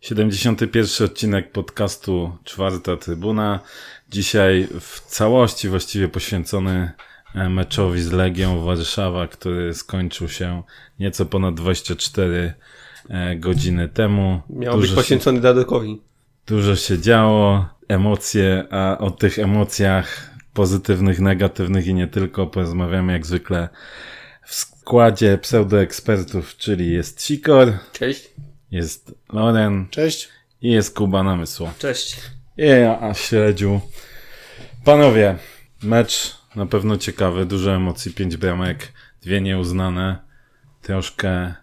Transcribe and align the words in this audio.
Siedemdziesiąty 0.00 0.68
pierwszy 0.68 1.04
odcinek 1.04 1.52
podcastu 1.52 2.32
Czwarta 2.44 2.96
Trybuna. 2.96 3.60
Dzisiaj 4.08 4.68
w 4.80 5.00
całości 5.00 5.68
właściwie 5.68 6.08
poświęcony 6.08 6.92
e, 7.34 7.48
meczowi 7.48 8.02
z 8.02 8.12
Legią 8.12 8.64
Warszawa, 8.64 9.26
który 9.26 9.74
skończył 9.74 10.28
się 10.28 10.62
nieco 10.98 11.26
ponad 11.26 11.54
24 11.54 12.54
e, 13.08 13.36
godziny 13.36 13.88
temu. 13.88 14.40
Miał 14.50 14.78
być 14.78 14.90
poświęcony 14.90 15.40
Dadekowi. 15.40 16.00
Dużo 16.46 16.76
się 16.76 16.98
działo, 16.98 17.68
emocje, 17.88 18.64
a 18.70 18.98
o 18.98 19.10
tych 19.10 19.38
emocjach 19.38 20.33
pozytywnych, 20.54 21.20
negatywnych 21.20 21.86
i 21.86 21.94
nie 21.94 22.06
tylko 22.06 22.46
porozmawiamy 22.46 23.12
jak 23.12 23.26
zwykle 23.26 23.68
w 24.44 24.54
składzie 24.54 25.38
pseudoekspertów, 25.38 26.56
czyli 26.56 26.92
jest 26.92 27.22
Sikor. 27.22 27.72
Cześć. 27.92 28.30
Jest 28.70 29.14
Loren. 29.32 29.86
Cześć. 29.90 30.28
I 30.62 30.70
jest 30.70 30.96
Kuba 30.96 31.22
Namysło. 31.22 31.72
Cześć. 31.78 32.20
I 32.56 32.66
ja, 32.66 33.14
Śledziu. 33.14 33.80
Panowie, 34.84 35.36
mecz 35.82 36.38
na 36.56 36.66
pewno 36.66 36.96
ciekawy, 36.96 37.46
dużo 37.46 37.74
emocji, 37.74 38.12
pięć 38.12 38.36
bramek, 38.36 38.92
dwie 39.22 39.40
nieuznane, 39.40 40.18
troszkę 40.82 41.46
y, 41.46 41.54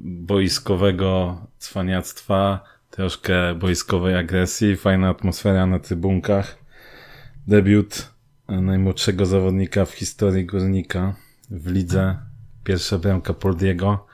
boiskowego 0.00 1.40
cwaniactwa, 1.58 2.64
troszkę 2.90 3.54
boiskowej 3.54 4.16
agresji, 4.16 4.76
fajna 4.76 5.08
atmosfera 5.08 5.66
na 5.66 5.78
trybunkach. 5.78 6.61
Debiut 7.46 8.08
najmłodszego 8.48 9.26
zawodnika 9.26 9.84
w 9.84 9.92
historii 9.92 10.46
Górnika 10.46 11.14
w 11.50 11.66
lidze. 11.72 12.16
Pierwsza 12.64 12.98
bramka 12.98 13.34
Poldiego. 13.34 14.06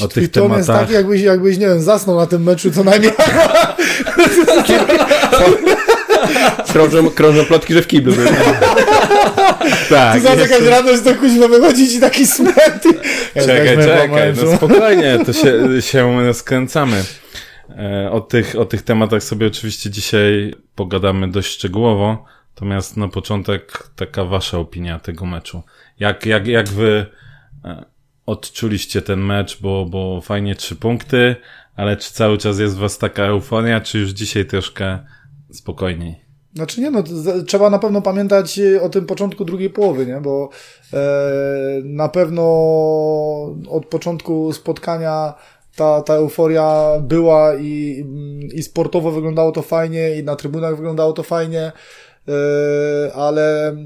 o 0.00 0.08
tych 0.08 0.30
tematach... 0.30 0.56
jest 0.56 0.68
taki, 0.68 0.92
jakbyś, 0.92 1.20
jakbyś, 1.20 1.58
nie 1.58 1.66
wiem, 1.66 1.82
zasnął 1.82 2.16
na 2.16 2.26
tym 2.26 2.42
meczu 2.42 2.70
co 2.70 2.84
najmniej. 2.84 3.12
krążą, 6.72 7.10
krążą 7.10 7.44
plotki, 7.44 7.74
że 7.74 7.82
w 7.82 7.86
kiblu 7.86 8.14
był. 8.14 8.26
tak. 9.90 10.20
Tu 10.20 10.26
jakaś 10.26 10.50
jeszcze... 10.50 10.70
radość 10.70 11.02
do 11.02 11.14
kuźma 11.14 11.48
wychodzi 11.48 11.88
ci 11.88 12.00
taki 12.00 12.26
smęty. 12.26 12.88
Czekaj, 13.34 13.76
czekaj, 13.76 14.34
no 14.44 14.56
spokojnie, 14.56 15.18
to 15.26 15.32
się, 15.32 15.68
się 15.90 16.34
skręcamy. 16.34 17.04
E, 17.78 18.10
o 18.10 18.20
tych, 18.20 18.54
o 18.58 18.64
tych 18.64 18.82
tematach 18.82 19.22
sobie 19.22 19.46
oczywiście 19.46 19.90
dzisiaj 19.90 20.54
pogadamy 20.74 21.30
dość 21.30 21.52
szczegółowo, 21.52 22.24
natomiast 22.54 22.96
na 22.96 23.08
początek 23.08 23.90
taka 23.96 24.24
wasza 24.24 24.58
opinia 24.58 24.98
tego 24.98 25.26
meczu. 25.26 25.62
Jak, 25.98 26.26
jak, 26.26 26.46
jak 26.46 26.68
wy 26.68 27.06
e, 27.64 27.84
odczuliście 28.26 29.02
ten 29.02 29.20
mecz, 29.20 29.60
bo, 29.60 29.86
bo 29.86 30.20
fajnie 30.20 30.54
trzy 30.54 30.76
punkty, 30.76 31.36
ale 31.76 31.96
czy 31.96 32.12
cały 32.12 32.38
czas 32.38 32.58
jest 32.58 32.76
was 32.76 32.98
taka 32.98 33.22
euforia, 33.22 33.80
czy 33.80 33.98
już 33.98 34.10
dzisiaj 34.10 34.46
troszkę 34.46 34.98
spokojniej? 35.52 36.22
Znaczy 36.54 36.80
nie, 36.80 36.90
no 36.90 37.02
trzeba 37.46 37.70
na 37.70 37.78
pewno 37.78 38.02
pamiętać 38.02 38.60
o 38.82 38.88
tym 38.88 39.06
początku 39.06 39.44
drugiej 39.44 39.70
połowy, 39.70 40.06
nie? 40.06 40.20
Bo 40.20 40.48
e, 40.92 40.98
na 41.84 42.08
pewno 42.08 42.42
od 43.68 43.86
początku 43.86 44.52
spotkania 44.52 45.34
ta, 45.76 46.02
ta 46.02 46.14
euforia 46.14 46.98
była 47.00 47.56
i, 47.56 48.04
i 48.54 48.62
sportowo 48.62 49.10
wyglądało 49.10 49.52
to 49.52 49.62
fajnie, 49.62 50.16
i 50.16 50.24
na 50.24 50.36
trybunach 50.36 50.76
wyglądało 50.76 51.12
to 51.12 51.22
fajnie, 51.22 51.72
ale 53.14 53.76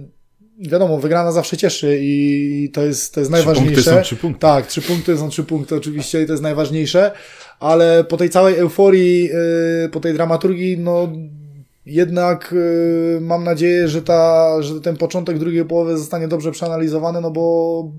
wiadomo, 0.59 0.99
wygrana 0.99 1.33
zawsze 1.33 1.57
cieszy 1.57 1.99
i 2.01 2.71
to 2.73 2.83
jest, 2.83 3.15
to 3.15 3.21
jest 3.21 3.33
najważniejsze. 3.33 3.81
Trzy 3.81 3.85
punkty 3.85 3.97
są 3.97 4.03
trzy 4.03 4.17
punkty. 4.17 4.41
Tak, 4.41 4.67
trzy 4.67 4.83
punkty 4.83 5.19
są 5.19 5.29
trzy 5.29 5.45
punkty 5.45 5.77
oczywiście 5.77 6.23
i 6.23 6.27
to 6.27 6.33
jest 6.33 6.43
najważniejsze, 6.43 7.13
ale 7.61 8.05
po 8.05 8.17
tej 8.17 8.31
całej 8.31 8.59
euforii, 8.59 9.25
yy, 9.25 9.89
po 9.93 10.01
tej 10.01 10.15
dramaturgii, 10.15 10.79
no 10.79 11.09
jednak 11.87 12.55
yy, 13.15 13.21
mam 13.21 13.45
nadzieję, 13.45 13.89
że, 13.89 14.03
ta, 14.03 14.57
że 14.63 14.81
ten 14.81 14.97
początek 14.97 15.39
drugiej 15.39 15.65
połowy 15.65 15.99
zostanie 15.99 16.29
dobrze 16.29 16.53
przeanalizowany, 16.53 17.21
no 17.21 17.31
bo 17.31 17.93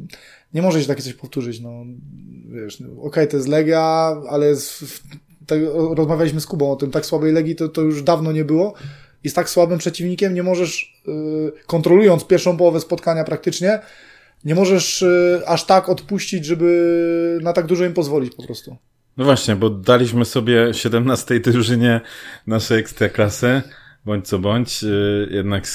nie 0.53 0.61
może 0.61 0.81
się 0.81 0.87
takie 0.87 1.01
coś 1.01 1.13
powtórzyć. 1.13 1.59
No 1.59 1.71
wiesz, 2.49 2.79
no, 2.79 2.87
okej, 2.87 3.01
okay, 3.01 3.27
to 3.27 3.37
jest 3.37 3.49
Legia, 3.49 4.15
ale 4.29 4.55
z, 4.55 4.83
tak, 5.47 5.59
rozmawialiśmy 5.95 6.41
z 6.41 6.45
Kubą 6.45 6.71
o 6.71 6.75
tym, 6.75 6.91
tak 6.91 7.05
słabej 7.05 7.33
Legii 7.33 7.55
to, 7.55 7.69
to 7.69 7.81
już 7.81 8.03
dawno 8.03 8.31
nie 8.31 8.45
było 8.45 8.73
i 9.23 9.29
z 9.29 9.33
tak 9.33 9.49
słabym 9.49 9.77
przeciwnikiem 9.77 10.33
nie 10.33 10.43
możesz, 10.43 11.01
yy, 11.07 11.53
kontrolując 11.67 12.25
pierwszą 12.25 12.57
połowę 12.57 12.79
spotkania 12.79 13.23
praktycznie, 13.23 13.79
nie 14.45 14.55
możesz 14.55 15.01
yy, 15.01 15.47
aż 15.47 15.65
tak 15.65 15.89
odpuścić, 15.89 16.45
żeby 16.45 17.39
na 17.41 17.53
tak 17.53 17.65
dużo 17.65 17.85
im 17.85 17.93
pozwolić 17.93 18.35
po 18.35 18.43
prostu. 18.43 18.77
No 19.17 19.25
właśnie, 19.25 19.55
bo 19.55 19.69
daliśmy 19.69 20.25
sobie 20.25 20.73
17 20.73 21.39
drużynie 21.39 22.01
naszej 22.47 22.79
ekstraklasy 22.79 23.61
bądź 24.07 24.27
co 24.27 24.39
bądź, 24.39 24.83
y, 24.83 25.27
jednak 25.31 25.67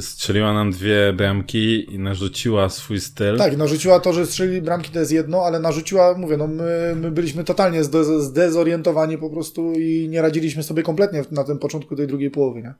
strzeliła 0.00 0.52
nam 0.52 0.70
dwie 0.70 1.12
bramki 1.12 1.94
i 1.94 1.98
narzuciła 1.98 2.68
swój 2.68 3.00
styl. 3.00 3.38
Tak, 3.38 3.56
narzuciła 3.56 4.00
to, 4.00 4.12
że 4.12 4.26
strzeli 4.26 4.62
bramki 4.62 4.90
to 4.90 4.98
jest 4.98 5.12
jedno, 5.12 5.42
ale 5.42 5.60
narzuciła, 5.60 6.14
mówię, 6.18 6.36
no 6.36 6.46
my, 6.46 6.94
my 6.96 7.10
byliśmy 7.10 7.44
totalnie 7.44 7.84
zdezorientowani 8.18 9.18
po 9.18 9.30
prostu 9.30 9.72
i 9.72 10.08
nie 10.10 10.22
radziliśmy 10.22 10.62
sobie 10.62 10.82
kompletnie 10.82 11.24
na 11.30 11.44
tym 11.44 11.58
początku 11.58 11.96
tej 11.96 12.06
drugiej 12.06 12.30
połowy, 12.30 12.62
nie? 12.62 12.74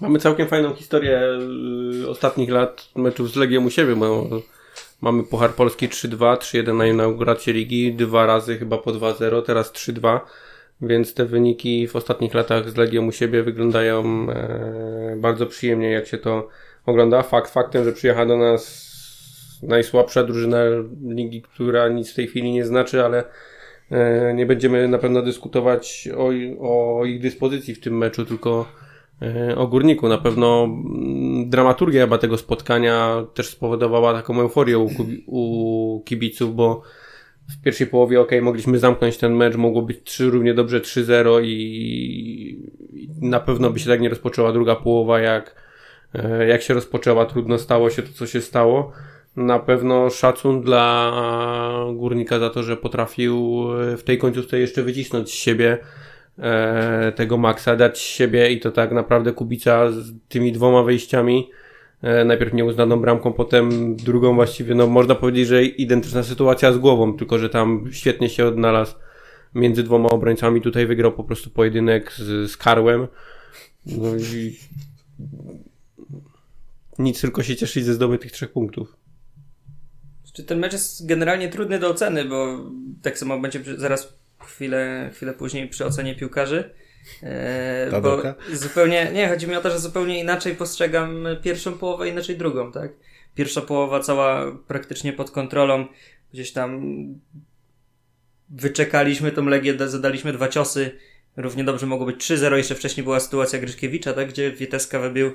Mamy 0.00 0.18
całkiem 0.18 0.48
fajną 0.48 0.74
historię 0.74 1.20
y, 2.02 2.08
ostatnich 2.08 2.50
lat 2.50 2.88
meczów 2.96 3.30
z 3.32 3.36
Legią 3.36 3.64
u 3.64 3.70
siebie, 3.70 3.96
bo 3.96 4.28
mamy 5.00 5.22
Puchar 5.22 5.54
Polski 5.54 5.88
3-2, 5.88 6.36
3-1 6.36 6.74
na 6.74 6.86
inaugurację 6.86 7.52
ligi, 7.52 7.94
dwa 7.94 8.26
razy 8.26 8.58
chyba 8.58 8.78
po 8.78 8.90
2-0, 8.90 9.42
teraz 9.42 9.72
3-2 9.72 10.20
więc 10.82 11.14
te 11.14 11.24
wyniki 11.26 11.88
w 11.88 11.96
ostatnich 11.96 12.34
latach 12.34 12.70
z 12.70 12.76
Legią 12.76 13.06
u 13.06 13.12
siebie 13.12 13.42
wyglądają 13.42 14.30
e, 14.30 15.16
bardzo 15.16 15.46
przyjemnie, 15.46 15.90
jak 15.90 16.06
się 16.06 16.18
to 16.18 16.48
ogląda. 16.86 17.22
Fakt 17.22 17.50
faktem, 17.50 17.84
że 17.84 17.92
przyjechała 17.92 18.26
do 18.26 18.36
nas 18.36 18.90
najsłabsza 19.62 20.24
drużyna 20.24 20.58
ligi, 21.08 21.42
która 21.42 21.88
nic 21.88 22.12
w 22.12 22.14
tej 22.14 22.26
chwili 22.26 22.52
nie 22.52 22.64
znaczy, 22.64 23.04
ale 23.04 23.24
e, 23.90 24.34
nie 24.34 24.46
będziemy 24.46 24.88
na 24.88 24.98
pewno 24.98 25.22
dyskutować 25.22 26.08
o, 26.16 26.30
o 26.60 27.04
ich 27.04 27.20
dyspozycji 27.20 27.74
w 27.74 27.80
tym 27.80 27.98
meczu, 27.98 28.26
tylko 28.26 28.66
e, 29.22 29.56
o 29.56 29.66
górniku. 29.66 30.08
Na 30.08 30.18
pewno 30.18 30.64
mm, 30.64 31.50
dramaturgia 31.50 32.00
chyba 32.04 32.18
tego 32.18 32.38
spotkania 32.38 33.24
też 33.34 33.48
spowodowała 33.48 34.14
taką 34.14 34.40
euforię 34.40 34.78
u, 34.78 34.90
u 35.26 36.02
kibiców, 36.04 36.54
bo 36.54 36.82
w 37.58 37.62
pierwszej 37.62 37.86
połowie 37.86 38.20
ok, 38.20 38.30
mogliśmy 38.42 38.78
zamknąć 38.78 39.16
ten 39.16 39.34
mecz, 39.34 39.56
mogło 39.56 39.82
być 39.82 40.02
3, 40.02 40.30
równie 40.30 40.54
dobrze 40.54 40.80
3-0 40.80 41.44
i, 41.44 42.70
na 43.20 43.40
pewno 43.40 43.70
by 43.70 43.78
się 43.78 43.88
tak 43.88 44.00
nie 44.00 44.08
rozpoczęła 44.08 44.52
druga 44.52 44.76
połowa, 44.76 45.20
jak, 45.20 45.54
e, 46.14 46.46
jak 46.46 46.62
się 46.62 46.74
rozpoczęła, 46.74 47.26
trudno 47.26 47.58
stało 47.58 47.90
się 47.90 48.02
to, 48.02 48.12
co 48.12 48.26
się 48.26 48.40
stało. 48.40 48.92
Na 49.36 49.58
pewno 49.58 50.10
szacun 50.10 50.62
dla 50.62 51.12
górnika 51.94 52.38
za 52.38 52.50
to, 52.50 52.62
że 52.62 52.76
potrafił 52.76 53.64
e, 53.92 53.96
w 53.96 54.02
tej 54.02 54.18
końcówce 54.18 54.58
jeszcze 54.58 54.82
wycisnąć 54.82 55.30
z 55.30 55.34
siebie 55.34 55.78
e, 56.38 57.12
tego 57.16 57.36
maksa, 57.36 57.76
dać 57.76 57.98
siebie 57.98 58.50
i 58.50 58.60
to 58.60 58.70
tak 58.70 58.92
naprawdę 58.92 59.32
Kubica 59.32 59.90
z 59.90 60.12
tymi 60.28 60.52
dwoma 60.52 60.82
wejściami 60.82 61.50
najpierw 62.24 62.54
nieuznaną 62.54 63.00
bramką, 63.00 63.32
potem 63.32 63.96
drugą 63.96 64.34
właściwie, 64.34 64.74
no 64.74 64.86
można 64.86 65.14
powiedzieć, 65.14 65.46
że 65.48 65.64
identyczna 65.64 66.22
sytuacja 66.22 66.72
z 66.72 66.78
głową, 66.78 67.16
tylko 67.16 67.38
że 67.38 67.48
tam 67.48 67.88
świetnie 67.92 68.28
się 68.28 68.46
odnalazł 68.46 68.94
między 69.54 69.82
dwoma 69.82 70.08
obrońcami. 70.08 70.60
Tutaj 70.60 70.86
wygrał 70.86 71.12
po 71.12 71.24
prostu 71.24 71.50
pojedynek 71.50 72.12
z, 72.12 72.50
z 72.50 72.56
Karłem. 72.56 73.08
No 73.86 74.16
i 74.16 74.58
nic, 76.98 77.20
tylko 77.20 77.42
się 77.42 77.56
cieszyć 77.56 77.84
ze 77.84 77.94
zdobytych 77.94 78.32
trzech 78.32 78.52
punktów. 78.52 78.96
Czy 80.32 80.44
ten 80.44 80.58
mecz 80.58 80.72
jest 80.72 81.06
generalnie 81.06 81.48
trudny 81.48 81.78
do 81.78 81.88
oceny, 81.88 82.24
bo 82.24 82.58
tak 83.02 83.18
samo 83.18 83.40
będzie 83.40 83.60
zaraz 83.76 84.18
chwilę, 84.38 85.10
chwilę 85.14 85.32
później 85.32 85.68
przy 85.68 85.86
ocenie 85.86 86.14
piłkarzy. 86.14 86.70
E, 87.22 88.00
bo 88.02 88.22
zupełnie, 88.52 89.10
nie, 89.12 89.28
chodzi 89.28 89.46
mi 89.46 89.54
o 89.54 89.60
to, 89.60 89.70
że 89.70 89.78
zupełnie 89.78 90.20
inaczej 90.20 90.56
postrzegam 90.56 91.26
pierwszą 91.42 91.72
połowę, 91.72 92.08
inaczej 92.08 92.36
drugą, 92.36 92.72
tak? 92.72 92.92
Pierwsza 93.34 93.60
połowa 93.60 94.00
cała 94.00 94.52
praktycznie 94.66 95.12
pod 95.12 95.30
kontrolą, 95.30 95.86
gdzieś 96.32 96.52
tam 96.52 96.80
wyczekaliśmy 98.48 99.32
tą 99.32 99.44
Legię, 99.44 99.88
zadaliśmy 99.88 100.32
dwa 100.32 100.48
ciosy, 100.48 100.90
równie 101.36 101.64
dobrze 101.64 101.86
mogło 101.86 102.06
być 102.06 102.30
3-0, 102.30 102.54
jeszcze 102.54 102.74
wcześniej 102.74 103.04
była 103.04 103.20
sytuacja 103.20 103.58
Gryszkiewicza, 103.58 104.12
tak? 104.12 104.28
Gdzie 104.28 104.52
Wieteska 104.52 104.98
wybił 104.98 105.32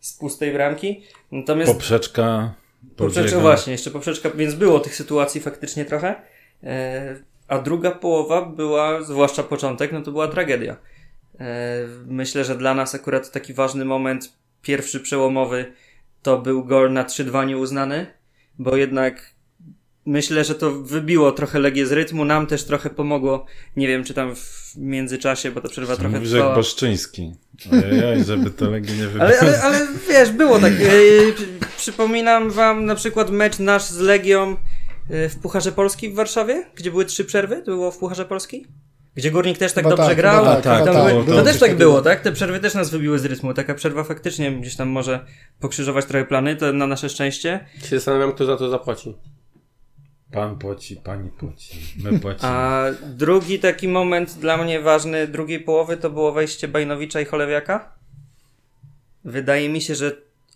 z 0.00 0.12
pustej 0.12 0.52
bramki. 0.52 1.02
Natomiast... 1.32 1.72
Poprzeczka. 1.72 2.54
Poprzeczka, 2.96 3.38
właśnie, 3.38 3.72
jeszcze 3.72 3.90
poprzeczka, 3.90 4.30
więc 4.30 4.54
było 4.54 4.80
tych 4.80 4.96
sytuacji 4.96 5.40
faktycznie 5.40 5.84
trochę. 5.84 6.14
E, 6.62 7.16
a 7.48 7.58
druga 7.58 7.90
połowa 7.90 8.42
była, 8.42 9.02
zwłaszcza 9.02 9.42
początek, 9.42 9.92
no 9.92 10.02
to 10.02 10.12
była 10.12 10.28
tragedia. 10.28 10.76
E, 11.40 11.86
myślę, 12.06 12.44
że 12.44 12.56
dla 12.56 12.74
nas 12.74 12.94
akurat 12.94 13.32
taki 13.32 13.54
ważny 13.54 13.84
moment, 13.84 14.32
pierwszy 14.62 15.00
przełomowy, 15.00 15.72
to 16.22 16.38
był 16.38 16.64
gol 16.64 16.92
na 16.92 17.04
3-2 17.04 17.46
nieuznany, 17.46 18.06
bo 18.58 18.76
jednak 18.76 19.36
myślę, 20.06 20.44
że 20.44 20.54
to 20.54 20.70
wybiło 20.72 21.32
trochę 21.32 21.58
Legię 21.58 21.86
z 21.86 21.92
rytmu, 21.92 22.24
nam 22.24 22.46
też 22.46 22.64
trochę 22.64 22.90
pomogło. 22.90 23.46
Nie 23.76 23.88
wiem, 23.88 24.04
czy 24.04 24.14
tam 24.14 24.36
w 24.36 24.72
międzyczasie, 24.76 25.50
bo 25.50 25.60
ta 25.60 25.68
przerwa 25.68 25.94
Co 25.94 26.00
trochę 26.00 26.16
mówisz 26.16 26.30
trwała. 26.30 26.46
jak 26.48 26.56
Boszczyński. 26.56 27.34
Ojej, 27.72 28.24
żeby 28.24 28.50
to 28.50 28.70
Legii 28.70 28.98
nie 28.98 29.06
wybiło. 29.06 29.24
Ale, 29.24 29.40
ale, 29.40 29.62
ale 29.62 29.86
wiesz, 30.08 30.30
było 30.30 30.58
tak. 30.58 30.80
Yy, 30.80 31.34
przypominam 31.76 32.50
wam 32.50 32.84
na 32.84 32.94
przykład 32.94 33.30
mecz 33.30 33.58
nasz 33.58 33.84
z 33.84 33.98
Legią 33.98 34.56
yy, 35.10 35.28
w 35.28 35.36
Pucharze 35.38 35.72
Polski 35.72 36.10
w 36.10 36.14
Warszawie, 36.14 36.66
gdzie 36.74 36.90
były 36.90 37.04
trzy 37.04 37.24
przerwy. 37.24 37.56
To 37.56 37.64
było 37.64 37.90
w 37.90 37.98
Pucharze 37.98 38.24
Polski? 38.24 38.66
Gdzie 39.16 39.30
Górnik 39.30 39.58
też 39.58 39.72
tak 39.72 39.84
Chyba 39.84 39.96
dobrze 39.96 40.08
tak, 40.10 40.16
grał. 40.16 40.44
tak, 40.44 40.62
tak, 40.62 40.84
Tam 40.84 40.94
tak, 40.94 41.12
były- 41.12 41.26
to 41.26 41.32
to. 41.36 41.42
też 41.42 41.58
tak 41.58 41.76
było, 41.76 42.02
tak? 42.02 42.20
Te 42.20 42.32
przerwy 42.32 42.60
też 42.60 42.74
nas 42.74 42.90
wybiły 42.90 43.18
z 43.18 43.24
rytmu. 43.24 43.54
Taka 43.54 43.74
przerwa 43.74 44.04
faktycznie 44.04 44.52
gdzieś 44.52 44.76
tam 44.76 44.88
może 44.88 45.26
pokrzyżować 45.60 46.04
trochę 46.04 46.24
plany, 46.24 46.56
to 46.56 46.72
na 46.72 46.86
nasze 46.86 47.08
szczęście. 47.08 47.66
Się 47.84 47.96
zastanawiam, 47.96 48.32
kto 48.32 48.44
za 48.44 48.56
to 48.56 48.68
zapłaci. 48.68 49.16
Pan 50.32 50.58
płaci, 50.58 50.96
pani 50.96 51.30
płaci, 51.30 51.76
my 52.04 52.18
płacimy. 52.20 52.48
A 52.48 52.84
drugi 53.06 53.58
taki 53.58 53.88
moment 53.88 54.32
dla 54.32 54.56
mnie 54.56 54.80
ważny 54.80 55.26
drugiej 55.26 55.60
połowy 55.60 55.96
to 55.96 56.10
było 56.10 56.32
wejście 56.32 56.68
Bajnowicza 56.68 57.20
i 57.20 57.24
Cholewiaka. 57.24 57.92
Wydaje 59.24 59.68
mi 59.68 59.80
się, 59.80 59.94
że 59.94 60.12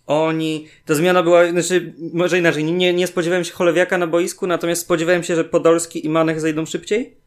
oni. 0.07 0.67
Ta 0.85 0.95
zmiana 0.95 1.23
była, 1.23 1.49
znaczy, 1.51 1.93
może 2.13 2.39
inaczej, 2.39 2.63
nie, 2.63 2.93
nie 2.93 3.07
spodziewałem 3.07 3.43
się 3.43 3.51
Cholewiaka 3.53 3.97
na 3.97 4.07
boisku, 4.07 4.47
natomiast 4.47 4.81
spodziewałem 4.81 5.23
się, 5.23 5.35
że 5.35 5.43
Podolski 5.43 6.05
i 6.05 6.09
Manech 6.09 6.41
zejdą 6.41 6.65
szybciej, 6.65 7.17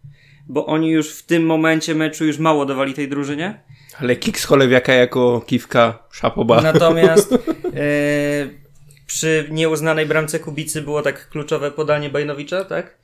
bo 0.48 0.66
oni 0.66 0.90
już 0.90 1.12
w 1.12 1.22
tym 1.22 1.46
momencie 1.46 1.94
meczu 1.94 2.24
już 2.24 2.38
mało 2.38 2.66
dawali 2.66 2.94
tej 2.94 3.08
drużynie. 3.08 3.60
Ale 3.98 4.16
kick 4.16 4.38
z 4.38 4.44
Cholewiaka 4.44 4.92
jako 4.92 5.40
kiwka 5.40 5.98
szapoba. 6.12 6.60
Natomiast 6.62 7.32
e, 7.32 7.38
przy 9.06 9.48
nieuznanej 9.50 10.06
bramce 10.06 10.38
Kubicy 10.38 10.82
było 10.82 11.02
tak 11.02 11.28
kluczowe 11.28 11.70
podanie 11.70 12.10
Bajnowicza, 12.10 12.64
tak? 12.64 12.98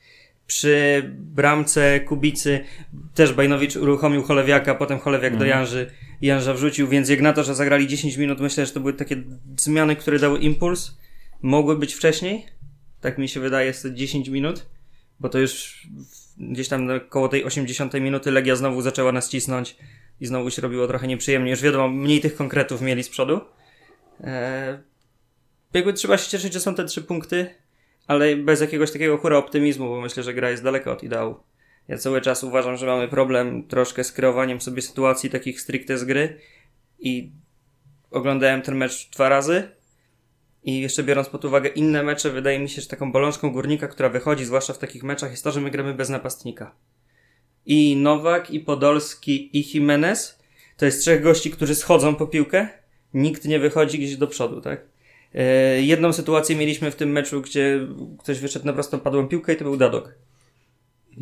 Przy 0.47 1.03
bramce 1.19 2.01
Kubicy 2.01 2.65
też 3.15 3.33
Bajnowicz 3.33 3.77
uruchomił 3.77 4.23
Cholewiaka, 4.23 4.75
potem 4.75 4.99
Cholewiak 4.99 5.37
do 5.37 5.45
Janży, 5.45 5.91
Janża 6.23 6.55
wrzucił, 6.55 6.89
więc 6.89 7.09
jak 7.09 7.21
na 7.21 7.33
to, 7.33 7.45
że 7.45 7.55
zagrali 7.55 7.89
10 7.89 8.17
minut, 8.17 8.41
myślę, 8.41 8.67
że 8.67 8.73
to 8.73 8.81
były 8.81 8.93
takie 8.93 9.17
zmiany, 9.57 9.97
które 9.97 10.19
dały 10.19 10.39
impuls. 10.39 10.97
Mogły 11.43 11.79
być 11.79 11.95
wcześniej, 11.95 12.47
tak 13.01 13.19
mi 13.19 13.29
się 13.29 13.41
wydaje, 13.41 13.67
jest 13.67 13.83
to 13.83 13.91
10 13.91 14.29
minut, 14.29 14.67
bo 15.21 15.29
to 15.29 15.39
już 15.39 15.83
gdzieś 16.41 16.69
tam 16.69 16.89
koło 17.09 17.29
tej 17.29 17.45
80 17.45 17.95
minuty 17.95 18.31
Legia 18.31 18.57
znowu 18.57 18.83
zaczęła 18.83 19.13
nas 19.13 19.31
cisnąć 19.31 19.77
i 20.21 20.27
znowu 20.27 20.51
się 20.51 20.63
robiło 20.63 20.87
trochę 20.87 21.07
nieprzyjemnie. 21.07 21.51
Już 21.51 21.63
wiadomo, 21.63 21.89
mniej 21.89 22.21
tych 22.21 22.37
konkretów 22.37 22.81
mieli 22.81 23.03
z 23.03 23.09
przodu. 23.09 23.41
Eee, 24.25 24.79
jakby 25.75 25.93
trzeba 25.93 26.19
się 26.19 26.31
cieszyć, 26.31 26.53
że 26.53 26.61
są 26.61 26.75
te 26.75 26.85
trzy 26.85 27.03
punkty, 27.03 27.55
ale 28.07 28.37
bez 28.37 28.61
jakiegoś 28.61 28.93
takiego 28.93 29.19
hura 29.19 29.37
optymizmu, 29.37 29.89
bo 29.89 30.01
myślę, 30.01 30.23
że 30.23 30.35
gra 30.35 30.51
jest 30.51 30.63
daleka 30.63 30.93
od 30.93 31.03
ideału. 31.03 31.37
Ja 31.89 31.99
cały 31.99 32.21
czas 32.21 32.45
uważam, 32.45 32.77
że 32.77 32.87
mamy 32.87 33.09
problem 33.09 33.69
troszkę 33.69 34.05
z 34.05 34.13
kreowaniem 34.13 34.61
sobie 34.61 34.83
sytuacji 34.83 35.31
takich 35.31 35.61
stricte 35.61 35.99
z 35.99 36.05
gry 36.05 36.39
i 36.99 37.33
oglądałem 38.11 38.63
ten 38.63 38.77
mecz 38.77 39.11
dwa 39.11 39.29
razy 39.29 39.69
i 40.65 40.81
jeszcze 40.81 41.03
biorąc 41.03 41.29
pod 41.29 41.45
uwagę 41.45 41.69
inne 41.69 42.03
mecze, 42.03 42.31
wydaje 42.31 42.59
mi 42.59 42.69
się, 42.69 42.83
że 42.83 42.89
taką 42.89 43.13
bolączką 43.13 43.53
górnika, 43.53 43.89
która 43.89 44.09
wychodzi, 44.09 44.45
zwłaszcza 44.45 44.73
w 44.73 44.79
takich 44.79 45.03
meczach, 45.03 45.31
jest 45.31 45.45
to, 45.45 45.53
że 45.53 45.61
my 45.61 45.71
gramy 45.71 45.95
bez 45.95 46.09
napastnika. 46.09 46.75
I 47.67 47.97
Nowak, 47.97 48.51
i 48.51 48.61
Podolski, 48.61 49.59
i 49.59 49.65
Jimenez 49.75 50.39
to 50.77 50.87
jest 50.87 51.01
trzech 51.01 51.23
gości, 51.23 51.51
którzy 51.51 51.75
schodzą 51.75 52.15
po 52.15 52.27
piłkę, 52.27 52.69
nikt 53.15 53.45
nie 53.45 53.59
wychodzi 53.59 53.99
gdzieś 53.99 54.17
do 54.17 54.27
przodu, 54.27 54.61
tak? 54.61 54.85
E, 55.35 55.83
jedną 55.83 56.13
sytuację 56.13 56.57
mieliśmy 56.57 56.91
w 56.91 56.97
tym 56.97 57.11
meczu, 57.11 57.43
gdzie 57.43 57.87
ktoś 58.19 58.41
wyszedł 58.41 58.67
na 58.67 58.73
prostą 58.73 59.01
padłą 59.01 59.29
piłkę 59.29 59.53
i 59.53 59.57
to 59.57 59.65
był 59.65 59.77
Dadok. 59.77 60.15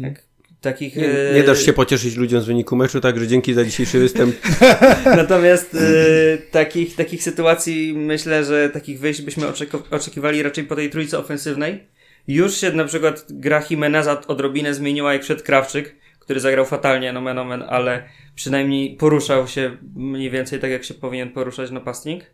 Tak, 0.03 0.23
takich, 0.61 0.97
Nie, 0.97 1.31
e, 1.31 1.35
nie 1.35 1.43
dasz 1.43 1.63
się 1.63 1.73
pocieszyć 1.73 2.17
ludziom 2.17 2.41
z 2.41 2.47
wyniku 2.47 2.77
meczu, 2.77 3.01
także 3.01 3.27
dzięki 3.27 3.55
za 3.55 3.65
dzisiejszy 3.65 3.99
występ. 3.99 4.37
Natomiast 5.17 5.75
e, 5.75 6.39
takich, 6.39 6.97
takich 6.97 7.23
sytuacji 7.23 7.95
myślę, 7.97 8.45
że 8.45 8.71
takich 8.71 9.01
wyjść 9.01 9.23
byśmy 9.23 9.47
oczekiwali 9.91 10.43
raczej 10.43 10.65
po 10.65 10.77
tej 10.77 10.91
trójce 10.91 11.19
ofensywnej. 11.19 11.89
Już 12.29 12.57
się 12.57 12.73
na 12.73 12.85
przykład 12.85 13.27
gra 13.31 13.63
Jimeneza 13.71 14.21
odrobinę 14.27 14.75
zmieniła 14.75 15.13
jak 15.13 15.23
przed 15.23 15.43
Krawczyk, 15.43 15.97
który 16.19 16.41
zagrał 16.41 16.65
fatalnie, 16.65 17.13
nomen 17.13 17.39
omen, 17.39 17.65
ale 17.69 18.03
przynajmniej 18.35 18.97
poruszał 18.97 19.49
się 19.49 19.77
mniej 19.97 20.31
więcej 20.31 20.61
tak 20.61 20.71
jak 20.71 20.85
się 20.85 20.95
powinien 20.95 21.31
poruszać 21.31 21.71
napastnik. 21.71 22.31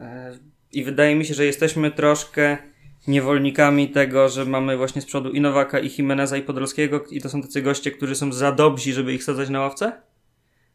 E, 0.00 0.38
I 0.72 0.84
wydaje 0.84 1.16
mi 1.16 1.24
się, 1.24 1.34
że 1.34 1.46
jesteśmy 1.46 1.90
troszkę 1.90 2.58
niewolnikami 3.06 3.88
tego, 3.88 4.28
że 4.28 4.44
mamy 4.44 4.76
właśnie 4.76 5.02
z 5.02 5.06
przodu 5.06 5.30
i 5.30 5.40
Nowaka, 5.40 5.78
i 5.78 5.90
Jimeneza, 5.98 6.36
i 6.36 6.42
Podolskiego 6.42 7.04
i 7.10 7.20
to 7.20 7.28
są 7.28 7.42
tacy 7.42 7.62
goście, 7.62 7.90
którzy 7.90 8.14
są 8.14 8.32
za 8.32 8.52
dobrzy, 8.52 8.92
żeby 8.92 9.14
ich 9.14 9.24
sadzać 9.24 9.48
na 9.48 9.60
ławce 9.60 9.92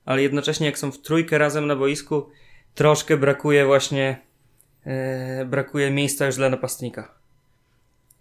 ale 0.10 0.22
jednocześnie 0.22 0.66
jak 0.66 0.78
są 0.78 0.92
w 0.92 1.02
trójkę 1.02 1.38
razem 1.38 1.68
na 1.68 1.76
boisku, 1.76 2.30
troszkę 2.76 3.18
brakuje 3.18 3.66
właśnie 3.66 4.22
e, 4.86 5.46
brakuje 5.46 5.92
miejsca 5.92 6.26
już 6.26 6.36
dla 6.36 6.50
napastnika. 6.50 7.16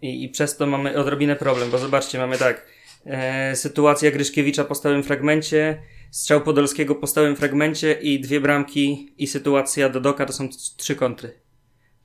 I, 0.01 0.23
I 0.23 0.29
przez 0.29 0.57
to 0.57 0.65
mamy 0.65 0.97
odrobinę 0.97 1.35
problem, 1.35 1.71
bo 1.71 1.77
zobaczcie, 1.77 2.17
mamy 2.17 2.37
tak 2.37 2.65
e, 3.05 3.55
sytuacja 3.55 4.11
Gryszkiewicza 4.11 4.63
po 4.63 4.75
stałym 4.75 5.03
fragmencie, 5.03 5.81
strzał 6.11 6.41
Podolskiego 6.41 6.95
po 6.95 7.07
stałym 7.07 7.35
fragmencie 7.35 7.93
i 7.93 8.19
dwie 8.19 8.41
bramki 8.41 9.13
i 9.17 9.27
sytuacja 9.27 9.89
Dodoka 9.89 10.25
to 10.25 10.33
są 10.33 10.49
trzy 10.77 10.95
kontry. 10.95 11.48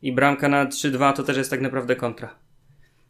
I 0.04 0.12
bramka 0.12 0.48
na 0.48 0.66
3-2 0.66 1.12
to 1.12 1.22
też 1.22 1.36
jest 1.36 1.50
tak 1.50 1.60
naprawdę 1.60 1.96
kontra. 1.96 2.34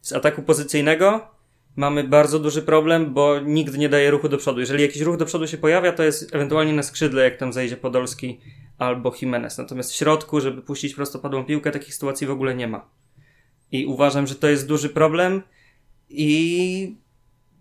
Z 0.00 0.12
ataku 0.12 0.42
pozycyjnego 0.42 1.28
mamy 1.76 2.04
bardzo 2.04 2.38
duży 2.38 2.62
problem, 2.62 3.14
bo 3.14 3.40
nikt 3.40 3.76
nie 3.78 3.88
daje 3.88 4.10
ruchu 4.10 4.28
do 4.28 4.38
przodu. 4.38 4.60
Jeżeli 4.60 4.82
jakiś 4.82 5.02
ruch 5.02 5.16
do 5.16 5.26
przodu 5.26 5.46
się 5.46 5.58
pojawia, 5.58 5.92
to 5.92 6.02
jest 6.02 6.34
ewentualnie 6.34 6.72
na 6.72 6.82
skrzydle, 6.82 7.24
jak 7.24 7.36
tam 7.36 7.52
zejdzie 7.52 7.76
Podolski 7.76 8.40
albo 8.78 9.14
Jimenez. 9.22 9.58
Natomiast 9.58 9.92
w 9.92 9.94
środku, 9.94 10.40
żeby 10.40 10.62
puścić 10.62 10.94
prostopadłą 10.94 11.44
piłkę, 11.44 11.70
takich 11.70 11.94
sytuacji 11.94 12.26
w 12.26 12.30
ogóle 12.30 12.54
nie 12.54 12.68
ma. 12.68 12.88
I 13.72 13.86
uważam, 13.86 14.26
że 14.26 14.34
to 14.34 14.48
jest 14.48 14.68
duży 14.68 14.88
problem 14.88 15.42
i 16.08 16.96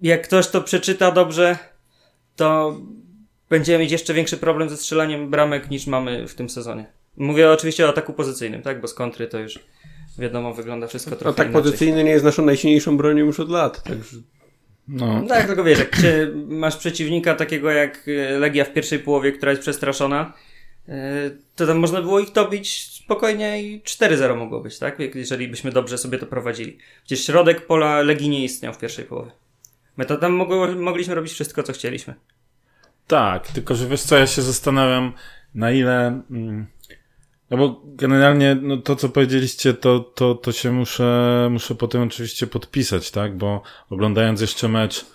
jak 0.01 0.23
ktoś 0.23 0.47
to 0.47 0.61
przeczyta 0.61 1.11
dobrze, 1.11 1.57
to 2.35 2.77
będziemy 3.49 3.79
mieć 3.79 3.91
jeszcze 3.91 4.13
większy 4.13 4.37
problem 4.37 4.69
ze 4.69 4.77
strzelaniem 4.77 5.29
bramek 5.29 5.69
niż 5.69 5.87
mamy 5.87 6.27
w 6.27 6.35
tym 6.35 6.49
sezonie. 6.49 7.02
Mówię 7.17 7.51
oczywiście 7.51 7.85
o 7.85 7.89
ataku 7.89 8.13
pozycyjnym, 8.13 8.61
tak? 8.61 8.81
Bo 8.81 8.87
z 8.87 8.93
kontry 8.93 9.27
to 9.27 9.39
już 9.39 9.59
wiadomo, 10.19 10.53
wygląda 10.53 10.87
wszystko 10.87 11.11
trochę 11.15 11.25
No 11.25 11.33
tak 11.33 11.47
inaczej. 11.47 11.63
pozycyjny 11.63 12.03
nie 12.03 12.11
jest 12.11 12.25
naszą 12.25 12.45
najsilniejszą 12.45 12.97
bronią 12.97 13.25
już 13.25 13.39
od 13.39 13.49
lat. 13.49 13.83
Także 13.83 14.17
No, 14.87 15.21
No 15.21 15.27
tak, 15.27 15.47
tylko 15.47 15.63
wiesz, 15.63 15.79
jak 15.79 15.97
masz 16.47 16.77
przeciwnika 16.77 17.35
takiego 17.35 17.71
jak 17.71 18.05
e, 18.07 18.39
Legia 18.39 18.65
w 18.65 18.73
pierwszej 18.73 18.99
połowie, 18.99 19.31
która 19.31 19.51
jest 19.51 19.61
przestraszona, 19.61 20.33
e, 20.89 20.93
to 21.55 21.67
tam 21.67 21.77
można 21.77 22.01
było 22.01 22.19
ich 22.19 22.31
dobić 22.31 22.89
spokojnie 23.03 23.63
i 23.63 23.81
4-0 23.81 24.35
mogło 24.37 24.61
być, 24.61 24.79
tak? 24.79 24.97
Jeżeli 25.15 25.47
byśmy 25.47 25.71
dobrze 25.71 25.97
sobie 25.97 26.17
to 26.19 26.25
prowadzili. 26.25 26.77
Przecież 27.05 27.25
środek 27.25 27.65
pola 27.67 28.01
Legii 28.01 28.29
nie 28.29 28.43
istniał 28.43 28.73
w 28.73 28.77
pierwszej 28.77 29.05
połowie. 29.05 29.31
My 29.97 30.05
to 30.05 30.17
tam 30.17 30.33
mogło, 30.33 30.67
mogliśmy 30.67 31.15
robić 31.15 31.33
wszystko, 31.33 31.63
co 31.63 31.73
chcieliśmy. 31.73 32.13
Tak, 33.07 33.47
tylko 33.47 33.75
że 33.75 33.87
wiesz 33.87 34.01
co, 34.01 34.17
ja 34.17 34.27
się 34.27 34.41
zastanawiam, 34.41 35.13
na 35.55 35.71
ile. 35.71 36.21
Mm, 36.31 36.65
no 37.53 37.59
bo 37.59 37.81
generalnie 37.85 38.57
no 38.61 38.77
to, 38.77 38.95
co 38.95 39.09
powiedzieliście, 39.09 39.73
to, 39.73 39.99
to, 39.99 40.35
to 40.35 40.51
się 40.51 40.71
muszę, 40.71 41.47
muszę 41.51 41.75
potem 41.75 42.01
oczywiście 42.01 42.47
podpisać, 42.47 43.11
tak? 43.11 43.37
Bo 43.37 43.61
oglądając 43.89 44.41
jeszcze 44.41 44.67
mecz 44.67 45.05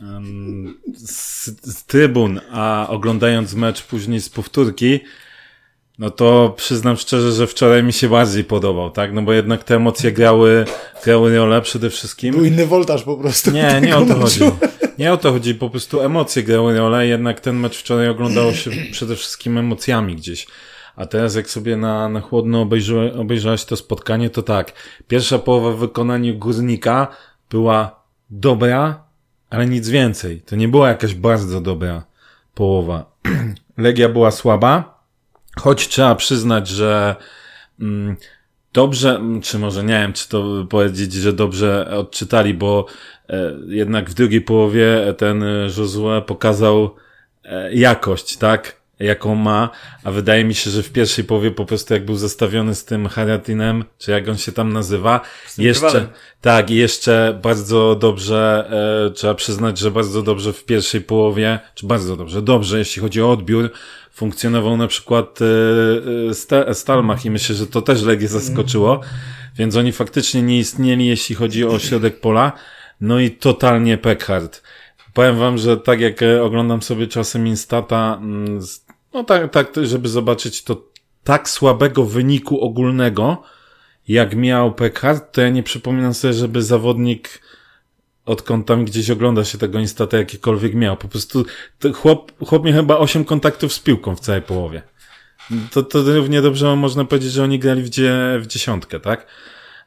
em, 0.00 0.78
z, 0.96 1.46
z 1.62 1.84
trybun, 1.84 2.40
a 2.50 2.86
oglądając 2.88 3.54
mecz 3.54 3.82
później 3.82 4.20
z 4.20 4.28
powtórki, 4.28 5.00
no 5.98 6.10
to 6.10 6.54
przyznam 6.56 6.96
szczerze, 6.96 7.32
że 7.32 7.46
wczoraj 7.46 7.82
mi 7.82 7.92
się 7.92 8.08
bardziej 8.08 8.44
podobał, 8.44 8.90
tak? 8.90 9.12
No 9.12 9.22
bo 9.22 9.32
jednak 9.32 9.64
te 9.64 9.76
emocje 9.76 10.12
grały, 10.12 10.64
grały 11.04 11.36
rolę 11.36 11.62
przede 11.62 11.90
wszystkim. 11.90 12.34
Był 12.34 12.44
inny 12.44 12.66
woltaż 12.66 13.02
po 13.02 13.16
prostu. 13.16 13.50
Nie, 13.50 13.80
nie 13.80 13.96
o 13.96 14.06
to 14.06 14.14
chodzi. 14.14 14.40
Nie 14.98 15.12
o 15.12 15.16
to 15.16 15.32
chodzi, 15.32 15.54
po 15.54 15.70
prostu 15.70 16.00
emocje 16.00 16.42
grały 16.42 16.78
rolę, 16.78 17.06
jednak 17.06 17.40
ten 17.40 17.56
mecz 17.56 17.76
wczoraj 17.76 18.08
oglądało 18.08 18.52
się 18.52 18.70
przede 18.92 19.16
wszystkim 19.16 19.58
emocjami 19.58 20.16
gdzieś. 20.16 20.46
A 20.96 21.06
teraz 21.06 21.34
jak 21.34 21.50
sobie 21.50 21.76
na, 21.76 22.08
na 22.08 22.20
chłodno 22.20 22.68
obejrzałeś 23.18 23.64
to 23.64 23.76
spotkanie, 23.76 24.30
to 24.30 24.42
tak, 24.42 24.72
pierwsza 25.08 25.38
połowa 25.38 25.70
w 25.70 25.78
wykonaniu 25.78 26.38
Górnika 26.38 27.08
była 27.50 28.04
dobra, 28.30 29.04
ale 29.50 29.66
nic 29.66 29.88
więcej. 29.88 30.40
To 30.40 30.56
nie 30.56 30.68
była 30.68 30.88
jakaś 30.88 31.14
bardzo 31.14 31.60
dobra 31.60 32.04
połowa. 32.54 33.12
Legia 33.78 34.08
była 34.08 34.30
słaba, 34.30 35.02
choć 35.60 35.88
trzeba 35.88 36.14
przyznać, 36.14 36.68
że 36.68 37.16
mm, 37.80 38.16
dobrze, 38.72 39.16
mm, 39.16 39.40
czy 39.40 39.58
może 39.58 39.84
nie 39.84 39.94
wiem, 39.94 40.12
czy 40.12 40.28
to 40.28 40.66
powiedzieć, 40.70 41.12
że 41.12 41.32
dobrze 41.32 41.90
odczytali, 41.90 42.54
bo 42.54 42.86
e, 43.28 43.52
jednak 43.66 44.10
w 44.10 44.14
drugiej 44.14 44.40
połowie 44.40 45.14
ten 45.18 45.42
e, 45.42 45.68
Josue 45.78 46.22
pokazał 46.26 46.94
e, 47.44 47.74
jakość, 47.74 48.36
tak? 48.36 48.81
Jaką 49.02 49.34
ma, 49.34 49.70
a 50.04 50.10
wydaje 50.10 50.44
mi 50.44 50.54
się, 50.54 50.70
że 50.70 50.82
w 50.82 50.92
pierwszej 50.92 51.24
połowie 51.24 51.50
po 51.50 51.64
prostu 51.64 51.94
jak 51.94 52.04
był 52.04 52.16
zestawiony 52.16 52.74
z 52.74 52.84
tym 52.84 53.08
Haratinem, 53.08 53.84
czy 53.98 54.10
jak 54.10 54.28
on 54.28 54.36
się 54.36 54.52
tam 54.52 54.72
nazywa, 54.72 55.20
jeszcze, 55.58 56.06
tak, 56.40 56.70
jeszcze 56.70 57.38
bardzo 57.42 57.94
dobrze, 57.94 58.70
e, 59.06 59.10
trzeba 59.10 59.34
przyznać, 59.34 59.78
że 59.78 59.90
bardzo 59.90 60.22
dobrze 60.22 60.52
w 60.52 60.64
pierwszej 60.64 61.00
połowie, 61.00 61.58
czy 61.74 61.86
bardzo 61.86 62.16
dobrze, 62.16 62.42
dobrze, 62.42 62.78
jeśli 62.78 63.02
chodzi 63.02 63.22
o 63.22 63.32
odbiór, 63.32 63.70
funkcjonował 64.12 64.76
na 64.76 64.86
przykład 64.86 65.38
e, 66.50 66.68
e 66.68 66.74
Stalmach 66.74 67.24
i 67.24 67.30
myślę, 67.30 67.54
że 67.54 67.66
to 67.66 67.82
też 67.82 68.02
Legię 68.02 68.28
zaskoczyło, 68.28 69.00
więc 69.56 69.76
oni 69.76 69.92
faktycznie 69.92 70.42
nie 70.42 70.58
istnieli, 70.58 71.06
jeśli 71.06 71.34
chodzi 71.34 71.64
o 71.64 71.78
środek 71.78 72.20
pola, 72.20 72.52
no 73.00 73.20
i 73.20 73.30
totalnie 73.30 73.98
Peckhard. 73.98 74.62
Powiem 75.14 75.38
wam, 75.38 75.58
że 75.58 75.76
tak 75.76 76.00
jak 76.00 76.22
e, 76.22 76.42
oglądam 76.42 76.82
sobie 76.82 77.06
czasem 77.06 77.46
Instata, 77.46 78.18
mm, 78.22 78.60
no 79.14 79.24
tak, 79.24 79.52
tak, 79.52 79.72
żeby 79.82 80.08
zobaczyć 80.08 80.64
to 80.64 80.84
tak 81.24 81.48
słabego 81.48 82.04
wyniku 82.04 82.60
ogólnego, 82.60 83.42
jak 84.08 84.36
miał 84.36 84.74
Peckhard, 84.74 85.32
to 85.32 85.40
ja 85.40 85.48
nie 85.48 85.62
przypominam 85.62 86.14
sobie, 86.14 86.34
żeby 86.34 86.62
zawodnik 86.62 87.42
odkąd 88.26 88.66
tam 88.66 88.84
gdzieś 88.84 89.10
ogląda 89.10 89.44
się 89.44 89.58
tego 89.58 89.78
Instata 89.78 90.16
jakikolwiek 90.16 90.74
miał. 90.74 90.96
Po 90.96 91.08
prostu 91.08 91.44
chłop, 91.94 92.32
chłop 92.46 92.64
miał 92.64 92.74
chyba 92.74 92.98
8 92.98 93.24
kontaktów 93.24 93.72
z 93.72 93.78
piłką 93.78 94.16
w 94.16 94.20
całej 94.20 94.42
połowie. 94.42 94.82
To, 95.70 95.82
to 95.82 96.02
równie 96.02 96.42
dobrze 96.42 96.76
można 96.76 97.04
powiedzieć, 97.04 97.32
że 97.32 97.42
oni 97.42 97.58
grali 97.58 97.82
w, 97.82 97.88
dzie, 97.88 98.38
w 98.40 98.46
dziesiątkę, 98.46 99.00
tak? 99.00 99.26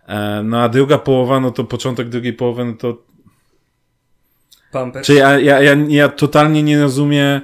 E, 0.07 0.41
no 0.43 0.61
a 0.61 0.69
druga 0.69 0.97
połowa, 0.97 1.39
no 1.39 1.51
to 1.51 1.63
początek 1.63 2.09
drugiej 2.09 2.33
połowy, 2.33 2.65
no 2.65 2.73
to 2.73 2.97
Pampers. 4.71 5.07
Czy 5.07 5.13
ja, 5.13 5.39
ja, 5.39 5.61
ja, 5.61 5.75
ja 5.87 6.09
totalnie 6.09 6.63
nie 6.63 6.81
rozumiem, 6.81 7.41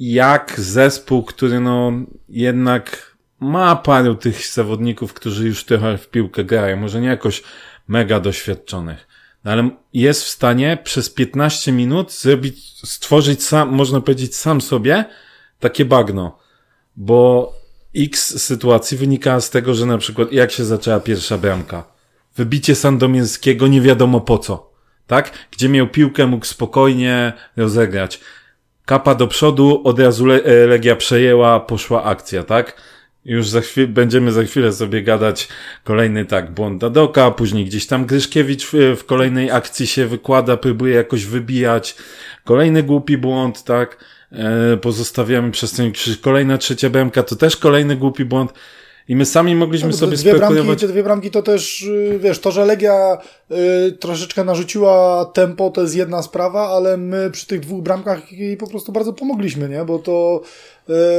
jak 0.00 0.60
zespół, 0.60 1.22
który 1.22 1.60
no 1.60 1.92
jednak 2.28 3.16
ma 3.40 3.76
paru 3.76 4.14
tych 4.14 4.46
zawodników, 4.46 5.14
którzy 5.14 5.46
już 5.46 5.64
trochę 5.64 5.98
w 5.98 6.08
piłkę 6.08 6.44
grają, 6.44 6.76
może 6.76 7.00
nie 7.00 7.08
jakoś 7.08 7.42
mega 7.88 8.20
doświadczonych, 8.20 9.08
no 9.44 9.52
ale 9.52 9.70
jest 9.92 10.24
w 10.24 10.28
stanie 10.28 10.78
przez 10.84 11.10
15 11.10 11.72
minut 11.72 12.12
zrobić, 12.12 12.86
stworzyć 12.88 13.42
sam, 13.42 13.68
można 13.68 14.00
powiedzieć 14.00 14.36
sam 14.36 14.60
sobie 14.60 15.04
takie 15.58 15.84
bagno, 15.84 16.38
bo 16.96 17.52
x 17.96 18.42
sytuacji 18.42 18.96
wynika 18.96 19.40
z 19.40 19.50
tego, 19.50 19.74
że 19.74 19.86
na 19.86 19.98
przykład 19.98 20.32
jak 20.32 20.50
się 20.50 20.64
zaczęła 20.64 21.00
pierwsza 21.00 21.38
bramka. 21.38 21.84
Wybicie 22.36 22.74
Sandomierskiego 22.74 23.66
nie 23.66 23.80
wiadomo 23.80 24.20
po 24.20 24.38
co 24.38 24.70
tak? 25.10 25.32
Gdzie 25.50 25.68
miał 25.68 25.88
piłkę, 25.88 26.26
mógł 26.26 26.46
spokojnie 26.46 27.32
rozegrać. 27.56 28.20
Kapa 28.90 29.14
do 29.14 29.26
przodu, 29.26 29.80
od 29.84 29.98
razu 29.98 30.26
Le 30.26 30.44
e, 30.44 30.66
Legia 30.66 30.96
przejęła, 30.96 31.60
poszła 31.60 32.04
akcja, 32.04 32.44
tak? 32.44 32.82
Już 33.24 33.48
za 33.48 33.60
chwilę, 33.60 33.86
będziemy 33.86 34.32
za 34.32 34.44
chwilę 34.44 34.72
sobie 34.72 35.02
gadać 35.02 35.48
kolejny 35.84 36.24
tak, 36.24 36.50
błąd 36.50 36.80
Dadoka, 36.80 37.30
później 37.30 37.64
gdzieś 37.64 37.86
tam 37.86 38.06
Gryszkiewicz 38.06 38.66
w, 38.66 38.96
w 38.96 39.04
kolejnej 39.04 39.50
akcji 39.50 39.86
się 39.86 40.06
wykłada, 40.06 40.56
próbuje 40.56 40.94
jakoś 40.94 41.24
wybijać. 41.24 41.96
Kolejny 42.44 42.82
głupi 42.82 43.18
błąd, 43.18 43.64
tak? 43.64 44.04
E, 44.32 44.76
pozostawiamy 44.76 45.50
przez 45.50 45.72
ten 45.72 45.92
kolejna 46.20 46.58
trzecia 46.58 46.90
bramka, 46.90 47.22
to 47.22 47.36
też 47.36 47.56
kolejny 47.56 47.96
głupi 47.96 48.24
błąd. 48.24 48.52
I 49.10 49.16
my 49.16 49.26
sami 49.26 49.54
mogliśmy 49.54 49.88
no, 49.88 49.96
sobie 49.96 50.16
dwie 50.16 50.30
spekulować. 50.30 50.64
Bramki, 50.64 50.80
te 50.80 50.88
dwie 50.88 51.02
bramki 51.02 51.30
to 51.30 51.42
też, 51.42 51.82
y, 51.82 52.18
wiesz, 52.22 52.38
to, 52.38 52.50
że 52.50 52.64
Legia 52.64 53.18
y, 53.50 53.92
troszeczkę 53.92 54.44
narzuciła 54.44 55.24
tempo, 55.24 55.70
to 55.70 55.80
jest 55.80 55.96
jedna 55.96 56.22
sprawa, 56.22 56.68
ale 56.68 56.96
my 56.96 57.30
przy 57.30 57.46
tych 57.46 57.60
dwóch 57.60 57.82
bramkach 57.82 58.32
jej 58.32 58.56
po 58.56 58.66
prostu 58.66 58.92
bardzo 58.92 59.12
pomogliśmy, 59.12 59.68
nie? 59.68 59.84
Bo 59.84 59.98
to, 59.98 60.40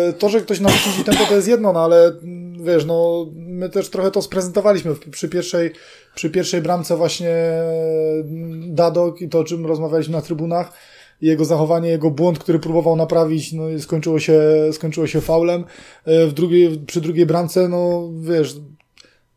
y, 0.10 0.14
to, 0.14 0.30
że 0.30 0.42
ktoś 0.42 0.60
narzucił 0.60 0.92
ci 0.92 1.04
tempo, 1.04 1.26
to 1.26 1.36
jest 1.36 1.48
jedno, 1.48 1.74
no 1.74 1.84
ale 1.84 2.06
mm, 2.08 2.66
wiesz, 2.66 2.86
no, 2.86 3.28
my 3.36 3.70
też 3.70 3.90
trochę 3.90 4.12
to 4.12 4.22
sprezentowaliśmy 4.22 4.96
przy 5.12 5.30
pierwszej, 5.30 5.72
przy 6.16 6.30
pierwszej 6.30 6.62
bramce 6.62 6.98
właśnie 6.98 7.36
mm, 7.36 8.76
Dadok 8.76 9.22
i 9.22 9.30
to, 9.30 9.40
o 9.40 9.44
czym 9.44 9.66
rozmawialiśmy 9.66 10.16
na 10.16 10.22
trybunach 10.22 10.74
jego 11.22 11.46
zachowanie, 11.46 11.90
jego 11.90 12.12
błąd, 12.12 12.40
który 12.40 12.60
próbował 12.60 12.96
naprawić, 12.96 13.54
no 13.54 13.64
skończyło 13.80 14.20
się, 14.20 14.42
skończyło 14.72 15.08
się 15.08 15.22
faulem. 15.22 15.66
E, 16.06 16.28
w 16.28 16.34
drugiej, 16.34 16.80
przy 16.88 17.02
drugiej 17.02 17.26
bramce, 17.26 17.70
no 17.70 18.10
wiesz, 18.22 18.56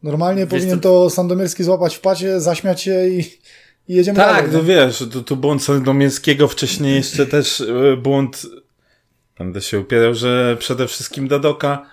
normalnie 0.02 0.40
wiesz, 0.40 0.50
powinien 0.50 0.80
to... 0.80 0.88
to 1.04 1.10
Sandomierski 1.10 1.64
złapać 1.64 1.96
w 1.96 2.00
pacie, 2.00 2.40
zaśmiać 2.40 2.82
się 2.82 3.08
i, 3.08 3.18
i 3.88 3.94
jedziemy 3.94 4.16
tak, 4.16 4.26
dalej. 4.26 4.42
Tak, 4.42 4.52
no 4.52 4.62
wiesz, 4.62 5.04
to, 5.12 5.22
to 5.22 5.36
błąd 5.36 5.62
Sandomierskiego, 5.62 6.48
wcześniej 6.48 6.94
jeszcze 6.94 7.26
też 7.36 7.60
e, 7.60 7.96
błąd, 7.96 8.46
będę 9.38 9.60
się 9.60 9.80
upierał, 9.80 10.14
że 10.14 10.56
przede 10.58 10.86
wszystkim 10.86 11.28
Dadoka 11.28 11.86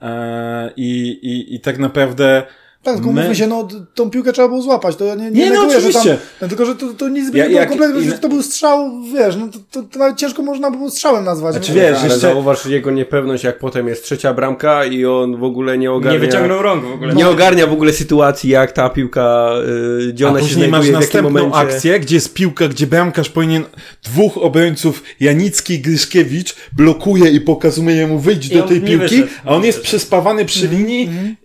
e, 0.00 0.72
i, 0.76 1.08
i, 1.22 1.54
i 1.54 1.60
tak 1.60 1.78
naprawdę 1.78 2.46
tak, 2.86 2.94
tylko 2.94 3.12
My... 3.12 3.34
się, 3.34 3.46
no 3.46 3.68
tą 3.94 4.10
piłkę 4.10 4.32
trzeba 4.32 4.48
było 4.48 4.62
złapać, 4.62 4.96
to 4.96 5.14
nie, 5.14 5.24
nie, 5.24 5.30
nie 5.30 5.50
no, 5.50 5.60
neguję, 5.60 5.74
no, 5.74 5.80
że 5.80 5.92
tam, 5.92 6.16
no, 6.42 6.48
tylko, 6.48 6.66
że 6.66 6.74
to, 6.74 6.94
to 6.94 7.08
nic 7.08 7.30
by 7.30 7.38
ja, 7.38 7.46
nie 7.46 7.50
było 7.50 7.66
kompletnie, 7.66 8.10
że 8.10 8.18
to 8.18 8.28
był 8.28 8.42
strzał, 8.42 8.90
wiesz, 9.14 9.36
no 9.36 9.48
to, 9.48 9.58
to, 9.70 9.88
to, 9.88 9.98
nawet 9.98 10.16
ciężko 10.16 10.42
można 10.42 10.70
było 10.70 10.90
strzałem 10.90 11.24
nazwać. 11.24 11.54
Znaczy, 11.54 11.72
wiesz, 11.72 11.98
ale 11.98 12.04
jeszcze... 12.04 12.18
zauważ 12.18 12.66
jego 12.66 12.90
niepewność, 12.90 13.44
jak 13.44 13.58
potem 13.58 13.88
jest 13.88 14.04
trzecia 14.04 14.34
bramka 14.34 14.84
i 14.84 15.06
on 15.06 15.36
w 15.36 15.44
ogóle 15.44 15.78
nie 15.78 15.92
ogarnia... 15.92 16.20
Nie 16.20 16.26
wyciągnął 16.26 16.62
rąk 16.62 16.84
w 16.84 16.92
ogóle. 16.92 17.14
Nie 17.14 17.28
ogarnia 17.28 17.66
w 17.66 17.72
ogóle 17.72 17.92
sytuacji, 17.92 18.50
jak 18.50 18.72
ta 18.72 18.88
piłka, 18.88 19.52
yy, 19.98 20.12
gdzie 20.12 20.28
ona 20.28 20.38
A 20.38 20.42
się 20.42 20.46
znajduje, 20.46 20.70
masz 20.70 20.88
w 20.88 20.92
następną 20.92 21.30
momencie. 21.30 21.74
akcję, 21.74 22.00
gdzie 22.00 22.14
jest 22.14 22.34
piłka, 22.34 22.68
gdzie 22.68 22.86
bramkarz 22.86 23.28
powinien 23.28 23.64
dwóch 24.04 24.38
obrońców, 24.38 25.02
Janicki 25.20 25.74
i 25.74 25.80
Gryszkiewicz, 25.80 26.56
blokuje 26.72 27.30
i 27.30 27.40
pokazuje 27.40 28.06
mu 28.06 28.18
wyjść 28.18 28.48
do 28.48 28.62
tej 28.62 28.80
piłki, 28.80 29.22
a 29.44 29.50
on 29.50 29.64
jest 29.64 29.80
przespawany 29.80 30.44
przy 30.44 30.68
linii 30.68 31.02
mhm 31.02 31.36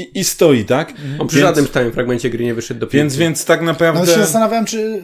i, 0.00 0.18
i 0.18 0.24
stoi, 0.24 0.64
tak? 0.64 0.92
On 1.18 1.28
przy 1.28 1.36
więc, 1.36 1.48
żadnym 1.48 1.66
stałym 1.66 1.92
fragmencie 1.92 2.30
gry 2.30 2.44
nie 2.44 2.54
wyszedł 2.54 2.80
do 2.80 2.86
piłki. 2.86 2.96
Więc, 2.96 3.16
więc 3.16 3.44
tak 3.44 3.62
naprawdę... 3.62 4.00
Nawet 4.00 4.14
się 4.14 4.20
zastanawiałem, 4.20 4.64
czy, 4.64 5.02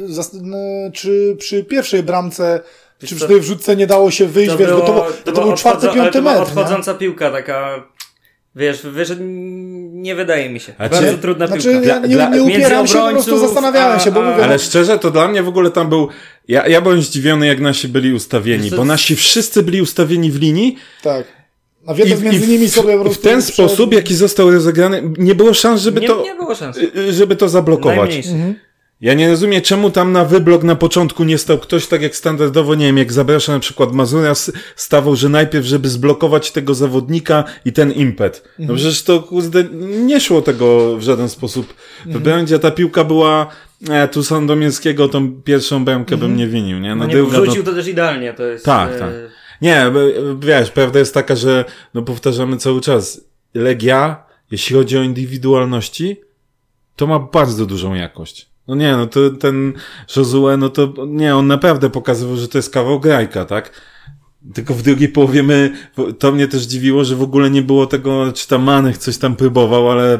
czy 0.92 1.36
przy 1.38 1.64
pierwszej 1.64 2.02
bramce 2.02 2.60
czy 3.04 3.16
przy 3.16 3.28
tej 3.28 3.40
wrzutce 3.40 3.76
nie 3.76 3.86
dało 3.86 4.10
się 4.10 4.26
wyjść, 4.26 4.50
to 4.50 4.58
wiesz, 4.58 4.68
było, 4.68 4.80
bo 4.80 4.86
to, 4.86 5.12
to, 5.24 5.32
to, 5.32 5.42
był 5.42 5.52
czwarty, 5.54 5.88
piąty 5.94 6.22
metr. 6.22 6.42
odchodząca 6.42 6.92
nie? 6.92 6.98
piłka 6.98 7.30
taka, 7.30 7.84
wiesz, 8.56 8.86
wiesz, 8.94 9.12
nie 9.92 10.14
wydaje 10.14 10.50
mi 10.50 10.60
się. 10.60 10.72
A 10.78 10.88
Bardzo 10.88 11.12
czy, 11.12 11.18
trudna 11.18 11.46
znaczy, 11.46 11.70
piłka. 11.70 11.86
Ja 11.88 11.98
nie, 11.98 12.16
nie, 12.16 12.28
nie 12.30 12.42
upieram 12.42 12.86
się, 12.86 12.98
po 12.98 13.10
prostu 13.10 13.38
zastanawiałem 13.38 13.96
a, 13.96 14.00
się, 14.00 14.10
bo 14.12 14.20
a, 14.26 14.30
mówię, 14.30 14.44
Ale 14.44 14.52
no- 14.52 14.58
szczerze, 14.58 14.98
to 14.98 15.10
dla 15.10 15.28
mnie 15.28 15.42
w 15.42 15.48
ogóle 15.48 15.70
tam 15.70 15.88
był, 15.88 16.08
ja, 16.48 16.66
ja 16.66 16.80
byłem 16.80 17.02
zdziwiony, 17.02 17.46
jak 17.46 17.60
nasi 17.60 17.88
byli 17.88 18.12
ustawieni, 18.12 18.70
bo 18.70 18.84
nasi 18.84 19.16
wszyscy 19.16 19.62
byli 19.62 19.82
ustawieni 19.82 20.30
w 20.30 20.40
linii. 20.40 20.76
Tak. 21.02 21.35
A 21.86 21.94
między 21.94 22.48
nimi 22.48 22.68
sobie 22.68 23.00
prostu... 23.00 23.20
W 23.20 23.22
ten 23.22 23.42
sposób, 23.42 23.94
jaki 23.94 24.14
został 24.14 24.50
rozegrany, 24.50 25.02
nie 25.18 25.34
było 25.34 25.54
szans, 25.54 25.80
żeby 25.80 26.00
nie, 26.00 26.06
to... 26.06 26.22
Nie 26.22 26.34
było 26.34 26.54
szans. 26.54 26.76
Y, 26.76 26.90
y, 26.96 27.12
żeby 27.12 27.36
to 27.36 27.48
zablokować. 27.48 28.16
Mhm. 28.16 28.54
Ja 29.00 29.14
nie 29.14 29.28
rozumiem, 29.28 29.62
czemu 29.62 29.90
tam 29.90 30.12
na 30.12 30.24
wyblok 30.24 30.62
na 30.62 30.74
początku 30.74 31.24
nie 31.24 31.38
stał 31.38 31.58
ktoś 31.58 31.86
tak 31.86 32.02
jak 32.02 32.16
standardowo, 32.16 32.74
nie 32.74 32.86
wiem, 32.86 32.98
jak 32.98 33.12
zaprasza 33.12 33.52
na 33.52 33.58
przykład 33.58 33.92
Mazura, 33.92 34.32
stawał, 34.76 35.16
że 35.16 35.28
najpierw, 35.28 35.66
żeby 35.66 35.88
zblokować 35.88 36.50
tego 36.50 36.74
zawodnika 36.74 37.44
i 37.64 37.72
ten 37.72 37.92
impet. 37.92 38.42
No 38.58 38.62
mhm. 38.62 38.78
przecież 38.78 39.02
to, 39.02 39.22
kurde, 39.22 39.64
nie 40.04 40.20
szło 40.20 40.42
tego 40.42 40.96
w 40.96 41.02
żaden 41.02 41.28
sposób 41.28 41.74
mhm. 42.06 42.12
wybrać, 42.14 42.62
ta 42.62 42.70
piłka 42.70 43.04
była, 43.04 43.46
e, 43.90 44.08
tu 44.08 44.22
Sandomierskiego 44.22 45.08
tą 45.08 45.42
pierwszą 45.42 45.84
bramkę 45.84 46.14
mhm. 46.14 46.30
bym 46.30 46.38
nie 46.38 46.46
winił, 46.46 46.78
nie? 46.78 46.94
No, 46.94 47.06
no 47.06 47.14
nie, 47.14 47.22
wrzucił 47.22 47.62
no... 47.62 47.70
to 47.70 47.76
też 47.76 47.88
idealnie, 47.88 48.32
to 48.32 48.44
jest... 48.44 48.64
Tak, 48.64 48.90
e... 48.90 49.28
Nie, 49.62 49.92
wiesz, 50.40 50.70
prawda 50.70 50.98
jest 50.98 51.14
taka, 51.14 51.36
że 51.36 51.64
no 51.94 52.02
powtarzamy 52.02 52.56
cały 52.56 52.80
czas. 52.80 53.20
Legia, 53.54 54.24
jeśli 54.50 54.76
chodzi 54.76 54.98
o 54.98 55.02
indywidualności, 55.02 56.20
to 56.96 57.06
ma 57.06 57.18
bardzo 57.18 57.66
dużą 57.66 57.94
jakość. 57.94 58.48
No 58.68 58.74
nie, 58.74 58.96
no 58.96 59.06
to 59.06 59.30
ten 59.30 59.72
Josue, 60.16 60.56
no 60.58 60.68
to 60.68 60.94
nie, 61.06 61.36
on 61.36 61.46
naprawdę 61.46 61.90
pokazywał, 61.90 62.36
że 62.36 62.48
to 62.48 62.58
jest 62.58 62.70
kawał 62.70 63.00
grajka, 63.00 63.44
tak? 63.44 63.80
Tylko 64.54 64.74
w 64.74 64.82
drugiej 64.82 65.08
połowie 65.08 65.42
my, 65.42 65.72
to 66.18 66.32
mnie 66.32 66.48
też 66.48 66.62
dziwiło, 66.62 67.04
że 67.04 67.16
w 67.16 67.22
ogóle 67.22 67.50
nie 67.50 67.62
było 67.62 67.86
tego, 67.86 68.32
czy 68.32 68.48
tam 68.48 68.62
Manech 68.62 68.98
coś 68.98 69.18
tam 69.18 69.36
próbował, 69.36 69.90
ale 69.90 70.18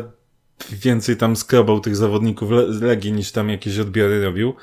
więcej 0.70 1.16
tam 1.16 1.36
skrobał 1.36 1.80
tych 1.80 1.96
zawodników 1.96 2.50
Legii 2.80 3.12
niż 3.12 3.32
tam 3.32 3.48
jakieś 3.48 3.78
odbiory 3.78 4.24
robił. 4.24 4.54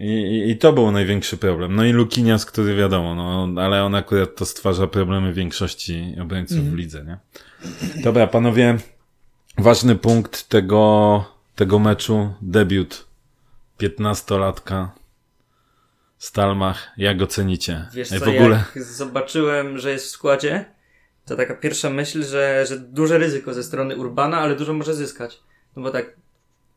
I, 0.00 0.50
I, 0.50 0.58
to 0.58 0.72
był 0.72 0.90
największy 0.90 1.36
problem. 1.36 1.76
No 1.76 1.84
i 1.84 1.92
Lukinias, 1.92 2.46
który 2.46 2.76
wiadomo, 2.76 3.14
no, 3.14 3.62
ale 3.62 3.84
on 3.84 3.94
akurat 3.94 4.36
to 4.36 4.46
stwarza 4.46 4.86
problemy 4.86 5.32
większości 5.32 6.16
obrońców 6.22 6.58
mm. 6.58 6.70
w 6.70 6.74
lidze, 6.74 7.04
nie? 7.04 7.18
Dobra, 8.02 8.26
panowie, 8.26 8.78
ważny 9.58 9.96
punkt 9.96 10.48
tego, 10.48 11.24
tego 11.54 11.78
meczu, 11.78 12.34
debiut 12.42 13.06
15-latka 13.80 14.88
Stalmach. 16.18 16.88
Jak 16.96 17.22
ocenicie? 17.22 17.88
Wiesz 17.94 18.08
co, 18.08 18.18
w 18.18 18.28
ogóle... 18.28 18.64
jak 18.74 18.84
zobaczyłem, 18.84 19.78
że 19.78 19.90
jest 19.90 20.06
w 20.06 20.10
składzie, 20.10 20.64
to 21.24 21.36
taka 21.36 21.54
pierwsza 21.54 21.90
myśl, 21.90 22.24
że, 22.24 22.66
że 22.66 22.78
duże 22.78 23.18
ryzyko 23.18 23.54
ze 23.54 23.62
strony 23.62 23.96
Urbana, 23.96 24.38
ale 24.38 24.56
dużo 24.56 24.72
może 24.72 24.94
zyskać. 24.94 25.40
No 25.76 25.82
bo 25.82 25.90
tak, 25.90 26.16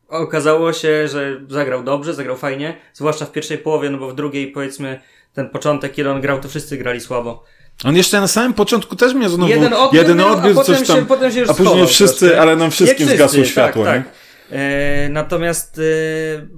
okazało 0.08 0.72
się, 0.72 1.08
że 1.08 1.40
zagrał 1.48 1.82
dobrze, 1.82 2.14
zagrał 2.14 2.36
fajnie, 2.36 2.76
zwłaszcza 2.92 3.24
w 3.24 3.32
pierwszej 3.32 3.58
połowie, 3.58 3.90
no 3.90 3.98
bo 3.98 4.08
w 4.08 4.14
drugiej 4.14 4.52
powiedzmy 4.52 5.00
ten 5.34 5.50
początek, 5.50 5.92
kiedy 5.92 6.10
on 6.10 6.20
grał, 6.20 6.40
to 6.40 6.48
wszyscy 6.48 6.76
grali 6.76 7.00
słabo. 7.00 7.44
On 7.84 7.96
jeszcze 7.96 8.20
na 8.20 8.28
samym 8.28 8.52
początku 8.54 8.96
też 8.96 9.14
miał 9.14 9.30
znowu 9.30 9.50
jeden 9.50 9.72
odbiór, 9.72 10.02
jeden 10.02 10.20
odbiór 10.20 10.52
a 10.52 10.54
potem 10.54 10.76
coś 10.76 10.86
tam, 10.86 10.96
się, 10.96 11.06
potem 11.06 11.32
się 11.32 11.40
już 11.40 11.50
a 11.50 11.54
później 11.54 11.86
wszyscy, 11.86 12.18
troszkę. 12.18 12.40
ale 12.40 12.56
nam 12.56 12.70
wszystkim 12.70 13.08
Nie 13.08 13.14
zgasło 13.14 13.32
wszyscy, 13.32 13.52
światło, 13.52 13.84
tak, 13.84 14.04
tak. 14.04 14.14
E, 14.50 15.08
natomiast 15.08 15.78
e, 15.78 15.82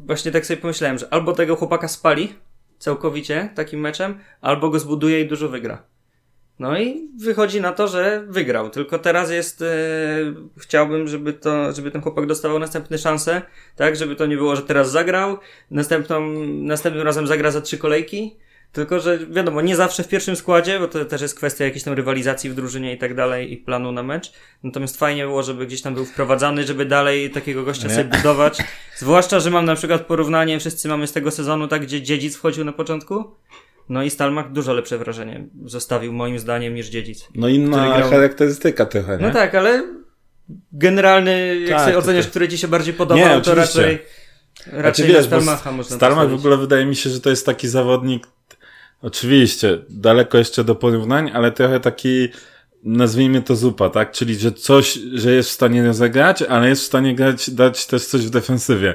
właśnie 0.07 0.33
tak 0.33 0.47
sobie 0.47 0.61
pomyślałem, 0.61 0.99
że 0.99 1.12
albo 1.12 1.33
tego 1.33 1.57
chłopaka 1.57 1.88
spali 1.88 2.35
całkowicie 2.79 3.49
takim 3.55 3.81
meczem, 3.81 4.19
albo 4.41 4.71
go 4.71 4.79
zbuduje 4.79 5.21
i 5.21 5.29
dużo 5.29 5.49
wygra. 5.49 5.83
No 6.59 6.79
i 6.79 7.09
wychodzi 7.19 7.61
na 7.61 7.73
to, 7.73 7.89
że 7.89 8.25
wygrał. 8.29 8.71
Tylko 8.71 8.99
teraz 8.99 9.31
jest. 9.31 9.63
E, 9.63 9.67
chciałbym, 10.59 11.09
żeby 11.09 11.33
to, 11.33 11.73
żeby 11.73 11.91
ten 11.91 12.03
chłopak 12.03 12.27
dostawał 12.27 12.59
następne 12.59 12.99
szanse, 12.99 13.43
tak? 13.77 13.97
Żeby 13.97 14.17
to 14.17 14.27
nie 14.27 14.37
było, 14.37 14.57
że 14.57 14.63
teraz 14.63 14.91
zagrał, 14.91 15.39
następną, 15.71 16.21
następnym 16.47 17.07
razem 17.07 17.27
zagra 17.27 17.51
za 17.51 17.61
trzy 17.61 17.79
kolejki. 17.79 18.37
Tylko, 18.73 19.01
że 19.01 19.19
wiadomo, 19.19 19.61
nie 19.61 19.77
zawsze 19.77 20.03
w 20.03 20.09
pierwszym 20.09 20.37
składzie, 20.37 20.81
bo 20.81 20.89
to 20.89 21.05
też 21.05 21.23
jest 21.23 21.35
kwestia 21.35 21.65
jakiejś 21.65 21.83
tam 21.83 21.95
rywalizacji 21.95 22.51
w 22.51 22.55
drużynie 22.55 22.95
i 22.95 22.99
tak 22.99 23.15
dalej 23.15 23.53
i 23.53 23.57
planu 23.57 23.93
na 23.93 24.03
mecz. 24.03 24.33
Natomiast 24.63 24.97
fajnie 24.99 25.27
było, 25.27 25.43
żeby 25.43 25.67
gdzieś 25.67 25.83
tam 25.83 25.95
był 25.95 26.05
wprowadzany, 26.05 26.65
żeby 26.65 26.85
dalej 26.85 27.31
takiego 27.31 27.63
gościa 27.63 27.89
Nie. 27.89 27.95
sobie 27.95 28.05
budować. 28.17 28.59
Zwłaszcza, 28.97 29.41
że 29.41 29.51
mam 29.51 29.65
na 29.65 29.75
przykład 29.75 30.07
porównanie, 30.07 30.61
wszyscy 30.61 30.89
mamy 30.89 31.07
z 31.07 31.13
tego 31.13 31.31
sezonu, 31.31 31.69
tak, 31.69 31.83
gdzie 31.83 32.03
dziedzic 32.03 32.37
wchodził 32.37 32.65
na 32.65 32.73
początku. 32.73 33.25
No 33.88 34.02
i 34.02 34.11
Stalmach 34.11 34.52
dużo 34.52 34.73
lepsze 34.73 34.99
wrażenie 34.99 35.47
zostawił 35.64 36.12
moim 36.12 36.38
zdaniem 36.38 36.75
niż 36.75 36.88
dziedzic. 36.88 37.28
No 37.35 37.49
inna 37.49 37.76
Który 37.78 37.99
grał- 37.99 38.11
charakterystyka 38.11 38.87
trochę, 38.87 39.16
nie? 39.19 39.23
No 39.26 39.31
tak, 39.33 39.55
ale 39.55 39.85
generalny, 40.73 41.61
jak 41.61 41.71
Tak, 41.71 41.85
sobie 41.85 41.99
oceniasz, 41.99 42.25
tak. 42.25 42.31
który 42.31 42.49
ci 42.49 42.59
się 42.59 42.69
bardziej 42.69 42.95
podobał, 42.95 43.25
Nie, 43.25 43.31
to 43.31 43.52
oczywiście. 43.52 43.81
raczej, 43.81 43.99
Znaczy, 44.64 44.83
raczej 44.83 45.07
wiesz, 45.07 45.26
Stalmacha 45.26 45.73
można 45.73 45.97
Stalmach 45.97 46.28
w 46.31 46.35
ogóle 46.35 46.57
wydaje 46.57 46.87
mi 46.87 46.97
się, 46.97 47.11
że 47.11 47.21
to 47.21 47.31
jest 47.31 47.47
taki 47.47 47.69
zawodnik, 47.69 48.26
oczywiście, 49.02 49.78
daleko 49.88 50.38
jeszcze 50.38 50.64
do 50.64 50.75
porównań, 50.75 51.31
ale 51.35 51.52
trochę 51.52 51.81
taki, 51.81 52.28
nazwijmy 52.85 53.43
to 53.43 53.57
zupa, 53.57 53.90
tak? 53.90 54.12
Czyli, 54.12 54.35
że 54.37 54.52
coś, 54.52 54.93
że 55.14 55.33
jest 55.33 55.49
w 55.49 55.52
stanie 55.52 55.87
rozegrać, 55.87 56.43
ale 56.43 56.69
jest 56.69 56.83
w 56.83 56.87
stanie 56.87 57.14
grać, 57.14 57.50
dać 57.50 57.87
też 57.87 58.07
coś 58.07 58.21
w 58.26 58.31
defensywie. 58.31 58.95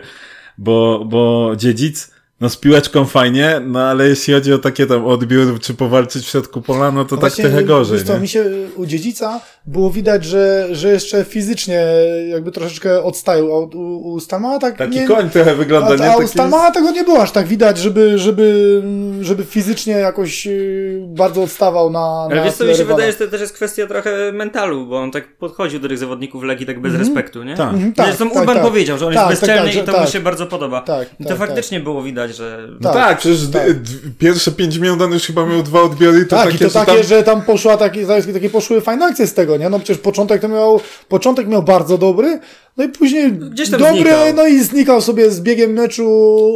Bo, 0.58 1.06
bo 1.06 1.52
dziedzic, 1.58 2.12
no 2.42 2.50
z 2.50 2.58
piłeczką 2.58 3.06
fajnie, 3.06 3.62
no 3.66 3.80
ale 3.80 4.08
jeśli 4.08 4.34
chodzi 4.34 4.54
o 4.54 4.58
takie 4.58 4.86
tam 4.86 5.06
odbiór, 5.06 5.60
czy 5.60 5.74
powalczyć 5.74 6.26
w 6.26 6.30
środku 6.30 6.62
pola, 6.62 6.92
no 6.92 7.06
to 7.06 7.10
tak 7.10 7.20
Właśnie, 7.20 7.44
trochę 7.44 7.64
gorzej, 7.64 7.98
wiesz 7.98 8.08
co, 8.08 8.14
nie? 8.14 8.20
mi 8.20 8.28
się 8.28 8.46
u 8.76 8.86
dziedzica 8.86 9.42
było 9.66 9.92
widać, 9.92 10.26
że, 10.26 10.68
że 10.72 10.92
jeszcze 10.92 11.24
fizycznie 11.24 11.86
jakby 12.30 12.52
troszeczkę 12.52 13.04
odstają, 13.04 13.46
a 13.46 13.58
u, 13.58 14.14
u 14.14 14.20
Stalmana 14.20 14.60
tak 14.60 14.78
Taki 14.78 15.00
nie... 15.00 15.08
koń 15.08 15.30
trochę 15.30 15.56
wygląda, 15.56 15.96
nie? 15.96 16.10
A, 16.10 16.14
a 16.14 16.16
u 16.16 16.20
Taki... 16.20 16.32
Stalmana 16.32 16.72
tego 16.72 16.92
nie 16.92 17.04
było 17.04 17.22
aż 17.22 17.32
tak 17.32 17.48
widać, 17.48 17.78
żeby, 17.78 18.18
żeby, 18.18 18.82
żeby 19.22 19.44
fizycznie 19.44 19.94
jakoś 19.94 20.46
yy, 20.46 21.04
bardzo 21.08 21.44
odstawał 21.44 21.90
na, 21.90 22.00
Ale 22.26 22.36
na 22.36 22.44
wiesz 22.44 22.54
co, 22.54 22.66
mi 22.66 22.72
się 22.72 22.78
rywala. 22.78 22.96
wydaje, 22.96 23.12
że 23.12 23.18
to 23.18 23.28
też 23.28 23.42
jest 23.42 23.54
kwestia 23.54 23.88
trochę 23.88 24.32
mentalu, 24.32 24.86
bo 24.86 25.00
on 25.00 25.12
tak 25.12 25.38
podchodził 25.38 25.80
do 25.80 25.88
tych 25.88 25.98
zawodników 25.98 26.44
Legii 26.44 26.66
tak 26.66 26.82
bez 26.82 26.96
respektu, 26.96 27.44
nie? 27.44 27.56
Tak. 27.56 27.74
Mhm, 27.74 27.94
Zresztą 27.98 28.30
tak, 28.30 28.40
Urban 28.40 28.56
tak. 28.56 28.66
powiedział, 28.66 28.98
że 28.98 29.08
on 29.08 29.14
Tak, 29.14 29.30
jest 29.30 29.42
tak, 29.42 29.50
bezczelny 29.50 29.74
tak, 29.74 29.84
i 29.84 29.86
to 29.86 29.92
mu 29.92 29.98
tak. 29.98 30.10
się 30.10 30.20
bardzo 30.20 30.48
podoba. 30.48 30.82
Tak, 30.82 31.10
I 31.20 31.24
to 31.24 31.30
tak, 31.30 31.38
faktycznie 31.38 31.80
było 31.80 32.04
widać, 32.04 32.31
że... 32.34 32.68
No 32.82 32.94
Tak, 32.94 32.94
tak, 32.94 33.18
przecież 33.20 33.48
tak. 33.54 33.74
d- 33.82 33.90
pierwsze 34.20 34.52
pięć 34.52 34.78
minut 34.78 35.02
on 35.02 35.12
już 35.12 35.24
chyba 35.24 35.46
miał 35.46 35.64
dwa 35.64 35.82
odbiory, 35.82 36.26
to 36.26 36.36
Tak, 36.36 36.46
takie, 36.46 36.56
i 36.56 36.60
to 36.60 36.66
że 36.68 36.74
takie, 36.74 36.94
tam... 36.98 37.04
że 37.04 37.24
tam 37.24 37.42
poszła 37.42 37.78
takie, 37.78 38.06
takie 38.34 38.50
poszły 38.50 38.82
fajne 38.82 39.06
akcje 39.06 39.28
z 39.28 39.34
tego, 39.34 39.58
nie? 39.58 39.70
No 39.70 39.80
przecież 39.80 39.98
początek 39.98 40.42
to 40.42 40.48
miał, 40.48 40.80
początek 41.10 41.48
miał 41.48 41.64
bardzo 41.64 41.98
dobry, 41.98 42.40
no 42.78 42.84
i 42.84 42.90
później 42.90 43.32
Gdzieś 43.34 43.70
tam 43.70 43.80
dobry, 43.80 43.96
znikał. 44.02 44.34
no 44.36 44.48
i 44.48 44.64
znikał 44.64 45.02
sobie 45.02 45.32
z 45.32 45.42
biegiem 45.42 45.72
meczu, 45.72 46.06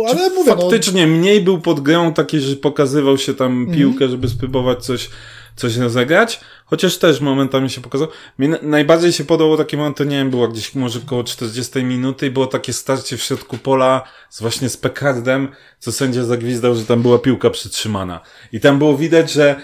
ale 0.07 0.29
mówię, 0.29 0.51
no, 0.57 0.61
Faktycznie 0.61 1.07
mniej 1.07 1.41
był 1.41 1.61
pod 1.61 1.79
grą 1.79 2.13
taki, 2.13 2.39
że 2.39 2.55
pokazywał 2.55 3.17
się 3.17 3.33
tam 3.33 3.51
Mhm. 3.59 3.77
piłkę, 3.77 4.07
żeby 4.07 4.27
spróbować 4.29 4.85
coś, 4.85 5.09
coś 5.55 5.77
rozegrać. 5.77 6.39
Chociaż 6.65 6.97
też 6.97 7.21
momentami 7.21 7.69
się 7.69 7.81
pokazał. 7.81 8.07
Mi 8.39 8.47
na- 8.49 8.59
najbardziej 8.61 9.13
się 9.13 9.23
podobał 9.25 9.57
taki 9.57 9.77
moment, 9.77 9.97
to 9.97 10.03
nie 10.03 10.17
wiem, 10.17 10.29
było 10.29 10.47
gdzieś 10.47 10.75
może 10.75 10.99
około 11.05 11.23
40 11.23 11.83
minuty 11.83 12.27
i 12.27 12.31
było 12.31 12.47
takie 12.47 12.73
starcie 12.73 13.17
w 13.17 13.21
środku 13.23 13.57
pola 13.57 14.03
z 14.29 14.41
właśnie 14.41 14.69
z 14.69 14.77
Pekardem, 14.77 15.47
co 15.79 15.91
sędzia 15.91 16.23
zagwizdał, 16.23 16.75
że 16.75 16.85
tam 16.85 17.01
była 17.01 17.19
piłka 17.19 17.49
przytrzymana. 17.49 18.19
I 18.51 18.59
tam 18.59 18.77
było 18.77 18.97
widać, 18.97 19.31
że 19.31 19.55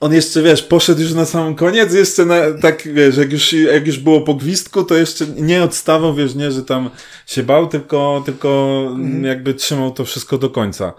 on 0.00 0.12
jeszcze, 0.14 0.42
wiesz, 0.42 0.62
poszedł 0.62 1.00
już 1.00 1.12
na 1.12 1.24
sam 1.24 1.54
koniec, 1.54 1.92
jeszcze 1.94 2.24
na, 2.24 2.34
tak, 2.62 2.82
wiesz, 2.94 3.16
jak 3.16 3.32
już, 3.32 3.52
jak 3.52 3.86
już 3.86 3.98
było 3.98 4.20
po 4.20 4.34
gwizdku, 4.34 4.84
to 4.84 4.94
jeszcze 4.94 5.26
nie 5.26 5.62
odstawał, 5.62 6.14
wiesz, 6.14 6.34
nie, 6.34 6.50
że 6.50 6.62
tam 6.62 6.90
się 7.26 7.42
bał, 7.42 7.66
tylko, 7.66 8.22
tylko 8.26 8.80
Mhm. 8.90 9.24
jakby 9.24 9.54
trzymał 9.54 9.90
to 9.92 10.04
wszystko 10.04 10.38
do 10.38 10.50
końca. 10.50 10.92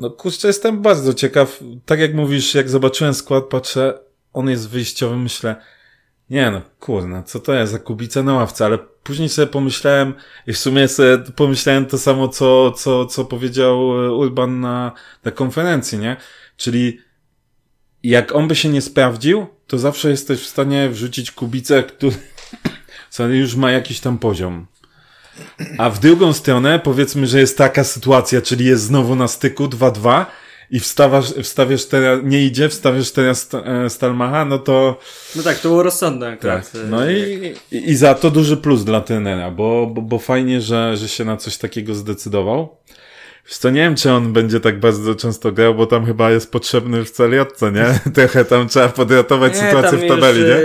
No 0.00 0.10
kurczę, 0.10 0.48
jestem 0.48 0.82
bardzo 0.82 1.14
ciekaw. 1.14 1.60
Tak 1.86 2.00
jak 2.00 2.14
mówisz, 2.14 2.54
jak 2.54 2.68
zobaczyłem 2.68 3.14
skład, 3.14 3.44
patrzę, 3.44 3.98
on 4.32 4.50
jest 4.50 4.68
wyjściowy, 4.68 5.16
myślę, 5.16 5.56
nie 6.30 6.50
no, 6.50 6.62
kurna, 6.80 7.22
co 7.22 7.40
to 7.40 7.54
jest 7.54 7.72
za 7.72 7.78
kubica 7.78 8.22
na 8.22 8.34
ławce, 8.34 8.64
ale 8.64 8.78
później 8.78 9.28
sobie 9.28 9.46
pomyślałem 9.46 10.14
i 10.46 10.52
w 10.52 10.58
sumie 10.58 10.88
sobie 10.88 11.18
pomyślałem 11.18 11.86
to 11.86 11.98
samo, 11.98 12.28
co, 12.28 12.72
co, 12.72 13.06
co 13.06 13.24
powiedział 13.24 14.04
e, 14.04 14.12
Urban 14.12 14.60
na, 14.60 14.92
na 15.24 15.30
konferencji, 15.30 15.98
nie? 15.98 16.16
Czyli 16.56 17.00
jak 18.02 18.34
on 18.34 18.48
by 18.48 18.56
się 18.56 18.68
nie 18.68 18.82
sprawdził, 18.82 19.46
to 19.66 19.78
zawsze 19.78 20.10
jesteś 20.10 20.40
w 20.40 20.46
stanie 20.46 20.88
wrzucić 20.88 21.30
kubicę, 21.30 21.82
który 21.82 22.16
już 23.40 23.56
ma 23.56 23.70
jakiś 23.70 24.00
tam 24.00 24.18
poziom. 24.18 24.66
A 25.78 25.90
w 25.90 25.98
drugą 25.98 26.32
stronę 26.32 26.78
powiedzmy, 26.78 27.26
że 27.26 27.40
jest 27.40 27.58
taka 27.58 27.84
sytuacja, 27.84 28.42
czyli 28.42 28.64
jest 28.64 28.82
znowu 28.82 29.16
na 29.16 29.28
styku 29.28 29.64
2-2 29.64 30.24
i 30.70 30.80
wstawasz, 30.80 31.34
wstawiasz 31.42 31.84
teraz, 31.84 32.20
nie 32.24 32.44
idzie, 32.44 32.68
wstawiasz 32.68 33.10
teraz 33.10 33.48
e, 33.54 33.90
Stalmacha, 33.90 34.44
no 34.44 34.58
to 34.58 34.98
No 35.36 35.42
tak, 35.42 35.58
to 35.58 35.68
było 35.68 35.82
rozsądne 35.82 36.26
tak. 36.26 36.38
akurat. 36.38 36.72
No 36.90 37.10
i, 37.10 37.54
i, 37.72 37.90
i 37.90 37.96
za 37.96 38.14
to 38.14 38.30
duży 38.30 38.56
plus 38.56 38.84
dla 38.84 39.00
trenera, 39.00 39.50
bo, 39.50 39.86
bo, 39.86 40.02
bo 40.02 40.18
fajnie, 40.18 40.60
że, 40.60 40.96
że 40.96 41.08
się 41.08 41.24
na 41.24 41.36
coś 41.36 41.56
takiego 41.56 41.94
zdecydował. 41.94 42.76
Wiesz 43.48 43.58
co, 43.58 43.70
nie 43.70 43.80
wiem, 43.80 43.94
czy 43.94 44.10
on 44.12 44.32
będzie 44.32 44.60
tak 44.60 44.80
bardzo 44.80 45.14
często 45.14 45.52
grał, 45.52 45.74
bo 45.74 45.86
tam 45.86 46.06
chyba 46.06 46.30
jest 46.30 46.52
potrzebny 46.52 47.04
w 47.04 47.10
celiotce, 47.10 47.72
nie? 47.72 48.00
Trochę 48.14 48.44
tam 48.44 48.68
trzeba 48.68 48.88
podratować 48.88 49.52
Nie, 49.54 49.58
sytuację 49.60 49.98
w 49.98 50.08
tabeli, 50.08 50.40
już, 50.40 50.48
nie? 50.48 50.54
e, 50.54 50.62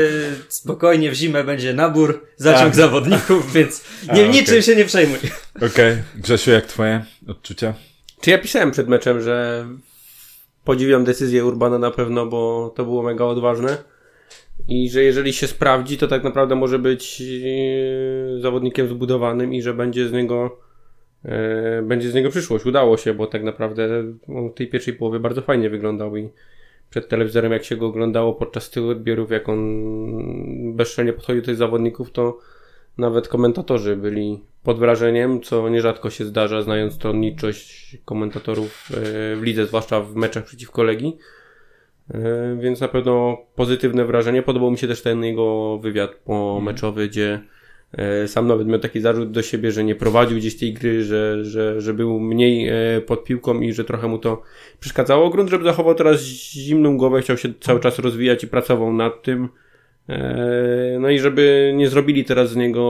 Spokojnie 0.47 1.11
w 1.11 1.13
zimę 1.13 1.43
będzie 1.43 1.73
nabór, 1.73 2.25
zaciąg 2.37 2.65
Tak. 2.65 2.75
zawodników, 2.75 3.51
więc 3.55 3.83
A, 4.07 4.13
nie, 4.15 4.21
okej. 4.21 4.33
niczym 4.33 4.61
się 4.61 4.75
nie 4.75 4.85
przejmuj. 4.85 5.17
Okej. 5.71 5.97
Grzesiu, 6.15 6.51
jak 6.51 6.65
twoje 6.65 7.05
odczucia? 7.27 7.73
Czy 8.21 8.29
ja 8.29 8.37
pisałem 8.37 8.71
przed 8.71 8.87
meczem, 8.87 9.21
że 9.21 9.65
podziwiam 10.63 11.03
decyzję 11.03 11.45
Urbana 11.45 11.79
na 11.79 11.91
pewno, 11.91 12.25
bo 12.25 12.73
to 12.75 12.83
było 12.83 13.03
mega 13.03 13.25
odważne. 13.25 13.77
I 14.67 14.89
że 14.89 15.03
jeżeli 15.03 15.33
się 15.33 15.47
sprawdzi, 15.47 15.97
to 15.97 16.07
tak 16.07 16.23
naprawdę 16.23 16.55
może 16.55 16.79
być 16.79 17.21
e, 18.37 18.41
zawodnikiem 18.41 18.87
zbudowanym 18.87 19.53
i 19.53 19.61
że 19.61 19.73
będzie 19.73 20.07
z 20.07 20.11
niego 20.11 20.59
będzie 21.83 22.09
z 22.09 22.13
niego 22.13 22.29
przyszłość. 22.29 22.65
Udało 22.65 22.97
się, 22.97 23.13
bo 23.13 23.27
tak 23.27 23.43
naprawdę 23.43 24.03
on 24.35 24.49
w 24.49 24.53
tej 24.53 24.67
pierwszej 24.67 24.93
połowie 24.93 25.19
bardzo 25.19 25.41
fajnie 25.41 25.69
wyglądał 25.69 26.17
i 26.17 26.29
przed 26.89 27.09
telewizorem 27.09 27.51
jak 27.51 27.63
się 27.63 27.77
go 27.77 27.87
oglądało 27.87 28.33
podczas 28.33 28.69
tych 28.69 28.83
odbiorów, 28.83 29.31
jak 29.31 29.49
on 29.49 30.75
bezczelnie 30.75 31.13
podchodził 31.13 31.41
do 31.41 31.45
tych 31.45 31.55
zawodników, 31.55 32.11
to 32.11 32.37
nawet 32.97 33.27
komentatorzy 33.27 33.95
byli 33.95 34.39
pod 34.63 34.79
wrażeniem, 34.79 35.41
co 35.41 35.69
nierzadko 35.69 36.09
się 36.09 36.25
zdarza, 36.25 36.61
znając 36.61 36.93
stronniczość 36.93 37.97
komentatorów 38.05 38.89
e, 38.91 38.95
w 39.35 39.41
lidze, 39.43 39.65
zwłaszcza 39.65 40.01
w 40.01 40.15
meczach 40.15 40.43
przeciwko 40.43 40.83
Legii. 40.83 41.17
E, 42.13 42.57
Więc 42.61 42.81
na 42.81 42.87
pewno 42.87 43.37
pozytywne 43.55 44.05
wrażenie. 44.05 44.43
Podobał 44.43 44.71
mi 44.71 44.77
się 44.77 44.87
też 44.87 45.01
ten 45.01 45.23
jego 45.23 45.77
wywiad 45.77 46.15
pomeczowy, 46.15 47.07
gdzie 47.07 47.33
e, 47.33 47.60
sam 48.27 48.47
nawet 48.47 48.67
miał 48.67 48.79
taki 48.79 49.01
zarzut 49.01 49.31
do 49.31 49.41
siebie, 49.41 49.71
że 49.71 49.83
nie 49.83 49.95
prowadził 49.95 50.37
gdzieś 50.37 50.57
tej 50.57 50.73
gry, 50.73 51.03
że, 51.03 51.45
że, 51.45 51.81
że 51.81 51.93
był 51.93 52.19
mniej 52.19 52.67
e, 52.67 53.01
pod 53.01 53.23
piłką 53.23 53.61
i 53.61 53.73
że 53.73 53.83
trochę 53.83 54.07
mu 54.07 54.17
to 54.17 54.41
przeszkadzało. 54.79 55.29
Grunt, 55.29 55.49
żeby 55.49 55.63
zachował 55.63 55.95
teraz 55.95 56.21
zimną 56.53 56.97
głowę, 56.97 57.21
chciał 57.21 57.37
się 57.37 57.53
cały 57.59 57.79
czas 57.79 57.99
rozwijać 57.99 58.43
i 58.43 58.47
pracował 58.47 58.93
nad 58.93 59.23
tym. 59.23 59.49
E, 60.09 60.97
No 60.99 61.09
i 61.09 61.19
żeby 61.19 61.73
nie 61.75 61.87
zrobili 61.89 62.25
teraz 62.25 62.49
z 62.49 62.55
niego 62.55 62.81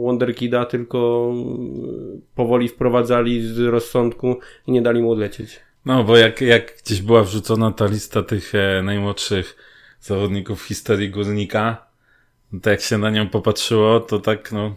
Wonderkida, 0.00 0.64
tylko 0.64 1.32
e, 1.34 2.20
powoli 2.34 2.68
wprowadzali 2.68 3.42
z 3.42 3.58
rozsądku 3.58 4.38
i 4.66 4.72
nie 4.72 4.82
dali 4.82 5.02
mu 5.02 5.12
odlecieć. 5.12 5.60
No, 5.86 6.04
bo 6.04 6.16
jak, 6.16 6.40
jak 6.40 6.76
gdzieś 6.84 7.02
była 7.02 7.24
wrzucona 7.24 7.72
ta 7.72 7.86
lista 7.86 8.22
tych 8.22 8.54
e, 8.54 8.82
najmłodszych 8.82 9.56
zawodników 10.00 10.62
w 10.62 10.66
historii 10.66 11.10
Górnika, 11.10 11.86
no 12.54 12.60
to 12.60 12.70
jak 12.70 12.80
się 12.80 12.98
na 12.98 13.10
nią 13.10 13.28
popatrzyło, 13.28 14.00
to 14.00 14.18
tak, 14.18 14.52
no, 14.52 14.76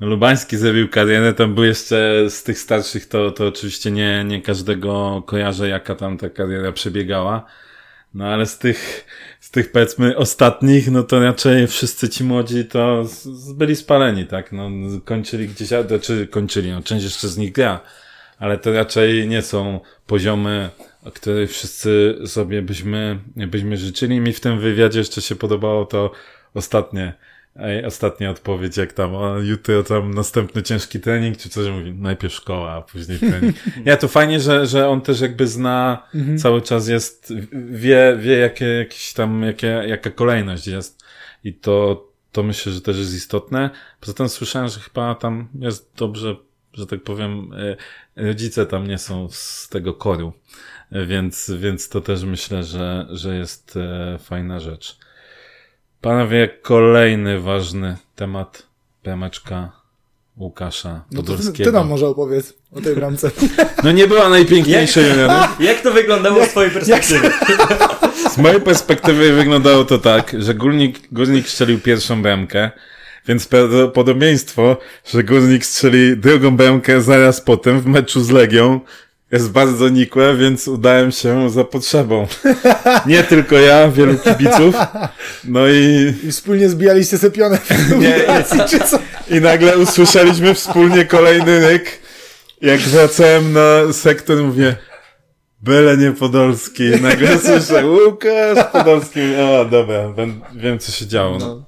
Lubański 0.00 0.56
zrobił 0.56 0.88
karierę, 0.88 1.34
tam 1.34 1.54
był 1.54 1.64
jeszcze 1.64 2.24
z 2.30 2.42
tych 2.42 2.58
starszych, 2.58 3.06
to, 3.06 3.30
to 3.30 3.46
oczywiście 3.46 3.90
nie, 3.90 4.24
nie 4.24 4.42
każdego 4.42 5.22
kojarzę, 5.26 5.68
jaka 5.68 5.94
tam 5.94 6.18
ta 6.18 6.30
kariera 6.30 6.72
przebiegała. 6.72 7.46
No 8.14 8.26
ale 8.26 8.46
z 8.46 8.58
tych, 8.58 9.06
z 9.40 9.50
tych 9.50 9.72
powiedzmy 9.72 10.16
ostatnich, 10.16 10.90
no 10.90 11.02
to 11.02 11.20
raczej 11.20 11.66
wszyscy 11.66 12.08
ci 12.08 12.24
młodzi 12.24 12.64
to 12.64 13.04
z, 13.04 13.22
z 13.22 13.52
byli 13.52 13.76
spaleni, 13.76 14.26
tak? 14.26 14.52
No, 14.52 14.70
kończyli 15.04 15.48
gdzieś, 15.48 15.72
a- 15.72 15.98
czy 15.98 16.26
kończyli, 16.26 16.72
no 16.72 16.82
część 16.82 17.04
jeszcze 17.04 17.28
z 17.28 17.36
nich 17.36 17.52
gra 17.52 17.80
ale 18.38 18.58
to 18.58 18.72
raczej 18.72 19.28
nie 19.28 19.42
są 19.42 19.80
poziomy, 20.06 20.70
które 21.14 21.46
wszyscy 21.46 22.18
sobie 22.26 22.62
byśmy, 22.62 23.18
byśmy 23.36 23.76
życzyli. 23.76 24.20
Mi 24.20 24.32
w 24.32 24.40
tym 24.40 24.60
wywiadzie 24.60 24.98
jeszcze 24.98 25.22
się 25.22 25.36
podobało 25.36 25.86
to 25.86 26.10
ostatnie, 26.56 27.12
ostatnia 27.86 28.30
odpowiedź, 28.30 28.76
jak 28.76 28.92
tam, 28.92 29.14
o, 29.14 29.38
jutro 29.38 29.82
tam 29.82 30.14
następny 30.14 30.62
ciężki 30.62 31.00
trening, 31.00 31.36
czy 31.36 31.48
coś 31.48 31.68
mówi, 31.68 31.92
najpierw 31.92 32.34
szkoła, 32.34 32.72
a 32.72 32.82
później 32.82 33.18
trening. 33.18 33.56
Nie, 33.86 33.96
to 33.96 34.08
fajnie, 34.08 34.40
że, 34.40 34.66
że 34.66 34.88
on 34.88 35.00
też 35.00 35.20
jakby 35.20 35.46
zna, 35.46 36.08
mhm. 36.14 36.38
cały 36.38 36.62
czas 36.62 36.88
jest, 36.88 37.32
wie, 37.70 38.16
wie 38.20 38.38
jakie, 38.38 38.66
jakieś 38.66 39.12
tam, 39.12 39.42
jakie, 39.42 39.66
jaka 39.66 40.10
kolejność 40.10 40.66
jest. 40.66 41.04
I 41.44 41.54
to, 41.54 42.06
to 42.32 42.42
myślę, 42.42 42.72
że 42.72 42.80
też 42.80 42.98
jest 42.98 43.14
istotne. 43.14 43.70
Poza 44.00 44.12
tym 44.12 44.28
słyszałem, 44.28 44.68
że 44.68 44.80
chyba 44.80 45.14
tam 45.14 45.48
jest 45.58 45.92
dobrze, 45.96 46.36
że 46.72 46.86
tak 46.86 47.02
powiem, 47.02 47.52
e, 48.16 48.26
rodzice 48.26 48.66
tam 48.66 48.86
nie 48.86 48.98
są 48.98 49.28
z 49.30 49.68
tego 49.68 49.94
koru. 49.94 50.32
Więc, 51.06 51.52
więc 51.58 51.88
to 51.88 52.00
też 52.00 52.24
myślę, 52.24 52.64
że, 52.64 53.06
że 53.10 53.36
jest 53.36 53.76
e, 53.76 54.18
fajna 54.18 54.60
rzecz. 54.60 54.98
Panowie, 56.06 56.48
kolejny 56.62 57.40
ważny 57.40 57.96
temat 58.16 58.62
Pemeczka 59.02 59.72
Łukasza 60.36 61.04
no 61.10 61.16
Podolskiego. 61.16 61.56
Ty, 61.56 61.64
ty 61.64 61.72
nam 61.72 61.88
może 61.88 62.06
opowiedz 62.08 62.54
o 62.72 62.80
tej 62.80 62.94
bramce. 62.94 63.30
No 63.84 63.92
nie 63.92 64.06
była 64.06 64.28
najpiękniejsza 64.28 65.00
jak, 65.00 65.60
jak 65.68 65.80
to 65.80 65.92
wyglądało 65.92 66.44
z 66.44 66.48
twojej 66.48 66.70
perspektywy? 66.70 67.30
Z 68.34 68.38
mojej 68.38 68.60
perspektywy 68.60 69.32
wyglądało 69.32 69.84
to 69.84 69.98
tak, 69.98 70.36
że 70.38 70.54
Górnik, 70.54 71.00
Górnik 71.12 71.48
strzelił 71.48 71.80
pierwszą 71.80 72.22
bramkę, 72.22 72.70
więc 73.28 73.46
prawdopodobieństwo, 73.46 74.76
że 75.04 75.24
Górnik 75.24 75.66
strzeli 75.66 76.16
drugą 76.16 76.56
bramkę 76.56 77.00
zaraz 77.00 77.40
potem 77.40 77.80
w 77.80 77.86
meczu 77.86 78.20
z 78.20 78.30
Legią 78.30 78.80
jest 79.36 79.50
bardzo 79.50 79.88
nikłe, 79.88 80.36
więc 80.36 80.68
udałem 80.68 81.12
się 81.12 81.50
za 81.50 81.64
potrzebą. 81.64 82.26
Nie 83.06 83.24
tylko 83.24 83.54
ja, 83.54 83.88
wielu 83.88 84.18
kibiców. 84.18 84.74
No 85.44 85.68
i... 85.68 86.14
I 86.24 86.32
wspólnie 86.32 86.68
zbijaliście 86.68 87.18
sobie 87.18 87.32
pionę. 87.32 87.58
Nie, 88.00 88.16
i, 89.28 89.36
I 89.36 89.40
nagle 89.40 89.78
usłyszeliśmy 89.78 90.54
wspólnie 90.54 91.04
kolejny 91.04 91.60
ryk. 91.60 92.00
Jak 92.62 92.80
wracałem 92.80 93.52
na 93.52 93.92
sektor, 93.92 94.42
mówię, 94.42 94.76
byle 95.62 95.96
nie 95.96 96.12
Podolski. 96.12 96.84
I 96.84 97.00
nagle 97.00 97.38
słyszę, 97.46 97.86
Łukasz 97.86 98.72
Podolski. 98.72 99.20
O, 99.36 99.64
dobra, 99.64 100.14
wiem 100.54 100.78
co 100.78 100.92
się 100.92 101.06
działo. 101.06 101.38
No. 101.38 101.64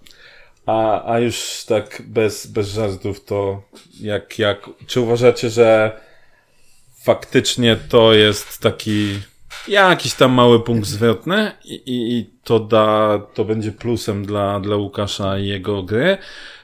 A, 0.66 1.12
a 1.12 1.18
już 1.18 1.64
tak 1.68 2.02
bez, 2.06 2.46
bez 2.46 2.68
żartów 2.68 3.24
to 3.24 3.62
jak, 4.00 4.38
jak, 4.38 4.58
czy 4.86 5.00
uważacie, 5.00 5.50
że 5.50 5.92
faktycznie 7.08 7.76
to 7.88 8.14
jest 8.14 8.58
taki 8.58 9.14
jakiś 9.68 10.14
tam 10.14 10.32
mały 10.32 10.60
punkt 10.60 10.88
zwrotny 10.88 11.52
i, 11.64 11.74
i, 11.74 12.18
i 12.18 12.30
to 12.44 12.60
da, 12.60 13.18
to 13.34 13.44
będzie 13.44 13.72
plusem 13.72 14.26
dla, 14.26 14.60
dla 14.60 14.76
Łukasza 14.76 15.38
i 15.38 15.46
jego 15.46 15.82
gry. 15.82 16.18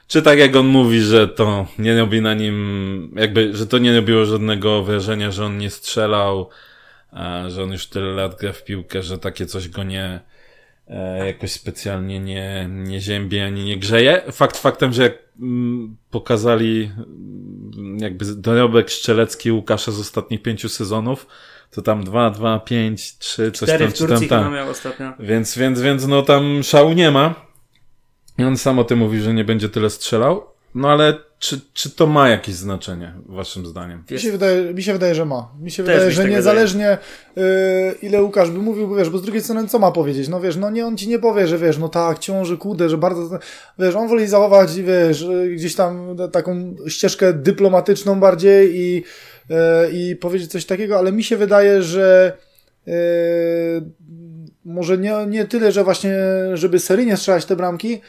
Czy 0.07 0.21
tak 0.21 0.39
jak 0.39 0.55
on 0.55 0.67
mówi, 0.67 1.01
że 1.01 1.27
to 1.27 1.67
nie 1.79 1.99
robi 1.99 2.21
na 2.21 2.33
nim, 2.33 3.11
jakby, 3.15 3.57
że 3.57 3.67
to 3.67 3.77
nie 3.77 3.95
robiło 3.95 4.25
żadnego 4.25 4.83
wrażenia, 4.83 5.31
że 5.31 5.45
on 5.45 5.57
nie 5.57 5.69
strzelał, 5.69 6.49
że 7.47 7.63
on 7.63 7.71
już 7.71 7.87
tyle 7.87 8.11
lat 8.11 8.39
gra 8.39 8.53
w 8.53 8.63
piłkę, 8.63 9.03
że 9.03 9.17
takie 9.17 9.45
coś 9.45 9.69
go 9.69 9.83
nie, 9.83 10.19
jakoś 11.25 11.51
specjalnie 11.51 12.19
nie, 12.19 12.67
nie 12.69 13.01
ziębi 13.01 13.39
ani 13.39 13.65
nie 13.65 13.77
grzeje. 13.77 14.21
Fakt 14.31 14.57
faktem, 14.57 14.93
że 14.93 15.03
jak 15.03 15.13
mm, 15.41 15.97
pokazali 16.09 16.91
mm, 16.97 17.97
jakby 17.99 18.25
dorobek 18.35 18.91
strzelecki 18.91 19.51
Łukasza 19.51 19.91
z 19.91 19.99
ostatnich 19.99 20.41
pięciu 20.41 20.69
sezonów, 20.69 21.27
to 21.71 21.81
tam 21.81 22.03
2, 22.03 22.29
2, 22.29 22.59
5, 22.59 23.17
3, 23.17 23.51
coś 23.51 23.69
tam, 23.69 23.91
Turcji 23.91 24.27
tam, 24.27 24.43
tam. 24.43 24.53
miał 24.53 24.69
ostatnio. 24.69 25.13
Więc, 25.19 25.57
więc, 25.57 25.81
więc 25.81 26.07
no 26.07 26.21
tam 26.21 26.63
szału 26.63 26.93
nie 26.93 27.11
ma. 27.11 27.45
I 28.37 28.43
on 28.43 28.57
sam 28.57 28.79
o 28.79 28.83
tym 28.83 28.99
mówi, 28.99 29.21
że 29.21 29.33
nie 29.33 29.43
będzie 29.43 29.69
tyle 29.69 29.89
strzelał. 29.89 30.45
No 30.75 30.89
ale 30.89 31.13
czy, 31.45 31.61
czy 31.73 31.89
to 31.89 32.07
ma 32.07 32.29
jakieś 32.29 32.55
znaczenie, 32.55 33.13
waszym 33.25 33.65
zdaniem? 33.65 34.03
Mi 34.11 34.19
się 34.19 34.31
wydaje, 34.31 34.73
mi 34.73 34.83
się 34.83 34.93
wydaje 34.93 35.15
że 35.15 35.25
ma. 35.25 35.51
Mi 35.61 35.71
się 35.71 35.83
Też 35.83 35.93
wydaje, 35.93 36.11
że 36.11 36.21
tak 36.21 36.31
niezależnie 36.31 36.97
wydaje. 37.35 37.93
ile 38.01 38.23
Łukasz 38.23 38.51
by 38.51 38.59
mówił, 38.59 38.87
bo 38.87 38.95
wiesz, 38.95 39.09
bo 39.09 39.17
z 39.17 39.21
drugiej 39.21 39.41
strony 39.41 39.67
co 39.67 39.79
ma 39.79 39.91
powiedzieć? 39.91 40.27
No 40.27 40.41
wiesz, 40.41 40.55
no 40.57 40.69
nie, 40.69 40.85
on 40.85 40.97
ci 40.97 41.07
nie 41.07 41.19
powie, 41.19 41.47
że 41.47 41.57
wiesz, 41.57 41.77
no 41.77 41.89
tak, 41.89 42.19
ciąży, 42.19 42.57
kudę, 42.57 42.89
że 42.89 42.97
bardzo, 42.97 43.39
wiesz, 43.79 43.95
on 43.95 44.07
woli 44.07 44.27
zachować, 44.27 44.81
wiesz, 44.81 45.25
gdzieś 45.55 45.75
tam 45.75 46.17
taką 46.31 46.75
ścieżkę 46.87 47.33
dyplomatyczną 47.33 48.19
bardziej 48.19 48.75
i, 48.75 49.03
yy, 49.49 49.55
i 49.91 50.15
powiedzieć 50.15 50.51
coś 50.51 50.65
takiego, 50.65 50.97
ale 50.97 51.11
mi 51.11 51.23
się 51.23 51.37
wydaje, 51.37 51.81
że 51.81 52.37
yy, 52.85 52.93
może 54.65 54.97
nie, 54.97 55.13
nie 55.27 55.45
tyle, 55.45 55.71
że 55.71 55.83
właśnie, 55.83 56.15
żeby 56.53 56.79
seryjnie 56.79 57.17
strzelać 57.17 57.45
te 57.45 57.55
bramki, 57.55 58.01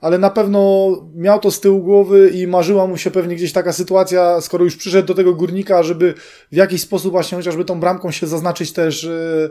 ale 0.00 0.18
na 0.18 0.30
pewno 0.30 0.90
miał 1.14 1.40
to 1.40 1.50
z 1.50 1.60
tyłu 1.60 1.82
głowy 1.82 2.30
i 2.30 2.46
marzyła 2.46 2.86
mu 2.86 2.96
się 2.96 3.10
pewnie 3.10 3.36
gdzieś 3.36 3.52
taka 3.52 3.72
sytuacja, 3.72 4.40
skoro 4.40 4.64
już 4.64 4.76
przyszedł 4.76 5.08
do 5.08 5.14
tego 5.14 5.34
górnika, 5.34 5.82
żeby 5.82 6.14
w 6.52 6.56
jakiś 6.56 6.82
sposób 6.82 7.12
właśnie 7.12 7.38
chociażby 7.38 7.64
tą 7.64 7.80
bramką 7.80 8.10
się 8.10 8.26
zaznaczyć 8.26 8.72
też, 8.72 9.04
e, 9.04 9.50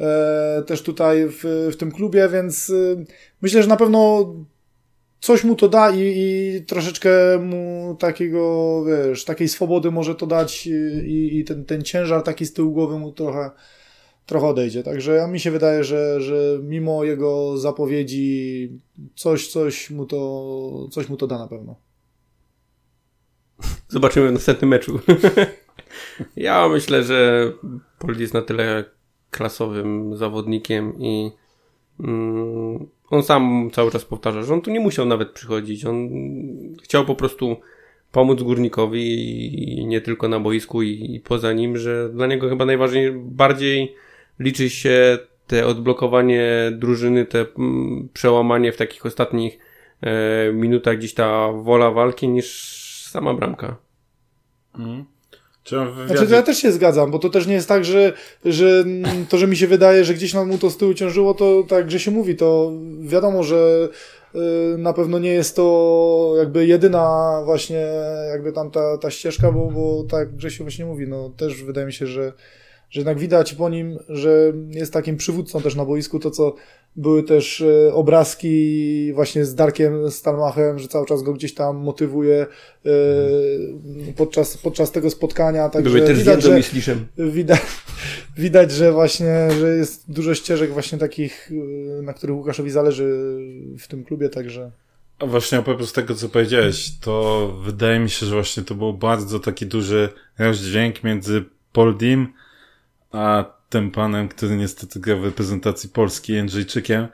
e 0.00 0.62
też 0.66 0.82
tutaj 0.82 1.26
w, 1.28 1.68
w 1.72 1.76
tym 1.76 1.92
klubie, 1.92 2.28
więc 2.28 2.70
e, 2.70 3.04
myślę, 3.42 3.62
że 3.62 3.68
na 3.68 3.76
pewno 3.76 4.26
coś 5.20 5.44
mu 5.44 5.56
to 5.56 5.68
da 5.68 5.90
i, 5.90 5.98
i 6.00 6.62
troszeczkę 6.64 7.10
mu 7.38 7.96
takiego, 7.98 8.84
wiesz, 8.84 9.24
takiej 9.24 9.48
swobody 9.48 9.90
może 9.90 10.14
to 10.14 10.26
dać 10.26 10.66
i, 10.66 11.38
i 11.38 11.44
ten, 11.44 11.64
ten 11.64 11.82
ciężar 11.82 12.22
taki 12.22 12.46
z 12.46 12.52
tyłu 12.52 12.72
głowy 12.72 12.98
mu 12.98 13.12
trochę 13.12 13.50
trochę 14.26 14.46
odejdzie. 14.46 14.82
Także 14.82 15.28
mi 15.28 15.40
się 15.40 15.50
wydaje, 15.50 15.84
że, 15.84 16.20
że 16.20 16.58
mimo 16.62 17.04
jego 17.04 17.58
zapowiedzi 17.58 18.70
coś, 19.14 19.48
coś, 19.48 19.90
mu 19.90 20.06
to, 20.06 20.88
coś 20.90 21.08
mu 21.08 21.16
to 21.16 21.26
da 21.26 21.38
na 21.38 21.48
pewno. 21.48 21.76
Zobaczymy 23.88 24.28
w 24.28 24.32
następnym 24.32 24.70
meczu. 24.70 25.00
ja 26.36 26.68
myślę, 26.68 27.02
że 27.02 27.52
Pold 27.98 28.20
jest 28.20 28.34
na 28.34 28.42
tyle 28.42 28.84
klasowym 29.30 30.16
zawodnikiem 30.16 31.00
i 31.00 31.30
mm, 32.00 32.86
on 33.10 33.22
sam 33.22 33.70
cały 33.72 33.90
czas 33.90 34.04
powtarza, 34.04 34.42
że 34.42 34.54
on 34.54 34.60
tu 34.60 34.70
nie 34.70 34.80
musiał 34.80 35.06
nawet 35.06 35.30
przychodzić. 35.30 35.84
On 35.84 36.08
chciał 36.82 37.04
po 37.04 37.14
prostu 37.14 37.56
pomóc 38.12 38.42
górnikowi 38.42 39.80
i 39.80 39.86
nie 39.86 40.00
tylko 40.00 40.28
na 40.28 40.40
boisku 40.40 40.82
i, 40.82 41.14
i 41.14 41.20
poza 41.20 41.52
nim, 41.52 41.76
że 41.76 42.08
dla 42.08 42.26
niego 42.26 42.48
chyba 42.48 42.64
najważniejsze, 42.64 43.12
bardziej 43.16 43.94
liczy 44.38 44.70
się 44.70 45.18
te 45.46 45.66
odblokowanie 45.66 46.72
drużyny, 46.72 47.26
te 47.26 47.46
mm, 47.58 48.08
przełamanie 48.12 48.72
w 48.72 48.76
takich 48.76 49.06
ostatnich 49.06 49.58
e, 50.00 50.52
minutach, 50.52 50.98
gdzieś 50.98 51.14
ta 51.14 51.52
wola 51.52 51.90
walki 51.90 52.28
niż 52.28 52.74
sama 53.10 53.34
bramka. 53.34 53.76
Mm. 54.78 55.04
Wywiadzie... 55.70 56.06
Znaczy, 56.06 56.26
to 56.26 56.34
ja 56.34 56.42
też 56.42 56.58
się 56.58 56.72
zgadzam, 56.72 57.10
bo 57.10 57.18
to 57.18 57.30
też 57.30 57.46
nie 57.46 57.54
jest 57.54 57.68
tak, 57.68 57.84
że, 57.84 58.12
że 58.44 58.84
to, 59.28 59.38
że 59.38 59.46
mi 59.46 59.56
się 59.56 59.66
wydaje, 59.66 60.04
że 60.04 60.14
gdzieś 60.14 60.34
nam 60.34 60.48
mu 60.48 60.58
to 60.58 60.70
z 60.70 60.76
tyłu 60.76 60.94
ciążyło, 60.94 61.34
to 61.34 61.62
tak, 61.68 61.90
że 61.90 62.00
się 62.00 62.10
mówi, 62.10 62.36
to 62.36 62.72
wiadomo, 63.00 63.42
że 63.42 63.88
y, 64.34 64.38
na 64.78 64.92
pewno 64.92 65.18
nie 65.18 65.32
jest 65.32 65.56
to 65.56 66.34
jakby 66.38 66.66
jedyna 66.66 67.42
właśnie 67.44 67.86
jakby 68.30 68.52
tam 68.52 68.70
ta, 68.70 68.98
ta 68.98 69.10
ścieżka, 69.10 69.52
bo, 69.52 69.70
bo 69.70 70.04
tak, 70.10 70.28
że 70.38 70.50
się 70.50 70.64
właśnie 70.64 70.84
mówi, 70.84 71.08
no 71.08 71.30
też 71.36 71.62
wydaje 71.62 71.86
mi 71.86 71.92
się, 71.92 72.06
że 72.06 72.32
że 72.94 73.00
jednak 73.00 73.18
widać 73.18 73.54
po 73.54 73.68
nim, 73.68 73.98
że 74.08 74.52
jest 74.70 74.92
takim 74.92 75.16
przywódcą 75.16 75.62
też 75.62 75.74
na 75.74 75.84
boisku, 75.84 76.18
to 76.18 76.30
co 76.30 76.54
były 76.96 77.22
też 77.22 77.60
e, 77.60 77.94
obrazki 77.94 79.12
właśnie 79.12 79.44
z 79.44 79.54
Darkiem 79.54 80.10
Stalmachem, 80.10 80.78
że 80.78 80.88
cały 80.88 81.06
czas 81.06 81.22
go 81.22 81.32
gdzieś 81.32 81.54
tam 81.54 81.76
motywuje 81.76 82.46
e, 82.86 82.90
podczas, 84.16 84.56
podczas 84.56 84.92
tego 84.92 85.10
spotkania. 85.10 85.68
Także 85.68 85.90
były 85.90 86.06
też 86.06 86.18
widać, 86.18 86.42
że, 86.42 86.60
widać, 87.18 87.60
widać, 88.36 88.72
że 88.72 88.92
właśnie, 88.92 89.48
że 89.60 89.76
jest 89.76 90.12
dużo 90.12 90.34
ścieżek 90.34 90.72
właśnie 90.72 90.98
takich, 90.98 91.50
e, 91.98 92.02
na 92.02 92.12
których 92.12 92.36
Łukaszowi 92.36 92.70
zależy 92.70 93.04
w 93.78 93.88
tym 93.88 94.04
klubie, 94.04 94.28
także... 94.28 94.70
A 95.18 95.26
właśnie 95.26 95.58
a 95.58 95.62
propos 95.62 95.92
tego, 95.92 96.14
co 96.14 96.28
powiedziałeś, 96.28 96.98
to 97.00 97.48
wydaje 97.64 98.00
mi 98.00 98.10
się, 98.10 98.26
że 98.26 98.34
właśnie 98.34 98.62
to 98.62 98.74
był 98.74 98.92
bardzo 98.92 99.40
taki 99.40 99.66
duży 99.66 100.08
rozdźwięk 100.38 101.04
między 101.04 101.44
Poldim 101.72 102.28
a 103.14 103.44
tym 103.68 103.90
panem, 103.90 104.28
który 104.28 104.56
niestety 104.56 105.00
gra 105.00 105.16
w 105.16 105.24
reprezentacji 105.24 105.88
Polski, 105.90 106.32
Jędrzejczykiem, 106.32 107.08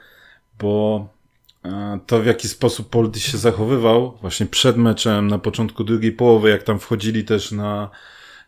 bo 0.58 1.08
e, 1.64 1.98
to 2.06 2.20
w 2.20 2.26
jaki 2.26 2.48
sposób 2.48 2.90
Poldi 2.90 3.20
się 3.20 3.38
zachowywał 3.38 4.18
właśnie 4.20 4.46
przed 4.46 4.76
meczem, 4.76 5.26
na 5.26 5.38
początku 5.38 5.84
drugiej 5.84 6.12
połowy, 6.12 6.50
jak 6.50 6.62
tam 6.62 6.78
wchodzili 6.78 7.24
też 7.24 7.52
na 7.52 7.90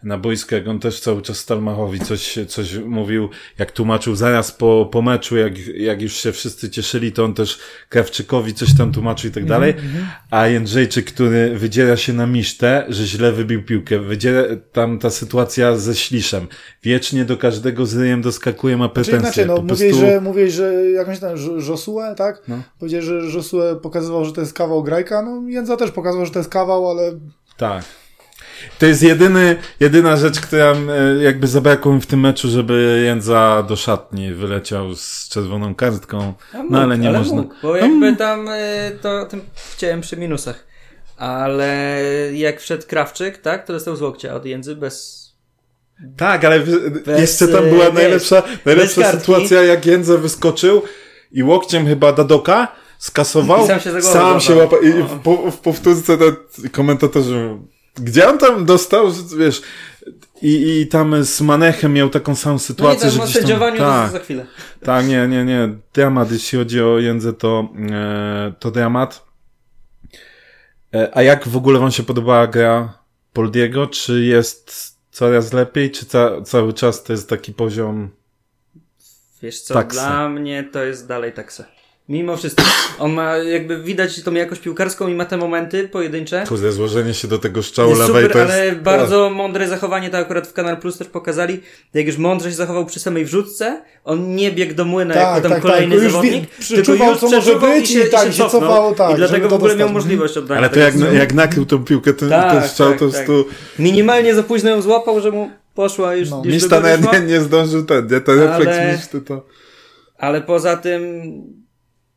na 0.02 0.18
boisku, 0.18 0.54
jak 0.54 0.68
on 0.68 0.78
też 0.78 1.00
cały 1.00 1.22
czas 1.22 1.38
Stalmachowi 1.38 2.00
coś, 2.00 2.38
coś 2.48 2.74
mówił, 2.74 3.28
jak 3.58 3.72
tłumaczył 3.72 4.16
zaraz 4.16 4.52
po, 4.52 4.88
po 4.92 5.02
meczu, 5.02 5.36
jak, 5.36 5.58
jak 5.66 6.02
już 6.02 6.12
się 6.12 6.32
wszyscy 6.32 6.70
cieszyli, 6.70 7.12
to 7.12 7.24
on 7.24 7.34
też 7.34 7.58
Krawczykowi 7.88 8.54
coś 8.54 8.76
tam 8.76 8.92
tłumaczył 8.92 9.30
i 9.30 9.34
tak 9.34 9.44
dalej, 9.44 9.70
mm 9.70 9.84
-hmm. 9.84 10.04
a 10.30 10.46
Jędrzejczyk, 10.46 11.06
który 11.06 11.58
wydziera 11.58 11.96
się 11.96 12.12
na 12.12 12.26
misztę, 12.26 12.84
że 12.88 13.06
źle 13.06 13.32
wybił 13.32 13.62
piłkę, 13.62 13.98
wydziera 13.98 14.42
tam 14.72 14.98
ta 14.98 15.10
sytuacja 15.10 15.76
ze 15.76 15.94
Śliszem, 15.94 16.46
wiecznie 16.82 17.24
do 17.24 17.36
każdego 17.36 17.86
z 17.86 17.96
ryjem 17.96 18.22
doskakuje, 18.22 18.76
ma 18.76 18.88
pretensje. 18.88 19.32
Czyli 19.32 19.32
znaczy, 19.32 19.46
no, 19.46 19.54
mówię, 19.54 19.88
prostu... 19.88 20.00
że, 20.00 20.20
mówię, 20.20 20.50
że 20.50 20.90
jakąś 20.90 21.18
tam 21.18 21.36
Josue, 21.68 22.00
tak? 22.16 22.42
No. 22.48 22.62
Powiedziałeś, 22.78 23.06
że 23.06 23.14
Josue 23.14 23.80
pokazywał, 23.82 24.24
że 24.24 24.32
to 24.32 24.40
jest 24.40 24.54
kawał 24.54 24.82
grajka, 24.82 25.22
no 25.22 25.48
Jędza 25.48 25.76
też 25.76 25.90
pokazywał, 25.90 26.26
że 26.26 26.32
to 26.32 26.38
jest 26.38 26.50
kawał, 26.50 26.90
ale... 26.90 27.12
Tak. 27.56 27.84
To 28.78 28.86
jest 28.86 29.02
jedyny, 29.02 29.56
jedyna 29.80 30.16
rzecz, 30.16 30.40
która 30.40 30.72
e, 30.72 31.22
jakby 31.22 31.46
zabrakło 31.46 31.92
mi 31.92 32.00
w 32.00 32.06
tym 32.06 32.20
meczu, 32.20 32.48
żeby 32.48 33.02
Jędza 33.04 33.64
do 33.68 33.76
szatni 33.76 34.32
wyleciał 34.32 34.94
z 34.94 35.28
czerwoną 35.28 35.74
kartką. 35.74 36.34
Mógł, 36.54 36.72
no 36.72 36.80
ale 36.80 36.98
nie 36.98 37.08
ale 37.08 37.18
można. 37.18 37.36
Mógł, 37.36 37.54
bo 37.62 37.76
jakby 37.76 38.16
tam 38.16 38.48
e, 38.48 38.90
to 39.02 39.26
tym 39.26 39.40
chciałem 39.72 40.00
przy 40.00 40.16
minusach. 40.16 40.66
Ale 41.16 42.00
jak 42.32 42.60
wszedł 42.60 42.86
Krawczyk, 42.86 43.38
tak, 43.38 43.66
to 43.66 43.72
dostał 43.72 43.96
z 43.96 44.02
łokcia 44.02 44.34
od 44.34 44.44
Jędzy 44.46 44.76
bez 44.76 45.22
tak, 46.16 46.44
ale 46.44 46.60
bez, 46.60 47.20
jeszcze 47.20 47.48
tam 47.48 47.64
była 47.64 47.90
najlepsza, 47.90 48.42
najlepsza 48.64 49.12
sytuacja, 49.12 49.62
jak 49.62 49.86
Jędza 49.86 50.16
wyskoczył 50.18 50.82
i 51.32 51.42
łokciem 51.42 51.86
chyba 51.86 52.12
Dadoka 52.12 52.68
skasował, 52.98 53.64
I 53.64 53.66
sam 53.66 53.80
się, 53.80 54.02
sam 54.02 54.40
się 54.40 54.54
łapał. 54.54 54.82
I 54.82 54.92
w, 54.92 55.20
po, 55.22 55.50
w 55.50 55.58
powtórce 55.58 56.18
komentatorzy 56.72 57.58
gdzie 57.94 58.28
on 58.28 58.38
tam 58.38 58.66
dostał, 58.66 59.06
wiesz, 59.38 59.62
i, 60.42 60.80
i 60.80 60.86
tam 60.86 61.24
z 61.24 61.40
Manechem 61.40 61.92
miał 61.92 62.08
taką 62.08 62.34
samą 62.34 62.58
sytuację, 62.58 63.10
no 63.18 63.24
nie, 63.24 63.32
że 63.32 63.40
gdzieś 63.40 63.58
tam... 63.58 63.76
Tak, 63.76 64.12
za 64.12 64.18
chwilę. 64.18 64.46
Tak, 64.84 65.06
nie, 65.06 65.28
nie, 65.28 65.44
nie. 65.44 65.68
Dramat, 65.94 66.32
jeśli 66.32 66.58
chodzi 66.58 66.82
o 66.82 66.98
Jędzę, 66.98 67.32
to, 67.32 67.68
e, 67.90 68.52
to 68.58 68.70
dramat. 68.70 69.24
E, 70.94 71.16
a 71.16 71.22
jak 71.22 71.48
w 71.48 71.56
ogóle 71.56 71.78
wam 71.78 71.90
się 71.90 72.02
podobała 72.02 72.46
gra 72.46 72.98
Poldiego? 73.32 73.86
Czy 73.86 74.20
jest 74.20 74.96
coraz 75.10 75.52
lepiej, 75.52 75.90
czy 75.90 76.06
ca 76.06 76.42
cały 76.42 76.72
czas 76.72 77.02
to 77.02 77.12
jest 77.12 77.28
taki 77.28 77.52
poziom 77.52 78.10
Wiesz 79.42 79.60
co, 79.60 79.84
dla 79.84 80.28
mnie 80.28 80.64
to 80.64 80.84
jest 80.84 81.06
dalej 81.06 81.32
taksa. 81.32 81.64
Mimo 82.08 82.36
wszystko. 82.36 82.62
On 82.98 83.12
ma 83.12 83.36
jakby 83.36 83.82
widać 83.82 84.22
tą 84.22 84.32
jakość 84.32 84.60
piłkarską 84.60 85.08
i 85.08 85.14
ma 85.14 85.24
te 85.24 85.36
momenty 85.36 85.88
pojedyncze. 85.88 86.44
Kurde, 86.48 86.72
złożenie 86.72 87.14
się 87.14 87.28
do 87.28 87.38
tego 87.38 87.62
szczału 87.62 87.92
lewej 87.92 88.06
super, 88.06 88.32
to 88.32 88.38
jest... 88.38 88.52
ale 88.52 88.72
bardzo 88.72 89.30
mądre 89.30 89.68
zachowanie, 89.68 90.10
to 90.10 90.18
akurat 90.18 90.48
w 90.48 90.52
Kanal 90.52 90.76
Plus 90.76 90.98
też 90.98 91.08
pokazali. 91.08 91.60
Jak 91.94 92.06
już 92.06 92.16
mądrze 92.16 92.50
się 92.50 92.56
zachował 92.56 92.86
przy 92.86 93.00
samej 93.00 93.24
wrzutce, 93.24 93.82
on 94.04 94.34
nie 94.34 94.52
biegł 94.52 94.74
do 94.74 94.84
młyna 94.84 95.14
tak, 95.14 95.22
jako 95.22 95.40
tam 95.40 95.52
tak, 95.52 95.62
kolejny 95.62 95.96
tak. 95.96 96.10
zawodnik, 96.10 96.44
tylko 96.84 96.92
już 97.10 97.18
co 97.18 97.30
może 97.30 97.56
być 97.56 97.90
i, 97.90 97.94
się, 97.94 98.04
tak, 98.04 98.28
i 98.28 98.32
się 98.32 98.48
cofnął. 98.48 98.94
tak, 98.94 99.12
I 99.12 99.14
dlatego 99.14 99.48
w 99.48 99.52
ogóle 99.52 99.76
miał 99.76 99.88
możliwość 99.88 100.36
oddania. 100.36 100.58
Ale 100.58 100.70
to 100.70 100.78
jak, 100.78 100.94
jak 101.14 101.34
nakrył 101.34 101.66
tą 101.66 101.84
piłkę, 101.84 102.12
ten, 102.12 102.28
tak, 102.28 102.52
ten 102.52 102.68
strzał, 102.68 102.90
tak, 102.90 102.98
to 102.98 103.10
tak. 103.10 103.26
Minimalnie 103.78 104.34
za 104.34 104.42
późno 104.42 104.70
ją 104.70 104.82
złapał, 104.82 105.20
że 105.20 105.30
mu 105.30 105.50
poszła 105.74 106.14
już... 106.14 106.30
No. 106.30 106.42
Miszta 106.44 106.82
nie, 107.12 107.20
nie 107.20 107.40
zdążył 107.40 107.84
ten, 107.84 108.06
nie? 108.06 108.20
Ten 108.20 108.40
refleks 108.40 109.08
to... 109.26 109.46
Ale 110.18 110.40
poza 110.40 110.76
tym 110.76 111.22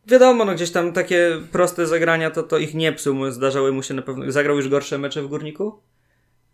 wiadomo, 0.08 0.46
no 0.46 0.54
gdzieś 0.54 0.72
tam 0.72 0.94
takie 0.94 1.42
proste 1.52 1.88
zagrania, 1.88 2.32
to, 2.32 2.44
to 2.44 2.58
ich 2.58 2.74
nie 2.74 2.94
psuł, 2.94 3.32
zdarzały 3.32 3.72
mu 3.72 3.84
się 3.84 3.94
na 3.94 4.02
pewno. 4.02 4.32
Zagrał 4.32 4.56
już 4.56 4.70
gorsze 4.70 4.98
mecze 4.98 5.22
w 5.22 5.28
górniku? 5.28 5.80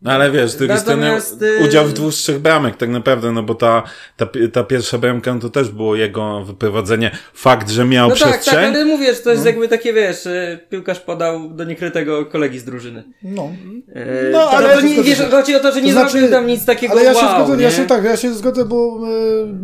No 0.02 0.12
ale 0.12 0.32
wiesz, 0.32 0.52
z 0.52 0.58
drugiej 0.58 0.80
strony 0.80 1.18
y, 1.42 1.66
udział 1.68 1.86
w 1.86 1.94
dwóch, 1.94 2.14
trzech 2.14 2.40
bramek 2.40 2.78
tak 2.78 2.90
naprawdę, 2.90 3.32
no 3.32 3.44
bo 3.44 3.56
ta, 3.56 3.84
ta, 4.18 4.28
ta 4.54 4.64
pierwsza 4.64 4.98
bramka 4.98 5.34
no 5.34 5.40
to 5.40 5.50
też 5.50 5.70
było 5.70 5.96
jego 5.96 6.44
wyprowadzenie. 6.44 7.12
Fakt, 7.34 7.70
że 7.70 7.86
miał 7.86 8.10
no 8.10 8.16
przestrzeń. 8.16 8.54
Tak, 8.54 8.64
tak, 8.64 8.76
ale 8.76 8.86
mówię, 8.86 9.14
że 9.14 9.20
to 9.20 9.32
jest 9.32 9.44
no. 9.44 9.50
jakby 9.50 9.68
takie, 9.68 9.94
wiesz, 9.94 10.26
y, 10.26 10.60
piłkarz 10.70 11.00
podał 11.00 11.50
do 11.50 11.64
niekrytego 11.64 12.26
kolegi 12.26 12.60
z 12.60 12.64
drużyny. 12.64 13.04
No. 13.24 13.52
E, 13.94 14.30
no, 14.32 14.40
to, 14.40 14.52
ale... 14.52 14.76
To, 14.76 14.82
nie, 14.82 15.04
wiesz, 15.04 15.22
chodzi 15.32 15.56
o 15.56 15.60
to, 15.60 15.72
że 15.72 15.82
nie 15.82 15.88
to 15.88 15.94
znaczy, 15.94 16.12
zrobił 16.12 16.30
tam 16.30 16.48
nic 16.48 16.66
takiego 16.66 16.94
Ale 16.94 17.04
ja 17.04 17.14
się 17.14 17.26
wow, 17.26 17.36
zgodzę, 17.36 17.58
nie? 17.58 17.64
ja 17.64 17.72
się 17.72 17.86
tak, 17.86 18.04
ja 18.04 18.18
się 18.18 18.34
zgodzę, 18.34 18.66
bo 18.66 19.00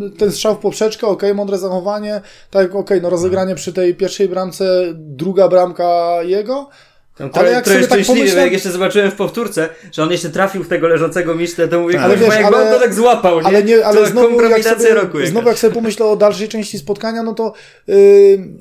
y, 0.05 0.09
ten 0.09 0.31
strzał 0.31 0.55
w 0.55 0.59
poprzeczkę, 0.59 1.07
okej, 1.07 1.29
okay, 1.29 1.33
mądre 1.33 1.57
zachowanie, 1.57 2.21
tak, 2.51 2.65
okej, 2.65 2.79
okay, 2.79 3.01
no 3.01 3.09
rozegranie 3.09 3.55
przy 3.55 3.73
tej 3.73 3.95
pierwszej 3.95 4.29
bramce, 4.29 4.83
druga 4.93 5.47
bramka 5.47 6.17
jego, 6.23 6.69
tam 7.17 7.29
ale 7.33 7.51
jak 7.51 7.65
sobie 7.67 7.87
tak 7.87 8.05
pomyślałem... 8.05 8.43
jak 8.43 8.53
jeszcze 8.53 8.71
zobaczyłem 8.71 9.11
w 9.11 9.15
powtórce, 9.15 9.69
że 9.91 10.03
on 10.03 10.11
jeszcze 10.11 10.29
trafił 10.29 10.63
w 10.63 10.67
tego 10.67 10.87
leżącego 10.87 11.35
misztę, 11.35 11.67
to 11.67 11.79
mówię, 11.79 12.01
ale 12.01 12.17
wiesz, 12.17 12.35
jak 12.35 12.45
ale, 12.45 12.57
on 12.57 12.73
to 12.73 12.79
tak 12.79 12.93
złapał, 12.93 13.41
nie? 13.41 13.47
Ale, 13.47 13.63
nie, 13.63 13.85
ale 13.85 14.01
to 14.01 14.05
znowu, 14.05 14.41
jak 14.41 14.63
sobie, 14.63 14.93
roku 14.93 15.17
znowu 15.25 15.47
jak 15.47 15.59
sobie 15.59 15.73
pomyślę 15.73 16.05
o 16.05 16.15
dalszej 16.15 16.47
części 16.47 16.79
spotkania, 16.79 17.23
no 17.23 17.33
to 17.33 17.53
yy, 17.87 17.95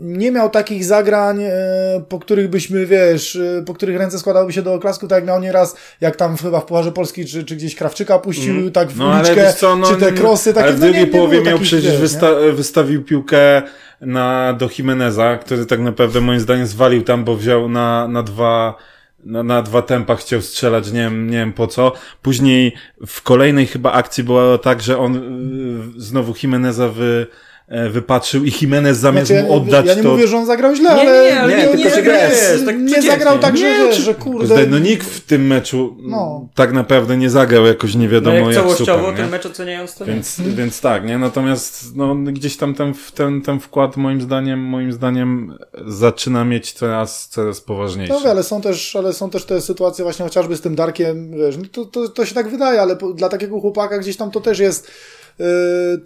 nie 0.00 0.30
miał 0.30 0.50
takich 0.50 0.84
zagrań, 0.84 1.40
yy, 1.40 1.48
po 2.08 2.18
których 2.18 2.50
byśmy, 2.50 2.86
wiesz, 2.86 3.34
yy, 3.34 3.62
po 3.66 3.74
których 3.74 3.98
ręce 3.98 4.18
składałyby 4.18 4.52
się 4.52 4.62
do 4.62 4.74
oklasku, 4.74 5.08
tak 5.08 5.16
jak 5.16 5.26
miał 5.26 5.40
nieraz, 5.40 5.76
jak 6.00 6.16
tam 6.16 6.36
chyba 6.36 6.60
w 6.60 6.64
Pucharze 6.64 6.92
Polski, 6.92 7.26
czy, 7.26 7.44
czy 7.44 7.56
gdzieś 7.56 7.74
Krawczyka 7.74 8.18
puścił, 8.18 8.54
mm. 8.54 8.72
tak 8.72 8.90
w 8.90 8.98
no, 8.98 9.10
uliczkę, 9.10 9.52
co, 9.52 9.76
no, 9.76 9.86
czy 9.86 9.96
te 9.96 10.12
krosy, 10.12 10.54
takie, 10.54 10.66
ale 10.66 10.76
w 10.76 10.80
drugiej 10.80 11.00
no, 11.00 11.06
nie, 11.06 11.12
nie 11.12 11.18
połowie 11.18 11.42
miał 11.42 11.58
przecież 11.58 11.96
wysta 11.96 12.26
wystawił 12.52 13.04
piłkę 13.04 13.62
na, 14.00 14.52
do 14.52 14.68
Jimeneza, 14.78 15.36
który 15.36 15.66
tak 15.66 15.80
naprawdę 15.80 16.20
moim 16.20 16.40
zdaniem 16.40 16.66
zwalił 16.66 17.02
tam, 17.02 17.24
bo 17.24 17.36
wziął 17.36 17.68
na, 17.68 18.08
na 18.08 18.22
dwa, 18.22 18.74
na, 19.24 19.42
na 19.42 19.62
dwa 19.62 19.82
tempa 19.82 20.16
chciał 20.16 20.42
strzelać, 20.42 20.92
nie 20.92 21.00
wiem, 21.00 21.30
nie 21.30 21.36
wiem 21.36 21.52
po 21.52 21.66
co. 21.66 21.92
Później 22.22 22.72
w 23.06 23.22
kolejnej 23.22 23.66
chyba 23.66 23.92
akcji 23.92 24.24
było 24.24 24.58
tak, 24.58 24.82
że 24.82 24.98
on 24.98 25.16
y, 25.96 26.00
znowu 26.00 26.34
Jimeneza 26.42 26.88
wy, 26.88 27.26
wypatrzył 27.90 28.44
i 28.44 28.52
Jimenez 28.60 28.98
zamiast 28.98 29.26
znaczy, 29.26 29.42
mu 29.42 29.52
oddać 29.52 29.86
ja, 29.86 29.92
ja 29.92 29.96
nie 29.96 30.02
to... 30.02 30.10
mówię, 30.10 30.28
że 30.28 30.36
on 30.36 30.46
zagrał 30.46 30.74
źle, 30.74 30.94
nie, 30.94 31.00
ale... 31.00 31.30
Nie, 31.30 31.40
ale 31.40 31.56
nie, 31.56 31.84
nie, 31.84 31.90
tylko, 31.90 32.10
nie, 32.10 32.18
jest, 32.18 32.66
tak 32.66 32.78
nie 32.78 33.02
zagrał 33.02 33.38
tak, 33.38 33.56
że, 33.56 33.64
wiesz, 33.64 33.96
że 33.96 34.14
kurde... 34.14 34.66
No 34.66 34.78
nikt 34.78 35.06
w 35.06 35.20
tym 35.20 35.46
meczu 35.46 35.96
no. 36.02 36.48
tak 36.54 36.72
naprawdę 36.72 37.16
nie 37.16 37.30
zagrał 37.30 37.66
jakoś 37.66 37.94
nie 37.94 38.08
wiadomo 38.08 38.36
no 38.36 38.46
jak, 38.46 38.54
jak 38.54 38.64
całościowo 38.64 39.00
super, 39.00 39.16
ten 39.16 39.30
mecz 39.30 39.46
oceniając 39.46 39.94
to 39.94 40.04
więc, 40.04 40.38
nie. 40.38 40.44
Więc 40.44 40.80
tak, 40.80 41.06
nie? 41.06 41.18
Natomiast 41.18 41.96
no, 41.96 42.14
gdzieś 42.14 42.56
tam 42.56 42.74
ten, 42.74 42.94
ten, 43.14 43.42
ten 43.42 43.60
wkład 43.60 43.96
moim 43.96 44.20
zdaniem 44.20 44.60
moim 44.60 44.92
zdaniem 44.92 45.58
zaczyna 45.86 46.44
mieć 46.44 46.72
coraz, 46.72 47.28
coraz 47.28 47.60
poważniejszy. 47.60 48.12
No 48.24 48.30
ale 48.30 48.42
są 48.42 48.60
też, 48.60 48.96
ale 48.96 49.12
są 49.12 49.30
też 49.30 49.44
te 49.44 49.60
sytuacje 49.60 50.02
właśnie 50.02 50.24
chociażby 50.24 50.56
z 50.56 50.60
tym 50.60 50.74
Darkiem, 50.74 51.30
wiesz, 51.30 51.56
no 51.56 51.64
to, 51.72 51.84
to, 51.84 52.08
to 52.08 52.26
się 52.26 52.34
tak 52.34 52.48
wydaje, 52.48 52.82
ale 52.82 52.96
po, 52.96 53.12
dla 53.12 53.28
takiego 53.28 53.60
chłopaka 53.60 53.98
gdzieś 53.98 54.16
tam 54.16 54.30
to 54.30 54.40
też 54.40 54.58
jest 54.58 54.90
yy, 55.38 55.46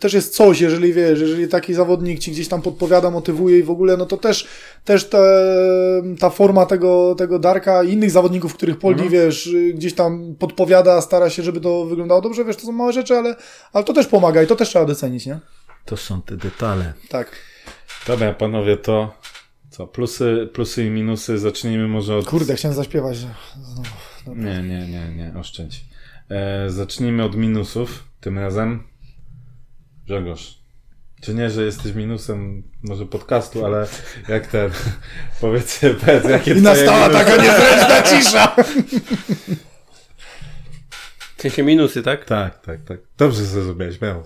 też 0.01 0.13
jest 0.13 0.35
coś, 0.35 0.61
jeżeli 0.61 0.93
wiesz, 0.93 1.21
jeżeli 1.21 1.49
taki 1.49 1.75
zawodnik 1.75 2.19
ci 2.19 2.31
gdzieś 2.31 2.49
tam 2.49 2.63
podpowiada, 2.63 3.11
motywuje 3.11 3.59
i 3.59 3.63
w 3.63 3.71
ogóle, 3.71 3.97
no 3.97 4.07
to 4.07 4.17
też, 4.17 4.49
też 4.85 5.09
te, 5.09 5.23
ta 6.19 6.31
forma 6.31 6.67
tego, 6.67 7.15
tego 7.19 7.39
Darka 7.39 7.83
i 7.83 7.93
innych 7.93 8.11
zawodników, 8.11 8.55
których 8.55 8.79
Poldi, 8.79 9.03
mhm. 9.03 9.23
wiesz, 9.23 9.51
gdzieś 9.75 9.95
tam 9.95 10.35
podpowiada, 10.39 11.01
stara 11.01 11.31
się, 11.31 11.43
żeby 11.43 11.61
to 11.61 11.85
wyglądało 11.85 12.21
dobrze, 12.21 12.45
wiesz, 12.45 12.57
to 12.57 12.63
są 12.63 12.73
małe 12.73 12.93
rzeczy, 12.93 13.17
ale, 13.17 13.37
ale 13.73 13.85
to 13.85 13.93
też 13.93 14.07
pomaga 14.07 14.43
i 14.43 14.47
to 14.47 14.57
też 14.57 14.69
trzeba 14.69 14.85
docenić, 14.85 15.27
nie? 15.27 15.39
To 15.85 15.97
są 15.97 16.23
te 16.23 16.37
detale. 16.37 16.93
Tak. 17.09 17.37
Dobra, 18.07 18.35
panowie, 18.35 18.77
to 18.77 19.21
co, 19.71 19.87
plusy, 19.87 20.49
plusy 20.53 20.85
i 20.85 20.91
minusy, 20.91 21.39
zacznijmy 21.39 21.89
może 21.89 22.17
od... 22.17 22.27
Kurde, 22.27 22.55
chciałem 22.55 22.77
zaśpiewać. 22.77 23.19
No, 24.27 24.35
nie, 24.35 24.63
nie, 24.63 24.89
nie, 24.89 25.09
nie, 25.17 25.33
oszczędź. 25.39 25.85
E, 26.31 26.71
zacznijmy 26.71 27.25
od 27.25 27.37
minusów 27.37 28.05
tym 28.21 28.39
razem. 28.39 28.90
Grzegorz, 30.11 30.59
czy 31.23 31.35
nie, 31.35 31.51
że 31.51 31.65
jesteś 31.65 31.93
minusem 31.93 32.63
może 32.83 33.07
podcastu, 33.07 33.65
ale 33.65 33.87
jak 34.29 34.47
ten, 34.47 34.71
powiedz, 35.41 35.81
powiedz 36.01 36.25
jakie 36.25 36.55
I 36.55 36.63
nastała 36.63 37.09
minusy? 37.09 37.25
taka 37.25 37.43
niezręczna 37.43 38.03
cisza. 38.11 38.57
W 41.37 41.43
sensie 41.43 41.63
minusy, 41.63 42.03
tak? 42.03 42.25
Tak, 42.25 42.67
tak, 42.67 42.85
tak. 42.85 43.01
Dobrze 43.19 43.45
zrozumiałeś, 43.45 44.01
miał. 44.01 44.25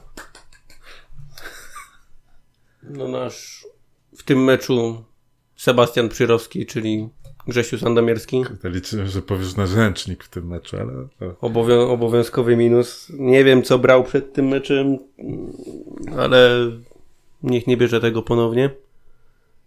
No 2.82 3.08
nasz 3.08 3.66
w 4.18 4.22
tym 4.22 4.44
meczu 4.44 5.04
Sebastian 5.56 6.08
Przyrowski, 6.08 6.66
czyli 6.66 7.08
Grzesiu 7.48 7.78
Sandomierski. 7.78 8.44
Liczyłem, 8.64 9.06
że 9.06 9.22
powiesz 9.22 9.54
ręcznik 9.76 10.24
w 10.24 10.28
tym 10.28 10.46
meczu, 10.46 10.76
ale... 10.80 10.92
Obowią 11.40 11.90
obowiązkowy 11.90 12.56
minus. 12.56 13.12
Nie 13.18 13.44
wiem, 13.44 13.62
co 13.62 13.78
brał 13.78 14.04
przed 14.04 14.32
tym 14.32 14.48
meczem, 14.48 14.98
ale 16.18 16.70
niech 17.42 17.66
nie 17.66 17.76
bierze 17.76 18.00
tego 18.00 18.22
ponownie. 18.22 18.70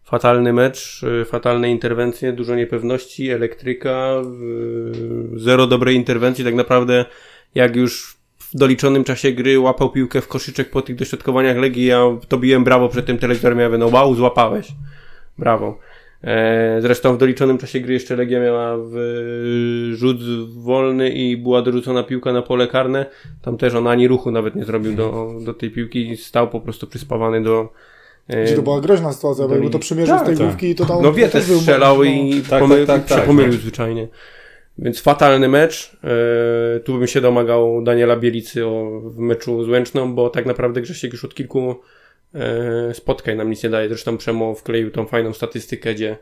Fatalny 0.04 0.54
mecz, 0.54 1.02
fatalne 1.26 1.72
interwencje, 1.72 2.34
dużo 2.34 2.56
niepewności, 2.56 3.30
elektryka, 3.30 4.22
zero 5.36 5.68
dobrej 5.68 5.96
interwencji. 5.96 6.46
Tak 6.46 6.56
naprawdę, 6.56 7.06
jak 7.56 7.76
już 7.76 8.18
w 8.38 8.58
doliczonym 8.58 9.04
czasie 9.04 9.32
gry 9.32 9.60
łapał 9.60 9.90
piłkę 9.90 10.22
w 10.22 10.28
koszyczek 10.28 10.70
po 10.70 10.82
tych 10.82 10.96
dośrodkowaniach 10.96 11.58
Legii, 11.58 11.86
ja 11.86 12.02
to 12.28 12.38
biłem 12.38 12.64
brawo 12.64 12.90
przed 12.90 13.06
tym 13.06 13.18
telewizorem, 13.18 13.60
ja 13.60 13.66
mówię, 13.66 13.78
no 13.78 13.88
wow, 13.88 14.16
złapałeś. 14.16 14.68
Brawo. 15.38 15.80
E, 16.24 16.78
zresztą 16.82 17.16
w 17.16 17.18
doliczonym 17.18 17.58
czasie 17.58 17.80
gry 17.80 17.94
jeszcze 17.94 18.16
Legia 18.16 18.40
miała 18.40 18.78
w 18.78 18.94
rzut 19.94 20.18
wolny 20.48 21.10
i 21.10 21.38
była 21.38 21.62
dorzucona 21.62 22.04
piłka 22.04 22.34
na 22.34 22.42
pole 22.42 22.68
karne. 22.68 23.06
Tam 23.42 23.58
też 23.58 23.76
on 23.76 23.88
ani 23.88 24.08
ruchu 24.08 24.32
nawet 24.32 24.56
nie 24.56 24.66
zrobił 24.66 24.96
do, 24.96 25.34
do 25.46 25.54
tej 25.54 25.72
piłki. 25.72 26.18
Stał 26.18 26.50
po 26.50 26.62
prostu 26.62 26.88
przyspawany 26.88 27.44
do, 27.44 27.70
gdzie 28.30 28.56
to 28.56 28.62
była 28.62 28.82
groźna 28.82 29.14
sytuacja, 29.14 29.48
bo 29.48 29.54
jakby 29.54 29.70
to 29.70 29.80
przymierzył 29.80 30.16
tak, 30.16 30.24
z 30.24 30.28
tej 30.28 30.38
tak. 30.38 30.48
główki, 30.48 30.76
to 30.76 30.86
tam... 30.86 31.02
No 31.02 31.14
wie, 31.14 31.30
też 31.30 31.44
strzelał 31.44 32.04
i 32.04 32.42
tak, 32.50 32.60
pomylił, 32.60 32.86
tak, 32.86 33.06
tak, 33.06 33.26
pomylił 33.26 33.52
tak. 33.52 33.62
zwyczajnie. 33.62 34.08
Więc 34.80 35.02
fatalny 35.02 35.48
mecz. 35.48 35.98
E, 36.04 36.80
tu 36.80 36.98
bym 36.98 37.08
się 37.08 37.22
domagał 37.22 37.82
Daniela 37.84 38.16
Bielicy 38.16 38.66
o, 38.66 39.02
w 39.04 39.20
meczu 39.20 39.64
z 39.64 39.70
Łęczną, 39.70 40.16
bo 40.16 40.30
tak 40.30 40.46
naprawdę 40.46 40.82
Grzesiek 40.82 41.12
już 41.12 41.26
od 41.26 41.36
kilku 41.36 41.72
e, 41.72 41.76
spotkań 42.94 43.38
nam 43.38 43.50
nic 43.50 43.64
nie 43.64 43.70
daje. 43.70 43.88
Zresztą 43.88 44.18
Przemo 44.18 44.56
wkleił 44.56 44.92
tą 44.92 45.06
fajną 45.06 45.34
statystykę, 45.34 45.94
gdzie 45.94 46.18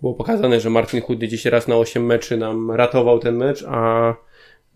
było 0.00 0.14
pokazane, 0.14 0.60
że 0.60 0.70
Martin 0.70 1.00
Chudy 1.00 1.28
dziś 1.28 1.44
raz 1.44 1.68
na 1.68 1.76
8 1.76 2.06
meczy 2.06 2.36
nam 2.36 2.70
ratował 2.70 3.18
ten 3.18 3.36
mecz, 3.36 3.64
a 3.68 4.08
e, 4.10 4.14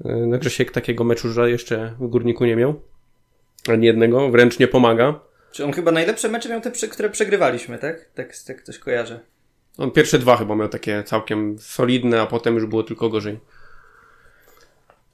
no 0.05 0.39
Grzesiek 0.39 0.71
takiego 0.71 1.05
meczu 1.05 1.47
jeszcze 1.47 1.95
w 2.01 2.07
Górniku 2.07 2.45
nie 2.45 2.57
miał. 2.57 2.81
Ani 3.69 3.87
jednego, 3.87 4.31
wręcz 4.31 4.59
nie 4.59 4.69
pomaga. 4.69 5.21
Czy 5.53 5.65
on 5.65 5.73
chyba 5.73 5.93
najlepsze 5.93 6.29
mecze 6.29 6.49
miał 6.49 6.61
te, 6.61 6.71
które 6.71 7.11
przegrywaliśmy, 7.11 7.79
tak? 7.79 8.09
Tak, 8.15 8.37
tak 8.47 8.63
coś 8.63 8.79
kojarzę. 8.79 9.21
On 9.79 9.91
pierwsze 9.91 10.19
dwa 10.19 10.37
chyba 10.37 10.57
miał 10.57 10.69
takie 10.69 11.03
całkiem 11.03 11.57
solidne, 11.59 12.21
a 12.21 12.27
potem 12.27 12.55
już 12.55 12.67
było 12.67 12.83
tylko 12.83 13.09
gorzej. 13.09 13.39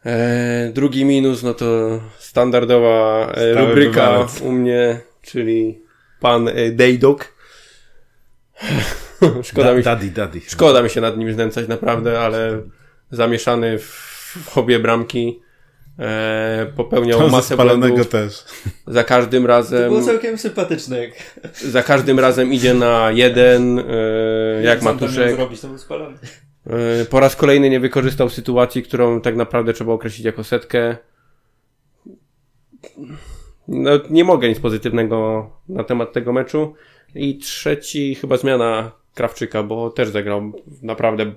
Eee, 0.04 0.72
drugi 0.72 1.04
minus, 1.04 1.42
no 1.42 1.54
to 1.54 2.00
standardowa 2.18 3.32
e, 3.34 3.54
rubryka 3.54 4.10
wywalec. 4.10 4.40
u 4.40 4.52
mnie, 4.52 5.00
czyli 5.24 5.82
pan 6.20 6.48
e, 6.48 6.70
Dejdok. 6.70 7.34
szkoda, 9.42 9.68
da, 9.68 9.74
mi 9.74 9.82
się, 9.82 9.84
daddy, 9.84 10.10
daddy. 10.10 10.40
szkoda 10.48 10.82
mi 10.82 10.90
się 10.90 11.00
nad 11.00 11.16
nim 11.16 11.32
znęcać 11.32 11.68
naprawdę, 11.68 12.20
ale 12.20 12.62
zamieszany 13.10 13.78
w, 13.78 14.14
w 14.44 14.58
obie 14.58 14.78
bramki 14.78 15.40
e, 15.98 16.66
popełniał 16.76 17.18
to 17.18 17.28
masę 17.28 17.56
błędów. 17.56 18.08
też. 18.08 18.44
Za 18.86 19.04
każdym 19.04 19.46
razem... 19.46 19.82
To 19.82 19.88
było 19.88 20.02
całkiem 20.02 20.38
sympatyczne. 20.38 20.98
Jak... 20.98 21.12
Za 21.54 21.82
każdym 21.82 22.18
razem 22.18 22.52
idzie 22.52 22.74
na 22.74 23.10
jeden, 23.10 23.78
e, 23.78 23.82
jak 24.62 24.82
Matuszek. 24.82 25.36
Zrobić, 25.36 25.60
to 25.60 25.68
był 25.68 25.78
spalony. 25.78 26.18
E, 26.66 27.04
po 27.04 27.20
raz 27.20 27.36
kolejny 27.36 27.70
nie 27.70 27.80
wykorzystał 27.80 28.28
sytuacji, 28.28 28.82
którą 28.82 29.20
tak 29.20 29.36
naprawdę 29.36 29.72
trzeba 29.72 29.92
określić 29.92 30.26
jako 30.26 30.44
setkę. 30.44 30.96
No, 33.68 33.90
nie 34.10 34.24
mogę 34.24 34.48
nic 34.48 34.60
pozytywnego 34.60 35.50
na 35.68 35.84
temat 35.84 36.12
tego 36.12 36.32
meczu. 36.32 36.74
I 37.14 37.38
trzeci 37.38 38.14
chyba 38.14 38.36
zmiana 38.36 38.92
Krawczyka, 39.14 39.62
bo 39.62 39.90
też 39.90 40.08
zagrał 40.08 40.52
naprawdę 40.82 41.32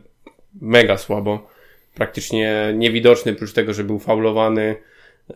mega 0.61 0.97
słabo 0.97 1.47
praktycznie 1.95 2.73
niewidoczny, 2.75 3.31
oprócz 3.31 3.53
tego, 3.53 3.73
że 3.73 3.83
był 3.83 3.99
faulowany 3.99 4.75
yy, 5.29 5.35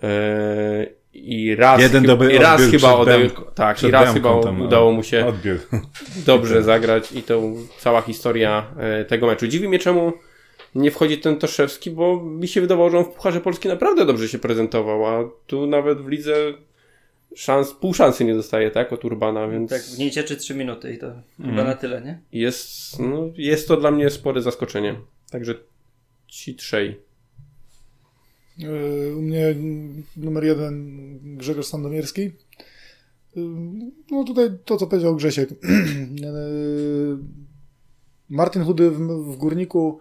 i 1.13 1.55
raz, 1.55 1.81
Jeden 1.81 2.03
i 2.31 2.37
raz 2.37 2.61
chyba 2.61 2.93
odeł, 2.93 3.19
tak, 3.55 3.83
i 3.83 3.91
raz 3.91 4.13
chyba 4.13 4.35
udało 4.35 4.91
mu 4.91 5.03
się 5.03 5.25
odbiór. 5.25 5.57
dobrze 6.25 6.63
zagrać 6.63 7.11
i 7.11 7.23
to 7.23 7.41
cała 7.77 8.01
historia 8.01 8.65
yy, 8.99 9.05
tego 9.05 9.27
meczu. 9.27 9.47
Dziwi 9.47 9.69
mnie 9.69 9.79
czemu 9.79 10.13
nie 10.75 10.91
wchodzi 10.91 11.17
ten 11.17 11.37
Toszewski, 11.37 11.91
bo 11.91 12.21
mi 12.23 12.47
się 12.47 12.61
wydawało, 12.61 12.89
że 12.89 12.97
on 12.97 13.03
w 13.03 13.09
Pucharze 13.09 13.41
Polski 13.41 13.67
naprawdę 13.67 14.05
dobrze 14.05 14.27
się 14.27 14.39
prezentował, 14.39 15.05
a 15.05 15.29
tu 15.47 15.67
nawet 15.67 16.01
w 16.01 16.07
lidze 16.07 16.35
szans, 17.35 17.73
pół 17.73 17.93
szansy 17.93 18.25
nie 18.25 18.33
dostaje, 18.33 18.71
tak, 18.71 18.93
od 18.93 19.05
Urbana, 19.05 19.47
więc... 19.47 19.69
Tak, 19.69 19.81
w 19.81 19.97
niej 19.97 20.11
cieczy 20.11 20.37
3 20.37 20.55
minuty 20.55 20.93
i 20.93 20.97
to 20.97 21.07
mm. 21.07 21.23
chyba 21.37 21.49
mhm. 21.49 21.67
na 21.67 21.75
tyle, 21.75 22.01
nie? 22.01 22.21
Jest, 22.31 22.99
no, 22.99 23.29
jest 23.35 23.67
to 23.67 23.77
dla 23.77 23.91
mnie 23.91 24.09
spore 24.09 24.41
zaskoczenie. 24.41 24.95
Także 25.31 25.55
ci 26.27 26.55
trzej? 26.55 27.01
E, 28.63 29.15
u 29.15 29.21
mnie 29.21 29.55
numer 30.17 30.43
jeden 30.43 30.99
Grzegorz 31.37 31.65
Sandomierski. 31.65 32.21
E, 32.21 32.31
no 34.11 34.23
tutaj 34.23 34.49
to, 34.65 34.77
co 34.77 34.87
powiedział 34.87 35.15
Grzesiek. 35.15 35.51
E, 35.51 35.55
Martin 38.29 38.63
Chudy 38.63 38.91
w, 38.91 38.99
w 39.31 39.35
Górniku 39.35 39.99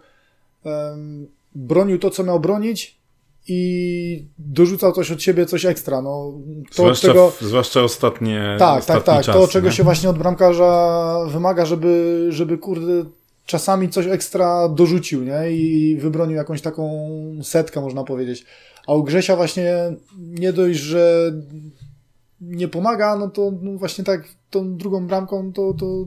bronił 1.54 1.98
to, 1.98 2.10
co 2.10 2.24
miał 2.24 2.40
bronić 2.40 2.99
i 3.48 4.28
dorzucał 4.38 4.92
coś 4.92 5.10
od 5.10 5.22
siebie, 5.22 5.46
coś 5.46 5.64
ekstra. 5.64 6.02
No, 6.02 6.32
to 6.68 6.82
zwłaszcza, 6.82 7.08
tego... 7.08 7.32
zwłaszcza 7.40 7.82
ostatnie 7.82 8.56
Tak, 8.58 8.78
ostatni 8.78 9.04
tak, 9.04 9.16
tak. 9.16 9.24
Czas, 9.24 9.36
to, 9.36 9.48
czego 9.48 9.68
nie? 9.68 9.72
się 9.74 9.82
właśnie 9.82 10.10
od 10.10 10.18
bramkarza 10.18 11.16
wymaga, 11.28 11.66
żeby, 11.66 12.26
żeby 12.28 12.58
kurde 12.58 13.04
czasami 13.46 13.88
coś 13.88 14.06
ekstra 14.06 14.68
dorzucił, 14.68 15.22
nie? 15.22 15.50
I 15.50 15.96
wybronił 15.96 16.36
jakąś 16.36 16.62
taką 16.62 17.10
setkę, 17.42 17.80
można 17.80 18.04
powiedzieć. 18.04 18.46
A 18.86 18.94
u 18.94 19.02
Grzesia 19.02 19.36
właśnie 19.36 19.92
nie 20.18 20.52
dość, 20.52 20.78
że 20.78 21.32
nie 22.40 22.68
pomaga, 22.68 23.16
no 23.16 23.28
to 23.28 23.52
no 23.62 23.78
właśnie 23.78 24.04
tak 24.04 24.24
tą 24.50 24.76
drugą 24.76 25.06
bramką 25.06 25.52
to, 25.52 25.74
to 25.74 26.04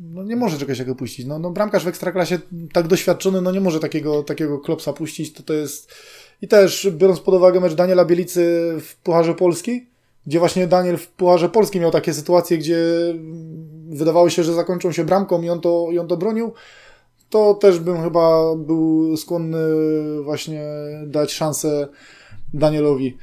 no 0.00 0.22
nie 0.22 0.36
może 0.36 0.58
czegoś 0.58 0.78
takiego 0.78 0.94
puścić. 0.94 1.26
No, 1.26 1.38
no 1.38 1.50
bramkarz 1.50 1.84
w 1.84 1.88
Ekstraklasie 1.88 2.38
tak 2.72 2.88
doświadczony, 2.88 3.42
no 3.42 3.52
nie 3.52 3.60
może 3.60 3.80
takiego, 3.80 4.22
takiego 4.22 4.58
klopsa 4.58 4.92
puścić, 4.92 5.32
to 5.32 5.42
to 5.42 5.54
jest... 5.54 5.92
I 6.42 6.48
też 6.48 6.90
biorąc 6.90 7.20
pod 7.20 7.34
uwagę 7.34 7.60
mecz 7.60 7.74
Daniela 7.74 8.04
Bielicy 8.04 8.72
w 8.80 8.96
Pucharze 8.96 9.34
Polski, 9.34 9.86
gdzie 10.26 10.38
właśnie 10.38 10.66
Daniel 10.66 10.96
w 10.96 11.08
Pucharze 11.08 11.48
Polskim 11.48 11.82
miał 11.82 11.90
takie 11.90 12.14
sytuacje, 12.14 12.58
gdzie 12.58 12.78
wydawało 13.88 14.30
się, 14.30 14.44
że 14.44 14.54
zakończą 14.54 14.92
się 14.92 15.04
bramką 15.04 15.42
i 15.42 15.50
on 15.50 15.60
to, 15.60 15.88
i 15.92 15.98
on 15.98 16.08
to 16.08 16.16
bronił, 16.16 16.52
to 17.30 17.54
też 17.54 17.78
bym 17.78 18.02
chyba 18.02 18.56
był 18.56 19.16
skłonny 19.16 19.58
właśnie 20.22 20.64
dać 21.06 21.32
szansę 21.32 21.88
Danielowi. 22.54 23.16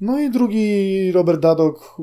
No 0.00 0.20
i 0.20 0.30
drugi 0.30 1.12
Robert 1.12 1.40
Dadok, 1.40 1.96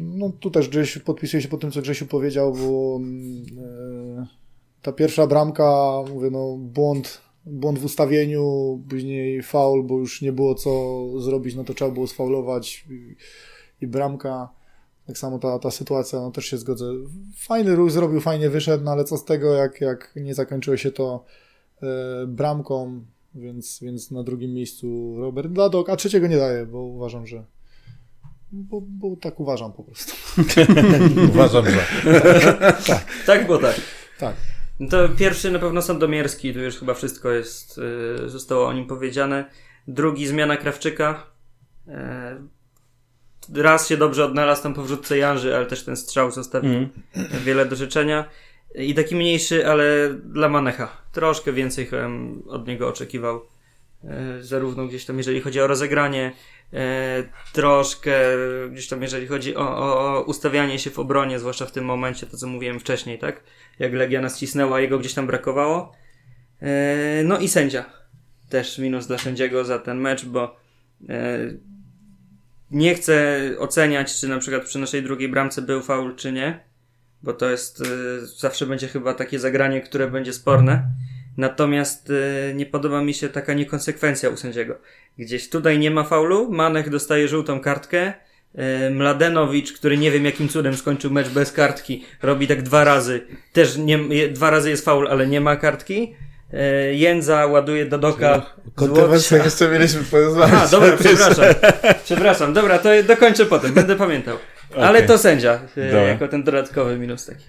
no 0.00 0.32
tu 0.40 0.50
też 0.50 0.68
Grzesiu, 0.68 1.00
podpisuję 1.00 1.42
się 1.42 1.48
po 1.48 1.56
tym, 1.56 1.70
co 1.70 1.82
Grzesiu 1.82 2.06
powiedział, 2.06 2.52
bo 2.52 3.00
e, 3.62 4.26
ta 4.82 4.92
pierwsza 4.92 5.26
bramka, 5.26 5.92
mówię, 6.14 6.30
no 6.30 6.56
błąd, 6.56 7.20
błąd 7.46 7.78
w 7.78 7.84
ustawieniu, 7.84 8.42
później 8.88 9.42
faul, 9.42 9.84
bo 9.84 9.98
już 9.98 10.22
nie 10.22 10.32
było 10.32 10.54
co 10.54 11.04
zrobić, 11.20 11.54
no 11.54 11.64
to 11.64 11.74
trzeba 11.74 11.90
było 11.90 12.06
sfaulować 12.06 12.86
i, 12.90 13.16
i 13.80 13.86
bramka. 13.86 14.48
Tak 15.06 15.18
samo 15.18 15.38
ta, 15.38 15.58
ta 15.58 15.70
sytuacja, 15.70 16.20
no 16.20 16.30
też 16.30 16.44
się 16.44 16.58
zgodzę. 16.58 16.92
Fajny 17.36 17.76
ruch 17.76 17.90
zrobił, 17.90 18.20
fajnie 18.20 18.50
wyszedł, 18.50 18.84
no 18.84 18.90
ale 18.90 19.04
co 19.04 19.16
z 19.16 19.24
tego, 19.24 19.54
jak, 19.54 19.80
jak 19.80 20.12
nie 20.16 20.34
zakończyło 20.34 20.76
się 20.76 20.92
to 20.92 21.24
e, 21.82 21.86
bramką, 22.26 23.04
więc, 23.34 23.80
więc 23.82 24.10
na 24.10 24.22
drugim 24.22 24.54
miejscu 24.54 25.14
Robert 25.18 25.56
Ladok, 25.56 25.90
a 25.90 25.96
trzeciego 25.96 26.26
nie 26.26 26.36
daję, 26.36 26.66
bo 26.66 26.82
uważam, 26.82 27.26
że 27.26 27.44
bo, 28.52 28.80
bo 28.80 29.16
tak 29.16 29.40
uważam 29.40 29.72
po 29.72 29.84
prostu. 29.84 30.12
uważam, 31.34 31.64
że. 31.70 31.86
tak. 32.86 33.06
tak, 33.26 33.46
bo 33.46 33.58
tak. 33.58 33.80
Tak. 34.18 34.36
No 34.80 34.88
to 34.88 35.08
pierwszy 35.08 35.50
na 35.50 35.58
pewno 35.58 35.82
Sandomierski, 35.82 36.54
tu 36.54 36.60
już 36.60 36.76
chyba 36.76 36.94
wszystko 36.94 37.30
jest, 37.30 37.80
y, 38.24 38.28
zostało 38.28 38.66
o 38.66 38.72
nim 38.72 38.86
powiedziane. 38.86 39.44
Drugi 39.88 40.26
zmiana 40.26 40.56
Krawczyka. 40.56 41.26
E, 41.88 42.36
raz 43.54 43.88
się 43.88 43.96
dobrze 43.96 44.24
odnalazł 44.24 44.62
tam 44.62 44.74
po 44.74 44.82
wrzutce 44.82 45.18
Janży, 45.18 45.56
ale 45.56 45.66
też 45.66 45.84
ten 45.84 45.96
strzał 45.96 46.30
zostawił 46.30 46.70
mm. 46.70 46.90
wiele 47.44 47.66
do 47.66 47.76
życzenia. 47.76 48.28
I 48.74 48.94
taki 48.94 49.16
mniejszy, 49.16 49.66
ale 49.66 50.14
dla 50.24 50.48
Manecha. 50.48 51.02
Troszkę 51.12 51.52
więcej 51.52 51.86
chyba 51.86 52.08
od 52.48 52.68
niego 52.68 52.88
oczekiwał. 52.88 53.46
E, 54.04 54.42
zarówno 54.42 54.86
gdzieś 54.86 55.04
tam, 55.04 55.18
jeżeli 55.18 55.40
chodzi 55.40 55.60
o 55.60 55.66
rozegranie, 55.66 56.32
e, 56.72 57.24
troszkę 57.52 58.12
gdzieś 58.70 58.88
tam, 58.88 59.02
jeżeli 59.02 59.26
chodzi 59.26 59.56
o, 59.56 59.78
o, 59.78 60.16
o, 60.16 60.22
ustawianie 60.22 60.78
się 60.78 60.90
w 60.90 60.98
obronie, 60.98 61.38
zwłaszcza 61.38 61.66
w 61.66 61.72
tym 61.72 61.84
momencie, 61.84 62.26
to 62.26 62.36
co 62.36 62.46
mówiłem 62.46 62.80
wcześniej, 62.80 63.18
tak? 63.18 63.42
Jak 63.78 63.92
Legia 63.92 64.20
nas 64.20 64.38
cisnęła, 64.38 64.80
jego 64.80 64.98
gdzieś 64.98 65.14
tam 65.14 65.26
brakowało. 65.26 65.92
E, 66.60 67.22
no 67.24 67.38
i 67.38 67.48
sędzia. 67.48 67.84
Też 68.50 68.78
minus 68.78 69.06
dla 69.06 69.18
sędziego 69.18 69.64
za 69.64 69.78
ten 69.78 69.98
mecz, 69.98 70.24
bo 70.24 70.56
nie 72.70 72.94
chcę 72.94 73.40
oceniać, 73.58 74.20
czy 74.20 74.28
na 74.28 74.38
przykład 74.38 74.64
przy 74.64 74.78
naszej 74.78 75.02
drugiej 75.02 75.28
bramce 75.28 75.62
był 75.62 75.82
faul, 75.82 76.16
czy 76.16 76.32
nie, 76.32 76.64
bo 77.24 77.32
to 77.32 77.50
jest 77.50 77.80
y, 77.80 78.26
zawsze 78.26 78.66
będzie 78.66 78.88
chyba 78.88 79.14
takie 79.14 79.38
zagranie, 79.38 79.80
które 79.80 80.10
będzie 80.10 80.32
sporne. 80.32 80.82
Natomiast 81.36 82.10
y, 82.10 82.52
nie 82.54 82.66
podoba 82.66 83.02
mi 83.02 83.14
się 83.14 83.28
taka 83.28 83.54
niekonsekwencja 83.54 84.30
u 84.30 84.36
sędziego. 84.36 84.78
Gdzieś 85.18 85.48
tutaj 85.48 85.78
nie 85.78 85.90
ma 85.90 86.04
faulu, 86.04 86.50
Manech 86.50 86.90
dostaje 86.90 87.28
żółtą 87.28 87.60
kartkę, 87.60 88.12
y, 88.86 88.90
Mladenowicz, 88.90 89.72
który 89.72 89.98
nie 89.98 90.10
wiem 90.10 90.24
jakim 90.24 90.48
cudem 90.48 90.76
skończył 90.76 91.10
mecz 91.10 91.28
bez 91.28 91.52
kartki, 91.52 92.04
robi 92.22 92.46
tak 92.46 92.62
dwa 92.62 92.84
razy. 92.84 93.20
Też 93.52 93.76
nie, 93.76 94.28
dwa 94.28 94.50
razy 94.50 94.70
jest 94.70 94.84
faul, 94.84 95.08
ale 95.08 95.26
nie 95.26 95.40
ma 95.40 95.56
kartki. 95.56 96.14
Jędza 96.92 97.46
ładuje 97.46 97.86
do 97.86 97.98
doka. 97.98 98.42
Kontrowersję 98.74 99.38
jeszcze 99.38 99.68
mieliśmy 99.68 100.02
porozmawiać. 100.02 100.62
A, 100.62 100.68
dobra, 100.68 100.96
przepraszam. 100.96 101.44
Przepraszam, 102.04 102.52
dobra, 102.52 102.78
to 102.78 102.88
dokończę 103.06 103.46
potem, 103.46 103.72
będę 103.72 103.96
pamiętał. 103.96 104.36
Ale 104.76 104.98
okay. 104.98 105.02
to 105.08 105.18
sędzia, 105.18 105.60
e, 105.76 105.86
dobra. 105.86 106.02
jako 106.02 106.28
ten 106.28 106.44
dodatkowy 106.44 106.98
minus 106.98 107.26
taki. 107.26 107.44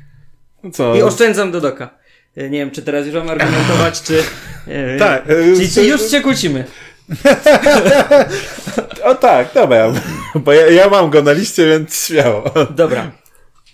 Co? 0.74 0.96
I 0.96 1.02
oszczędzam 1.02 1.52
Dodoka. 1.52 1.90
Nie 2.38 2.50
wiem, 2.50 2.72
czy 2.72 2.82
teraz 2.82 3.06
już 3.06 3.16
mam 3.16 3.30
argumentować, 3.30 4.02
czy... 4.02 4.24
tak. 5.00 5.24
Czy, 5.58 5.70
czy 5.74 5.86
już 5.86 6.12
się 6.12 6.22
kłócimy? 6.22 6.64
o 9.04 9.16
tak, 9.16 9.54
dobra. 9.54 9.92
Bo 10.36 10.54
ja, 10.54 10.70
ja, 10.70 10.90
mam 10.90 11.10
go 11.10 11.22
na 11.22 11.32
liście, 11.32 11.70
więc 11.70 12.06
śmiało. 12.06 12.44
Dobra. 12.70 13.12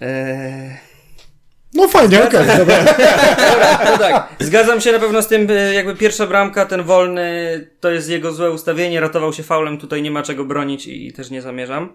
Eee... 0.01 0.91
No 1.73 1.87
fajnie, 1.87 2.23
okej, 2.23 2.41
okay, 2.41 2.57
dobra. 2.57 2.83
dobra. 3.51 3.79
No 3.85 3.97
tak, 3.97 4.27
zgadzam 4.39 4.81
się 4.81 4.91
na 4.91 4.99
pewno 4.99 5.21
z 5.21 5.27
tym, 5.27 5.47
e, 5.49 5.73
jakby 5.73 5.95
pierwsza 5.95 6.27
bramka, 6.27 6.65
ten 6.65 6.83
wolny, 6.83 7.67
to 7.79 7.91
jest 7.91 8.09
jego 8.09 8.31
złe 8.31 8.51
ustawienie, 8.51 8.99
ratował 8.99 9.33
się 9.33 9.43
faulem, 9.43 9.77
tutaj 9.77 10.01
nie 10.01 10.11
ma 10.11 10.23
czego 10.23 10.45
bronić 10.45 10.87
i, 10.87 11.07
i 11.07 11.13
też 11.13 11.29
nie 11.29 11.41
zamierzam. 11.41 11.93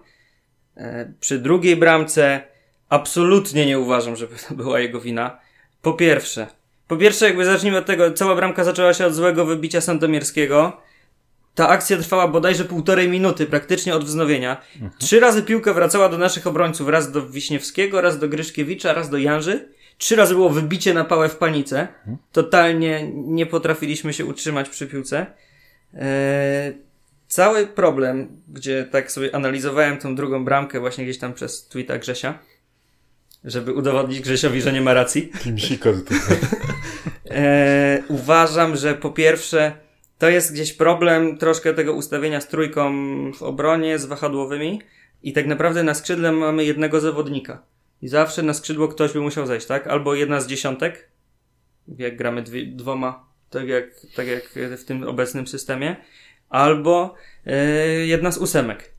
Eee, 0.77 1.05
przy 1.19 1.39
drugiej 1.39 1.75
bramce 1.75 2.41
absolutnie 2.89 3.65
nie 3.65 3.79
uważam, 3.79 4.15
żeby 4.15 4.35
to 4.47 4.55
była 4.55 4.79
jego 4.79 5.01
wina. 5.01 5.39
Po 5.81 5.93
pierwsze, 5.93 6.47
po 6.87 6.97
pierwsze 6.97 7.25
jakby 7.25 7.45
zacznijmy 7.45 7.77
od 7.77 7.85
tego, 7.85 8.11
cała 8.11 8.35
bramka 8.35 8.63
zaczęła 8.63 8.93
się 8.93 9.05
od 9.05 9.13
złego 9.13 9.45
wybicia 9.45 9.81
Sandomierskiego, 9.81 10.81
ta 11.55 11.69
akcja 11.69 11.97
trwała 11.97 12.27
bodajże 12.27 12.65
półtorej 12.65 13.09
minuty, 13.09 13.45
praktycznie 13.45 13.95
od 13.95 14.03
wznowienia. 14.03 14.61
Mhm. 14.75 14.91
Trzy 14.99 15.19
razy 15.19 15.43
piłka 15.43 15.73
wracała 15.73 16.09
do 16.09 16.17
naszych 16.17 16.47
obrońców, 16.47 16.89
raz 16.89 17.11
do 17.11 17.29
Wiśniewskiego, 17.29 18.01
raz 18.01 18.19
do 18.19 18.29
Gryszkiewicza, 18.29 18.93
raz 18.93 19.09
do 19.09 19.17
Janży. 19.17 19.69
Trzy 19.97 20.15
razy 20.15 20.33
było 20.33 20.49
wybicie 20.49 20.93
na 20.93 21.03
pałę 21.05 21.29
w 21.29 21.35
panice. 21.35 21.79
Mhm. 21.79 22.17
Totalnie 22.31 23.11
nie 23.13 23.45
potrafiliśmy 23.45 24.13
się 24.13 24.25
utrzymać 24.25 24.69
przy 24.69 24.87
piłce. 24.87 25.25
Eee, 25.93 26.73
cały 27.27 27.67
problem, 27.67 28.41
gdzie 28.47 28.87
tak 28.91 29.11
sobie 29.11 29.35
analizowałem 29.35 29.97
tą 29.97 30.15
drugą 30.15 30.45
bramkę 30.45 30.79
właśnie 30.79 31.03
gdzieś 31.03 31.17
tam 31.17 31.33
przez 31.33 31.67
tweeta 31.67 31.97
Grzesia, 31.97 32.39
żeby 33.43 33.73
udowodnić 33.73 34.21
Grzesiowi, 34.21 34.61
że 34.61 34.73
nie 34.73 34.81
ma 34.81 34.93
racji. 34.93 35.31
Kim 35.43 35.59
sikor 35.59 35.95
tutaj. 36.03 36.37
eee, 37.29 38.03
uważam, 38.07 38.75
że 38.75 38.95
po 38.95 39.09
pierwsze 39.09 39.71
to 40.17 40.29
jest 40.29 40.53
gdzieś 40.53 40.73
problem 40.73 41.37
troszkę 41.37 41.73
tego 41.73 41.93
ustawienia 41.93 42.41
z 42.41 42.47
trójką 42.47 42.91
w 43.31 43.43
obronie, 43.43 43.99
z 43.99 44.05
wahadłowymi 44.05 44.81
i 45.23 45.33
tak 45.33 45.47
naprawdę 45.47 45.83
na 45.83 45.93
skrzydle 45.93 46.31
mamy 46.31 46.65
jednego 46.65 46.99
zawodnika. 46.99 47.63
I 48.01 48.07
zawsze 48.07 48.43
na 48.43 48.53
skrzydło 48.53 48.87
ktoś 48.87 49.13
by 49.13 49.21
musiał 49.21 49.45
zejść, 49.45 49.67
tak? 49.67 49.87
Albo 49.87 50.15
jedna 50.15 50.41
z 50.41 50.47
dziesiątek, 50.47 51.09
jak 51.97 52.17
gramy 52.17 52.41
dwie, 52.41 52.65
dwoma, 52.65 53.27
tak 53.49 53.67
jak, 53.67 53.85
tak 54.15 54.27
jak 54.27 54.43
w 54.79 54.85
tym 54.85 55.03
obecnym 55.03 55.47
systemie, 55.47 55.95
albo 56.49 57.15
yy, 57.45 57.53
jedna 58.05 58.31
z 58.31 58.37
ósemek. 58.37 58.97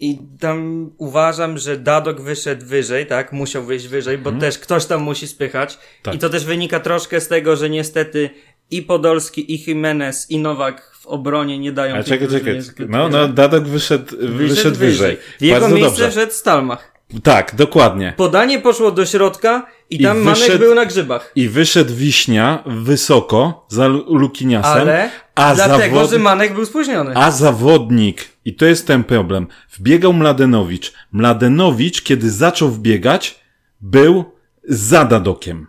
I 0.00 0.18
tam 0.40 0.90
uważam, 0.98 1.58
że 1.58 1.76
Dadok 1.76 2.20
wyszedł 2.20 2.66
wyżej, 2.66 3.06
tak? 3.06 3.32
Musiał 3.32 3.64
wyjść 3.64 3.88
wyżej, 3.88 4.18
bo 4.18 4.30
hmm. 4.30 4.40
też 4.40 4.58
ktoś 4.58 4.86
tam 4.86 5.02
musi 5.02 5.28
spychać. 5.28 5.78
Tak. 6.02 6.14
I 6.14 6.18
to 6.18 6.28
też 6.28 6.44
wynika 6.44 6.80
troszkę 6.80 7.20
z 7.20 7.28
tego, 7.28 7.56
że 7.56 7.70
niestety 7.70 8.30
i 8.70 8.82
Podolski, 8.82 9.54
i 9.54 9.64
Jimenez, 9.68 10.30
i 10.30 10.38
Nowak 10.38 10.92
w 11.00 11.06
obronie 11.06 11.58
nie 11.58 11.72
dają 11.72 11.96
A 11.96 12.02
czekaj, 12.02 12.28
czekaj. 12.28 12.60
No, 12.88 13.08
no, 13.08 13.28
Dadok 13.28 13.64
wyszedł, 13.64 14.16
wyszedł, 14.16 14.38
wyszedł 14.38 14.76
wyżej. 14.76 15.16
W 15.38 15.42
jego 15.42 15.60
Bardzo 15.60 15.76
miejsce 15.76 16.02
dobrze. 16.02 16.10
wszedł 16.10 16.32
Stalmach. 16.32 16.97
Tak, 17.22 17.54
dokładnie. 17.54 18.14
Podanie 18.16 18.58
poszło 18.58 18.90
do 18.90 19.06
środka 19.06 19.66
i 19.90 20.02
tam 20.02 20.22
I 20.22 20.24
wyszedł, 20.24 20.48
Manek 20.48 20.58
był 20.58 20.74
na 20.74 20.86
grzybach. 20.86 21.32
I 21.36 21.48
wyszedł 21.48 21.94
Wiśnia 21.94 22.62
wysoko 22.66 23.66
za 23.68 23.86
Lukiniasem. 23.88 24.72
Ale 24.72 25.10
a 25.34 25.54
dlatego, 25.54 25.94
zawod... 25.94 26.10
że 26.10 26.18
Manek 26.18 26.54
był 26.54 26.66
spóźniony. 26.66 27.16
A 27.16 27.30
zawodnik, 27.30 28.28
i 28.44 28.54
to 28.54 28.66
jest 28.66 28.86
ten 28.86 29.04
problem, 29.04 29.46
wbiegał 29.72 30.12
Mladenowicz. 30.12 30.92
Mladenowicz, 31.12 32.02
kiedy 32.02 32.30
zaczął 32.30 32.68
wbiegać, 32.68 33.40
był 33.80 34.24
za 34.64 35.04
Dadokiem. 35.04 35.66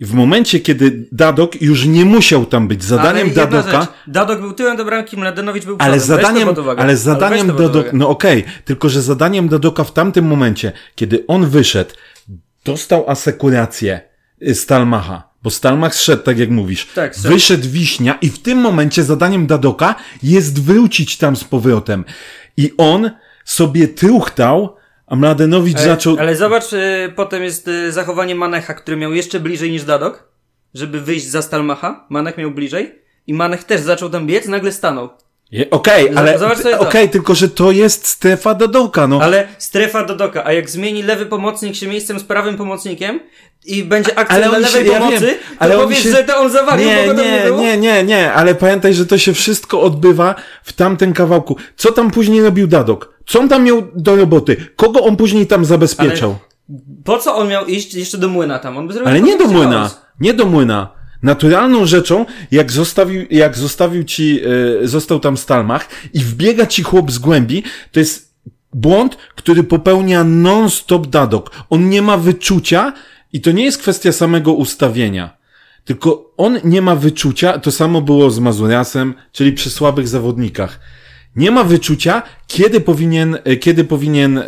W 0.00 0.14
momencie, 0.14 0.60
kiedy 0.60 1.06
Dadok 1.12 1.62
już 1.62 1.86
nie 1.86 2.04
musiał 2.04 2.46
tam 2.46 2.68
być, 2.68 2.84
zadaniem 2.84 3.26
ale 3.26 3.34
Dadoka... 3.34 3.80
Rzecz, 3.80 3.90
Dadok 4.06 4.40
był 4.40 4.52
tyłem 4.52 4.76
do 4.76 4.84
bramki, 4.84 5.16
Mladenowicz 5.16 5.64
był 5.64 5.76
ale 5.80 6.00
zadaniem, 6.00 6.48
ale 6.76 6.96
zadaniem 6.96 7.50
ale 7.50 7.58
Dadok, 7.58 7.86
no 7.92 8.08
okej, 8.08 8.42
okay, 8.42 8.52
tylko 8.64 8.88
że 8.88 9.02
zadaniem 9.02 9.48
Dadoka 9.48 9.84
w 9.84 9.92
tamtym 9.92 10.24
momencie, 10.26 10.72
kiedy 10.94 11.24
on 11.26 11.46
wyszedł, 11.46 11.90
dostał 12.64 13.10
asekurację 13.10 14.00
y, 14.42 14.54
Stalmacha, 14.54 15.28
bo 15.42 15.50
Stalmach 15.50 15.94
zszedł, 15.94 16.22
tak 16.22 16.38
jak 16.38 16.50
mówisz. 16.50 16.86
Tak, 16.94 17.16
wyszedł 17.18 17.68
Wiśnia 17.68 18.18
i 18.22 18.30
w 18.30 18.42
tym 18.42 18.58
momencie 18.58 19.04
zadaniem 19.04 19.46
Dadoka 19.46 19.94
jest 20.22 20.62
wrócić 20.62 21.16
tam 21.16 21.36
z 21.36 21.44
powrotem. 21.44 22.04
I 22.56 22.72
on 22.76 23.10
sobie 23.44 23.88
truchtał 23.88 24.76
a 25.06 25.16
Mladenowicz 25.16 25.76
ale, 25.76 25.86
zaczął... 25.86 26.16
Ale 26.18 26.36
zobacz, 26.36 26.72
y, 26.72 27.12
potem 27.16 27.42
jest 27.42 27.68
y, 27.68 27.92
zachowanie 27.92 28.34
Manecha, 28.34 28.74
który 28.74 28.96
miał 28.96 29.12
jeszcze 29.12 29.40
bliżej 29.40 29.70
niż 29.70 29.84
Dadok, 29.84 30.28
żeby 30.74 31.00
wyjść 31.00 31.26
za 31.26 31.42
Stalmacha. 31.42 32.06
Manech 32.08 32.38
miał 32.38 32.50
bliżej 32.50 33.02
i 33.26 33.34
Manech 33.34 33.64
też 33.64 33.80
zaczął 33.80 34.10
tam 34.10 34.26
biec, 34.26 34.48
nagle 34.48 34.72
stanął. 34.72 35.08
Okej, 35.70 36.10
okay, 36.10 36.18
ale 36.18 36.36
okej, 36.36 36.74
okay, 36.74 37.08
tylko 37.08 37.34
że 37.34 37.48
to 37.48 37.70
jest 37.70 38.06
strefa 38.06 38.54
Dodoka, 38.54 39.06
no. 39.06 39.22
Ale 39.22 39.48
strefa 39.58 40.04
Dodoka, 40.04 40.44
a 40.44 40.52
jak 40.52 40.70
zmieni 40.70 41.02
lewy 41.02 41.26
pomocnik 41.26 41.74
się 41.74 41.86
miejscem 41.86 42.20
z 42.20 42.24
prawym 42.24 42.56
pomocnikiem 42.56 43.20
i 43.64 43.84
będzie 43.84 44.18
akcja 44.18 44.36
ale 44.36 44.46
na 44.46 44.58
lewej 44.58 44.86
się, 44.86 44.90
pomocy, 44.90 45.14
ja 45.14 45.20
wiem, 45.20 45.34
ale 45.58 45.76
powiesz, 45.76 46.02
się... 46.02 46.10
że 46.10 46.24
to 46.24 46.38
on 46.38 46.50
zawalił, 46.50 46.88
nie, 46.88 47.04
bo 47.06 47.12
nie, 47.12 47.22
nie, 47.22 47.62
nie, 47.62 47.78
nie, 47.78 48.04
nie, 48.04 48.32
ale 48.32 48.54
pamiętaj, 48.54 48.94
że 48.94 49.06
to 49.06 49.18
się 49.18 49.34
wszystko 49.34 49.80
odbywa 49.80 50.34
w 50.62 50.72
tamtym 50.72 51.12
kawałku. 51.12 51.56
Co 51.76 51.92
tam 51.92 52.10
później 52.10 52.42
robił 52.42 52.66
Dadok? 52.66 53.14
Co 53.26 53.40
on 53.40 53.48
tam 53.48 53.64
miał 53.64 53.82
do 53.94 54.16
roboty? 54.16 54.56
Kogo 54.76 55.00
on 55.00 55.16
później 55.16 55.46
tam 55.46 55.64
zabezpieczał? 55.64 56.30
Ale 56.30 56.78
po 57.04 57.18
co 57.18 57.36
on 57.36 57.48
miał 57.48 57.66
iść 57.66 57.94
jeszcze 57.94 58.18
do 58.18 58.28
młyna 58.28 58.58
tam? 58.58 58.76
On 58.76 58.88
by 58.88 59.00
Ale 59.04 59.20
nie 59.20 59.38
do 59.38 59.46
młyna. 59.46 59.90
Nie 60.20 60.34
do 60.34 60.46
młyna. 60.46 60.94
Naturalną 61.22 61.86
rzeczą, 61.86 62.26
jak 62.50 62.72
zostawił, 62.72 63.26
jak 63.30 63.56
zostawił 63.56 64.04
ci, 64.04 64.34
yy, 64.34 64.88
został 64.88 65.20
tam 65.20 65.36
Stalmach 65.36 65.88
i 66.14 66.20
wbiega 66.20 66.66
ci 66.66 66.82
chłop 66.82 67.10
z 67.10 67.18
głębi, 67.18 67.62
to 67.92 68.00
jest 68.00 68.34
błąd, 68.74 69.16
który 69.34 69.62
popełnia 69.62 70.24
non-stop 70.24 71.06
Dadok. 71.06 71.50
On 71.70 71.88
nie 71.88 72.02
ma 72.02 72.16
wyczucia 72.16 72.92
i 73.34 73.40
to 73.40 73.52
nie 73.52 73.64
jest 73.64 73.78
kwestia 73.78 74.12
samego 74.12 74.52
ustawienia. 74.52 75.36
Tylko 75.84 76.32
on 76.36 76.58
nie 76.64 76.82
ma 76.82 76.96
wyczucia, 76.96 77.58
to 77.58 77.72
samo 77.72 78.00
było 78.00 78.30
z 78.30 78.38
Mazuriasem, 78.38 79.14
czyli 79.32 79.52
przy 79.52 79.70
słabych 79.70 80.08
zawodnikach 80.08 80.80
nie 81.36 81.50
ma 81.50 81.64
wyczucia, 81.64 82.22
kiedy 82.46 82.80
powinien, 82.80 83.38
e, 83.44 83.56
kiedy 83.56 83.84
powinien 83.84 84.38
e, 84.38 84.44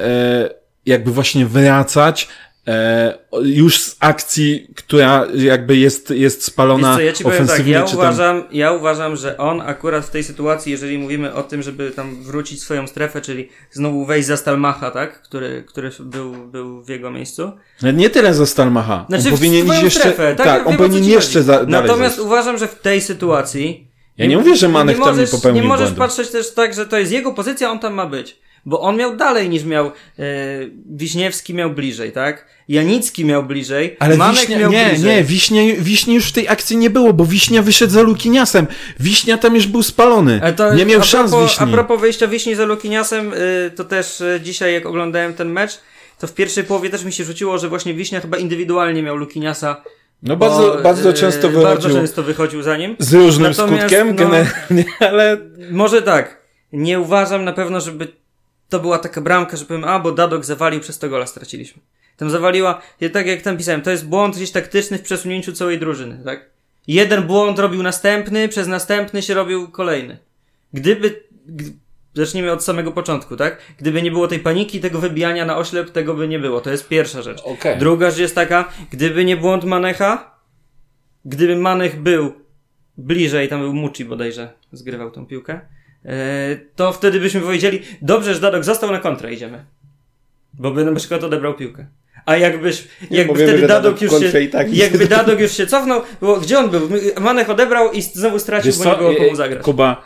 jakby 0.87 1.11
właśnie 1.11 1.47
wracać 1.47 2.29
e, 2.67 3.19
już 3.43 3.81
z 3.81 3.97
akcji, 4.01 4.71
która 4.77 5.27
jakby 5.35 5.77
jest, 5.77 6.11
jest 6.11 6.45
spalona 6.45 6.95
co, 6.95 7.01
ja 7.01 7.13
ci 7.13 7.25
ofensywnie. 7.25 7.75
Tak, 7.75 7.89
ja, 7.89 7.95
uważam, 7.95 8.43
tam... 8.43 8.49
ja 8.53 8.73
uważam, 8.73 9.17
że 9.17 9.39
on 9.39 9.61
akurat 9.61 10.05
w 10.05 10.11
tej 10.11 10.25
sytuacji, 10.25 10.73
jeżeli 10.73 10.99
mówimy 10.99 11.35
o 11.35 11.43
tym, 11.43 11.63
żeby 11.63 11.91
tam 11.91 12.23
wrócić 12.23 12.63
swoją 12.63 12.87
strefę, 12.87 13.21
czyli 13.21 13.49
znowu 13.71 14.07
wejść 14.07 14.29
za 14.29 14.37
Stalmacha, 14.37 14.91
tak? 14.91 15.23
Który, 15.23 15.65
który 15.67 15.91
był, 16.01 16.33
był 16.33 16.83
w 16.83 16.89
jego 16.89 17.11
miejscu. 17.11 17.53
Nie 17.83 18.11
tyle 18.11 18.35
za 18.35 18.47
Stalmacha. 18.47 19.05
Znaczy 19.09 19.25
on 19.25 19.31
powinien 19.31 19.67
iść 19.67 19.83
jeszcze, 19.83 20.01
strefę, 20.01 20.35
tak, 20.37 20.47
tak 20.47 20.67
on 20.67 20.77
powinien 20.77 21.05
jeszcze 21.05 21.43
za, 21.43 21.65
Natomiast 21.69 22.19
uważam, 22.19 22.59
że 22.59 22.69
w 22.69 22.75
tej 22.75 23.01
sytuacji 23.01 23.87
ja 24.19 24.27
nie 24.27 24.39
mówię, 24.39 24.57
że 24.57 24.69
Manek 24.69 24.99
tam 24.99 25.19
nie 25.19 25.27
popełnił 25.27 25.63
Nie 25.63 25.69
możesz 25.69 25.85
błędu. 25.85 25.99
patrzeć 25.99 26.29
też 26.29 26.55
tak, 26.55 26.75
że 26.75 26.87
to 26.87 26.99
jest 26.99 27.13
jego 27.13 27.33
pozycja, 27.33 27.71
on 27.71 27.79
tam 27.79 27.95
ma 27.95 28.07
być. 28.07 28.39
Bo 28.67 28.81
on 28.81 28.97
miał 28.97 29.17
dalej 29.17 29.49
niż 29.49 29.65
miał, 29.65 29.87
e, 29.87 29.93
Wiśniewski 30.87 31.55
miał 31.55 31.71
bliżej, 31.71 32.13
tak? 32.13 32.47
Janicki 32.69 33.25
miał 33.25 33.43
bliżej, 33.43 33.97
Ale 33.99 34.17
Manek 34.17 34.41
Wiśnia, 34.41 34.59
miał 34.59 34.73
nie, 34.73 34.87
bliżej. 34.89 35.11
Nie, 35.11 35.25
Wiśnie, 35.25 35.75
Wiśnie 35.75 36.15
już 36.15 36.29
w 36.29 36.33
tej 36.33 36.49
akcji 36.49 36.77
nie 36.77 36.91
było, 36.91 37.13
bo 37.13 37.25
Wiśnia 37.25 37.63
wyszedł 37.63 37.93
za 37.93 38.03
Lukiniasem. 38.03 38.67
Wiśnia 39.01 39.39
tam 39.39 39.55
już 39.55 39.67
był 39.67 39.83
spalony. 39.83 40.41
To, 40.57 40.75
nie 40.75 40.87
miał 40.87 41.03
szans 41.03 41.31
propos, 41.31 41.51
Wiśni. 41.51 41.67
A 41.67 41.73
propos 41.73 42.01
wyjścia 42.01 42.29
Wiśni 42.29 42.55
za 42.55 42.65
Lukiniasem, 42.65 43.33
y, 43.33 43.71
to 43.77 43.85
też 43.85 44.21
y, 44.21 44.41
dzisiaj 44.43 44.73
jak 44.73 44.87
oglądałem 44.87 45.35
ten 45.35 45.53
mecz, 45.53 45.81
to 46.19 46.27
w 46.27 46.35
pierwszej 46.35 46.65
połowie 46.65 46.91
też 46.91 47.05
mi 47.05 47.13
się 47.13 47.25
rzuciło, 47.25 47.59
że 47.59 47.69
właśnie 47.69 47.95
Wiśnia 47.95 48.21
chyba 48.21 48.37
indywidualnie 48.37 49.03
miał 49.03 49.17
Lukiniasa 49.17 49.83
no 50.23 50.37
bardzo, 50.37 50.75
bo, 50.77 50.83
bardzo 50.83 51.13
często 51.13 51.49
wychodził. 51.49 51.69
Bardzo 51.69 51.91
często 51.91 52.23
wychodził 52.23 52.63
za 52.63 52.77
nim. 52.77 52.97
Z 52.99 53.15
różnym 53.15 53.51
Natomiast, 53.51 53.79
skutkiem 53.79 54.09
no, 54.09 54.15
generalnie, 54.15 54.85
ale... 55.01 55.37
Może 55.71 56.03
tak. 56.03 56.47
Nie 56.73 57.01
uważam 57.01 57.45
na 57.45 57.53
pewno, 57.53 57.81
żeby 57.81 58.09
to 58.69 58.81
była 58.81 58.99
taka 58.99 59.21
bramka, 59.21 59.57
że 59.57 59.65
powiem, 59.65 59.85
a, 59.85 59.99
bo 59.99 60.13
Dadok 60.13 60.45
zawalił, 60.45 60.81
przez 60.81 60.99
to 60.99 61.09
gola 61.09 61.27
straciliśmy. 61.27 61.83
Tam 62.17 62.31
zawaliła, 62.31 62.83
tak 63.13 63.27
jak 63.27 63.43
tam 63.43 63.57
pisałem, 63.57 63.83
to 63.83 63.91
jest 63.91 64.09
błąd 64.09 64.37
gdzieś 64.37 64.51
taktyczny 64.51 64.99
w 64.99 65.03
przesunięciu 65.03 65.53
całej 65.53 65.79
drużyny, 65.79 66.21
tak? 66.25 66.51
Jeden 66.87 67.23
błąd 67.23 67.59
robił 67.59 67.83
następny, 67.83 68.49
przez 68.49 68.69
następny 68.69 69.23
się 69.23 69.35
robił 69.35 69.69
kolejny. 69.69 70.19
Gdyby, 70.73 71.23
zacznijmy 72.15 72.53
od 72.53 72.65
samego 72.65 72.93
początku, 72.93 73.37
tak? 73.37 73.59
Gdyby 73.79 74.03
nie 74.03 74.11
było 74.11 74.29
tej 74.29 74.39
paniki, 74.39 74.81
tego 74.81 74.99
wybijania 74.99 75.45
na 75.45 75.57
oślep, 75.59 75.91
tego 75.91 76.15
by 76.15 76.29
nie 76.29 76.39
było. 76.39 76.61
To 76.61 76.71
jest 76.71 76.89
pierwsza 76.89 77.23
rzecz. 77.23 77.41
Okay. 77.41 77.77
Druga 77.77 78.11
rzecz 78.11 78.21
jest 78.21 78.35
taka, 78.35 78.73
gdyby 78.91 79.25
nie 79.25 79.37
błąd 79.37 79.65
Manecha, 79.65 80.39
gdyby 81.25 81.57
Manech 81.57 82.03
był 82.03 82.33
bliżej, 82.99 83.49
tam 83.49 83.61
był 83.61 83.75
Muci 83.75 84.05
bodajże, 84.05 84.53
zgrywał 84.73 85.11
tą 85.11 85.27
piłkę, 85.27 85.61
to 86.77 86.93
wtedy 86.93 87.21
byśmy 87.21 87.41
powiedzieli, 87.41 87.83
dobrze, 88.03 88.35
że 88.35 88.41
Dadok 88.41 88.65
został 88.65 88.91
na 88.91 88.99
kontrę, 88.99 89.33
idziemy. 89.33 89.65
Bo 90.55 90.71
by 90.71 90.85
na 90.85 90.95
przykład 90.95 91.25
odebrał 91.25 91.55
piłkę. 91.55 91.87
A 92.27 92.37
jakbyś, 92.37 92.89
jakby 93.11 93.33
mówimy, 93.33 93.49
wtedy 93.49 93.67
Dadok 93.67 94.03
już 94.03 94.13
się, 94.21 94.49
tak 94.49 94.75
jakby 94.75 95.07
Dadok 95.17 95.41
już 95.41 95.53
się 95.53 95.67
cofnął, 95.67 96.03
bo 96.21 96.37
gdzie 96.37 96.59
on 96.59 96.71
był? 96.71 96.89
Manech 97.21 97.51
odebrał 97.51 97.93
i 97.93 98.03
znowu 98.03 98.39
stracił, 98.39 98.73
Wiesz 98.73 98.79
bo 98.79 98.91
nie 98.91 98.97
było 98.97 99.15
komu 99.15 99.37
zagrać. 99.37 99.65
Kuba, 99.65 100.03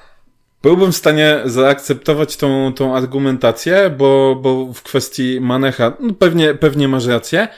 byłbym 0.63 0.93
w 0.93 0.97
stanie 0.97 1.41
zaakceptować 1.45 2.37
tą, 2.37 2.73
tą 2.73 2.97
argumentację, 2.97 3.95
bo, 3.99 4.37
bo 4.43 4.73
w 4.73 4.83
kwestii 4.83 5.39
Manecha 5.41 5.93
no 6.01 6.15
pewnie, 6.15 6.55
pewnie 6.55 6.89
masz 6.89 7.07
rację, 7.07 7.49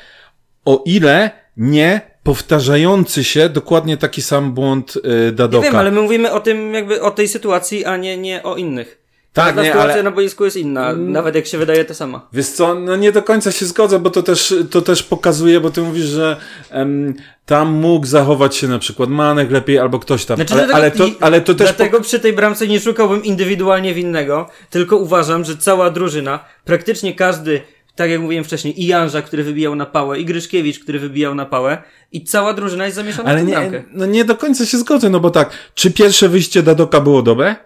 o 0.64 0.82
ile 0.86 1.30
nie 1.56 2.11
powtarzający 2.22 3.24
się 3.24 3.48
dokładnie 3.48 3.96
taki 3.96 4.22
sam 4.22 4.52
błąd 4.52 4.98
yy, 5.04 5.32
Dadoka. 5.32 5.66
Nie 5.66 5.70
wiem, 5.70 5.80
ale 5.80 5.90
my 5.90 6.02
mówimy 6.02 6.32
o 6.32 6.40
tym 6.40 6.74
jakby 6.74 7.02
o 7.02 7.10
tej 7.10 7.28
sytuacji, 7.28 7.84
a 7.84 7.96
nie, 7.96 8.16
nie 8.16 8.42
o 8.42 8.56
innych. 8.56 9.02
Tak, 9.32 9.56
nie, 9.56 9.64
sytuacja 9.64 9.92
ale... 9.92 10.02
na 10.02 10.10
boisku 10.10 10.44
jest 10.44 10.56
inna, 10.56 10.90
mm. 10.90 11.12
nawet 11.12 11.34
jak 11.34 11.46
się 11.46 11.58
wydaje 11.58 11.84
to 11.84 11.94
sama. 11.94 12.28
Wiesz 12.32 12.46
co, 12.46 12.74
no 12.74 12.96
nie 12.96 13.12
do 13.12 13.22
końca 13.22 13.52
się 13.52 13.66
zgodzę, 13.66 13.98
bo 13.98 14.10
to 14.10 14.22
też, 14.22 14.54
to 14.70 14.82
też 14.82 15.02
pokazuje, 15.02 15.60
bo 15.60 15.70
ty 15.70 15.80
mówisz, 15.80 16.04
że 16.04 16.36
em, 16.70 17.14
tam 17.46 17.68
mógł 17.68 18.06
zachować 18.06 18.56
się 18.56 18.68
na 18.68 18.78
przykład 18.78 19.08
Manek 19.08 19.50
lepiej 19.50 19.78
albo 19.78 19.98
ktoś 19.98 20.24
tam. 20.24 20.36
Znaczy, 20.36 20.54
ale, 20.54 20.74
ale, 20.74 20.90
to, 20.90 21.04
ale 21.20 21.40
to 21.40 21.54
też... 21.54 21.68
Dlatego 21.68 22.00
przy 22.00 22.20
tej 22.20 22.32
bramce 22.32 22.66
nie 22.66 22.80
szukałbym 22.80 23.24
indywidualnie 23.24 23.94
winnego, 23.94 24.48
tylko 24.70 24.96
uważam, 24.96 25.44
że 25.44 25.56
cała 25.56 25.90
drużyna, 25.90 26.44
praktycznie 26.64 27.14
każdy 27.14 27.62
tak 27.96 28.10
jak 28.10 28.20
mówiłem 28.20 28.44
wcześniej, 28.44 28.82
i 28.82 28.86
Janża, 28.86 29.22
który 29.22 29.44
wybijał 29.44 29.74
na 29.74 29.86
pałę, 29.86 30.20
i 30.20 30.24
Gryszkiewicz, 30.24 30.78
który 30.78 30.98
wybijał 30.98 31.34
na 31.34 31.46
pałę, 31.46 31.82
i 32.12 32.24
cała 32.24 32.54
drużyna 32.54 32.84
jest 32.84 32.96
zamieszana 32.96 33.30
Ale 33.30 33.42
w 33.42 33.46
nie, 33.46 33.52
bramkę. 33.52 33.82
no 33.92 34.06
nie 34.06 34.24
do 34.24 34.36
końca 34.36 34.66
się 34.66 34.78
zgodzę, 34.78 35.10
no 35.10 35.20
bo 35.20 35.30
tak, 35.30 35.50
czy 35.74 35.90
pierwsze 35.90 36.28
wyjście 36.28 36.62
Dadoka 36.62 37.00
było 37.00 37.22
dobre? 37.22 37.56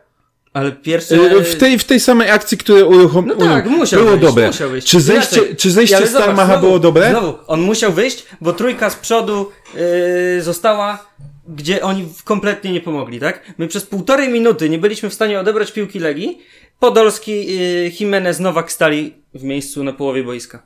Ale 0.52 0.72
pierwsze... 0.72 1.16
W 1.44 1.56
tej, 1.56 1.78
w 1.78 1.84
tej 1.84 2.00
samej 2.00 2.30
akcji, 2.30 2.58
które 2.58 2.84
uruchomił, 2.84 3.34
no 3.38 3.46
tak, 3.46 3.66
musiał 3.66 4.00
było 4.00 4.12
wyjść, 4.12 4.26
dobre. 4.26 4.46
Musiał 4.46 4.70
wyjść. 4.70 4.88
Czy 4.88 5.00
zejście, 5.00 5.54
czy 5.56 5.70
zejście 5.70 6.06
Starmacha 6.06 6.58
było 6.58 6.78
dobre? 6.78 7.10
Znowu, 7.10 7.38
on 7.46 7.60
musiał 7.60 7.92
wyjść, 7.92 8.26
bo 8.40 8.52
trójka 8.52 8.90
z 8.90 8.96
przodu 8.96 9.50
yy, 9.74 10.42
została, 10.42 11.06
gdzie 11.48 11.82
oni 11.82 12.08
kompletnie 12.24 12.72
nie 12.72 12.80
pomogli, 12.80 13.20
tak? 13.20 13.40
My 13.58 13.68
przez 13.68 13.86
półtorej 13.86 14.28
minuty 14.28 14.68
nie 14.68 14.78
byliśmy 14.78 15.10
w 15.10 15.14
stanie 15.14 15.40
odebrać 15.40 15.72
piłki 15.72 15.98
Legii, 15.98 16.38
Podolski, 16.78 17.58
yy, 17.58 17.90
Jimenez, 18.00 18.40
Nowak 18.40 18.72
stali 18.72 19.14
w 19.34 19.42
miejscu 19.42 19.84
na 19.84 19.92
połowie 19.92 20.24
boiska. 20.24 20.62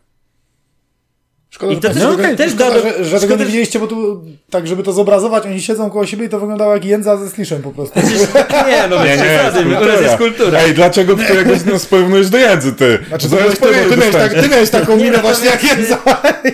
Szkoda, 1.51 1.72
I 1.72 1.76
to 1.76 1.89
też, 1.89 2.03
no, 2.03 2.11
okay. 2.11 2.37
też 2.37 2.53
szkoda, 2.53 2.70
do, 2.70 2.81
że, 2.81 3.05
że 3.05 3.20
tego 3.20 3.37
nie 3.37 3.45
widzieliście, 3.45 3.78
bo 3.78 3.87
tu, 3.87 4.24
tak 4.51 4.66
żeby 4.66 4.83
to 4.83 4.93
zobrazować, 4.93 5.45
oni 5.47 5.62
siedzą 5.62 5.91
koło 5.91 6.07
siebie 6.07 6.26
i 6.26 6.28
to 6.28 6.41
wyglądało 6.41 6.74
jak 6.74 6.85
jędza 6.85 7.16
ze 7.16 7.31
sliszem 7.31 7.62
po 7.62 7.70
prostu. 7.70 8.01
nie, 8.70 8.89
no 8.91 9.05
nie, 9.05 9.16
nie, 9.16 9.64
nie, 9.70 9.76
to 9.76 10.03
jest 10.03 10.16
kultura. 10.16 10.59
Ej, 10.59 10.74
dlaczego 10.74 11.16
któregoś 11.16 11.64
nas 11.64 11.87
porównujesz 11.87 12.31
do 12.31 12.39
jędzy, 12.39 12.72
ty? 12.72 12.99
Znaczy, 13.09 13.31
to 13.31 13.41
jest 13.41 13.61
ty, 13.61 13.68
ty, 13.89 13.97
miałeś 13.97 14.12
tak, 14.14 14.35
ty 14.35 14.49
miałeś 14.49 14.70
taką 14.70 14.97
minę 14.97 15.18
właśnie 15.18 15.47
jak 15.47 15.64
jędza. 15.76 15.99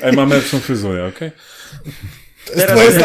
Ej, 0.03 0.13
mamy 0.13 0.35
lepszą 0.35 0.59
fryzurę, 0.59 1.07
okej? 1.17 1.29
Okay? 1.29 2.67
Teraz, 2.67 2.85
jest 2.85 2.99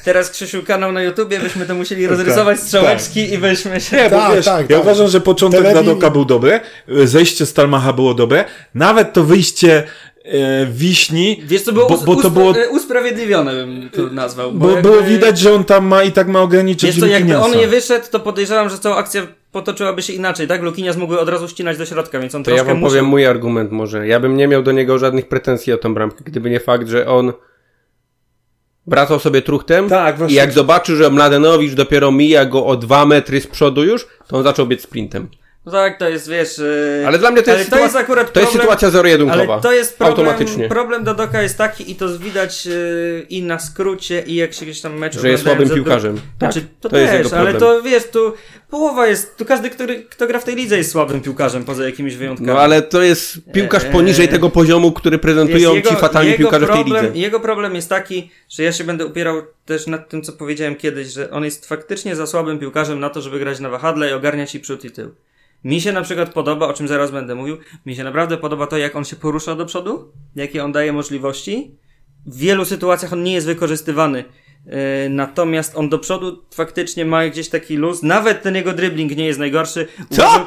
teraz 0.00 0.30
Krzysiu 0.30 0.62
kanał 0.62 0.92
na 0.92 1.02
YouTubie, 1.02 1.40
byśmy 1.40 1.66
to 1.66 1.74
musieli 1.74 2.06
rozrysować 2.12 2.58
tak, 2.58 2.66
strzałeczki 2.66 3.24
tak. 3.24 3.32
i 3.32 3.38
byśmy 3.38 3.80
się... 3.80 3.96
Nie, 3.96 4.04
bo 4.04 4.16
tak, 4.16 4.36
wiesz, 4.36 4.44
tak, 4.44 4.70
ja 4.70 4.76
tak. 4.76 4.84
uważam, 4.84 5.08
że 5.08 5.20
początek 5.20 5.62
Telewi... 5.62 5.86
Dadoka 5.86 6.10
był 6.10 6.24
dobry, 6.24 6.60
zejście 7.04 7.46
Stalmacha 7.46 7.92
było 7.92 8.14
dobre, 8.14 8.44
nawet 8.74 9.12
to 9.12 9.24
wyjście 9.24 9.82
e, 10.24 10.66
wiśni. 10.66 11.42
Wiesz, 11.44 11.62
co 11.62 11.72
było, 11.72 11.88
bo, 11.88 11.98
bo 11.98 12.22
to 12.22 12.30
było 12.30 12.54
usprawiedliwione, 12.70 13.54
bym 13.54 13.90
to 13.90 14.02
nazwał. 14.02 14.52
Bo, 14.52 14.58
bo 14.58 14.70
jakby... 14.70 14.90
było 14.90 15.02
widać, 15.02 15.38
że 15.38 15.54
on 15.54 15.64
tam 15.64 15.86
ma 15.86 16.02
i 16.02 16.12
tak 16.12 16.28
ma 16.28 16.42
ograniczyć 16.42 16.90
Wiesz, 16.90 17.00
to 17.00 17.06
jakby 17.06 17.38
on 17.38 17.56
nie 17.56 17.68
wyszedł, 17.68 18.06
to 18.10 18.20
podejrzewam, 18.20 18.70
że 18.70 18.78
cała 18.78 18.96
akcja 18.96 19.26
potoczyłaby 19.52 20.02
się 20.02 20.12
inaczej, 20.12 20.48
tak? 20.48 20.62
Lukinias 20.62 20.96
mógłby 20.96 21.20
od 21.20 21.28
razu 21.28 21.48
ścinać 21.48 21.78
do 21.78 21.86
środka, 21.86 22.18
więc 22.18 22.34
on 22.34 22.44
to 22.44 22.50
ja 22.50 22.64
wam 22.64 22.76
musiał... 22.76 22.90
powiem 22.90 23.04
mój 23.04 23.26
argument 23.26 23.72
może. 23.72 24.06
Ja 24.06 24.20
bym 24.20 24.36
nie 24.36 24.48
miał 24.48 24.62
do 24.62 24.72
niego 24.72 24.98
żadnych 24.98 25.28
pretensji 25.28 25.72
o 25.72 25.78
tą 25.78 25.94
bramkę, 25.94 26.24
gdyby 26.24 26.50
nie 26.50 26.60
fakt, 26.60 26.88
że 26.88 27.06
on 27.06 27.32
wracał 28.86 29.18
sobie 29.18 29.42
truchtem 29.42 29.88
tak, 29.88 30.16
i 30.28 30.34
jak 30.34 30.52
zobaczył, 30.52 30.96
że 30.96 31.10
Mladenowicz 31.10 31.74
dopiero 31.74 32.12
mija 32.12 32.44
go 32.44 32.66
o 32.66 32.76
dwa 32.76 33.06
metry 33.06 33.40
z 33.40 33.46
przodu 33.46 33.84
już, 33.84 34.06
to 34.26 34.36
on 34.36 34.42
zaczął 34.42 34.66
biec 34.66 34.82
sprintem. 34.82 35.28
No 35.66 35.72
tak, 35.72 35.98
to 35.98 36.08
jest, 36.08 36.28
wiesz... 36.28 36.58
Yy, 36.58 37.06
ale 37.06 37.18
dla 37.18 37.30
mnie 37.30 37.42
to 37.42 37.50
jest, 37.50 37.70
to 37.70 37.78
jest 37.78 37.96
akurat 37.96 38.24
problem, 38.24 38.34
To 38.34 38.40
jest 38.40 38.52
sytuacja 38.52 38.90
zero-jedynkowa. 38.90 39.52
Ale 39.52 39.62
to 39.62 39.72
jest 39.72 39.98
problem, 39.98 40.28
automatycznie. 40.28 40.68
problem 40.68 41.04
Dodoka 41.04 41.42
jest 41.42 41.58
taki 41.58 41.90
i 41.90 41.94
to 41.94 42.18
widać 42.18 42.66
yy, 42.66 43.26
i 43.28 43.42
na 43.42 43.58
skrócie 43.58 44.22
i 44.26 44.34
jak 44.34 44.52
się 44.52 44.66
gdzieś 44.66 44.80
tam 44.80 44.98
mecz 44.98 45.18
Że 45.18 45.28
jest 45.28 45.42
słabym 45.44 45.70
piłkarzem. 45.70 46.14
Do... 46.14 46.20
Tak, 46.38 46.52
znaczy, 46.52 46.66
to, 46.80 46.88
to 46.88 46.96
też, 46.96 47.32
ale 47.32 47.54
to 47.54 47.82
wiesz, 47.82 48.04
tu 48.04 48.34
połowa 48.70 49.06
jest, 49.06 49.36
tu 49.36 49.44
każdy, 49.44 49.70
który, 49.70 50.02
kto 50.02 50.26
gra 50.26 50.38
w 50.38 50.44
tej 50.44 50.56
lidze 50.56 50.76
jest 50.76 50.90
słabym 50.90 51.20
piłkarzem, 51.20 51.64
poza 51.64 51.84
jakimiś 51.84 52.16
wyjątkami. 52.16 52.46
No 52.46 52.60
ale 52.60 52.82
to 52.82 53.02
jest 53.02 53.38
piłkarz 53.52 53.84
eee, 53.84 53.92
poniżej 53.92 54.28
tego 54.28 54.50
poziomu, 54.50 54.92
który 54.92 55.18
prezentują 55.18 55.74
jego, 55.74 55.90
ci 55.90 55.96
fatalni 55.96 56.34
piłkarze 56.34 56.66
problem, 56.66 56.86
w 56.86 56.90
tej 56.90 57.02
lidze. 57.02 57.18
Jego 57.18 57.40
problem 57.40 57.74
jest 57.74 57.88
taki, 57.88 58.30
że 58.48 58.62
ja 58.62 58.72
się 58.72 58.84
będę 58.84 59.06
upierał 59.06 59.42
też 59.66 59.86
nad 59.86 60.08
tym, 60.08 60.22
co 60.22 60.32
powiedziałem 60.32 60.76
kiedyś, 60.76 61.08
że 61.08 61.30
on 61.30 61.44
jest 61.44 61.66
faktycznie 61.66 62.16
za 62.16 62.26
słabym 62.26 62.58
piłkarzem 62.58 63.00
na 63.00 63.10
to, 63.10 63.20
żeby 63.20 63.38
grać 63.38 63.60
na 63.60 63.68
wahadle 63.68 64.10
i 64.10 64.12
ogarniać 64.12 64.54
i 64.54 64.60
przód 64.60 64.84
i 64.84 64.90
tył. 64.90 65.14
Mi 65.64 65.80
się 65.80 65.92
na 65.92 66.02
przykład 66.02 66.32
podoba, 66.32 66.68
o 66.68 66.72
czym 66.72 66.88
zaraz 66.88 67.10
będę 67.10 67.34
mówił, 67.34 67.56
mi 67.86 67.96
się 67.96 68.04
naprawdę 68.04 68.36
podoba 68.36 68.66
to, 68.66 68.78
jak 68.78 68.96
on 68.96 69.04
się 69.04 69.16
porusza 69.16 69.54
do 69.54 69.66
przodu, 69.66 70.12
jakie 70.36 70.64
on 70.64 70.72
daje 70.72 70.92
możliwości. 70.92 71.78
W 72.26 72.38
wielu 72.38 72.64
sytuacjach 72.64 73.12
on 73.12 73.22
nie 73.22 73.32
jest 73.32 73.46
wykorzystywany. 73.46 74.24
Yy, 74.66 74.72
natomiast 75.10 75.76
on 75.76 75.88
do 75.88 75.98
przodu 75.98 76.44
faktycznie 76.54 77.04
ma 77.04 77.28
gdzieś 77.28 77.48
taki 77.48 77.76
luz. 77.76 78.02
Nawet 78.02 78.42
ten 78.42 78.54
jego 78.54 78.72
dribbling 78.72 79.16
nie 79.16 79.26
jest 79.26 79.38
najgorszy. 79.38 79.86
Co? 80.10 80.22
Uważam, 80.22 80.46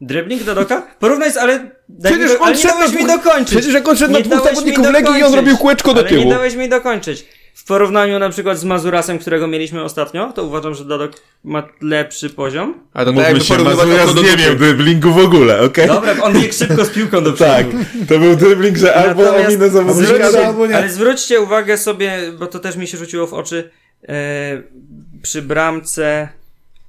dribbling 0.00 0.42
do 0.42 0.54
doka? 0.54 0.86
Porównaj 1.00 1.32
z, 1.32 1.36
ale, 1.36 1.70
przecież 2.04 2.30
ale 2.40 2.56
nie 2.56 2.62
dałeś 2.62 2.92
mi 2.92 3.06
dokończyć. 3.06 3.50
Przecież 3.50 3.74
jak 3.74 3.88
on 3.88 3.96
szedł 3.96 4.12
na 4.12 4.20
dwóch 4.20 4.44
zawodników 4.44 4.90
Legii 4.90 5.18
i 5.18 5.22
on 5.22 5.34
robił 5.34 5.56
kółeczko 5.56 5.94
do 5.94 6.04
tyłu. 6.04 6.24
Nie 6.24 6.30
dałeś 6.30 6.54
mi 6.54 6.68
dokończyć. 6.68 7.26
W 7.54 7.64
porównaniu 7.64 8.18
na 8.18 8.30
przykład 8.30 8.58
z 8.58 8.64
Mazurasem, 8.64 9.18
którego 9.18 9.46
mieliśmy 9.46 9.82
ostatnio, 9.82 10.32
to 10.32 10.44
uważam, 10.44 10.74
że 10.74 10.84
Dodok 10.84 11.12
ma 11.44 11.68
lepszy 11.80 12.30
poziom. 12.30 12.74
A 12.92 13.04
to 13.04 13.12
tak 13.12 13.42
się 13.42 13.58
Mazuras 13.58 14.14
nie 14.14 14.44
miał 14.44 14.56
driblingu 14.56 15.12
w 15.12 15.18
ogóle, 15.18 15.62
okej? 15.62 15.84
Okay? 15.84 15.86
Dobra, 15.86 16.24
on 16.24 16.32
biegł 16.32 16.54
szybko 16.54 16.84
z 16.84 16.90
piłką 16.90 17.24
do 17.24 17.32
przodu. 17.32 17.50
tak, 17.50 17.66
to 18.08 18.18
był 18.18 18.36
dribbling, 18.36 18.76
że 18.76 18.94
albo 18.94 19.36
ominę 19.36 19.70
zawodnika, 19.70 20.46
albo 20.46 20.66
nie. 20.66 20.76
Ale 20.76 20.88
zwróćcie 20.88 21.40
uwagę 21.40 21.78
sobie, 21.78 22.18
bo 22.38 22.46
to 22.46 22.58
też 22.58 22.76
mi 22.76 22.86
się 22.86 22.98
rzuciło 22.98 23.26
w 23.26 23.34
oczy, 23.34 23.70
e, 24.08 24.62
przy 25.22 25.42
bramce, 25.42 26.28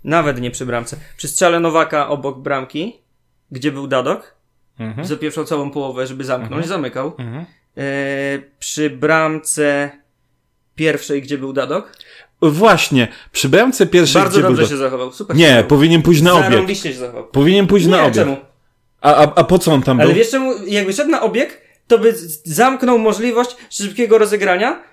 nawet 0.03 0.41
nie 0.41 0.51
przy 0.51 0.65
bramce, 0.65 0.97
przy 1.17 1.27
strzale 1.27 1.59
Nowaka 1.59 2.07
obok 2.07 2.39
bramki, 2.39 2.99
gdzie 3.51 3.71
był 3.71 3.87
Dadok, 3.87 4.35
mhm. 4.79 5.07
zapieprzał 5.07 5.45
całą 5.45 5.71
połowę, 5.71 6.07
żeby 6.07 6.23
zamknąć, 6.23 6.63
mhm. 6.63 6.67
zamykał. 6.67 7.13
Mhm. 7.17 7.45
E, 7.77 7.83
przy 8.59 8.89
bramce 8.89 9.91
pierwszej, 10.75 11.21
gdzie 11.21 11.37
był 11.37 11.53
Dadok? 11.53 11.91
Właśnie, 12.41 13.07
przy 13.31 13.49
bramce 13.49 13.87
pierwszej, 13.87 14.21
Bardzo 14.21 14.37
gdzie 14.37 14.47
dobrze 14.47 14.61
był... 14.61 14.69
się 14.69 14.77
zachował, 14.77 15.11
super. 15.11 15.35
Nie, 15.35 15.63
powinien 15.67 16.01
pójść 16.01 16.21
na 16.21 16.33
obieg. 16.33 16.77
Się 16.77 16.93
zachował. 16.93 17.27
Powinien 17.27 17.67
pójść 17.67 17.85
nie, 17.85 17.91
na 17.91 18.01
obieg. 18.01 18.13
czemu? 18.13 18.37
A, 19.01 19.15
a, 19.15 19.35
a 19.35 19.43
po 19.43 19.59
co 19.59 19.71
on 19.71 19.81
tam 19.81 19.99
Ale 19.99 20.07
był? 20.07 20.11
Ale 20.11 20.19
wiesz 20.23 20.31
czemu, 20.31 20.53
jakby 20.67 20.93
szedł 20.93 21.11
na 21.11 21.21
obieg, 21.21 21.61
to 21.87 21.99
by 21.99 22.15
zamknął 22.43 22.99
możliwość 22.99 23.55
szybkiego 23.69 24.17
rozegrania, 24.17 24.83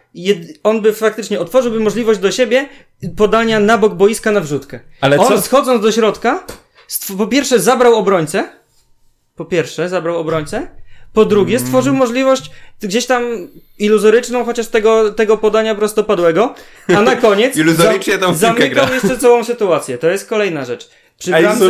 on 0.63 0.81
by 0.81 0.93
faktycznie 0.93 1.41
otworzyłby 1.41 1.81
możliwość 1.81 2.21
do 2.21 2.33
siebie 2.33 2.69
podania 3.17 3.61
na 3.61 3.79
bok 3.79 3.95
boiska 3.95 4.31
na 4.31 4.41
wrzutkę. 4.41 4.81
Ale 5.01 5.19
on 5.19 5.29
co? 5.29 5.43
schodząc 5.43 5.83
do 5.83 5.93
środka, 5.93 6.47
po 7.19 7.27
pierwsze 7.27 7.61
zabrał 7.61 7.95
obrońcę, 7.95 8.49
po 9.37 9.45
pierwsze 9.45 9.89
zabrał 9.89 10.19
obrońcę, 10.19 10.69
po 11.13 11.25
drugie, 11.25 11.59
stworzył 11.59 11.95
możliwość 11.95 12.51
gdzieś 12.81 13.07
tam 13.07 13.49
iluzoryczną, 13.79 14.45
chociaż 14.45 14.67
tego, 14.67 15.13
tego 15.13 15.37
podania 15.37 15.75
prostopadłego, 15.75 16.55
a 16.97 17.03
na 17.03 17.17
koniec 17.27 17.57
Iluzorycznie 17.57 18.19
tam 18.19 18.35
zamykał 18.35 18.95
jeszcze 18.95 19.19
całą 19.19 19.45
sytuację. 19.45 19.99
To 19.99 20.11
jest 20.11 20.29
kolejna 20.29 20.65
rzecz. 20.65 20.89
Przy 21.19 21.35
a 21.35 21.41
bramce... 21.41 21.65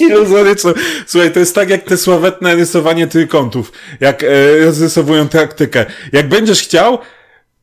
iluzoryczną. 0.00 0.72
Słuchaj, 1.06 1.32
to 1.32 1.40
jest 1.40 1.54
tak 1.54 1.70
jak 1.70 1.82
te 1.82 1.96
sławetne 1.96 2.54
rysowanie 2.54 3.06
trójkątów, 3.06 3.72
jak 4.00 4.24
e, 4.24 4.58
rozrysowują 4.64 5.28
taktykę. 5.28 5.86
Jak 6.12 6.28
będziesz 6.28 6.62
chciał, 6.62 6.98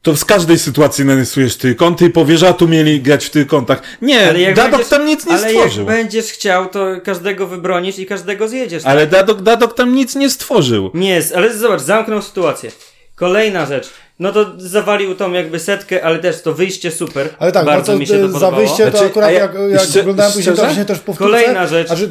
to 0.02 0.16
z 0.16 0.26
każdej 0.26 0.60
sytuacji 0.60 1.06
narysujesz 1.06 1.58
trójkąty 1.58 2.06
i 2.06 2.10
powiesz, 2.10 2.44
a 2.44 2.54
tu 2.54 2.68
mieli 2.68 3.02
grać 3.02 3.26
w 3.26 3.30
trójkątach. 3.30 3.82
Nie, 4.02 4.30
ale 4.30 4.54
Dadok 4.54 4.72
będziesz, 4.72 4.90
tam 4.90 5.06
nic 5.06 5.26
nie 5.26 5.34
ale 5.34 5.50
stworzył. 5.50 5.88
Ale 5.88 5.98
jak 5.98 6.04
będziesz 6.04 6.26
chciał, 6.26 6.70
to 6.70 6.88
każdego 7.04 7.48
wybronisz 7.48 8.00
i 8.00 8.06
każdego 8.06 8.48
zjedziesz. 8.48 8.86
Ale 8.86 9.02
tak? 9.02 9.10
Dadok, 9.10 9.42
Dadok 9.42 9.76
tam 9.76 9.96
nic 9.96 10.16
nie 10.16 10.30
stworzył. 10.30 10.92
Nie, 10.94 11.22
ale 11.36 11.58
zobacz, 11.58 11.82
zamknął 11.82 12.22
sytuację. 12.22 12.72
Kolejna 13.16 13.66
rzecz. 13.66 13.90
No 14.20 14.32
to 14.32 14.46
zawalił 14.58 15.16
tą 15.16 15.32
jakby 15.32 15.60
setkę, 15.60 16.04
ale 16.04 16.20
też 16.20 16.42
to 16.42 16.54
wyjście 16.54 16.92
super. 16.92 17.30
Ale 17.40 17.52
tak, 17.52 17.66
Bardzo 17.66 17.94
no 17.94 18.00
mi 18.00 18.08
się 18.08 18.14
to 18.14 18.28
podobało. 18.28 18.52
Za 18.52 18.58
wyjście 18.58 18.86
to 18.86 18.92
znaczy, 18.92 19.06
akurat 19.06 19.32
jak, 19.32 19.54
jak 19.54 19.72
jeszcze, 19.72 20.02
oglądałem 20.02 20.34
później 20.34 20.56
to 20.56 20.62
właśnie 20.62 20.86
też 20.86 21.00
powtórce. 21.00 21.34
Kolejna 21.34 21.68
rzecz. 21.68 21.90
Że 21.94 22.08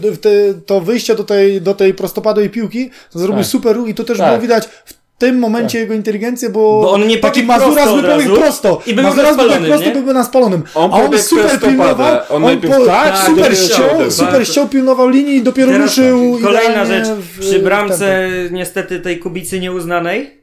to 0.67 0.81
wyjście 0.81 1.15
do 1.15 1.25
tej, 1.25 1.61
do 1.61 1.75
tej 1.75 1.95
prostopadłej 1.95 2.51
piłki 2.51 2.91
to 3.13 3.19
zrobił 3.19 3.43
tak. 3.43 3.51
super 3.51 3.77
ruch 3.77 3.89
i 3.89 3.95
to 3.95 4.05
też 4.05 4.19
tak. 4.19 4.27
było 4.27 4.41
widać 4.41 4.69
w 4.85 4.98
tym 5.19 5.39
momencie 5.39 5.79
tak. 5.79 5.81
jego 5.81 5.95
inteligencję, 5.95 6.51
bo, 6.51 6.81
bo 6.83 6.91
on 6.91 7.07
nie 7.07 7.19
taki 7.19 7.43
Mazuras 7.43 7.95
by 7.95 8.03
pobiegł 8.03 8.37
prosto. 8.37 8.83
I 8.87 8.95
by 8.95 9.03
Mazuras 9.03 9.37
by 9.37 9.43
pobiegł 9.43 9.67
prosto, 9.67 9.91
byłby 9.91 10.15
na 10.15 10.25
spalonym. 10.25 10.63
On, 10.75 10.91
A 10.95 10.95
on 10.95 11.19
super 11.19 11.61
pilnował, 11.61 12.21
on, 12.29 12.45
on 12.45 12.61
po, 12.61 12.87
tak, 12.87 13.27
super 13.27 13.57
ściął, 13.57 14.11
super 14.11 14.47
ściął, 14.49 14.69
pilnował 14.69 15.09
linii 15.09 15.37
i 15.37 15.43
dopiero 15.43 15.73
Teraz 15.73 15.99
ruszył. 15.99 16.35
Tak. 16.35 16.43
Kolejna 16.43 16.85
rzecz, 16.85 17.07
przy 17.41 17.59
bramce 17.59 18.29
niestety 18.51 19.01
tej 19.01 19.19
Kubicy 19.19 19.61
nieuznanej. 19.61 20.39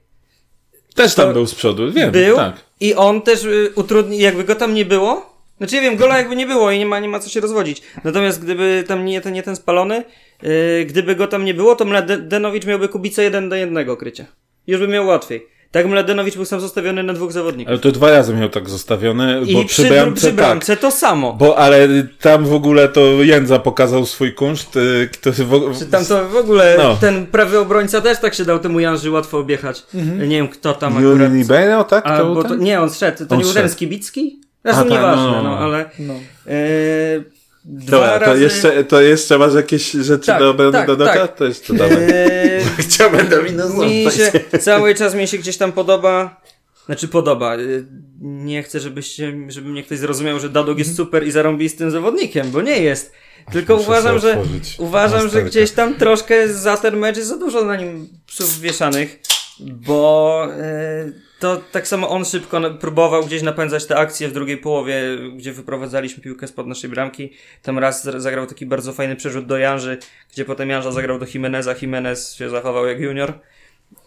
Też 0.96 1.16
tam 1.16 1.34
był 1.34 1.46
z 1.46 1.56
przodu, 1.56 1.92
wiem. 1.92 2.12
Był 2.12 2.36
tak. 2.36 2.56
i 2.80 2.94
on 2.94 3.22
też 3.22 3.44
y, 3.44 3.72
utrudni, 3.76 4.20
jakby 4.20 4.44
go 4.44 4.56
tam 4.56 4.74
nie 4.74 4.86
było, 4.86 5.36
znaczy 5.58 5.76
ja 5.76 5.82
wiem, 5.82 5.96
gola 5.96 6.18
jakby 6.18 6.36
nie 6.36 6.48
było 6.48 6.72
i 6.72 6.80
nie 6.80 6.86
ma, 6.86 7.00
nie 7.00 7.08
ma 7.08 7.20
co 7.20 7.30
się 7.30 7.40
rozwodzić. 7.40 7.82
Natomiast 8.04 8.44
gdyby 8.44 8.84
tam 8.88 9.06
nie 9.06 9.22
ten, 9.22 9.34
nie 9.34 9.44
ten 9.44 9.56
spalony, 9.56 10.04
yy, 10.44 10.86
gdyby 10.86 11.16
go 11.16 11.28
tam 11.28 11.46
nie 11.46 11.54
było, 11.54 11.76
to 11.76 11.86
Mladenowicz 11.86 12.66
miałby 12.66 12.90
Kubicę 12.90 13.24
jeden 13.24 13.50
do 13.50 13.56
jednego 13.56 13.98
krycie. 13.98 14.26
Już 14.68 14.80
by 14.80 14.88
miał 14.88 15.08
łatwiej. 15.08 15.56
Tak 15.76 15.88
Mladenowicz 15.88 16.36
był 16.36 16.46
sam 16.46 16.60
zostawiony 16.60 17.04
na 17.04 17.14
dwóch 17.14 17.32
zawodników. 17.32 17.70
Ale 17.70 17.80
to 17.80 17.92
dwa 17.92 18.12
razy 18.12 18.34
miał 18.34 18.50
tak 18.50 18.70
zostawiony, 18.70 19.42
I 19.46 19.54
bo 19.54 19.66
przy, 19.66 19.82
przy 19.84 19.90
bramce, 19.94 20.22
przy 20.22 20.34
bramce 20.34 20.74
tak. 20.74 20.82
to 20.82 20.92
samo. 20.92 21.34
Bo, 21.34 21.58
ale 21.58 21.88
tam 22.22 22.46
w 22.46 22.54
ogóle 22.54 22.90
to 22.90 23.02
Jędza 23.02 23.60
pokazał 23.60 24.06
swój 24.06 24.34
kunszt. 24.34 24.76
Y, 24.76 25.10
w... 25.26 25.80
Czy 25.80 25.86
tam 25.86 26.06
to 26.06 26.30
w 26.30 26.36
ogóle 26.36 26.76
no. 26.78 26.96
ten 26.96 27.26
prawy 27.26 27.60
obrońca 27.60 28.02
też 28.02 28.20
tak 28.20 28.34
się 28.34 28.46
dał 28.46 28.60
temu 28.60 28.80
Janży 28.80 29.12
łatwo 29.12 29.40
objechać. 29.40 29.84
Mhm. 29.94 30.30
Nie 30.30 30.36
wiem 30.36 30.48
kto 30.48 30.74
tam 30.74 30.98
akurat. 30.98 31.34
Libero, 31.34 31.84
tak? 31.84 32.08
A, 32.08 32.24
bo 32.24 32.44
to, 32.44 32.56
nie, 32.56 32.82
on 32.82 32.94
szedł. 32.94 33.26
To 33.26 33.36
on 33.36 33.38
nie 33.38 33.46
był 33.46 33.54
ten 33.54 33.70
Skibicki? 33.70 34.42
Zresztą 34.66 34.82
tak, 34.82 34.92
nieważne, 34.92 35.24
no, 35.24 35.32
no, 35.32 35.44
no. 35.44 35.50
no 35.50 35.58
ale... 35.58 35.90
No. 36.00 36.14
E, 36.48 37.35
dwa 37.66 37.98
Dobra, 37.98 38.20
razy... 38.20 38.32
to, 38.32 38.38
jeszcze, 38.38 38.84
to 38.84 39.02
jeszcze 39.02 39.38
masz 39.38 39.54
jakieś 39.54 39.92
rzeczy 39.92 40.26
tak, 40.26 40.40
do 40.40 40.50
obrony 40.50 40.72
tak, 40.72 40.88
do 40.88 41.06
tak. 41.06 41.36
To 41.36 41.46
jeszcze 41.46 41.74
dodamy. 41.74 42.14
Eee, 42.14 42.66
Chciałbym 42.78 43.28
do 43.30 43.44
mi 43.44 44.12
się, 44.12 44.60
Cały 44.60 44.96
czas 44.96 45.16
mi 45.16 45.28
się 45.28 45.38
gdzieś 45.38 45.58
tam 45.58 45.72
podoba, 45.72 46.42
znaczy 46.86 47.08
podoba. 47.08 47.58
Y, 47.58 47.86
nie 48.22 48.64
chcę, 48.64 48.80
żebyście, 48.80 49.34
żeby 49.48 49.70
mnie 49.70 49.84
ktoś 49.84 50.00
zrozumiał, 50.00 50.40
że 50.40 50.50
Dadok 50.50 50.78
jest 50.78 50.90
mhm. 50.90 51.08
super 51.08 51.28
i 51.28 51.32
zarąbistym 51.32 51.92
zawodnikiem, 51.92 52.52
bo 52.52 52.62
nie 52.62 52.80
jest. 52.82 53.12
Tylko 53.52 53.76
uważam, 53.76 54.20
że 54.20 54.38
uważam, 54.78 55.30
że 55.30 55.44
gdzieś 55.44 55.72
tam 55.72 55.96
troszkę 55.96 56.54
za 56.54 56.78
ten 56.78 56.98
mecz 56.98 57.18
jest 57.18 57.30
za 57.30 57.38
dużo 57.38 57.66
na 57.66 57.76
nim 57.76 58.10
psów 58.28 58.60
wieszanych, 58.60 59.20
bo 59.60 60.48
e, 60.52 61.25
to 61.40 61.62
tak 61.72 61.88
samo 61.88 62.10
on 62.10 62.26
szybko 62.26 62.62
próbował 62.72 63.26
gdzieś 63.26 63.42
napędzać 63.42 63.86
te 63.86 63.98
akcje 63.98 64.28
w 64.28 64.34
drugiej 64.34 64.58
połowie, 64.58 65.02
gdzie 65.38 65.54
wyprowadzaliśmy 65.54 66.24
piłkę 66.24 66.48
spod 66.48 66.68
naszej 66.68 66.90
bramki. 66.90 67.34
Tam 67.62 67.80
raz 67.80 68.04
zagrał 68.04 68.46
taki 68.46 68.66
bardzo 68.66 68.94
fajny 68.94 69.16
przerzut 69.16 69.46
do 69.46 69.58
Janży, 69.58 69.98
gdzie 70.34 70.46
potem 70.46 70.70
Janża 70.70 70.92
zagrał 70.92 71.20
do 71.20 71.26
Jimeneza, 71.34 71.76
Jimenez 71.82 72.34
się 72.34 72.50
zachował 72.50 72.88
jak 72.88 73.00
junior. 73.00 73.34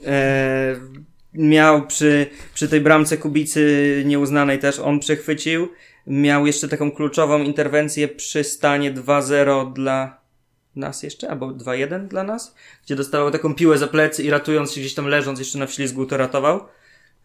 Eee, 0.06 0.76
miał 1.34 1.86
przy, 1.86 2.26
przy 2.54 2.68
tej 2.68 2.80
bramce 2.80 3.16
Kubicy 3.16 4.02
nieuznanej 4.06 4.58
też, 4.58 4.78
on 4.78 5.00
przechwycił. 5.00 5.68
Miał 6.06 6.46
jeszcze 6.46 6.68
taką 6.68 6.90
kluczową 6.90 7.42
interwencję 7.42 8.08
przy 8.08 8.44
stanie 8.44 8.92
2-0 8.92 9.72
dla 9.72 10.20
nas 10.76 11.02
jeszcze, 11.02 11.30
albo 11.30 11.48
2-1 11.48 12.08
dla 12.08 12.22
nas, 12.22 12.54
gdzie 12.84 12.96
dostawał 12.96 13.30
taką 13.30 13.54
piłę 13.54 13.78
za 13.78 13.86
plecy 13.86 14.22
i 14.22 14.30
ratując 14.30 14.72
się 14.72 14.80
gdzieś 14.80 14.94
tam 14.94 15.06
leżąc 15.06 15.38
jeszcze 15.38 15.58
na 15.58 15.66
wślizgu 15.66 16.06
to 16.06 16.16
ratował. 16.16 16.60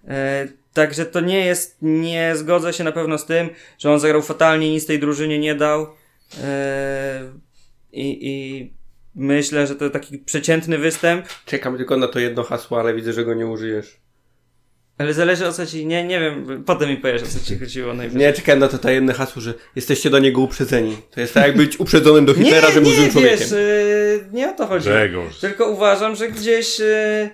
E, 0.07 0.47
także 0.73 1.05
to 1.05 1.19
nie 1.19 1.45
jest, 1.45 1.77
nie 1.81 2.35
zgodzę 2.35 2.73
się 2.73 2.83
na 2.83 2.91
pewno 2.91 3.17
z 3.17 3.25
tym, 3.25 3.49
że 3.79 3.91
on 3.91 3.99
zagrał 3.99 4.21
fatalnie, 4.21 4.71
nic 4.71 4.85
tej 4.85 4.99
drużynie 4.99 5.39
nie 5.39 5.55
dał. 5.55 5.87
E, 6.43 7.21
I, 7.91 8.17
i 8.21 8.73
myślę, 9.15 9.67
że 9.67 9.75
to 9.75 9.89
taki 9.89 10.17
przeciętny 10.17 10.77
występ. 10.77 11.25
Czekam 11.45 11.77
tylko 11.77 11.97
na 11.97 12.07
to 12.07 12.19
jedno 12.19 12.43
hasło, 12.43 12.79
ale 12.79 12.93
widzę, 12.93 13.13
że 13.13 13.25
go 13.25 13.33
nie 13.33 13.47
użyjesz. 13.47 14.03
Ale 14.97 15.13
zależy 15.13 15.47
o 15.47 15.53
co 15.53 15.65
ci, 15.65 15.85
nie, 15.85 16.03
nie 16.03 16.19
wiem, 16.19 16.63
potem 16.65 16.89
mi 16.89 16.97
powiesz 16.97 17.23
o 17.23 17.25
co 17.25 17.39
ci 17.45 17.59
chodziło 17.59 17.93
najwyżej. 17.93 18.21
Nie, 18.21 18.33
czekałem 18.33 18.59
na 18.59 18.67
to 18.67 18.77
tajemne 18.77 19.13
hasło, 19.13 19.41
że 19.41 19.53
jesteście 19.75 20.09
do 20.09 20.19
niego 20.19 20.41
uprzedzeni. 20.41 20.97
To 21.11 21.19
jest 21.21 21.33
tak 21.33 21.47
jak 21.47 21.57
być 21.57 21.79
uprzedzonym 21.79 22.25
do 22.25 22.33
Hitlera, 22.33 22.71
że 22.71 22.81
był 22.81 22.91
złym 22.91 23.11
człowiekiem. 23.11 23.39
Wiesz, 23.39 23.51
yy, 23.51 24.25
nie 24.31 24.49
o 24.49 24.53
to 24.53 24.67
chodzi. 24.67 24.89
Grzegorz. 24.89 25.39
Tylko 25.39 25.69
uważam, 25.69 26.15
że 26.15 26.29
gdzieś, 26.29 26.79
yy, 26.79 27.29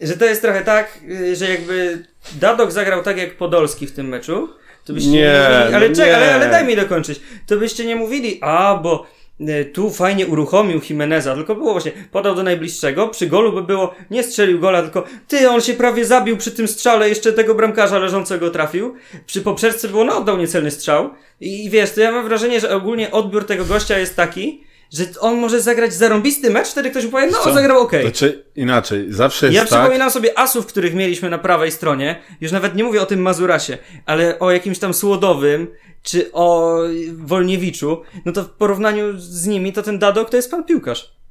że 0.00 0.16
to 0.16 0.24
jest 0.24 0.42
trochę 0.42 0.64
tak, 0.64 0.98
yy, 1.06 1.36
że 1.36 1.50
jakby 1.50 2.04
Dadok 2.34 2.72
zagrał 2.72 3.02
tak 3.02 3.18
jak 3.18 3.36
Podolski 3.36 3.86
w 3.86 3.92
tym 3.92 4.08
meczu, 4.08 4.48
to 4.84 4.92
byście 4.92 5.10
nie, 5.10 5.20
nie 5.20 5.48
mówili, 5.58 5.74
ale, 5.74 5.88
no 5.88 5.94
czek, 5.96 6.14
ale, 6.14 6.34
ale 6.34 6.50
daj 6.50 6.64
mi 6.64 6.76
dokończyć. 6.76 7.20
To 7.46 7.56
byście 7.56 7.84
nie 7.84 7.96
mówili, 7.96 8.38
a 8.40 8.80
bo 8.82 9.06
e, 9.40 9.64
tu 9.64 9.90
fajnie 9.90 10.26
uruchomił 10.26 10.80
Jimeneza, 10.90 11.34
tylko 11.34 11.54
było 11.54 11.72
właśnie, 11.72 11.92
podał 12.10 12.34
do 12.34 12.42
najbliższego, 12.42 13.08
przy 13.08 13.26
golu 13.26 13.52
by 13.52 13.62
było, 13.62 13.94
nie 14.10 14.22
strzelił 14.22 14.60
gola, 14.60 14.82
tylko 14.82 15.04
ty, 15.28 15.50
on 15.50 15.60
się 15.60 15.74
prawie 15.74 16.04
zabił 16.04 16.36
przy 16.36 16.50
tym 16.50 16.68
strzale, 16.68 17.08
jeszcze 17.08 17.32
tego 17.32 17.54
bramkarza 17.54 17.98
leżącego 17.98 18.50
trafił, 18.50 18.94
przy 19.26 19.40
poprzeczce 19.40 19.88
było, 19.88 20.04
no 20.04 20.18
oddał 20.18 20.36
niecelny 20.36 20.70
strzał. 20.70 21.10
I, 21.40 21.64
i 21.64 21.70
wiesz, 21.70 21.90
to 21.90 22.00
ja 22.00 22.12
mam 22.12 22.24
wrażenie, 22.28 22.60
że 22.60 22.76
ogólnie 22.76 23.10
odbiór 23.10 23.46
tego 23.46 23.64
gościa 23.64 23.98
jest 23.98 24.16
taki, 24.16 24.64
że 24.92 25.04
on 25.20 25.38
może 25.38 25.60
zagrać 25.60 25.94
zarąbisty 25.94 26.50
mecz, 26.50 26.68
wtedy 26.68 26.90
ktoś 26.90 27.06
powie, 27.06 27.26
no 27.26 27.42
on 27.42 27.54
zagrał 27.54 27.80
ok. 27.80 27.92
Znaczy 28.02 28.44
inaczej, 28.56 29.06
zawsze 29.08 29.46
jest 29.46 29.56
Ja 29.56 29.66
tak... 29.66 29.68
przypominam 29.68 30.10
sobie 30.10 30.38
asów, 30.38 30.66
których 30.66 30.94
mieliśmy 30.94 31.30
na 31.30 31.38
prawej 31.38 31.72
stronie, 31.72 32.22
już 32.40 32.52
nawet 32.52 32.74
nie 32.74 32.84
mówię 32.84 33.02
o 33.02 33.06
tym 33.06 33.22
Mazurasie, 33.22 33.78
ale 34.06 34.38
o 34.38 34.50
jakimś 34.50 34.78
tam 34.78 34.94
Słodowym, 34.94 35.68
czy 36.02 36.32
o 36.32 36.76
Wolniewiczu, 37.12 38.02
no 38.24 38.32
to 38.32 38.42
w 38.42 38.50
porównaniu 38.50 39.18
z 39.18 39.46
nimi 39.46 39.72
to 39.72 39.82
ten 39.82 39.98
Dadok 39.98 40.30
to 40.30 40.36
jest 40.36 40.50
pan 40.50 40.64
piłkarz. 40.64 41.21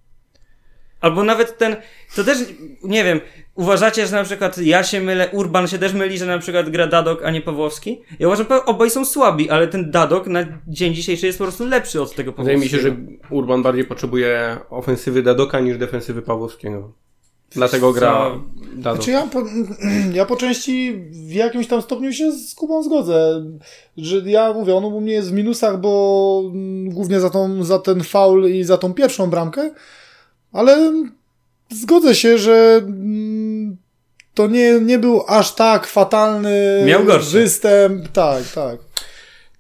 Albo 1.02 1.24
nawet 1.24 1.58
ten, 1.58 1.76
to 2.16 2.24
też, 2.24 2.38
nie 2.84 3.04
wiem, 3.04 3.20
uważacie, 3.56 4.08
że 4.08 4.16
na 4.16 4.24
przykład 4.24 4.58
ja 4.58 4.84
się 4.84 5.02
mylę, 5.02 5.30
Urban 5.32 5.68
się 5.68 5.78
też 5.78 5.94
myli, 5.94 6.18
że 6.18 6.26
na 6.26 6.40
przykład 6.40 6.70
gra 6.70 6.88
Dadok, 6.88 7.26
a 7.26 7.32
nie 7.32 7.42
Pawłowski? 7.42 8.02
Ja 8.20 8.28
uważam, 8.28 8.46
że 8.50 8.66
obaj 8.66 8.90
są 8.90 9.06
słabi, 9.06 9.50
ale 9.50 9.68
ten 9.68 9.92
Dadok 9.92 10.28
na 10.28 10.46
dzień 10.68 10.94
dzisiejszy 10.94 11.26
jest 11.26 11.38
po 11.38 11.44
prostu 11.44 11.66
lepszy 11.66 12.02
od 12.02 12.16
tego 12.16 12.34
Pawłowskiego. 12.34 12.60
Wydaje 12.60 12.88
mi 12.88 12.96
się, 12.96 13.06
że 13.30 13.36
Urban 13.36 13.64
bardziej 13.64 13.86
potrzebuje 13.86 14.58
ofensywy 14.70 15.24
Dadoka 15.24 15.60
niż 15.60 15.78
defensywy 15.78 16.22
Pawłowskiego. 16.22 16.94
Dlatego 17.56 17.94
gra 17.94 18.40
Dadok. 18.74 19.04
Znaczy 19.04 19.12
ja, 19.12 19.28
po, 19.28 19.44
ja 20.20 20.26
po 20.26 20.36
części 20.36 20.94
w 21.12 21.32
jakimś 21.32 21.68
tam 21.68 21.82
stopniu 21.82 22.14
się 22.14 22.32
z 22.32 22.56
Kubą 22.56 22.84
zgodzę. 22.84 23.46
Że 23.98 24.18
ja 24.26 24.54
mówię, 24.54 24.76
on 24.76 24.86
u 24.86 25.02
mnie 25.02 25.14
jest 25.14 25.30
w 25.30 25.34
minusach, 25.34 25.80
bo 25.80 26.44
mm, 26.54 26.90
głównie 26.90 27.20
za, 27.20 27.30
tą, 27.30 27.64
za 27.64 27.80
ten 27.80 28.04
faul 28.04 28.46
i 28.50 28.64
za 28.64 28.78
tą 28.78 28.94
pierwszą 28.94 29.30
bramkę, 29.30 29.72
ale 30.54 30.94
zgodzę 31.70 32.16
się, 32.16 32.38
że 32.38 32.82
mm, 32.84 33.78
to 34.34 34.48
nie, 34.48 34.80
nie 34.80 35.00
był 35.00 35.24
aż 35.28 35.56
tak 35.56 35.88
fatalny 35.88 36.84
Miał 36.86 37.02
występ. 37.32 38.08
Tak, 38.08 38.44
tak. 38.56 38.78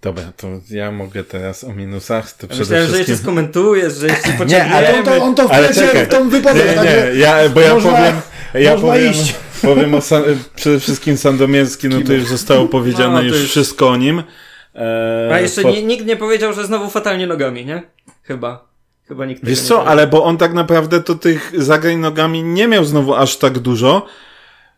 Dobra, 0.02 0.24
to 0.38 0.48
ja 0.70 0.92
mogę 0.92 1.24
teraz 1.24 1.64
o 1.64 1.74
minusach. 1.74 2.32
To 2.32 2.48
przede 2.48 2.60
Myślałem, 2.60 2.86
wszystkim... 2.86 3.06
że 3.06 3.12
jeszcze 3.12 3.24
skomentujesz, 3.24 3.94
że 3.94 4.08
jeszcze 4.08 4.30
potrzebujemy. 4.30 4.70
Nie, 4.70 4.76
ale 4.76 5.00
on 5.00 5.06
to, 5.06 5.24
on 5.24 5.36
to 5.36 5.48
w 5.48 6.08
tą 6.10 6.30
wypowiedź. 6.30 6.64
Nie, 6.66 6.84
nie, 6.84 7.20
ja, 7.20 7.50
bo 7.50 7.62
ja 7.62 7.74
można, 7.74 7.92
powiem... 7.92 8.22
Ja 8.54 8.76
powiem, 8.76 9.12
iść. 9.12 9.36
powiem 9.62 9.96
o 9.96 10.02
San, 10.02 10.24
przede 10.56 10.80
wszystkim 10.80 11.18
Sandomierski, 11.18 11.89
no 11.89 12.02
to 12.02 12.14
już 12.14 12.26
zostało 12.26 12.68
powiedziane 12.68 13.14
no, 13.14 13.22
już, 13.22 13.39
już 13.39 13.50
wszystko 13.50 13.89
o 13.89 13.96
nim. 13.96 14.24
E, 14.76 15.30
A 15.34 15.39
jeszcze 15.39 15.62
po... 15.62 15.72
nikt 15.72 16.06
nie 16.06 16.18
powiedział, 16.18 16.54
że 16.54 16.66
znowu 16.66 16.89
fatalnie 16.89 17.28
nogami, 17.28 17.66
nie? 17.66 17.84
Chyba. 18.24 18.70
Chyba 19.12 19.26
nikt 19.26 19.45
Wiesz 19.45 19.62
co, 19.62 19.86
ale 19.86 20.07
bo 20.07 20.24
on 20.24 20.38
tak 20.38 20.53
naprawdę 20.53 21.03
to 21.03 21.16
tych 21.16 21.51
zagrań 21.57 21.97
nogami 21.97 22.43
nie 22.43 22.68
miał 22.68 22.86
znowu 22.86 23.16
aż 23.16 23.38
tak 23.38 23.59
dużo. 23.59 24.05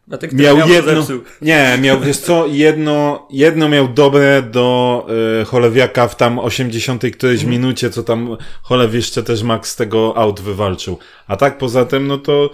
Dlatego 0.07 0.35
miał, 0.35 0.57
miał 0.57 0.69
jedno, 0.69 1.03
nie, 1.41 1.77
miał, 1.81 1.99
wiesz 1.99 2.17
co, 2.17 2.47
jedno, 2.47 3.27
jedno 3.31 3.69
miał 3.69 3.87
dobre 3.87 4.41
do 4.41 5.07
y, 5.41 5.45
Cholewiaka 5.45 6.07
w 6.07 6.15
tam 6.15 6.39
80 6.39 7.03
którejś 7.13 7.41
mm. 7.41 7.51
minucie, 7.51 7.89
co 7.89 8.03
tam 8.03 8.37
Cholew 8.61 8.93
jeszcze 8.93 9.23
też 9.23 9.43
Max 9.43 9.69
z 9.69 9.75
tego 9.75 10.17
out 10.17 10.41
wywalczył. 10.41 10.97
A 11.27 11.35
tak 11.35 11.57
poza 11.57 11.85
tym, 11.85 12.07
no 12.07 12.17
to 12.17 12.49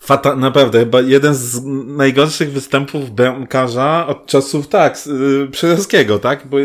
Fata, 0.00 0.36
naprawdę, 0.36 0.78
chyba 0.78 1.00
jeden 1.00 1.34
z 1.34 1.60
najgorszych 1.86 2.52
występów 2.52 3.10
bramkarza 3.10 4.06
od 4.06 4.26
czasów, 4.26 4.68
tak, 4.68 4.98
yy, 5.06 6.18
tak? 6.18 6.46
Bo 6.46 6.56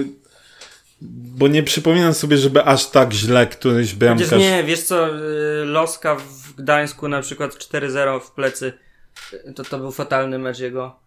bo 1.01 1.47
nie 1.47 1.63
przypominam 1.63 2.13
sobie, 2.13 2.37
żeby 2.37 2.63
aż 2.63 2.89
tak 2.89 3.13
źle 3.13 3.47
któryś 3.47 3.93
bramkarz... 3.93 4.29
Chociaż 4.29 4.39
nie, 4.39 4.63
wiesz 4.63 4.83
co, 4.83 5.07
y, 5.07 5.65
Loska 5.65 6.15
w 6.15 6.53
Gdańsku 6.55 7.07
na 7.07 7.21
przykład 7.21 7.55
4-0 7.55 8.19
w 8.19 8.31
plecy, 8.31 8.73
y, 9.33 9.53
to 9.53 9.63
to 9.63 9.79
był 9.79 9.91
fatalny 9.91 10.39
mecz 10.39 10.59
jego. 10.59 10.99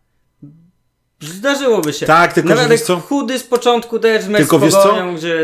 Zdarzyłoby 1.20 1.92
się. 1.92 2.06
Tak, 2.06 2.32
tylko 2.32 2.48
Nawet 2.48 2.68
wiesz 2.68 2.82
co? 2.82 2.96
chudy 2.96 3.38
z 3.38 3.44
początku 3.44 3.98
też 3.98 4.26
mecz 4.26 4.38
tylko 4.38 4.70
z 4.70 4.74
Pogonią, 4.74 5.16
gdzie... 5.16 5.42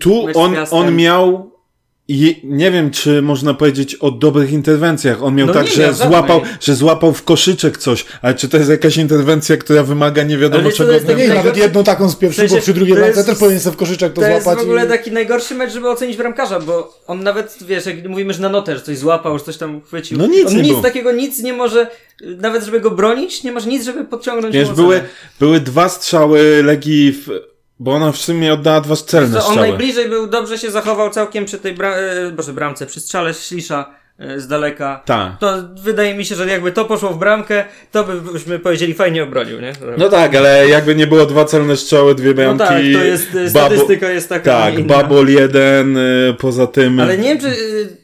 Tu 0.00 0.28
on, 0.34 0.56
on 0.70 0.96
miał 0.96 1.47
i 2.10 2.40
nie 2.44 2.70
wiem, 2.70 2.90
czy 2.90 3.22
można 3.22 3.54
powiedzieć 3.54 3.94
o 3.94 4.10
dobrych 4.10 4.52
interwencjach. 4.52 5.22
On 5.22 5.34
miał 5.34 5.46
no 5.46 5.52
tak, 5.52 5.64
nie, 5.64 5.70
że 5.72 5.94
złapał, 5.94 6.40
że 6.60 6.74
złapał 6.74 7.12
w 7.12 7.24
koszyczek 7.24 7.78
coś, 7.78 8.04
ale 8.22 8.34
czy 8.34 8.48
to 8.48 8.56
jest 8.56 8.70
jakaś 8.70 8.96
interwencja, 8.96 9.56
która 9.56 9.82
wymaga 9.82 10.22
nie 10.22 10.38
wiadomo 10.38 10.64
ale 10.64 10.72
czego? 10.72 11.14
Nie, 11.14 11.28
nawet 11.28 11.56
jedną 11.56 11.84
taką 11.84 12.08
z 12.08 12.16
pierwszego, 12.16 12.54
bo 12.54 12.60
przy 12.60 12.74
drugiej 12.74 12.96
bramce 12.96 13.24
też 13.24 13.38
powinien 13.38 13.60
sobie 13.60 13.74
w 13.74 13.78
koszyczek 13.78 14.12
to, 14.12 14.20
to 14.20 14.26
złapać. 14.26 14.44
To 14.44 14.50
jest 14.50 14.60
w 14.60 14.62
ogóle 14.62 14.84
i... 14.84 14.88
taki 14.88 15.12
najgorszy 15.12 15.54
mecz, 15.54 15.72
żeby 15.72 15.88
ocenić 15.88 16.16
bramkarza, 16.16 16.60
bo 16.60 17.00
on 17.06 17.22
nawet, 17.22 17.58
wiesz, 17.66 17.86
jak 17.86 18.08
mówimy, 18.08 18.34
że 18.34 18.42
na 18.42 18.48
notę, 18.48 18.76
że 18.76 18.82
coś 18.82 18.98
złapał, 18.98 19.38
że 19.38 19.44
coś 19.44 19.56
tam 19.56 19.80
chwycił. 19.80 20.18
No 20.18 20.26
nic 20.26 20.46
on 20.46 20.54
nie 20.54 20.62
nic 20.62 20.70
było. 20.70 20.82
takiego, 20.82 21.12
nic 21.12 21.42
nie 21.42 21.52
może, 21.52 21.86
nawet 22.20 22.64
żeby 22.64 22.80
go 22.80 22.90
bronić, 22.90 23.44
nie 23.44 23.52
masz 23.52 23.66
nic, 23.66 23.84
żeby 23.84 24.04
podciągnąć 24.04 24.54
Wiesz, 24.54 24.70
były, 24.70 25.00
były 25.40 25.60
dwa 25.60 25.88
strzały 25.88 26.62
Legii 26.62 27.12
w 27.12 27.57
bo 27.78 27.92
ona 27.94 28.12
w 28.12 28.16
sumie 28.16 28.52
oddała 28.52 28.80
dwa 28.80 28.96
celne 28.96 29.40
strzały. 29.40 29.60
On 29.60 29.68
najbliżej 29.68 30.08
był, 30.08 30.26
dobrze 30.26 30.58
się 30.58 30.70
zachował 30.70 31.10
całkiem 31.10 31.44
przy 31.44 31.58
tej 31.58 31.72
bra 31.72 31.94
e, 31.96 32.30
boże, 32.30 32.52
bramce, 32.52 32.86
przy 32.86 33.00
strzale 33.00 33.34
Ślisza 33.34 33.94
e, 34.18 34.40
z 34.40 34.48
daleka. 34.48 35.02
Tak. 35.04 35.38
To 35.40 35.54
wydaje 35.82 36.14
mi 36.14 36.24
się, 36.24 36.34
że 36.34 36.46
jakby 36.46 36.72
to 36.72 36.84
poszło 36.84 37.10
w 37.10 37.18
bramkę, 37.18 37.64
to 37.92 38.04
byśmy 38.04 38.58
powiedzieli 38.58 38.94
fajnie 38.94 39.22
obronił, 39.22 39.60
nie? 39.60 39.72
No 39.98 40.08
tak, 40.08 40.34
ale 40.34 40.68
jakby 40.68 40.94
nie 40.94 41.06
było 41.06 41.26
dwa 41.26 41.44
celne 41.44 41.76
strzały, 41.76 42.14
dwie 42.14 42.34
bramki. 42.34 42.58
No 42.58 42.68
tak, 42.68 42.78
to 42.78 43.04
jest, 43.04 43.34
e, 43.34 43.50
statystyka 43.50 44.10
jest 44.10 44.28
taka 44.28 44.50
Tak, 44.50 44.86
Babol 44.86 45.28
jeden, 45.28 45.98
poza 46.38 46.66
tym... 46.66 47.00
Ale 47.00 47.18
nie 47.18 47.28
wiem, 47.28 47.38
czy... 47.40 47.56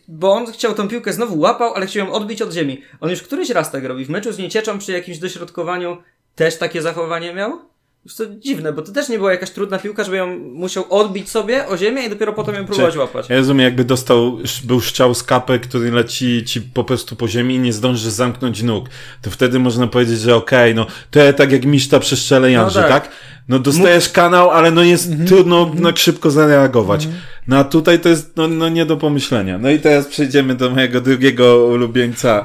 Bo 0.09 0.33
on 0.33 0.47
chciał 0.53 0.75
tą 0.75 0.89
piłkę 0.89 1.13
znowu 1.13 1.39
łapał, 1.39 1.75
ale 1.75 1.87
chciał 1.87 2.07
ją 2.07 2.13
odbić 2.13 2.43
od 2.43 2.53
ziemi. 2.53 2.83
On 3.01 3.11
już 3.11 3.23
któryś 3.23 3.51
raz 3.51 3.71
tak 3.71 3.85
robi. 3.85 4.05
W 4.05 4.11
meczu 4.11 4.33
z 4.33 4.39
Niecieczą 4.39 4.79
przy 4.79 4.93
jakimś 4.93 5.19
dośrodkowaniu 5.19 5.97
też 6.35 6.57
takie 6.59 6.83
zachowanie 6.83 7.35
miał? 7.35 7.74
Już 8.05 8.15
to 8.15 8.25
dziwne, 8.39 8.73
bo 8.73 8.83
to 8.83 8.93
też 8.93 9.09
nie 9.09 9.19
była 9.19 9.33
jakaś 9.33 9.51
trudna 9.51 9.79
piłka, 9.79 10.05
żeby 10.05 10.17
ją 10.17 10.39
musiał 10.39 10.85
odbić 10.91 11.31
sobie 11.31 11.67
o 11.69 11.77
ziemię 11.77 12.03
i 12.07 12.11
dopiero 12.11 12.33
potem 12.33 12.55
ją 12.55 12.65
próbować 12.65 12.97
łapać. 12.97 13.29
Ja 13.29 13.37
rozumiem, 13.37 13.65
jakby 13.65 13.85
dostał, 13.85 14.39
był 14.65 14.81
szczał 14.81 15.15
z 15.15 15.23
kapy, 15.23 15.59
który 15.59 15.91
leci 15.91 16.45
ci 16.45 16.61
po 16.61 16.85
prostu 16.85 17.17
po 17.17 17.29
ziemi 17.29 17.55
i 17.55 17.59
nie 17.59 17.73
zdąży 17.73 18.11
zamknąć 18.11 18.63
nóg. 18.63 18.89
To 19.23 19.31
wtedy 19.31 19.59
można 19.59 19.87
powiedzieć, 19.87 20.21
że 20.21 20.37
okej, 20.37 20.73
okay, 20.73 20.75
no 20.75 20.87
to 21.11 21.33
tak 21.33 21.53
jak 21.53 21.65
Miszta 21.65 22.01
przy 22.01 22.17
szczele 22.17 22.51
Janży, 22.51 22.81
no 22.81 22.89
tak. 22.89 23.03
tak? 23.05 23.13
No 23.49 23.59
dostajesz 23.59 24.09
kanał, 24.09 24.51
ale 24.51 24.71
no 24.71 24.83
jest 24.83 25.07
mm 25.07 25.19
-hmm. 25.19 25.29
trudno 25.29 25.63
mm 25.63 25.85
-hmm. 25.85 25.99
szybko 25.99 26.31
zareagować. 26.31 27.05
Mm 27.05 27.17
-hmm. 27.17 27.21
No 27.49 27.59
a 27.59 27.65
tutaj 27.65 28.01
to 28.01 28.09
jest 28.09 28.37
no, 28.37 28.49
no 28.49 28.69
nie 28.69 28.87
do 28.87 28.97
pomyślenia. 28.97 29.59
No 29.59 29.71
i 29.71 29.79
teraz 29.79 30.07
przejdziemy 30.07 30.55
do 30.55 30.71
mojego 30.71 31.01
drugiego 31.01 31.67
ulubieńca. 31.67 32.45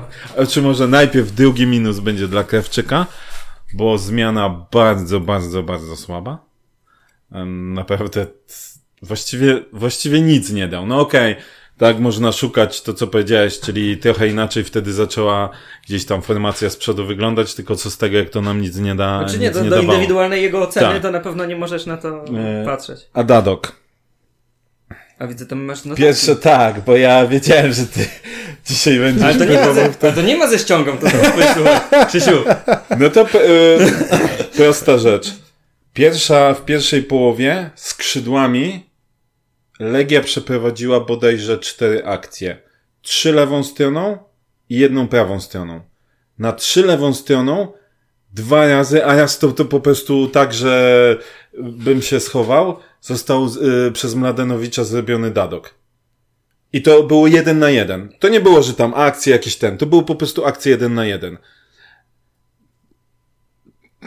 Czy 0.49 0.61
może 0.61 0.87
najpierw 0.87 1.31
drugi 1.31 1.67
minus 1.67 1.99
będzie 1.99 2.27
dla 2.27 2.43
Krewczyka 2.43 3.05
bo 3.73 3.97
zmiana 3.97 4.67
bardzo, 4.71 5.19
bardzo, 5.19 5.63
bardzo 5.63 5.95
słaba. 5.95 6.45
Naprawdę 7.73 8.27
właściwie, 9.01 9.65
właściwie 9.73 10.21
nic 10.21 10.51
nie 10.51 10.67
dał. 10.67 10.87
No 10.87 10.99
okej, 10.99 11.31
okay, 11.31 11.43
tak 11.77 11.99
można 11.99 12.31
szukać 12.31 12.81
to, 12.81 12.93
co 12.93 13.07
powiedziałeś, 13.07 13.59
czyli 13.59 13.97
trochę 13.97 14.27
inaczej 14.27 14.63
wtedy 14.63 14.93
zaczęła 14.93 15.49
gdzieś 15.87 16.05
tam 16.05 16.21
formacja 16.21 16.69
z 16.69 16.75
przodu 16.75 17.05
wyglądać, 17.05 17.53
tylko 17.53 17.75
co 17.75 17.91
z 17.91 17.97
tego, 17.97 18.17
jak 18.17 18.29
to 18.29 18.41
nam 18.41 18.61
nic 18.61 18.77
nie 18.77 18.95
da. 18.95 19.19
Znaczy 19.19 19.39
nie, 19.39 19.51
to, 19.51 19.63
nie 19.63 19.69
do 19.69 19.75
dawało. 19.75 19.93
indywidualnej 19.93 20.43
jego 20.43 20.61
oceny 20.61 20.93
tak. 20.93 21.01
to 21.01 21.11
na 21.11 21.19
pewno 21.19 21.45
nie 21.45 21.55
możesz 21.55 21.85
na 21.85 21.97
to 21.97 22.25
e... 22.25 22.65
patrzeć. 22.65 23.09
A 23.13 23.23
Dadok. 23.23 23.79
A 25.19 25.27
widzę, 25.27 25.45
tam 25.45 25.63
masz 25.63 25.85
notatki. 25.85 26.03
Pierwsze 26.03 26.35
tak, 26.35 26.81
bo 26.85 26.97
ja 26.97 27.27
wiedziałem, 27.27 27.73
że 27.73 27.85
ty 27.85 27.99
dzisiaj 28.67 28.99
będziesz 28.99 29.23
Ale 29.23 29.35
to 29.35 29.45
nie, 29.45 29.65
ma 29.65 29.73
ze, 29.73 29.89
to... 29.89 30.11
to 30.11 30.21
nie 30.21 30.37
ma 30.37 30.47
ze 30.47 30.59
ściągą, 30.59 30.97
to 30.97 31.07
to 31.09 32.05
Krzysiu. 32.05 32.43
No 32.97 33.09
to 33.09 33.21
yy, 33.21 33.91
prosta 34.57 34.97
rzecz. 34.97 35.31
Pierwsza, 35.93 36.53
w 36.53 36.65
pierwszej 36.65 37.03
połowie 37.03 37.69
skrzydłami 37.75 38.89
Legia 39.79 40.21
przeprowadziła 40.21 40.99
bodajże 40.99 41.57
cztery 41.57 42.05
akcje. 42.05 42.61
Trzy 43.01 43.31
lewą 43.31 43.63
stroną 43.63 44.17
i 44.69 44.77
jedną 44.77 45.07
prawą 45.07 45.39
stroną. 45.41 45.81
Na 46.39 46.53
trzy 46.53 46.85
lewą 46.85 47.13
stroną 47.13 47.73
dwa 48.33 48.67
razy, 48.67 49.05
a 49.05 49.15
raz 49.15 49.39
to, 49.39 49.51
to 49.51 49.65
po 49.65 49.79
prostu 49.79 50.27
tak, 50.27 50.53
że 50.53 51.17
bym 51.59 52.01
się 52.01 52.19
schował, 52.19 52.79
został 53.01 53.47
y, 53.87 53.91
przez 53.91 54.15
Mladenowicza 54.15 54.83
zrobiony 54.83 55.31
dadok. 55.31 55.73
I 56.73 56.81
to 56.81 57.03
było 57.03 57.27
jeden 57.27 57.59
na 57.59 57.69
jeden. 57.69 58.09
To 58.19 58.29
nie 58.29 58.39
było, 58.39 58.63
że 58.63 58.73
tam 58.73 58.93
akcje 58.95 59.33
jakieś 59.33 59.55
ten. 59.55 59.77
To 59.77 59.85
było 59.85 60.03
po 60.03 60.15
prostu 60.15 60.45
akcje 60.45 60.71
jeden 60.71 60.93
na 60.93 61.05
jeden. 61.05 61.37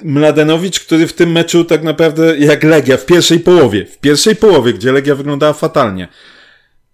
Mladenowicz, 0.05 0.81
który 0.81 1.07
w 1.07 1.13
tym 1.13 1.33
meczu 1.33 1.65
tak 1.65 1.83
naprawdę 1.83 2.39
jak 2.39 2.65
Legia 2.65 2.97
w 2.97 3.07
pierwszej 3.07 3.41
połowie, 3.41 3.87
w 3.87 3.99
pierwszej 3.99 4.37
połowie, 4.37 4.73
gdzie 4.73 4.93
Legia 4.93 5.15
wyglądała 5.15 5.53
fatalnie, 5.53 6.09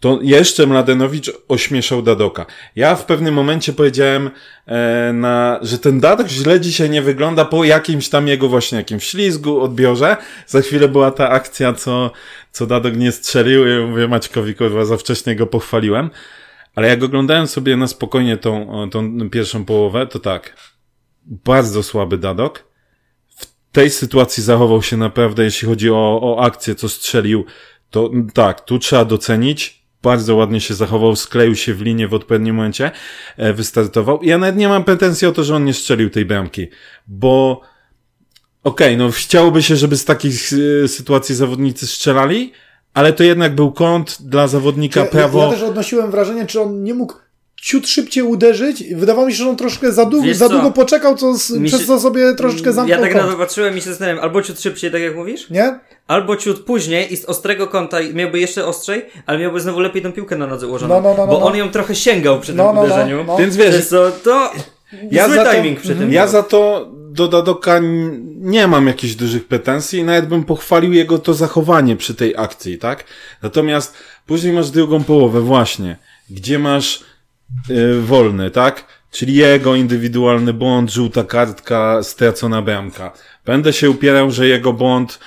to 0.00 0.18
jeszcze 0.22 0.66
Mladenowicz 0.66 1.30
ośmieszał 1.48 2.02
Dadoka. 2.02 2.46
Ja 2.76 2.96
w 2.96 3.06
pewnym 3.06 3.34
momencie 3.34 3.72
powiedziałem, 3.72 4.30
e, 4.66 5.12
na, 5.12 5.58
że 5.62 5.78
ten 5.78 6.00
Dadok 6.00 6.28
źle 6.28 6.60
dzisiaj 6.60 6.90
nie 6.90 7.02
wygląda 7.02 7.44
po 7.44 7.64
jakimś 7.64 8.08
tam 8.08 8.28
jego 8.28 8.48
właśnie 8.48 8.78
jakimś 8.78 9.04
ślizgu, 9.04 9.60
odbiorze. 9.60 10.16
Za 10.46 10.60
chwilę 10.60 10.88
była 10.88 11.10
ta 11.10 11.28
akcja, 11.30 11.72
co, 11.72 12.10
co 12.52 12.66
Dadok 12.66 12.96
nie 12.96 13.12
strzelił 13.12 13.66
i 13.66 13.86
mówię 13.86 14.08
Maćkowi, 14.08 14.54
kurwa, 14.54 14.84
za 14.84 14.96
wcześnie 14.96 15.36
go 15.36 15.46
pochwaliłem. 15.46 16.10
Ale 16.74 16.88
jak 16.88 17.02
oglądałem 17.02 17.46
sobie 17.46 17.76
na 17.76 17.86
spokojnie 17.86 18.36
tą, 18.36 18.88
tą 18.90 19.30
pierwszą 19.30 19.64
połowę, 19.64 20.06
to 20.06 20.18
tak, 20.18 20.56
bardzo 21.26 21.82
słaby 21.82 22.18
Dadok. 22.18 22.67
Tej 23.72 23.90
sytuacji 23.90 24.42
zachował 24.42 24.82
się 24.82 24.96
naprawdę, 24.96 25.44
jeśli 25.44 25.68
chodzi 25.68 25.90
o, 25.90 26.20
o 26.22 26.42
akcję, 26.42 26.74
co 26.74 26.88
strzelił, 26.88 27.44
to 27.90 28.10
tak, 28.34 28.60
tu 28.60 28.78
trzeba 28.78 29.04
docenić 29.04 29.78
bardzo 30.02 30.36
ładnie 30.36 30.60
się 30.60 30.74
zachował, 30.74 31.16
skleił 31.16 31.54
się 31.54 31.74
w 31.74 31.82
linię 31.82 32.08
w 32.08 32.14
odpowiednim 32.14 32.54
momencie, 32.56 32.90
e, 33.36 33.52
wystartował. 33.52 34.22
Ja 34.22 34.38
nawet 34.38 34.56
nie 34.56 34.68
mam 34.68 34.84
pretensji 34.84 35.28
o 35.28 35.32
to, 35.32 35.44
że 35.44 35.56
on 35.56 35.64
nie 35.64 35.74
strzelił 35.74 36.10
tej 36.10 36.24
bramki, 36.24 36.68
bo 37.06 37.60
okej, 38.64 38.94
okay, 38.94 38.96
no 38.96 39.10
chciałoby 39.10 39.62
się, 39.62 39.76
żeby 39.76 39.96
z 39.96 40.04
takich 40.04 40.50
e, 40.84 40.88
sytuacji 40.88 41.34
zawodnicy 41.34 41.86
strzelali, 41.86 42.52
ale 42.94 43.12
to 43.12 43.24
jednak 43.24 43.54
był 43.54 43.72
kąt 43.72 44.16
dla 44.20 44.48
zawodnika 44.48 45.04
czy, 45.04 45.10
prawo. 45.10 45.44
Ja 45.44 45.50
też 45.50 45.62
odnosiłem 45.62 46.10
wrażenie, 46.10 46.46
czy 46.46 46.60
on 46.60 46.82
nie 46.82 46.94
mógł 46.94 47.14
ciut 47.62 47.88
szybciej 47.88 48.22
uderzyć. 48.22 48.84
Wydawało 48.94 49.26
mi 49.26 49.32
się, 49.32 49.38
że 49.38 49.50
on 49.50 49.56
troszkę 49.56 49.92
za 49.92 50.04
długo, 50.04 50.34
za 50.34 50.48
długo 50.48 50.70
poczekał, 50.70 51.16
co, 51.16 51.34
przez 51.66 51.86
co 51.86 52.00
sobie 52.00 52.34
troszeczkę 52.34 52.72
zamknął 52.72 52.98
Ja 52.98 53.04
tak 53.04 53.12
kąt. 53.12 53.24
na 53.24 53.32
to 53.32 53.38
patrzyłem 53.38 53.78
i 53.78 53.80
się 53.80 53.90
zastanawiam, 53.90 54.24
albo 54.24 54.42
ciut 54.42 54.60
szybciej, 54.60 54.90
tak 54.92 55.00
jak 55.00 55.16
mówisz? 55.16 55.50
Nie? 55.50 55.78
Albo 56.06 56.36
ciut 56.36 56.64
później 56.64 57.12
i 57.12 57.16
z 57.16 57.24
ostrego 57.24 57.66
kąta 57.66 57.96
miałby 58.14 58.40
jeszcze 58.40 58.66
ostrzej, 58.66 59.06
ale 59.26 59.38
miałby 59.38 59.60
znowu 59.60 59.80
lepiej 59.80 60.02
tą 60.02 60.12
piłkę 60.12 60.36
na 60.36 60.46
nodze 60.46 60.66
ułożoną. 60.66 60.94
No, 60.94 61.00
no, 61.00 61.14
no, 61.18 61.26
bo 61.26 61.38
no. 61.38 61.46
on 61.46 61.56
ją 61.56 61.70
trochę 61.70 61.94
sięgał 61.94 62.40
przy 62.40 62.52
tym 62.52 62.56
no, 62.56 62.64
no, 62.64 62.72
no 62.72 62.80
uderzeniu. 62.80 63.24
No, 63.24 63.36
Więc 63.36 63.56
wiesz, 63.56 63.86
co, 63.86 64.10
to 64.10 64.52
ja 65.10 65.28
zły 65.28 65.38
timing 65.54 65.80
przy 65.80 65.94
tym. 65.94 66.12
Ja 66.12 66.26
za 66.26 66.42
to 66.42 66.88
do 67.10 67.28
Dadoka 67.28 67.80
nie 68.40 68.66
mam 68.66 68.86
jakichś 68.86 69.14
dużych 69.14 69.48
pretensji 69.48 69.98
i 69.98 70.04
nawet 70.04 70.26
bym 70.26 70.44
pochwalił 70.44 70.92
jego 70.92 71.18
to 71.18 71.34
zachowanie 71.34 71.96
przy 71.96 72.14
tej 72.14 72.36
akcji, 72.36 72.78
tak? 72.78 73.04
Natomiast 73.42 73.94
później 74.26 74.52
masz 74.52 74.70
drugą 74.70 75.04
połowę 75.04 75.40
właśnie, 75.40 75.96
gdzie 76.30 76.58
masz 76.58 77.04
yy, 77.68 78.02
wolny, 78.02 78.50
tak? 78.50 78.84
Czyli 79.10 79.34
jego 79.34 79.74
indywidualny 79.74 80.52
błąd, 80.52 80.92
żółta 80.92 81.24
kartka, 81.24 82.02
stracona 82.02 82.62
bramka. 82.62 83.12
Będę 83.44 83.72
się 83.72 83.90
upierał, 83.90 84.30
że 84.30 84.46
jego 84.46 84.72
błąd, 84.72 85.18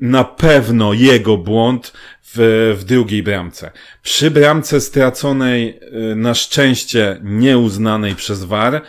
na 0.00 0.24
pewno 0.24 0.92
jego 0.92 1.36
błąd 1.36 1.92
w, 2.34 2.74
w 2.78 2.84
drugiej 2.84 3.22
bramce. 3.22 3.70
Przy 4.02 4.30
bramce 4.30 4.80
straconej, 4.80 5.80
yy, 5.92 6.16
na 6.16 6.34
szczęście 6.34 7.20
nieuznanej 7.22 8.14
przez 8.14 8.44
VAR, 8.44 8.82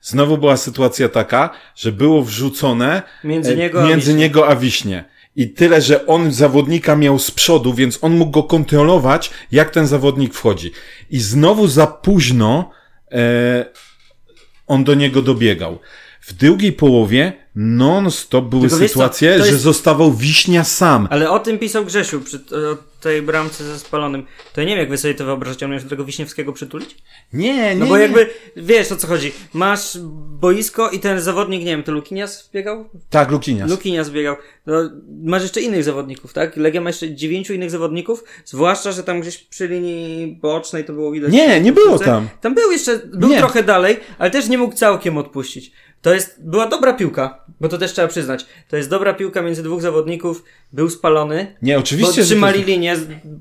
znowu 0.00 0.38
była 0.38 0.56
sytuacja 0.56 1.08
taka, 1.08 1.50
że 1.76 1.92
było 1.92 2.22
wrzucone 2.22 3.02
między 3.24 3.56
niego, 3.56 3.86
między 3.86 4.12
a, 4.12 4.14
niego 4.14 4.48
a 4.48 4.56
Wiśnie. 4.56 5.04
I 5.36 5.48
tyle, 5.48 5.82
że 5.82 6.06
on 6.06 6.32
zawodnika 6.32 6.96
miał 6.96 7.18
z 7.18 7.30
przodu, 7.30 7.74
więc 7.74 7.98
on 8.02 8.16
mógł 8.16 8.30
go 8.30 8.42
kontrolować, 8.42 9.30
jak 9.52 9.70
ten 9.70 9.86
zawodnik 9.86 10.34
wchodzi. 10.34 10.70
I 11.10 11.20
znowu 11.20 11.66
za 11.66 11.86
późno 11.86 12.70
e, 13.12 13.64
on 14.66 14.84
do 14.84 14.94
niego 14.94 15.22
dobiegał. 15.22 15.78
W 16.26 16.32
drugiej 16.32 16.72
połowie 16.72 17.32
non-stop 17.54 18.44
były 18.44 18.68
Tylko 18.68 18.88
sytuacje, 18.88 19.30
co, 19.30 19.36
jest... 19.36 19.50
że 19.50 19.58
zostawał 19.58 20.12
Wiśnia 20.12 20.64
sam. 20.64 21.08
Ale 21.10 21.30
o 21.30 21.38
tym 21.38 21.58
pisał 21.58 21.84
Grzesiu 21.84 22.20
przy 22.20 22.40
tej 23.00 23.22
bramce 23.22 23.64
ze 23.64 23.78
spalonym. 23.78 24.26
To 24.52 24.60
ja 24.60 24.66
nie 24.66 24.72
wiem, 24.72 24.80
jak 24.80 24.90
wy 24.90 24.98
sobie 24.98 25.14
to 25.14 25.24
wyobrażacie, 25.24 25.66
on 25.66 25.72
miał 25.72 25.80
tego 25.80 26.04
Wiśniewskiego 26.04 26.52
przytulić? 26.52 26.96
Nie, 27.32 27.54
nie. 27.54 27.74
No 27.74 27.86
bo 27.86 27.96
nie. 27.96 28.02
jakby, 28.02 28.30
wiesz 28.56 28.92
o 28.92 28.96
co 28.96 29.06
chodzi. 29.06 29.32
Masz 29.52 29.98
boisko 30.40 30.90
i 30.90 30.98
ten 30.98 31.20
zawodnik, 31.20 31.60
nie 31.60 31.66
wiem, 31.66 31.82
to 31.82 31.92
Lukinias 31.92 32.50
biegał? 32.54 32.88
Tak, 33.10 33.30
Lukinias. 33.30 33.70
Lukinias 33.70 34.10
biegał. 34.10 34.36
No, 34.66 34.90
masz 35.24 35.42
jeszcze 35.42 35.60
innych 35.60 35.84
zawodników, 35.84 36.32
tak? 36.32 36.56
Legia 36.56 36.80
ma 36.80 36.90
jeszcze 36.90 37.14
dziewięciu 37.14 37.54
innych 37.54 37.70
zawodników, 37.70 38.24
zwłaszcza, 38.44 38.92
że 38.92 39.02
tam 39.02 39.20
gdzieś 39.20 39.38
przy 39.38 39.68
linii 39.68 40.38
bocznej 40.42 40.84
to 40.84 40.92
było 40.92 41.12
widać. 41.12 41.32
Nie, 41.32 41.60
nie 41.60 41.72
było 41.72 41.98
tam. 41.98 42.28
Tam 42.40 42.54
był 42.54 42.72
jeszcze, 42.72 43.00
był 43.14 43.28
nie. 43.28 43.38
trochę 43.38 43.62
dalej, 43.62 43.96
ale 44.18 44.30
też 44.30 44.48
nie 44.48 44.58
mógł 44.58 44.74
całkiem 44.74 45.18
odpuścić. 45.18 45.72
To 46.02 46.14
jest, 46.14 46.36
była 46.44 46.66
dobra 46.66 46.92
piłka 46.92 47.46
bo 47.60 47.68
to 47.68 47.78
też 47.78 47.92
trzeba 47.92 48.08
przyznać, 48.08 48.46
to 48.68 48.76
jest 48.76 48.90
dobra 48.90 49.14
piłka 49.14 49.42
między 49.42 49.62
dwóch 49.62 49.82
zawodników, 49.82 50.44
był 50.72 50.90
spalony. 50.90 51.56
Nie, 51.62 51.78
oczywiście. 51.78 52.20
Bo 52.20 52.26
trzymali 52.26 52.60
to... 52.60 52.66
linię, 52.66 52.96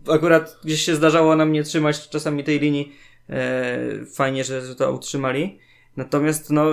akurat 0.07 0.57
gdzieś 0.63 0.81
się 0.81 0.95
zdarzało 0.95 1.35
nam 1.35 1.51
nie 1.51 1.63
trzymać 1.63 2.09
czasami 2.09 2.43
tej 2.43 2.59
linii. 2.59 2.95
E, 3.29 4.05
fajnie, 4.13 4.43
że, 4.43 4.65
że 4.65 4.75
to 4.75 4.91
utrzymali. 4.91 5.59
Natomiast 5.97 6.49
no, 6.49 6.65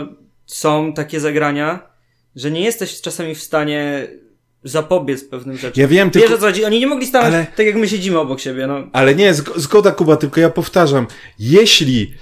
są 0.47 0.93
takie 0.93 1.21
zagrania, 1.21 1.89
że 2.37 2.51
nie 2.51 2.61
jesteś 2.61 3.01
czasami 3.01 3.35
w 3.35 3.43
stanie 3.43 4.09
zapobiec 4.65 5.25
pewnym 5.25 5.57
rzeczom. 5.57 5.81
Ja 5.81 5.89
wiem, 5.89 6.11
tylko... 6.11 6.29
Wiesz 6.29 6.39
co 6.39 6.47
chodzi? 6.47 6.65
Oni 6.65 6.81
nie 6.81 6.87
mogli 6.87 7.07
stanąć 7.07 7.35
ale... 7.35 7.47
tak 7.57 7.67
jak 7.67 7.77
my 7.77 7.89
siedzimy 7.89 8.19
obok 8.19 8.41
siebie. 8.41 8.67
No. 8.67 8.89
Ale 8.93 9.15
nie, 9.15 9.35
zgoda 9.35 9.91
Kuba, 9.91 10.17
tylko 10.17 10.41
ja 10.41 10.51
powtarzam, 10.51 11.07
jeśli 11.39 12.15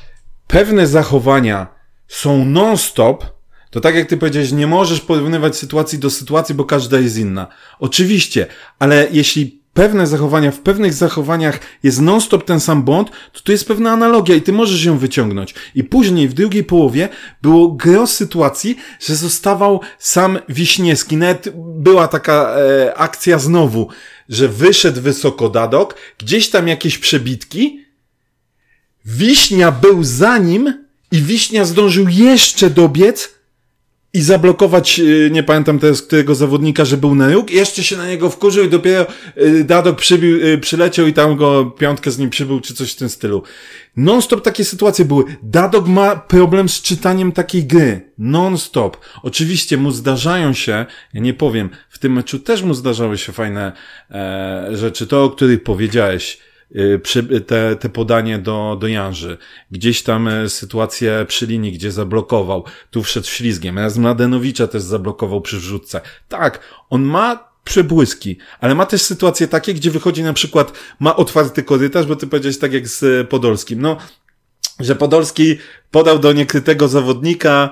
pewne 0.47 0.87
zachowania 0.87 1.67
są 2.09 2.45
non-stop, 2.45 3.40
to 3.71 3.81
tak 3.81 3.95
jak 3.95 4.09
ty 4.09 4.17
powiedziałeś, 4.17 4.53
nie 4.53 4.67
możesz 4.67 5.01
porównywać 5.01 5.57
sytuacji 5.57 5.99
do 5.99 6.11
sytuacji, 6.11 6.55
bo 6.55 6.65
każda 6.65 7.01
jest 7.01 7.19
inna. 7.19 7.47
Oczywiście, 7.79 8.47
ale 8.79 9.09
jeśli 9.13 9.61
pewne 9.75 10.07
zachowania, 10.07 10.51
w 10.51 10.61
pewnych 10.61 10.95
zachowaniach 10.95 11.61
jest 11.83 12.01
non-stop 12.01 12.45
ten 12.45 12.61
sam 12.61 12.83
błąd, 12.83 13.11
to 13.33 13.41
tu 13.41 13.53
jest 13.53 13.69
pewna 13.69 13.91
analogia 13.91 14.35
i 14.35 14.43
ty 14.43 14.53
możesz 14.53 14.85
ją 14.85 14.99
wyciągnąć. 14.99 15.55
I 15.75 15.85
później, 15.85 16.29
w 16.29 16.35
drugiej 16.35 16.65
połowie, 16.65 17.09
było 17.43 17.69
gros 17.69 18.17
sytuacji, 18.17 18.77
że 19.01 19.17
zostawał 19.17 19.81
sam 19.99 20.39
Wiśniewski. 20.49 21.17
Nawet 21.17 21.49
była 21.57 22.09
taka 22.09 22.57
e, 22.57 22.95
akcja 22.95 23.39
znowu, 23.39 23.89
że 24.29 24.49
wyszedł 24.49 25.01
wysoko 25.01 25.49
Dadok, 25.49 25.95
gdzieś 26.19 26.51
tam 26.51 26.69
jakieś 26.69 26.99
przebitki, 26.99 27.85
Wiśnia 29.05 29.73
był 29.73 30.05
za 30.05 30.39
nim 30.39 30.87
i 31.13 31.23
Wiśnia 31.23 31.65
zdążył 31.65 32.09
jeszcze 32.09 32.71
dobiec, 32.71 33.40
i 34.13 34.23
zablokować, 34.23 34.99
y, 35.01 35.31
nie 35.33 35.43
pamiętam 35.43 35.79
teraz 35.79 36.03
którego 36.03 36.35
zawodnika, 36.35 36.85
że 36.85 36.97
był 36.97 37.15
na 37.15 37.33
róg, 37.33 37.51
jeszcze 37.51 37.83
się 37.83 37.97
na 37.97 38.09
niego 38.09 38.31
wkurzył 38.31 38.65
i 38.65 38.69
dopiero 38.69 39.07
y, 39.37 39.65
Dadok 39.65 39.97
przybił, 39.97 40.47
y, 40.47 40.59
przyleciał 40.59 41.07
i 41.07 41.13
tam 41.13 41.37
go 41.37 41.65
piątkę 41.65 42.11
z 42.11 42.19
nim 42.19 42.31
przybył, 42.31 42.61
czy 42.61 42.75
coś 42.75 42.93
w 42.93 42.97
tym 42.97 43.09
stylu. 43.09 43.43
Non-stop 43.97 44.43
takie 44.43 44.65
sytuacje 44.65 45.05
były. 45.05 45.25
Dadok 45.43 45.89
ma 45.89 46.17
problem 46.17 46.69
z 46.69 46.83
czytaniem 46.83 47.33
takiej 47.33 47.65
gry. 47.65 48.11
Non-stop. 48.19 48.97
Oczywiście 49.23 49.77
mu 49.77 49.91
zdarzają 49.91 50.53
się, 50.53 50.87
ja 51.15 51.21
nie 51.21 51.35
powiem, 51.35 51.71
w 51.89 51.99
tym 51.99 52.13
meczu 52.13 52.39
też 52.39 52.63
mu 52.63 52.75
zdarzały 52.75 53.19
się 53.19 53.33
fajne 53.33 53.73
e, 54.11 54.69
rzeczy, 54.73 55.07
to 55.07 55.25
o 55.25 55.31
których 55.31 55.63
powiedziałeś 55.63 56.39
te, 57.47 57.77
te 57.77 57.89
podanie 57.89 58.39
do, 58.39 58.77
do 58.81 58.87
Janży. 58.87 59.39
Gdzieś 59.71 60.03
tam 60.03 60.29
e, 60.29 60.49
sytuację 60.49 61.25
przy 61.29 61.47
linii, 61.47 61.73
gdzie 61.73 61.93
zablokował. 61.93 62.65
Tu 62.91 63.03
wszedł 63.03 63.27
ślizgiem. 63.27 63.79
Raz 63.79 63.99
Mladenowicza 63.99 64.67
też 64.67 64.83
zablokował 64.83 65.41
przy 65.41 65.57
wrzutce. 65.57 66.01
Tak, 66.29 66.61
on 66.91 67.03
ma 67.03 67.51
przebłyski, 67.65 68.39
ale 68.61 68.75
ma 68.75 68.87
też 68.87 69.03
sytuacje 69.03 69.49
takie, 69.49 69.75
gdzie 69.75 69.91
wychodzi 69.91 70.23
na 70.23 70.33
przykład, 70.33 70.73
ma 71.01 71.17
otwarty 71.17 71.63
korytarz, 71.63 72.07
bo 72.07 72.17
ty 72.17 72.27
powiedziałeś 72.27 72.59
tak 72.59 72.73
jak 72.73 72.89
z 72.89 73.29
Podolskim. 73.29 73.83
No, 73.83 73.97
że 74.81 74.97
Podolski 74.97 75.59
podał 75.91 76.19
do 76.19 76.33
niekrytego 76.33 76.89
zawodnika, 76.89 77.71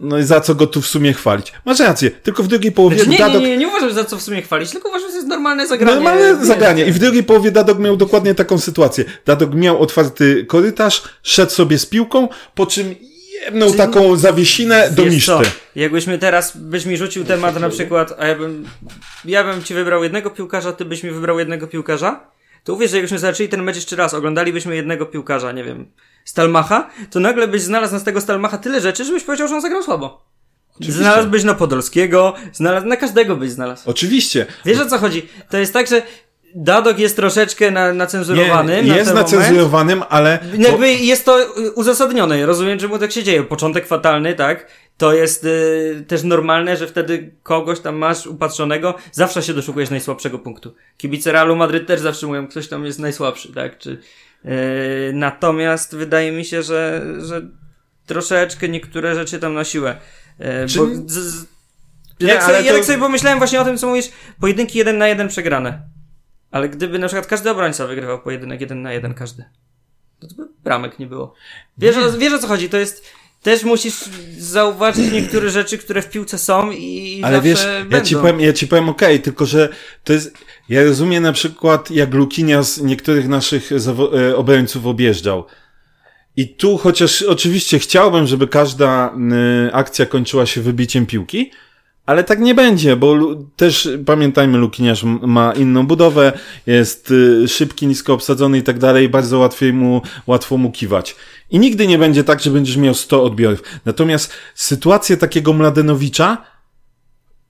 no 0.00 0.18
i 0.18 0.22
za 0.22 0.40
co 0.40 0.54
go 0.54 0.66
tu 0.66 0.80
w 0.80 0.86
sumie 0.86 1.12
chwalić? 1.12 1.52
Masz 1.64 1.80
rację, 1.80 2.10
tylko 2.10 2.42
w 2.42 2.48
drugiej 2.48 2.72
połowie 2.72 2.96
znaczy, 2.96 3.10
nie, 3.10 3.18
Dadok... 3.18 3.42
Nie, 3.42 3.48
nie, 3.48 3.56
nie 3.56 3.68
uważam, 3.68 3.92
za 3.92 4.04
co 4.04 4.16
w 4.16 4.22
sumie 4.22 4.42
chwalić, 4.42 4.70
tylko 4.70 4.88
uważam, 4.88 5.08
że 5.08 5.12
to 5.12 5.16
jest 5.16 5.28
normalne 5.28 5.66
zagranie. 5.66 5.94
Normalne 5.94 6.46
zagranie. 6.46 6.86
I 6.86 6.92
w 6.92 6.98
drugiej 6.98 7.24
połowie 7.24 7.50
Dadok 7.50 7.78
miał 7.78 7.96
dokładnie 7.96 8.34
taką 8.34 8.58
sytuację. 8.58 9.04
Dadok 9.26 9.54
miał 9.54 9.80
otwarty 9.80 10.44
korytarz, 10.44 11.02
szedł 11.22 11.52
sobie 11.52 11.78
z 11.78 11.86
piłką, 11.86 12.28
po 12.54 12.66
czym 12.66 12.94
jedną 13.44 13.66
Czyli... 13.66 13.78
taką 13.78 14.16
zawiesinę 14.16 14.90
do 14.90 15.04
miszty. 15.04 15.26
Co? 15.26 15.42
Jakbyśmy 15.76 16.18
teraz, 16.18 16.56
byś 16.56 16.86
mi 16.86 16.96
rzucił 16.96 17.24
temat 17.24 17.60
na 17.60 17.68
przykład, 17.68 18.14
a 18.18 18.26
ja 18.26 18.34
bym, 18.34 18.66
ja 19.24 19.44
bym 19.44 19.62
ci 19.62 19.74
wybrał 19.74 20.02
jednego 20.02 20.30
piłkarza, 20.30 20.72
ty 20.72 20.84
byś 20.84 21.02
mi 21.02 21.10
wybrał 21.10 21.38
jednego 21.38 21.66
piłkarza, 21.66 22.30
to 22.64 22.74
uwierz, 22.74 22.90
że 22.90 22.96
jakbyśmy 22.96 23.18
zaczęli 23.18 23.48
ten 23.48 23.62
mecz 23.62 23.76
jeszcze 23.76 23.96
raz, 23.96 24.14
oglądalibyśmy 24.14 24.76
jednego 24.76 25.06
piłkarza, 25.06 25.52
nie 25.52 25.64
wiem, 25.64 25.86
Stalmacha, 26.30 26.90
to 27.10 27.20
nagle 27.20 27.48
byś 27.48 27.62
znalazł 27.62 27.98
z 27.98 28.04
tego 28.04 28.20
Stalmacha 28.20 28.58
tyle 28.58 28.80
rzeczy, 28.80 29.04
żebyś 29.04 29.24
powiedział, 29.24 29.48
że 29.48 29.54
on 29.54 29.60
zagrał 29.60 29.82
słabo. 29.82 30.24
Oczywiście. 30.74 31.02
Znalazłbyś 31.02 31.44
na 31.44 31.54
Podolskiego, 31.54 32.34
znalazł, 32.52 32.86
na 32.86 32.96
każdego 32.96 33.36
byś 33.36 33.50
znalazł. 33.50 33.90
Oczywiście. 33.90 34.46
Wiesz 34.64 34.80
o 34.80 34.86
co 34.86 34.98
chodzi? 34.98 35.28
To 35.50 35.58
jest 35.58 35.72
tak, 35.72 35.86
że 35.86 36.02
Dadok 36.54 36.98
jest 36.98 37.16
troszeczkę 37.16 37.70
na, 37.70 37.92
nacenzurowanym. 37.92 38.86
Nie, 38.86 38.96
jest 38.96 39.14
na 39.14 39.20
nacenzurowanym, 39.20 40.02
ale. 40.08 40.38
Jakby 40.58 40.78
bo... 40.78 40.84
jest 40.84 41.24
to 41.24 41.38
uzasadnione. 41.74 42.46
Rozumiem, 42.46 42.78
czemu 42.78 42.98
tak 42.98 43.12
się 43.12 43.22
dzieje. 43.22 43.42
Początek 43.42 43.86
fatalny, 43.86 44.34
tak? 44.34 44.66
To 44.96 45.12
jest 45.12 45.44
y, 45.44 46.04
też 46.08 46.22
normalne, 46.22 46.76
że 46.76 46.86
wtedy 46.86 47.34
kogoś 47.42 47.80
tam 47.80 47.96
masz 47.96 48.26
upatrzonego, 48.26 48.94
zawsze 49.12 49.42
się 49.42 49.54
doszukujesz 49.54 49.90
najsłabszego 49.90 50.38
punktu. 50.38 50.74
Kibice 50.96 51.32
Realu 51.32 51.56
Madryt 51.56 51.86
też 51.86 52.00
zawsze 52.00 52.26
mówią, 52.26 52.46
ktoś 52.46 52.68
tam 52.68 52.84
jest 52.84 52.98
najsłabszy, 52.98 53.52
tak? 53.54 53.78
Czy, 53.78 53.98
natomiast 55.12 55.96
wydaje 55.96 56.32
mi 56.32 56.44
się, 56.44 56.62
że, 56.62 57.06
że 57.24 57.42
troszeczkę 58.06 58.68
niektóre 58.68 59.14
rzeczy 59.14 59.38
tam 59.38 59.54
na 59.54 59.64
siłę. 59.64 59.96
Czy... 60.68 60.78
bo 60.78 60.86
z, 61.06 61.12
z, 61.12 61.46
nie, 62.20 62.28
jak, 62.28 62.42
sobie, 62.42 62.58
to... 62.58 62.64
ja 62.64 62.72
tak 62.72 62.84
sobie 62.84 62.98
pomyślałem 62.98 63.38
właśnie 63.38 63.60
o 63.60 63.64
tym, 63.64 63.78
co 63.78 63.86
mówisz, 63.86 64.10
pojedynki 64.40 64.78
jeden 64.78 64.98
na 64.98 65.08
jeden 65.08 65.28
przegrane. 65.28 65.82
Ale 66.50 66.68
gdyby 66.68 66.98
na 66.98 67.06
przykład 67.06 67.26
każdy 67.26 67.50
obrońca 67.50 67.86
wygrywał 67.86 68.22
pojedynek 68.22 68.60
jeden 68.60 68.82
na 68.82 68.92
jeden 68.92 69.14
każdy, 69.14 69.44
to, 70.18 70.28
to 70.28 70.34
by 70.34 70.48
bramek 70.64 70.98
nie 70.98 71.06
było. 71.06 71.34
Wiesz, 71.78 71.96
nie. 71.96 72.18
wiesz 72.18 72.32
o 72.32 72.38
co 72.38 72.46
chodzi? 72.46 72.68
To 72.68 72.76
jest 72.76 73.04
też 73.42 73.64
musisz 73.64 74.04
zauważyć 74.38 75.12
niektóre 75.12 75.50
rzeczy, 75.50 75.78
które 75.78 76.02
w 76.02 76.10
piłce 76.10 76.38
są 76.38 76.70
i 76.70 77.20
Ale 77.24 77.40
wiesz, 77.40 77.64
będą. 77.64 77.96
ja 77.96 78.02
ci 78.02 78.16
powiem, 78.16 78.40
ja 78.40 78.52
ci 78.52 78.66
powiem 78.66 78.88
okej, 78.88 79.14
okay, 79.14 79.24
tylko 79.24 79.46
że 79.46 79.68
to 80.04 80.12
jest, 80.12 80.38
ja 80.70 80.84
rozumiem 80.84 81.22
na 81.22 81.32
przykład 81.32 81.90
jak 81.90 82.14
Lukinias 82.14 82.80
niektórych 82.82 83.28
naszych 83.28 83.70
e, 83.72 84.36
obrońców 84.36 84.86
objeżdżał. 84.86 85.44
I 86.36 86.48
tu 86.48 86.78
chociaż 86.78 87.22
oczywiście 87.22 87.78
chciałbym, 87.78 88.26
żeby 88.26 88.48
każda 88.48 89.14
akcja 89.72 90.06
kończyła 90.06 90.46
się 90.46 90.60
wybiciem 90.60 91.06
piłki, 91.06 91.50
ale 92.06 92.24
tak 92.24 92.40
nie 92.40 92.54
będzie, 92.54 92.96
bo 92.96 93.16
też 93.56 93.88
pamiętajmy, 94.06 94.58
Lukiniarz 94.58 95.04
ma 95.22 95.52
inną 95.52 95.86
budowę, 95.86 96.32
jest 96.66 97.10
y, 97.10 97.48
szybki, 97.48 97.86
nisko 97.86 98.12
obsadzony 98.12 98.58
i 98.58 98.62
tak 98.62 98.78
dalej, 98.78 99.08
bardzo 99.08 99.38
łatwiej 99.38 99.72
mu, 99.72 100.02
łatwo 100.26 100.56
mu 100.56 100.72
kiwać. 100.72 101.16
I 101.50 101.58
nigdy 101.58 101.86
nie 101.86 101.98
będzie 101.98 102.24
tak, 102.24 102.40
że 102.40 102.50
będziesz 102.50 102.76
miał 102.76 102.94
100 102.94 103.24
odbiorów. 103.24 103.62
Natomiast 103.84 104.32
sytuację 104.54 105.16
takiego 105.16 105.52
Mladenowicza 105.52 106.44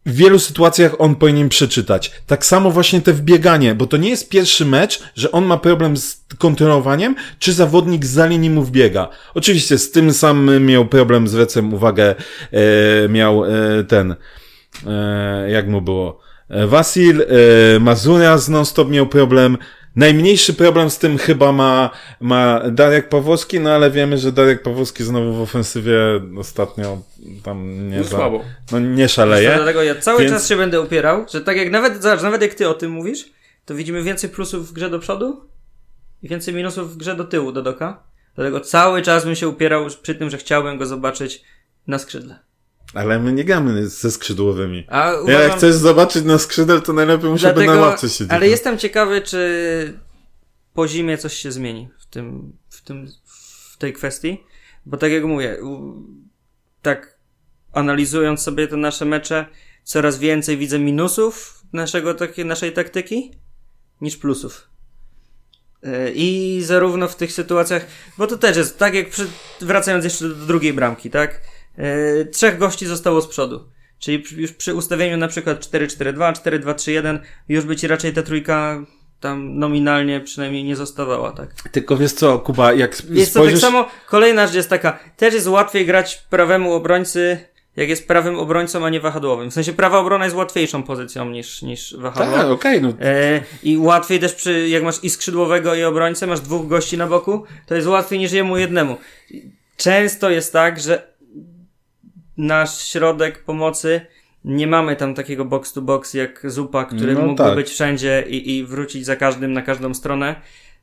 w 0.07 0.15
wielu 0.15 0.39
sytuacjach 0.39 0.95
on 0.99 1.15
powinien 1.15 1.49
przeczytać. 1.49 2.13
Tak 2.27 2.47
samo 2.47 2.71
właśnie 2.71 3.01
te 3.01 3.13
wbieganie, 3.13 3.75
bo 3.75 3.87
to 3.87 3.97
nie 3.97 4.11
jest 4.11 4.29
pierwszy 4.29 4.67
mecz, 4.67 5.03
że 5.15 5.33
on 5.33 5.45
ma 5.45 5.57
problem 5.57 5.97
z 5.97 6.25
kontrolowaniem, 6.39 7.15
czy 7.39 7.53
zawodnik 7.53 8.05
za 8.05 8.27
linii 8.27 8.51
mu 8.51 8.63
wbiega. 8.63 9.09
Oczywiście 9.35 9.79
z 9.79 9.91
tym 9.91 10.13
samym 10.13 10.67
miał 10.67 10.87
problem, 10.87 11.29
zwracam 11.29 11.75
uwagę, 11.75 12.15
e, 12.53 13.09
miał 13.09 13.45
e, 13.45 13.51
ten, 13.89 14.15
e, 14.87 15.51
jak 15.51 15.69
mu 15.69 15.81
było, 15.81 16.21
e, 16.49 16.67
Wasil, 16.67 17.23
e, 17.23 17.27
Mazurias 17.81 18.49
non-stop 18.49 18.91
miał 18.91 19.07
problem, 19.07 19.59
Najmniejszy 19.97 20.55
problem 20.55 20.91
z 20.91 20.99
tym 20.99 21.19
chyba 21.19 21.53
ma, 21.53 21.91
ma 22.21 22.61
Darek 22.71 23.09
Pawłowski, 23.09 23.61
no 23.61 23.71
ale 23.71 23.91
wiemy, 23.91 24.19
że 24.19 24.33
Darek 24.33 24.63
Pawłowski 24.63 25.05
znowu 25.05 25.33
w 25.33 25.41
ofensywie 25.41 25.99
ostatnio 26.39 27.03
tam 27.43 27.89
nie, 27.91 27.97
no, 27.97 28.05
za, 28.05 28.11
słabo. 28.11 28.45
No, 28.73 28.79
nie 28.81 29.09
szaleje. 29.09 29.53
Dlatego 29.55 29.83
ja 29.83 29.95
cały 29.95 30.21
więc... 30.21 30.33
czas 30.33 30.49
się 30.49 30.57
będę 30.57 30.81
upierał, 30.81 31.27
że 31.33 31.41
tak 31.41 31.57
jak 31.57 31.71
nawet, 31.71 32.03
zobacz, 32.03 32.23
nawet 32.23 32.43
jak 32.43 32.55
ty 32.55 32.69
o 32.69 32.75
tym 32.75 32.91
mówisz, 32.91 33.33
to 33.65 33.75
widzimy 33.75 34.03
więcej 34.03 34.31
plusów 34.31 34.69
w 34.69 34.73
grze 34.73 34.91
do 34.91 34.99
przodu 34.99 35.45
i 36.23 36.29
więcej 36.29 36.55
minusów 36.55 36.95
w 36.95 36.97
grze 36.97 37.17
do 37.17 37.25
tyłu 37.25 37.53
do 37.53 37.63
Doka. 37.63 38.03
Dlatego 38.35 38.61
cały 38.61 39.03
czas 39.03 39.25
bym 39.25 39.35
się 39.35 39.49
upierał 39.49 39.87
przy 40.03 40.15
tym, 40.15 40.31
że 40.31 40.39
chciałbym 40.39 40.79
go 40.79 40.87
zobaczyć 40.87 41.45
na 41.87 41.99
skrzydle. 41.99 42.39
Ale 42.95 43.19
my 43.19 43.33
nie 43.33 43.45
gramy 43.45 43.89
ze 43.89 44.11
skrzydłowymi. 44.11 44.87
A 44.89 45.13
uważam... 45.23 45.41
Jak 45.43 45.57
chcesz 45.57 45.75
zobaczyć 45.75 46.25
na 46.25 46.39
skrzydle, 46.39 46.81
to 46.81 46.93
najlepiej 46.93 47.31
musiałby 47.31 47.67
na 47.67 47.75
ławce 47.75 48.09
siedzieć. 48.09 48.31
Ale 48.31 48.49
jestem 48.49 48.79
ciekawy, 48.79 49.23
czy 49.23 49.99
po 50.75 50.89
zimie 50.89 51.19
coś 51.19 51.35
się 51.35 51.53
zmieni 51.53 51.89
w 51.99 52.07
tym, 52.07 52.53
w 52.69 52.83
tym, 52.83 53.07
w 53.73 53.77
tej 53.79 53.93
kwestii. 53.93 54.45
Bo 54.87 54.97
tak 54.97 55.13
jak 55.13 55.25
mówię, 55.25 55.59
tak 56.83 57.19
analizując 57.73 58.43
sobie 58.43 58.69
te 58.69 58.77
nasze 58.77 59.05
mecze, 59.05 59.47
coraz 59.85 60.19
więcej 60.19 60.59
widzę 60.59 60.79
minusów 60.79 61.63
naszego, 61.73 62.15
takie, 62.15 62.45
naszej 62.45 62.73
taktyki 62.73 63.35
niż 64.01 64.17
plusów. 64.17 64.71
E, 65.83 66.13
I 66.13 66.61
zarówno 66.65 67.09
w 67.09 67.17
tych 67.17 67.33
sytuacjach, 67.33 67.87
bo 68.19 68.27
to 68.27 68.39
też 68.39 68.57
jest 68.57 68.79
tak 68.79 68.95
jak 68.95 69.11
przy, 69.11 69.27
wracając 69.61 70.05
jeszcze 70.05 70.29
do 70.29 70.35
drugiej 70.35 70.73
bramki, 70.73 71.11
tak? 71.11 71.41
E, 71.79 72.25
trzech 72.25 72.59
gości 72.59 72.87
zostało 72.87 73.21
z 73.21 73.27
przodu. 73.27 73.69
Czyli 73.99 74.25
już 74.37 74.53
przy 74.53 74.75
ustawieniu 74.75 75.17
na 75.17 75.29
przykład 75.29 75.67
4-4-2, 75.67 76.33
4-2-3-1 76.33 77.19
już 77.49 77.65
by 77.65 77.77
ci 77.77 77.87
raczej 77.87 78.13
ta 78.13 78.23
trójka 78.23 78.85
tam 79.21 79.59
nominalnie 79.59 80.21
przynajmniej 80.21 80.65
nie 80.65 80.77
zostawała, 80.77 81.33
tak. 81.33 81.55
Tylko 81.73 81.97
wiesz 81.97 82.13
co, 82.13 82.39
Kuba, 82.39 82.73
jak 82.73 82.91
Jest 83.11 83.31
spojrzysz... 83.31 83.61
to 83.61 83.67
tak 83.67 83.73
samo, 83.73 83.89
kolejna 84.07 84.47
rzecz 84.47 84.57
jest 84.57 84.71
taka, 84.71 84.99
też 85.17 85.35
jest 85.35 85.47
łatwiej 85.47 85.87
grać 85.87 86.25
prawemu 86.31 86.75
obrońcy 86.75 87.51
jak 87.77 87.89
jest 87.89 88.09
prawym 88.09 88.39
obrońcą, 88.39 88.87
a 88.87 88.91
nie 88.91 89.01
wahadłowym. 89.01 89.51
W 89.51 89.55
sensie 89.55 89.73
prawa 89.73 89.99
obrona 89.99 90.25
jest 90.25 90.37
łatwiejszą 90.37 90.83
pozycją 90.83 91.31
niż, 91.31 91.63
niż 91.63 91.97
wahadło. 91.99 92.37
Tak, 92.37 92.47
okej. 92.47 92.79
Okay, 92.79 92.95
no. 93.01 93.07
e, 93.07 93.43
I 93.63 93.79
łatwiej 93.79 94.21
też 94.21 94.35
przy, 94.35 94.69
jak 94.69 94.83
masz 94.83 95.05
i 95.05 95.11
skrzydłowego 95.11 95.75
i 95.75 95.85
obrońcę, 95.85 96.27
masz 96.27 96.41
dwóch 96.41 96.69
gości 96.69 96.99
na 96.99 97.07
boku, 97.07 97.45
to 97.67 97.75
jest 97.75 97.87
łatwiej 97.87 98.19
niż 98.19 98.33
jemu 98.33 98.59
jednemu. 98.59 98.97
Często 99.77 100.31
jest 100.31 100.53
tak, 100.53 100.81
że 100.81 101.10
nasz 102.41 102.85
środek 102.85 103.45
pomocy 103.45 104.01
nie 104.45 104.67
mamy 104.67 104.97
tam 104.97 105.15
takiego 105.15 105.45
box 105.45 105.73
to 105.73 105.83
box 105.83 106.15
jak 106.15 106.51
Zupa, 106.51 106.85
który 106.85 107.15
no, 107.15 107.21
mógłby 107.21 107.37
tak. 107.37 107.55
być 107.55 107.71
wszędzie 107.71 108.25
i, 108.29 108.57
i 108.57 108.65
wrócić 108.65 109.07
za 109.07 109.17
każdym 109.17 109.53
na 109.53 109.63
każdą 109.63 109.95
stronę. 109.95 110.41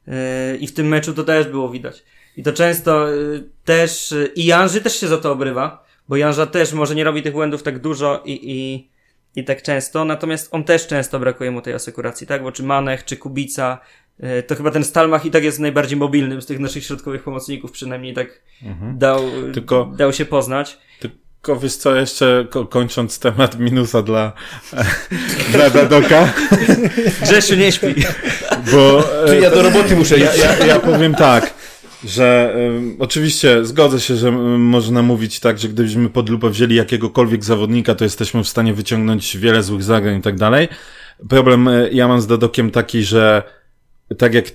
Yy, 0.07 0.13
I 0.57 0.67
w 0.67 0.73
tym 0.73 0.87
meczu 0.87 1.13
to 1.13 1.23
też 1.23 1.47
było 1.47 1.69
widać. 1.69 2.03
I 2.37 2.43
to 2.43 2.53
często 2.53 3.07
yy, 3.07 3.49
też, 3.65 4.11
yy, 4.11 4.31
i 4.35 4.45
Janży 4.45 4.81
też 4.81 4.99
się 4.99 5.07
za 5.07 5.17
to 5.17 5.31
obrywa, 5.31 5.85
bo 6.09 6.15
Janża 6.15 6.45
też 6.45 6.73
może 6.73 6.95
nie 6.95 7.03
robi 7.03 7.23
tych 7.23 7.33
błędów 7.33 7.63
tak 7.63 7.79
dużo 7.79 8.23
i, 8.25 8.51
i, 8.51 8.89
i 9.39 9.43
tak 9.43 9.61
często, 9.61 10.05
natomiast 10.05 10.49
on 10.51 10.63
też 10.63 10.87
często 10.87 11.19
brakuje 11.19 11.51
mu 11.51 11.61
tej 11.61 11.73
asekuracji, 11.73 12.27
tak? 12.27 12.43
Bo 12.43 12.51
czy 12.51 12.63
Manech, 12.63 13.05
czy 13.05 13.17
Kubica, 13.17 13.77
to 14.47 14.55
chyba 14.55 14.71
ten 14.71 14.83
Stalmach 14.83 15.25
i 15.25 15.31
tak 15.31 15.43
jest 15.43 15.59
najbardziej 15.59 15.97
mobilnym 15.97 16.41
z 16.41 16.45
tych 16.45 16.59
naszych 16.59 16.83
środkowych 16.83 17.23
pomocników, 17.23 17.71
przynajmniej 17.71 18.13
tak 18.13 18.41
mhm. 18.63 18.97
dał, 18.97 19.21
Tylko... 19.53 19.93
dał 19.97 20.13
się 20.13 20.25
poznać. 20.25 20.77
Tylko 21.47 21.59
wiesz 21.59 21.75
co, 21.75 21.95
jeszcze 21.95 22.47
kończąc 22.69 23.19
temat 23.19 23.59
minusa 23.59 24.01
dla, 24.01 24.33
dla 25.53 25.69
Dadoka. 25.69 26.33
Grzesiu 27.21 27.55
nie 27.55 27.71
śpi. 27.71 27.95
Bo, 28.71 29.03
Czyli 29.27 29.41
ja 29.41 29.49
do 29.49 29.61
roboty 29.61 29.95
muszę 29.95 30.17
iść. 30.17 30.37
Ja, 30.37 30.55
ja, 30.55 30.65
ja 30.65 30.79
powiem 30.79 31.15
tak, 31.15 31.53
że 32.03 32.55
um, 32.55 32.95
oczywiście 32.99 33.65
zgodzę 33.65 33.99
się, 33.99 34.15
że 34.15 34.29
um, 34.29 34.61
można 34.61 35.01
mówić 35.01 35.39
tak, 35.39 35.59
że 35.59 35.69
gdybyśmy 35.69 36.09
pod 36.09 36.29
lupę 36.29 36.49
wzięli 36.49 36.75
jakiegokolwiek 36.75 37.43
zawodnika, 37.43 37.95
to 37.95 38.03
jesteśmy 38.03 38.43
w 38.43 38.47
stanie 38.47 38.73
wyciągnąć 38.73 39.37
wiele 39.37 39.63
złych 39.63 39.83
zagrań 39.83 40.19
i 40.19 40.21
tak 40.21 40.35
dalej. 40.35 40.67
Problem 41.29 41.67
e, 41.67 41.89
ja 41.91 42.07
mam 42.07 42.21
z 42.21 42.27
Dadokiem 42.27 42.71
taki, 42.71 43.03
że 43.03 43.43
tak 44.17 44.33
jak 44.33 44.45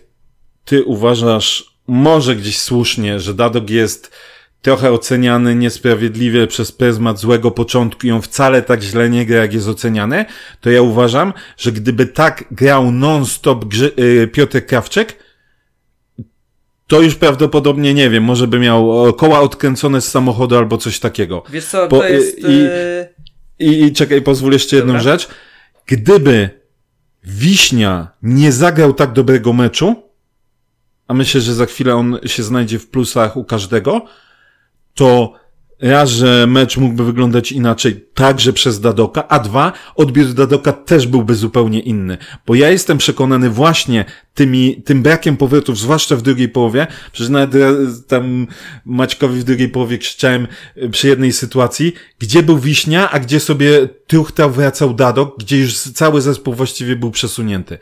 ty 0.64 0.84
uważasz, 0.84 1.76
może 1.86 2.36
gdzieś 2.36 2.58
słusznie, 2.58 3.20
że 3.20 3.34
Dadok 3.34 3.70
jest 3.70 4.12
trochę 4.62 4.92
oceniany 4.92 5.54
niesprawiedliwie 5.54 6.46
przez 6.46 6.72
pryzmat 6.72 7.18
złego 7.18 7.50
początku 7.50 8.06
i 8.06 8.10
on 8.10 8.22
wcale 8.22 8.62
tak 8.62 8.82
źle 8.82 9.10
nie 9.10 9.26
gra, 9.26 9.36
jak 9.38 9.54
jest 9.54 9.68
oceniany, 9.68 10.24
to 10.60 10.70
ja 10.70 10.82
uważam, 10.82 11.32
że 11.56 11.72
gdyby 11.72 12.06
tak 12.06 12.44
grał 12.50 12.92
non-stop 12.92 13.64
yy, 13.96 14.28
Piotr 14.28 14.66
Krawczyk, 14.66 15.22
to 16.86 17.00
już 17.00 17.14
prawdopodobnie, 17.14 17.94
nie 17.94 18.10
wiem, 18.10 18.24
może 18.24 18.46
by 18.46 18.58
miał 18.58 19.12
koła 19.12 19.40
odkręcone 19.40 20.00
z 20.00 20.08
samochodu 20.08 20.56
albo 20.56 20.78
coś 20.78 21.00
takiego. 21.00 21.42
Wiesz 21.50 21.64
co, 21.64 21.88
to 21.88 22.08
jest... 22.08 22.38
I, 22.38 22.44
y, 22.44 23.08
i, 23.58 23.82
i 23.82 23.92
czekaj, 23.92 24.22
pozwól 24.22 24.52
jeszcze 24.52 24.76
jedną 24.76 24.92
Dobra. 24.92 25.02
rzecz. 25.02 25.28
Gdyby 25.86 26.50
Wiśnia 27.24 28.08
nie 28.22 28.52
zagrał 28.52 28.94
tak 28.94 29.12
dobrego 29.12 29.52
meczu, 29.52 30.02
a 31.08 31.14
myślę, 31.14 31.40
że 31.40 31.54
za 31.54 31.66
chwilę 31.66 31.94
on 31.94 32.18
się 32.26 32.42
znajdzie 32.42 32.78
w 32.78 32.88
plusach 32.88 33.36
u 33.36 33.44
każdego, 33.44 34.04
to 34.94 35.42
raz, 35.82 36.10
że 36.10 36.46
mecz 36.46 36.76
mógłby 36.76 37.04
wyglądać 37.04 37.52
inaczej 37.52 38.06
także 38.14 38.52
przez 38.52 38.80
Dadoka, 38.80 39.28
a 39.28 39.38
dwa, 39.38 39.72
odbiór 39.94 40.26
Dadoka 40.26 40.72
też 40.72 41.06
byłby 41.06 41.34
zupełnie 41.34 41.80
inny. 41.80 42.18
Bo 42.46 42.54
ja 42.54 42.70
jestem 42.70 42.98
przekonany 42.98 43.50
właśnie 43.50 44.04
tymi, 44.34 44.82
tym 44.84 45.02
brakiem 45.02 45.36
powrotów, 45.36 45.78
zwłaszcza 45.78 46.16
w 46.16 46.22
drugiej 46.22 46.48
połowie, 46.48 46.86
przecież 47.12 47.30
nawet 47.30 47.56
tam 48.06 48.46
Maćkowi 48.84 49.40
w 49.40 49.44
drugiej 49.44 49.68
połowie 49.68 49.98
krzyczałem 49.98 50.46
e, 50.76 50.88
przy 50.88 51.08
jednej 51.08 51.32
sytuacji, 51.32 51.92
gdzie 52.18 52.42
był 52.42 52.58
Wiśnia, 52.58 53.10
a 53.10 53.20
gdzie 53.20 53.40
sobie 53.40 53.88
truchtał 54.06 54.50
wracał 54.50 54.94
Dadok, 54.94 55.38
gdzie 55.38 55.58
już 55.58 55.78
cały 55.78 56.20
zespół 56.20 56.54
właściwie 56.54 56.96
był 56.96 57.10
przesunięty. 57.10 57.78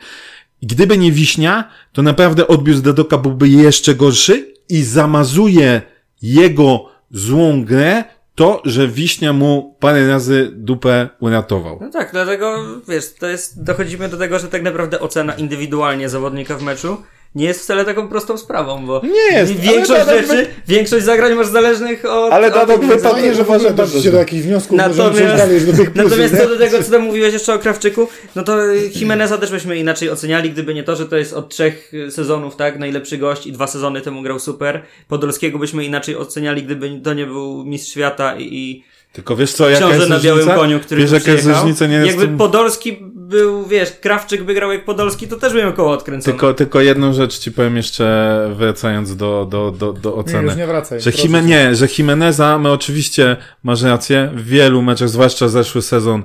Gdyby 0.63 0.97
nie 0.97 1.11
Wiśnia, 1.11 1.69
to 1.93 2.01
naprawdę 2.01 2.47
odbiór 2.47 2.81
Dadoka 2.81 3.17
byłby 3.17 3.49
jeszcze 3.49 3.95
gorszy 3.95 4.53
i 4.69 4.83
zamazuje 4.83 5.81
jego 6.21 6.91
złą 7.11 7.65
grę 7.65 8.03
to, 8.35 8.61
że 8.65 8.87
Wiśnia 8.87 9.33
mu 9.33 9.77
parę 9.79 10.07
razy 10.07 10.51
dupę 10.53 11.09
uratował. 11.19 11.77
No 11.81 11.89
tak, 11.89 12.11
dlatego, 12.11 12.57
wiesz, 12.87 13.13
to 13.13 13.27
jest, 13.27 13.63
dochodzimy 13.63 14.09
do 14.09 14.17
tego, 14.17 14.39
że 14.39 14.47
tak 14.47 14.61
naprawdę 14.61 14.99
ocena 14.99 15.33
indywidualnie 15.33 16.09
zawodnika 16.09 16.57
w 16.57 16.63
meczu 16.63 16.97
nie 17.35 17.45
jest 17.45 17.61
wcale 17.61 17.85
taką 17.85 18.07
prostą 18.07 18.37
sprawą, 18.37 18.85
bo 18.85 19.01
nie 19.03 19.37
jest, 19.37 19.51
większość 19.53 20.05
rzeczy, 20.05 20.27
wy... 20.27 20.47
większość 20.67 21.05
zagrań 21.05 21.33
masz 21.33 21.47
zależnych 21.47 22.05
od... 22.05 22.33
Ale 22.33 22.51
Dadok 22.51 22.85
wypadnie, 22.85 23.35
że 23.35 23.43
może 23.43 23.73
dotrzeć 23.73 24.09
do 24.09 24.17
jakichś 24.17 24.43
wniosków, 24.43 24.77
natomiast, 24.77 25.37
dalej 25.37 25.61
do 25.61 25.73
tych 25.73 25.91
plusów, 25.93 26.11
Natomiast 26.11 26.37
co 26.37 26.49
do 26.49 26.57
tego, 26.57 26.83
co 26.83 26.91
tam 26.91 27.01
mówiłeś 27.01 27.33
jeszcze 27.33 27.53
o 27.53 27.59
Krawczyku, 27.59 28.07
no 28.35 28.43
to 28.43 28.57
Jimeneza 28.95 29.37
też 29.37 29.51
byśmy 29.51 29.77
inaczej 29.77 30.09
oceniali, 30.09 30.49
gdyby 30.49 30.73
nie 30.73 30.83
to, 30.83 30.95
że 30.95 31.05
to 31.05 31.17
jest 31.17 31.33
od 31.33 31.49
trzech 31.49 31.91
sezonów, 32.09 32.55
tak, 32.55 32.79
najlepszy 32.79 33.17
gość 33.17 33.47
i 33.47 33.51
dwa 33.51 33.67
sezony 33.67 34.01
temu 34.01 34.21
grał 34.21 34.39
super. 34.39 34.81
Podolskiego 35.07 35.59
byśmy 35.59 35.85
inaczej 35.85 36.15
oceniali, 36.15 36.63
gdyby 36.63 37.01
to 37.03 37.13
nie 37.13 37.25
był 37.25 37.65
mistrz 37.65 37.91
świata 37.91 38.35
i, 38.35 38.43
i 38.43 38.83
tylko 39.13 39.35
wiesz 39.35 39.53
co, 39.53 39.69
jaka 39.69 39.95
jest 39.95 40.09
na 40.09 40.19
białym 40.19 40.47
koniu, 40.47 40.79
który 40.79 41.01
wiesz, 41.01 41.11
jaka 41.11 41.31
jest 41.31 41.47
różnica? 41.47 41.87
Nie 41.87 41.95
Jakby 41.95 42.25
tym... 42.25 42.37
Podolski 42.37 42.97
był, 43.31 43.65
wiesz, 43.65 43.91
Krawczyk 44.01 44.43
by 44.43 44.53
grał 44.53 44.71
jak 44.71 44.85
Podolski, 44.85 45.27
to 45.27 45.35
też 45.37 45.53
by 45.53 45.59
miał 45.59 45.73
koło 45.73 45.91
odkręcone. 45.91 46.33
Tylko, 46.33 46.53
tylko 46.53 46.81
jedną 46.81 47.13
rzecz 47.13 47.39
ci 47.39 47.51
powiem 47.51 47.77
jeszcze, 47.77 48.53
wracając 48.55 49.15
do, 49.15 49.47
do, 49.49 49.71
do, 49.71 49.93
do 49.93 50.15
oceny. 50.15 50.39
Nie, 50.39 50.45
już 50.45 50.55
nie 50.55 50.67
wracaj. 50.67 51.01
Że, 51.01 51.11
Jime, 51.11 51.41
nie, 51.41 51.75
że 51.75 51.87
Jimeneza, 51.97 52.57
my 52.57 52.71
oczywiście, 52.71 53.37
masz 53.63 53.81
rację, 53.81 54.31
w 54.35 54.45
wielu 54.45 54.81
meczach, 54.81 55.09
zwłaszcza 55.09 55.47
zeszły 55.47 55.81
sezon, 55.81 56.23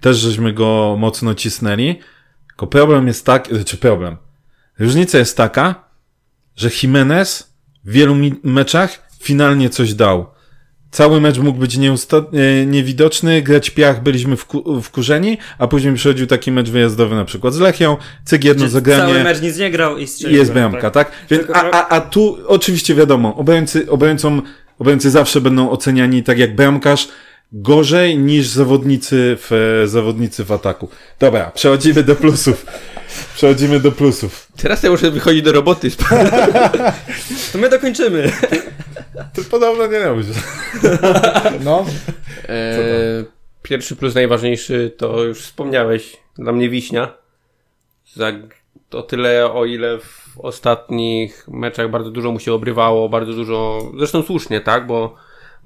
też 0.00 0.16
żeśmy 0.16 0.52
go 0.52 0.96
mocno 0.98 1.34
cisnęli. 1.34 2.00
Tylko 2.48 2.66
problem 2.66 3.06
jest 3.06 3.26
tak, 3.26 3.48
czy 3.48 3.54
znaczy 3.54 3.76
problem. 3.76 4.16
Różnica 4.78 5.18
jest 5.18 5.36
taka, 5.36 5.84
że 6.56 6.70
Jimenez 6.82 7.54
w 7.84 7.90
wielu 7.90 8.16
meczach 8.42 9.08
finalnie 9.22 9.70
coś 9.70 9.94
dał 9.94 10.35
Cały 10.96 11.20
mecz 11.20 11.38
mógł 11.38 11.58
być 11.58 11.76
e, 11.76 11.80
niewidoczny, 12.66 13.42
grać 13.42 13.70
piach, 13.70 14.02
byliśmy 14.02 14.36
wku 14.36 14.82
wkurzeni, 14.82 15.38
a 15.58 15.66
później 15.66 15.94
przychodził 15.94 16.26
taki 16.26 16.52
mecz 16.52 16.70
wyjazdowy 16.70 17.14
na 17.14 17.24
przykład 17.24 17.54
z 17.54 17.58
Lechią, 17.58 17.96
cyk 18.24 18.44
jedno 18.44 18.68
zagranie. 18.68 19.12
Cały 19.12 19.24
mecz 19.24 19.42
nic 19.42 19.58
nie 19.58 19.70
grał 19.70 19.98
i 19.98 20.06
strzelił. 20.06 20.38
Jest 20.38 20.52
bramka, 20.52 20.90
tak? 20.90 20.92
tak? 21.10 21.12
Więc, 21.30 21.50
a, 21.54 21.70
a, 21.70 21.88
a 21.88 22.00
tu 22.00 22.38
oczywiście 22.46 22.94
wiadomo, 22.94 23.36
obrońcy, 23.36 23.90
obrońcom, 23.90 24.42
obrońcy 24.78 25.10
zawsze 25.10 25.40
będą 25.40 25.70
oceniani 25.70 26.22
tak 26.22 26.38
jak 26.38 26.56
bramkarz, 26.56 27.08
gorzej 27.52 28.18
niż 28.18 28.48
zawodnicy 28.48 29.36
w, 29.40 29.82
zawodnicy 29.86 30.44
w 30.44 30.52
ataku. 30.52 30.88
Dobra, 31.18 31.50
przechodzimy 31.50 32.02
do 32.02 32.16
plusów. 32.16 32.66
Przechodzimy 33.34 33.80
do 33.80 33.92
plusów. 33.92 34.48
Teraz 34.56 34.82
ja 34.82 34.90
muszę 34.90 35.10
wychodzić 35.10 35.42
do 35.42 35.52
roboty. 35.52 35.90
to 37.52 37.58
my 37.58 37.68
dokończymy. 37.68 38.32
To 39.34 39.42
podobno 39.50 39.86
nie 39.86 39.98
robisz. 39.98 40.26
No. 41.64 41.86
E, 42.48 42.66
pierwszy 43.62 43.96
plus 43.96 44.14
najważniejszy 44.14 44.94
to 44.96 45.22
już 45.22 45.40
wspomniałeś. 45.40 46.16
Dla 46.38 46.52
mnie 46.52 46.70
Wiśnia. 46.70 47.14
Za 48.14 48.32
to 48.88 49.02
tyle, 49.02 49.52
o 49.52 49.64
ile 49.64 49.98
w 49.98 50.38
ostatnich 50.38 51.48
meczach 51.48 51.90
bardzo 51.90 52.10
dużo 52.10 52.32
mu 52.32 52.40
się 52.40 52.52
obrywało, 52.52 53.08
bardzo 53.08 53.32
dużo, 53.32 53.90
zresztą 53.98 54.22
słusznie, 54.22 54.60
tak, 54.60 54.86
bo 54.86 55.14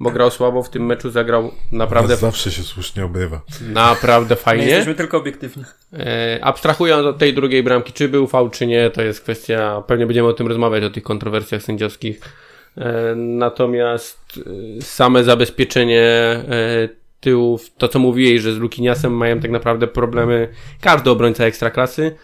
bo 0.01 0.11
grał 0.11 0.31
słabo 0.31 0.63
w 0.63 0.69
tym 0.69 0.85
meczu, 0.85 1.09
zagrał 1.09 1.51
naprawdę... 1.71 2.15
Zawsze 2.15 2.51
się 2.51 2.63
słusznie 2.63 3.05
obrywa. 3.05 3.41
Naprawdę 3.61 4.35
fajnie. 4.35 4.63
My 4.63 4.69
jesteśmy 4.69 4.95
tylko 4.95 5.17
obiektywni. 5.17 5.63
E, 5.93 6.39
abstrahując 6.41 7.05
od 7.05 7.17
tej 7.17 7.33
drugiej 7.33 7.63
bramki, 7.63 7.93
czy 7.93 8.09
był 8.09 8.27
fał, 8.27 8.49
czy 8.49 8.67
nie, 8.67 8.89
to 8.89 9.01
jest 9.01 9.21
kwestia, 9.21 9.83
pewnie 9.87 10.05
będziemy 10.05 10.27
o 10.27 10.33
tym 10.33 10.47
rozmawiać, 10.47 10.83
o 10.83 10.89
tych 10.89 11.03
kontrowersjach 11.03 11.63
sędziowskich. 11.63 12.19
E, 12.77 13.15
natomiast 13.15 14.19
e, 14.77 14.81
same 14.81 15.23
zabezpieczenie 15.23 16.01
tyłów, 17.19 17.71
to 17.77 17.87
co 17.87 17.99
mówiłeś, 17.99 18.41
że 18.41 18.53
z 18.53 18.57
Lukiniasem 18.57 19.13
mają 19.13 19.39
tak 19.39 19.51
naprawdę 19.51 19.87
problemy 19.87 20.47
każdy 20.81 21.09
obrońca 21.09 21.45
ekstraklasy, 21.45 22.15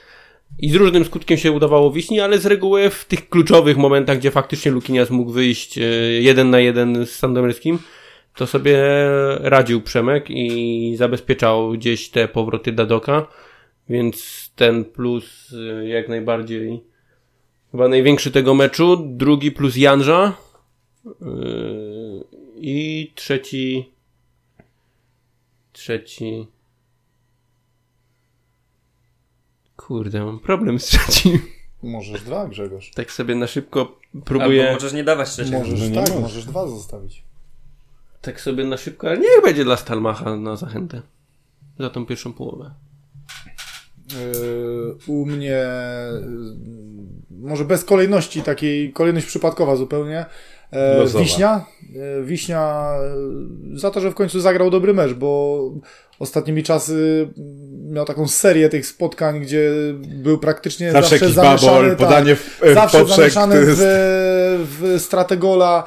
i 0.60 0.70
z 0.70 0.76
różnym 0.76 1.06
skutkiem 1.06 1.38
się 1.38 1.52
udawało 1.52 1.92
Wiśni, 1.92 2.20
ale 2.20 2.40
z 2.40 2.46
reguły 2.46 2.90
w 2.90 3.06
tych 3.06 3.30
kluczowych 3.30 3.78
momentach, 3.78 4.18
gdzie 4.18 4.32
faktycznie 4.32 4.72
Lukinias 4.72 5.10
mógł 5.10 5.32
wyjść 5.32 5.78
e, 5.78 5.82
jeden 6.22 6.50
na 6.50 6.60
jeden 6.60 7.06
z 7.06 7.10
Sandomierskim, 7.10 7.80
to 8.36 8.48
sobie 8.48 8.78
radził 9.40 9.82
Przemek 9.82 10.26
i 10.30 10.96
zabezpieczał 10.98 11.72
gdzieś 11.72 12.10
te 12.10 12.28
powroty 12.28 12.72
Dadoka, 12.72 13.28
więc 13.90 14.48
ten 14.56 14.86
plus 14.86 15.54
e, 15.54 15.88
jak 15.88 16.10
najbardziej 16.10 16.84
chyba 17.72 17.88
największy 17.88 18.32
tego 18.32 18.54
meczu, 18.54 18.98
drugi 19.10 19.52
plus 19.52 19.76
Janża 19.76 20.34
e, 21.06 21.14
i 22.56 23.12
trzeci 23.16 23.92
trzeci 25.72 26.48
Kurde, 29.88 30.26
mam 30.26 30.40
problem 30.40 30.80
z 30.80 30.86
trzecim. 30.86 31.40
Możesz 31.84 32.22
dwa, 32.22 32.48
Grzegorz. 32.48 32.92
Tak 32.92 33.12
sobie 33.12 33.36
na 33.36 33.48
szybko 33.48 34.00
próbuję. 34.26 34.62
Albo 34.64 34.74
możesz 34.74 34.94
nie 34.94 35.04
dawać 35.04 35.30
trzeciego. 35.30 35.58
Możesz, 35.60 35.96
tak, 35.96 36.20
możesz 36.20 36.46
dwa 36.46 36.68
zostawić. 36.68 37.24
Tak 38.22 38.42
sobie 38.42 38.64
na 38.64 38.78
szybko, 38.78 39.08
ale 39.08 39.18
niech 39.18 39.42
będzie 39.44 39.64
dla 39.64 39.78
Stalmacha 39.78 40.36
na 40.36 40.56
zachętę. 40.56 41.02
Za 41.80 41.90
tą 41.90 42.06
pierwszą 42.06 42.34
połowę. 42.34 42.72
Yy, 44.12 44.98
u 45.08 45.26
mnie 45.26 45.66
yy, 47.40 47.48
może 47.48 47.66
bez 47.66 47.84
kolejności 47.84 48.42
takiej, 48.42 48.94
kolejność 48.94 49.28
przypadkowa 49.28 49.76
zupełnie. 49.76 50.26
Yy, 50.72 51.20
Wiśnia. 51.20 51.66
Wiśnia 52.24 52.94
za 53.74 53.92
to, 53.92 54.02
że 54.02 54.12
w 54.12 54.16
końcu 54.16 54.40
zagrał 54.40 54.70
dobry 54.70 54.94
mecz, 54.94 55.14
bo 55.14 55.62
ostatnimi 56.20 56.64
czasy 56.64 57.30
miał 57.92 58.06
taką 58.06 58.28
serię 58.28 58.70
tych 58.70 58.88
spotkań, 58.88 59.40
gdzie 59.40 59.72
był 59.94 60.38
praktycznie 60.38 60.92
zawsze, 60.92 61.20
zawsze 61.20 61.34
zamieszany, 61.34 61.90
tak, 61.90 61.98
podanie 61.98 62.36
w, 62.36 62.60
w 62.62 62.74
zawsze 62.74 63.06
zamieszany 63.06 63.56
w, 63.60 63.78
w 64.60 65.02
stratę 65.02 65.38
gola. 65.38 65.84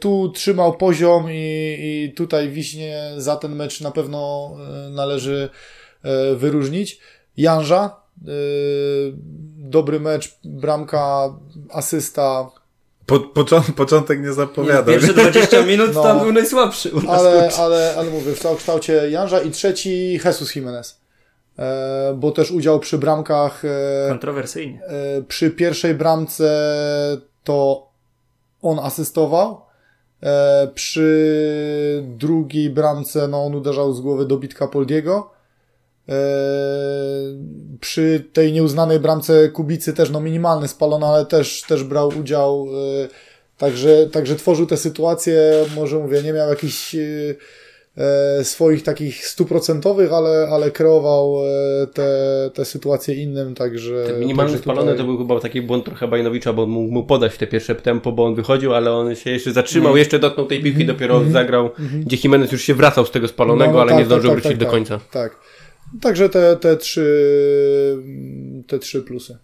Tu 0.00 0.32
trzymał 0.34 0.76
poziom 0.76 1.26
i, 1.30 1.76
i 1.80 2.12
tutaj 2.16 2.48
Wiśnie 2.48 3.12
za 3.16 3.36
ten 3.36 3.56
mecz 3.56 3.80
na 3.80 3.90
pewno 3.90 4.50
należy 4.90 5.48
wyróżnić. 6.36 7.00
Janża, 7.36 7.96
dobry 9.56 10.00
mecz, 10.00 10.38
bramka, 10.44 11.34
asysta. 11.70 12.50
Po, 13.06 13.20
początek, 13.20 13.74
początek 13.74 14.22
nie 14.22 14.32
zapowiada. 14.32 14.92
Pierwsze 14.92 15.14
20 15.14 15.62
minut 15.62 15.90
no, 15.94 16.02
tam 16.02 16.20
był 16.20 16.32
najsłabszy. 16.32 16.90
ale, 17.08 17.50
ale, 17.58 17.94
ale 17.98 18.10
mówię, 18.10 18.32
w 18.32 18.56
kształcie 18.56 19.10
Janża 19.10 19.40
i 19.40 19.50
trzeci 19.50 20.20
Jesus 20.24 20.56
Jimenez. 20.56 21.03
E, 21.58 22.14
bo 22.16 22.30
też 22.30 22.50
udział 22.50 22.80
przy 22.80 22.98
bramkach. 22.98 23.64
E, 23.64 24.08
Kontrowersyjnie. 24.08 24.80
E, 24.84 25.22
przy 25.22 25.50
pierwszej 25.50 25.94
bramce 25.94 26.46
to 27.44 27.88
on 28.62 28.78
asystował. 28.78 29.64
Przy 30.74 32.04
drugiej 32.06 32.70
bramce 32.70 33.28
no, 33.28 33.44
on 33.44 33.54
uderzał 33.54 33.92
z 33.92 34.00
głowy 34.00 34.26
do 34.26 34.36
bitka 34.36 34.68
Poldiego. 34.68 35.30
Przy 37.80 38.24
tej 38.32 38.52
nieuznanej 38.52 39.00
bramce 39.00 39.48
Kubicy 39.48 39.92
też 39.92 40.10
no 40.10 40.20
minimalny 40.20 40.68
spalony, 40.68 41.06
ale 41.06 41.26
też, 41.26 41.62
też 41.62 41.84
brał 41.84 42.08
udział, 42.08 42.66
także, 43.58 44.06
także 44.06 44.36
tworzył 44.36 44.66
te 44.66 44.76
sytuacje, 44.76 45.64
może 45.76 45.98
mówię, 45.98 46.22
nie 46.22 46.32
miał 46.32 46.48
jakichś 46.48 46.96
swoich 48.42 48.82
takich 48.82 49.26
stuprocentowych, 49.26 50.12
ale, 50.12 50.48
ale 50.50 50.70
kreował 50.70 51.36
te, 51.92 52.10
te 52.54 52.64
sytuacje 52.64 53.14
innym, 53.14 53.54
także... 53.54 54.04
Ten 54.06 54.20
minimalny 54.20 54.52
także 54.52 54.62
spalony 54.62 54.92
tutaj... 54.92 54.98
to 54.98 55.04
był 55.04 55.18
chyba 55.18 55.40
taki 55.40 55.62
błąd 55.62 55.84
trochę 55.84 56.08
Bajnowicza, 56.08 56.52
bo 56.52 56.62
on 56.62 56.70
mógł 56.70 56.92
mu 56.92 57.04
podać 57.04 57.32
w 57.32 57.38
te 57.38 57.46
pierwsze 57.46 57.74
tempo, 57.74 58.12
bo 58.12 58.24
on 58.24 58.34
wychodził, 58.34 58.74
ale 58.74 58.92
on 58.92 59.14
się 59.14 59.30
jeszcze 59.30 59.52
zatrzymał, 59.52 59.88
mm. 59.88 59.98
jeszcze 59.98 60.18
dotknął 60.18 60.46
tej 60.46 60.62
piłki, 60.62 60.82
mm. 60.82 60.94
dopiero 60.96 61.16
mm. 61.16 61.32
zagrał, 61.32 61.70
mm. 61.78 62.02
gdzie 62.02 62.16
Jimenez 62.24 62.52
już 62.52 62.62
się 62.62 62.74
wracał 62.74 63.06
z 63.06 63.10
tego 63.10 63.28
spalonego, 63.28 63.70
no, 63.70 63.76
no, 63.76 63.80
ale 63.80 63.90
tak, 63.90 63.98
nie 63.98 64.04
zdążył 64.04 64.30
tak, 64.30 64.36
tak, 64.36 64.42
wrócić 64.42 64.58
tak, 64.60 64.68
do 64.68 64.72
końca. 64.72 65.00
Tak. 65.10 65.38
Także 66.00 66.28
te, 66.28 66.56
te, 66.56 66.76
trzy, 66.76 68.02
te 68.66 68.78
trzy 68.78 69.02
plusy. 69.02 69.38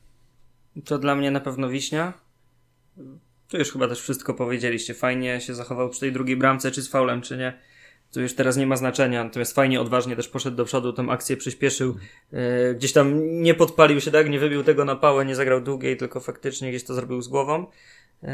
To 0.85 0.99
dla 0.99 1.17
mnie 1.17 1.31
na 1.31 1.41
pewno 1.41 1.69
wiśnia. 1.69 2.13
Tu 3.49 3.57
już 3.57 3.73
chyba 3.73 3.89
też 3.89 4.01
wszystko 4.01 4.35
powiedzieliście. 4.35 4.95
Fajnie 4.95 5.41
się 5.41 5.55
zachował 5.55 5.89
przy 5.89 6.01
tej 6.01 6.13
drugiej 6.13 6.37
bramce, 6.37 6.71
czy 6.71 6.83
z 6.83 6.89
faulem, 6.89 7.23
czy 7.23 7.37
nie. 7.37 7.70
To 8.13 8.21
już 8.21 8.35
teraz 8.35 8.57
nie 8.57 8.67
ma 8.67 8.77
znaczenia. 8.77 9.25
Natomiast 9.25 9.55
fajnie, 9.55 9.81
odważnie 9.81 10.17
też 10.17 10.29
poszedł 10.29 10.57
do 10.57 10.65
przodu, 10.65 10.93
tą 10.93 11.11
akcję 11.11 11.37
przyspieszył. 11.37 11.97
Yy, 12.33 12.39
gdzieś 12.75 12.93
tam 12.93 13.33
nie 13.43 13.55
podpalił 13.55 14.01
się, 14.01 14.11
tak? 14.11 14.31
Nie 14.31 14.39
wybił 14.39 14.65
tego 14.65 14.85
na 14.85 14.97
pałę, 14.97 15.25
nie 15.25 15.35
zagrał 15.35 15.61
długiej, 15.61 15.97
tylko 15.97 16.21
faktycznie 16.21 16.71
gdzieś 16.71 16.85
to 16.85 16.95
zrobił 16.95 17.23
z 17.23 17.29
głową. 17.29 17.67
Yy, 18.23 18.29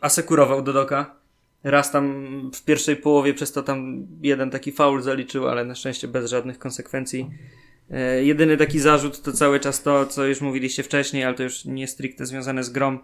asekurował 0.00 0.62
Dodoka 0.62 1.18
Raz 1.64 1.90
tam 1.90 2.50
w 2.54 2.64
pierwszej 2.64 2.96
połowie 2.96 3.34
przez 3.34 3.52
to 3.52 3.62
tam 3.62 4.06
jeden 4.22 4.50
taki 4.50 4.72
faul 4.72 5.02
zaliczył, 5.02 5.48
ale 5.48 5.64
na 5.64 5.74
szczęście 5.74 6.08
bez 6.08 6.30
żadnych 6.30 6.58
konsekwencji. 6.58 7.30
E, 7.90 8.24
jedyny 8.24 8.56
taki 8.56 8.80
zarzut 8.80 9.22
to 9.22 9.32
cały 9.32 9.60
czas 9.60 9.82
to, 9.82 10.06
co 10.06 10.26
już 10.26 10.40
mówiliście 10.40 10.82
wcześniej, 10.82 11.24
ale 11.24 11.34
to 11.34 11.42
już 11.42 11.64
nie 11.64 11.88
stricte 11.88 12.26
związane 12.26 12.64
z 12.64 12.70
grom, 12.70 12.98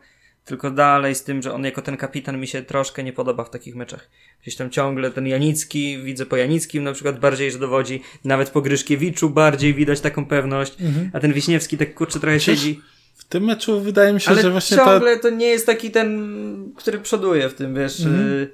tylko 0.45 0.71
dalej 0.71 1.15
z 1.15 1.23
tym, 1.23 1.43
że 1.43 1.53
on 1.53 1.65
jako 1.65 1.83
ten 1.83 1.97
kapitan 1.97 2.41
mi 2.41 2.47
się 2.47 2.63
troszkę 2.63 3.05
nie 3.05 3.13
podoba 3.13 3.45
w 3.45 3.51
takich 3.51 3.75
meczach. 3.75 4.11
Gdzieś 4.43 4.57
tam 4.57 4.71
ciągle 4.71 5.11
ten 5.11 5.27
Janicki, 5.27 5.99
widzę 6.03 6.27
po 6.27 6.37
Janickim 6.37 6.85
na 6.85 6.93
przykład 6.93 7.21
bardziej, 7.21 7.51
że 7.51 7.59
dowodzi, 7.59 8.03
nawet 8.25 8.51
po 8.51 8.61
Gryszkiewiczu 8.61 9.31
bardziej 9.31 9.75
widać 9.75 10.01
taką 10.01 10.27
pewność, 10.27 10.81
mhm. 10.81 11.11
a 11.13 11.21
ten 11.21 11.33
Wiśniewski 11.33 11.79
tak 11.79 11.95
kurczę 11.95 12.21
trochę 12.21 12.37
Przecież 12.37 12.61
siedzi. 12.61 12.81
W 13.15 13.25
tym 13.25 13.45
meczu 13.45 13.81
wydaje 13.81 14.13
mi 14.13 14.21
się, 14.21 14.31
ale 14.31 14.43
że 14.43 14.51
właśnie 14.51 14.77
ciągle 14.77 15.17
ta... 15.17 15.23
to 15.23 15.31
nie 15.31 15.47
jest 15.47 15.67
taki 15.67 15.91
ten, 15.91 16.73
który 16.77 16.99
przoduje 16.99 17.49
w 17.49 17.55
tym, 17.55 17.75
wiesz... 17.75 18.01
Mm. 18.01 18.47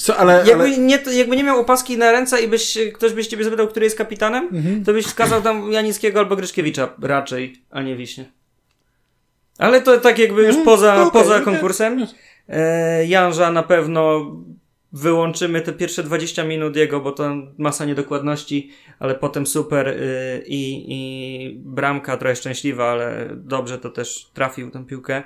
Co, 0.00 0.16
ale, 0.16 0.32
jakby, 0.46 0.64
ale... 0.64 0.78
Nie, 0.78 0.98
jakby 1.12 1.36
nie 1.36 1.44
miał 1.44 1.60
opaski 1.60 1.98
na 1.98 2.12
ręce 2.12 2.42
i 2.42 2.48
byś, 2.48 2.78
ktoś 2.94 3.12
byś 3.12 3.26
ciebie 3.26 3.44
zapytał, 3.44 3.68
który 3.68 3.86
jest 3.86 3.98
kapitanem, 3.98 4.48
mhm. 4.52 4.84
to 4.84 4.92
byś 4.92 5.06
wskazał 5.06 5.42
tam 5.42 5.72
Janickiego 5.72 6.18
albo 6.18 6.36
Gryszkiewicza 6.36 6.94
raczej, 7.02 7.62
a 7.70 7.82
nie 7.82 7.96
Wiśnie. 7.96 8.24
Ale 9.58 9.82
to 9.82 10.00
tak 10.00 10.18
jakby 10.18 10.40
już 10.40 10.56
mhm. 10.56 10.64
poza, 10.64 11.02
okay, 11.02 11.22
poza 11.22 11.40
konkursem. 11.40 12.06
E, 12.48 13.06
Janża 13.06 13.52
na 13.52 13.62
pewno 13.62 14.32
wyłączymy 14.92 15.60
te 15.60 15.72
pierwsze 15.72 16.02
20 16.02 16.44
minut 16.44 16.76
jego, 16.76 17.00
bo 17.00 17.12
to 17.12 17.34
masa 17.58 17.84
niedokładności, 17.84 18.70
ale 18.98 19.14
potem 19.14 19.46
super 19.46 19.88
y, 19.88 20.44
i, 20.46 20.84
i 20.88 21.60
bramka 21.64 22.16
trochę 22.16 22.36
szczęśliwa, 22.36 22.90
ale 22.90 23.30
dobrze 23.36 23.78
to 23.78 23.90
też 23.90 24.30
trafił 24.34 24.70
tę 24.70 24.84
piłkę. 24.86 25.22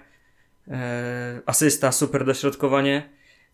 E, 0.68 1.40
asysta, 1.46 1.92
super 1.92 2.24
dośrodkowanie. 2.24 3.10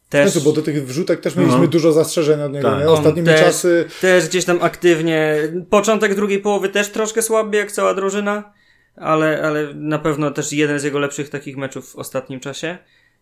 Też, 0.09 0.31
Znaczy, 0.31 0.45
bo 0.45 0.53
do 0.53 0.62
tych 0.62 0.87
wrzutek 0.87 1.20
też 1.20 1.37
mieliśmy 1.37 1.61
no. 1.61 1.66
dużo 1.66 1.93
zastrzeżeń 1.93 2.43
od 2.43 2.53
niego, 2.53 2.70
tak. 2.70 2.81
nie? 2.81 2.89
Ostatnimi 2.89 3.27
też, 3.27 3.41
czasy... 3.41 3.85
Też 4.01 4.29
gdzieś 4.29 4.45
tam 4.45 4.59
aktywnie. 4.62 5.37
Początek 5.70 6.14
drugiej 6.14 6.39
połowy 6.39 6.68
też 6.68 6.91
troszkę 6.91 7.22
słaby, 7.22 7.57
jak 7.57 7.72
cała 7.72 7.95
drużyna, 7.95 8.53
ale, 8.97 9.43
ale 9.43 9.75
na 9.75 9.99
pewno 9.99 10.31
też 10.31 10.53
jeden 10.53 10.79
z 10.79 10.85
jego 10.85 10.99
lepszych 10.99 11.29
takich 11.29 11.57
meczów 11.57 11.91
w 11.91 11.97
ostatnim 11.97 12.41
czasie. 12.41 12.79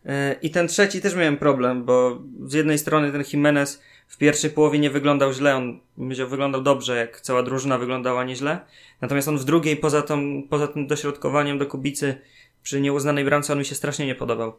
E, 0.07 0.37
I 0.43 0.51
ten 0.51 0.69
trzeci 0.69 1.01
też 1.01 1.15
miałem 1.15 1.37
problem, 1.37 1.85
bo 1.85 2.23
z 2.47 2.53
jednej 2.53 2.79
strony 2.79 3.13
ten 3.13 3.25
Jimenez 3.33 3.83
w 4.09 4.19
pierwszej 4.19 4.51
połowie 4.51 4.79
nie 4.79 4.91
wyglądał 4.91 5.33
źle, 5.33 5.57
on 5.57 5.81
wyglądał 6.29 6.63
dobrze, 6.63 6.97
jak 6.97 7.21
cała 7.21 7.43
drużyna 7.43 7.79
wyglądała 7.79 8.25
nieźle. 8.25 8.61
Natomiast 9.01 9.29
on 9.29 9.39
w 9.39 9.45
drugiej, 9.45 9.77
poza, 9.77 10.03
tą, 10.03 10.43
poza 10.51 10.69
tym 10.69 10.87
dośrodkowaniem 10.87 11.59
do 11.59 11.67
Kubicy 11.67 12.15
przy 12.63 12.81
nieuznanej 12.81 13.25
bramce, 13.25 13.53
on 13.53 13.59
mi 13.59 13.65
się 13.65 13.75
strasznie 13.75 14.07
nie 14.07 14.15
podobał. 14.15 14.53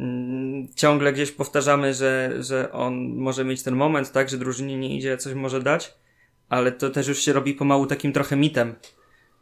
Mm, 0.00 0.68
ciągle 0.74 1.12
gdzieś 1.12 1.32
powtarzamy, 1.32 1.94
że, 1.94 2.32
że 2.40 2.72
on 2.72 3.14
może 3.16 3.44
mieć 3.44 3.62
ten 3.62 3.76
moment, 3.76 4.12
tak, 4.12 4.28
że 4.28 4.38
drużynie 4.38 4.78
nie 4.78 4.96
idzie, 4.96 5.16
coś 5.16 5.34
może 5.34 5.60
dać, 5.60 5.94
ale 6.48 6.72
to 6.72 6.90
też 6.90 7.08
już 7.08 7.18
się 7.18 7.32
robi 7.32 7.54
pomału 7.54 7.86
takim 7.86 8.12
trochę 8.12 8.36
mitem 8.36 8.74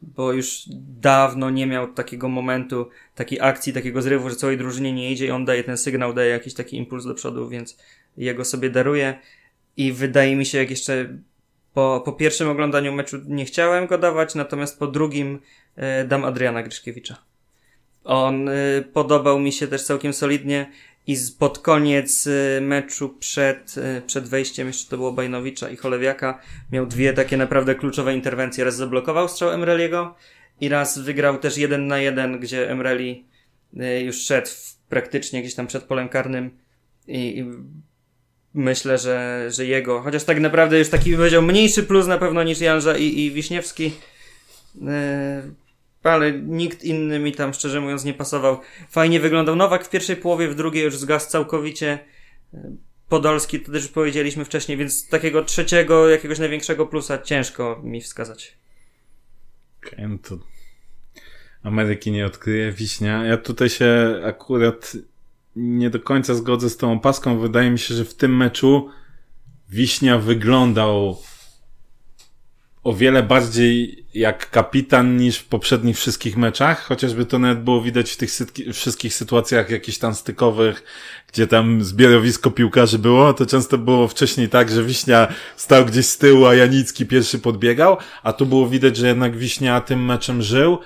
bo 0.03 0.33
już 0.33 0.63
dawno 1.01 1.51
nie 1.51 1.67
miał 1.67 1.93
takiego 1.93 2.29
momentu, 2.29 2.89
takiej 3.15 3.41
akcji, 3.41 3.73
takiego 3.73 4.03
zrywu, 4.03 4.31
że 4.31 4.37
całej 4.37 4.59
drużynie 4.59 4.93
nie 4.93 5.13
idzie 5.13 5.27
i 5.27 5.31
on 5.31 5.45
daje 5.45 5.65
ten 5.65 5.77
sygnał, 5.77 6.15
daje 6.15 6.31
jakiś 6.31 6.55
taki 6.55 6.77
impuls 6.77 7.05
do 7.05 7.15
przodu, 7.15 7.49
więc 7.49 7.79
jego 8.17 8.45
sobie 8.45 8.71
daruje 8.71 9.19
i 9.77 9.93
wydaje 9.93 10.37
mi 10.37 10.47
się, 10.47 10.59
jak 10.59 10.71
jeszcze 10.71 11.19
po, 11.75 12.03
po 12.05 12.13
pierwszym 12.13 12.49
oglądaniu 12.49 12.93
meczu 12.93 13.19
nie 13.27 13.45
chciałem 13.45 13.87
go 13.87 13.99
dawać, 13.99 14.35
natomiast 14.35 14.79
po 14.79 14.87
drugim 14.87 15.41
e, 15.77 16.05
dam 16.05 16.25
Adriana 16.25 16.63
Gryszkiewicza. 16.63 17.17
On 18.05 18.49
e, 18.49 18.53
podobał 18.93 19.39
mi 19.39 19.53
się 19.53 19.67
też 19.67 19.83
całkiem 19.85 20.13
solidnie 20.13 20.71
i 21.07 21.17
pod 21.39 21.59
koniec 21.59 22.27
y, 22.27 22.59
meczu 22.63 23.09
przed, 23.09 23.75
y, 23.77 24.03
przed 24.07 24.29
wejściem, 24.29 24.67
jeszcze 24.67 24.91
to 24.91 24.97
było 24.97 25.13
Bajnowicza 25.13 25.71
i 25.71 25.77
Cholewiaka, 25.77 26.41
miał 26.73 26.87
dwie 26.87 27.13
takie 27.13 27.37
naprawdę 27.37 27.75
kluczowe 27.75 28.15
interwencje. 28.15 28.65
Raz 28.65 28.77
zablokował 28.77 29.29
strzał 29.29 29.51
Emreliego 29.51 30.15
i 30.61 30.69
raz 30.69 30.99
wygrał 30.99 31.39
też 31.39 31.59
jeden 31.59 31.87
na 31.87 31.99
jeden, 31.99 32.41
gdzie 32.41 32.71
Emreli 32.71 33.25
y, 33.77 34.01
już 34.01 34.17
szedł 34.17 34.51
praktycznie 34.89 35.41
gdzieś 35.41 35.55
tam 35.55 35.67
przed 35.67 35.83
polem 35.85 36.09
karnym 36.09 36.51
i, 37.09 37.39
i 37.39 37.45
myślę, 38.55 38.99
że, 38.99 39.47
że 39.51 39.67
jego, 39.67 40.01
chociaż 40.01 40.25
tak 40.25 40.41
naprawdę 40.41 40.79
już 40.79 40.89
taki 40.89 41.17
powiedział 41.17 41.43
mniejszy 41.43 41.83
plus 41.83 42.07
na 42.07 42.19
pewno 42.19 42.43
niż 42.43 42.61
Janża 42.61 42.97
i, 42.97 43.19
i 43.19 43.31
Wiśniewski 43.31 43.93
ale 46.11 46.33
nikt 46.33 46.85
inny 46.85 47.19
mi 47.19 47.33
tam 47.33 47.55
szczerze 47.55 47.81
mówiąc 47.81 48.05
nie 48.05 48.15
pasował. 48.15 48.61
Fajnie 48.91 49.21
wyglądał 49.21 49.57
Nowak 49.57 49.85
w 49.85 49.91
pierwszej 49.91 50.17
połowie, 50.17 50.49
w 50.49 50.55
drugiej 50.55 50.85
już 50.85 50.97
zgasł 50.97 51.31
całkowicie. 51.31 51.99
Podolski 53.09 53.61
to 53.61 53.73
też 53.73 53.89
powiedzieliśmy 53.89 54.45
wcześniej, 54.45 54.79
więc 54.79 55.09
takiego 55.09 55.45
trzeciego, 55.45 56.09
jakiegoś 56.09 56.39
największego 56.39 56.87
plusa 56.87 57.19
ciężko 57.19 57.81
mi 57.85 58.01
wskazać. 58.01 58.57
Okay, 59.87 60.09
no 60.09 60.19
to 60.19 60.39
Ameryki 61.63 62.13
nie 62.13 62.27
odkryje, 62.27 62.73
wiśnia. 62.73 63.25
Ja 63.25 63.37
tutaj 63.37 63.69
się 63.69 64.21
akurat 64.25 64.97
nie 65.57 65.91
do 65.91 66.01
końca 66.01 66.35
zgodzę 66.35 66.71
z 66.71 66.77
tą 66.77 66.93
opaską. 66.93 67.39
Wydaje 67.39 67.71
mi 67.71 67.79
się, 67.79 67.95
że 67.95 68.05
w 68.05 68.15
tym 68.15 68.37
meczu 68.37 68.91
wiśnia 69.69 70.19
wyglądał 70.19 71.19
o 72.85 72.95
wiele 72.95 73.23
bardziej 73.23 74.05
jak 74.15 74.51
kapitan 74.51 75.17
niż 75.17 75.39
w 75.39 75.45
poprzednich 75.45 75.97
wszystkich 75.97 76.37
meczach, 76.37 76.85
chociażby 76.85 77.27
to 77.27 77.39
nawet 77.39 77.65
było 77.65 77.83
widać 77.83 78.11
w 78.11 78.17
tych 78.17 78.31
wszystkich 78.73 79.15
sytuacjach 79.15 79.71
jakichś 79.71 79.99
tam 79.99 80.15
stykowych, 80.15 80.85
gdzie 81.33 81.47
tam 81.47 81.85
zbiorowisko 81.85 82.51
piłkarzy 82.51 82.99
było, 82.99 83.35
to 83.35 83.47
często 83.47 83.79
było 83.79 84.09
wcześniej 84.09 84.49
tak, 84.49 84.71
że 84.71 84.85
Wiśnia 84.85 85.29
stał 85.57 85.85
gdzieś 85.85 86.07
z 86.07 86.19
tyłu, 86.19 86.47
a 86.47 86.55
Janicki 86.55 87.07
pierwszy 87.07 87.39
podbiegał, 87.39 87.97
a 88.23 88.33
tu 88.33 88.47
było 88.47 88.69
widać, 88.69 88.97
że 88.97 89.07
jednak 89.09 89.37
Wiśnia 89.37 89.81
tym 89.81 90.05
meczem 90.05 90.43
żył, 90.43 90.79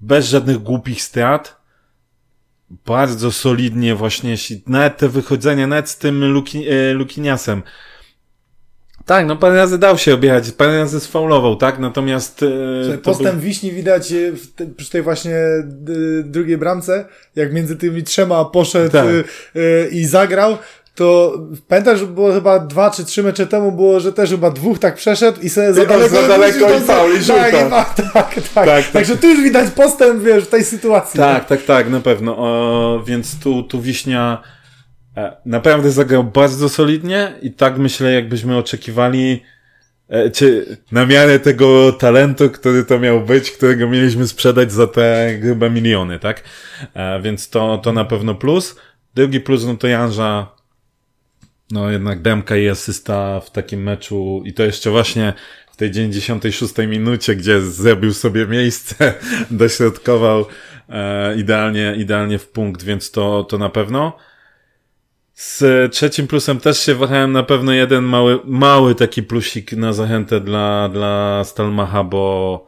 bez 0.00 0.28
żadnych 0.28 0.58
głupich 0.58 1.02
strat, 1.02 1.64
bardzo 2.86 3.32
solidnie 3.32 3.94
właśnie, 3.94 4.34
nawet 4.66 4.96
te 4.96 5.08
wychodzenia, 5.08 5.66
nawet 5.66 5.90
z 5.90 5.98
tym 5.98 6.24
Luki, 6.32 6.68
e, 6.68 6.92
Lukiniasem, 6.92 7.62
tak, 9.06 9.26
no 9.26 9.36
parę 9.36 9.56
razy 9.56 9.78
dał 9.78 9.98
się 9.98 10.14
objechać, 10.14 10.50
parę 10.50 10.78
razy 10.78 11.00
sfaulował, 11.00 11.56
tak? 11.56 11.78
Natomiast... 11.78 12.44
E, 12.94 12.98
postęp 12.98 13.34
był... 13.34 13.44
Wiśni 13.44 13.72
widać 13.72 14.12
e, 14.12 14.32
te, 14.56 14.66
przy 14.66 14.90
tej 14.90 15.02
właśnie 15.02 15.34
e, 15.34 15.62
drugiej 16.24 16.58
bramce, 16.58 17.04
jak 17.36 17.52
między 17.52 17.76
tymi 17.76 18.02
trzema 18.02 18.44
poszedł 18.44 18.92
tak. 18.92 19.06
e, 19.06 19.88
i 19.88 20.04
zagrał, 20.04 20.58
to 20.94 21.38
pamiętam, 21.68 21.96
że 21.96 22.06
było 22.06 22.32
chyba 22.32 22.58
dwa 22.58 22.90
czy 22.90 23.04
trzy 23.04 23.22
mecze 23.22 23.46
temu 23.46 23.72
było, 23.72 24.00
że 24.00 24.12
też 24.12 24.30
chyba 24.30 24.50
dwóch 24.50 24.78
tak 24.78 24.94
przeszedł 24.94 25.40
i 25.40 25.48
sobie 25.48 25.72
za 25.72 25.84
daleko, 25.84 26.14
za 26.14 26.28
daleko 26.28 26.74
i 26.74 26.80
faul 26.80 27.10
i 27.20 27.24
tak, 27.26 27.52
tak, 27.70 27.94
tak, 27.94 28.34
tak, 28.34 28.44
tak. 28.54 28.84
Także 28.92 29.16
tu 29.16 29.26
już 29.26 29.42
widać 29.42 29.70
postęp, 29.70 30.22
wiesz, 30.22 30.44
w 30.44 30.48
tej 30.48 30.64
sytuacji. 30.64 31.20
Tak, 31.20 31.48
tak, 31.48 31.62
tak, 31.62 31.90
na 31.90 32.00
pewno. 32.00 33.04
Więc 33.06 33.40
tu, 33.40 33.62
tu 33.62 33.80
Wiśnia 33.80 34.42
naprawdę 35.46 35.90
zagrał 35.90 36.24
bardzo 36.24 36.68
solidnie 36.68 37.32
i 37.42 37.52
tak 37.52 37.78
myślę, 37.78 38.12
jakbyśmy 38.12 38.56
oczekiwali, 38.56 39.42
e, 40.08 40.30
czy 40.30 40.76
na 40.92 41.06
miarę 41.06 41.38
tego 41.38 41.92
talentu, 41.92 42.50
który 42.50 42.84
to 42.84 42.98
miał 42.98 43.20
być, 43.20 43.50
którego 43.50 43.88
mieliśmy 43.88 44.28
sprzedać 44.28 44.72
za 44.72 44.86
te 44.86 45.38
grube 45.40 45.70
miliony, 45.70 46.18
tak? 46.18 46.42
E, 46.94 47.22
więc 47.22 47.50
to, 47.50 47.78
to 47.78 47.92
na 47.92 48.04
pewno 48.04 48.34
plus. 48.34 48.76
Drugi 49.14 49.40
plus, 49.40 49.64
no 49.64 49.76
to 49.76 49.86
Janża, 49.86 50.54
no 51.70 51.90
jednak 51.90 52.22
demka 52.22 52.56
i 52.56 52.68
asysta 52.68 53.40
w 53.40 53.50
takim 53.50 53.82
meczu 53.82 54.42
i 54.44 54.54
to 54.54 54.62
jeszcze 54.62 54.90
właśnie 54.90 55.32
w 55.72 55.76
tej 55.76 55.90
96 55.90 56.74
minucie, 56.78 57.36
gdzie 57.36 57.60
zrobił 57.60 58.12
sobie 58.12 58.46
miejsce, 58.46 59.14
dośrodkował 59.50 60.46
e, 60.88 61.36
idealnie, 61.36 61.94
idealnie 61.96 62.38
w 62.38 62.48
punkt, 62.48 62.82
więc 62.82 63.10
to, 63.10 63.44
to 63.44 63.58
na 63.58 63.68
pewno. 63.68 64.18
Z 65.34 65.92
trzecim 65.92 66.26
plusem 66.26 66.60
też 66.60 66.78
się 66.78 66.94
wahałem 66.94 67.32
na 67.32 67.42
pewno 67.42 67.72
jeden 67.72 68.04
mały, 68.04 68.40
mały 68.44 68.94
taki 68.94 69.22
plusik 69.22 69.72
na 69.72 69.92
zachętę 69.92 70.40
dla, 70.40 70.88
dla 70.88 71.44
Stalmacha, 71.44 72.04
bo 72.04 72.66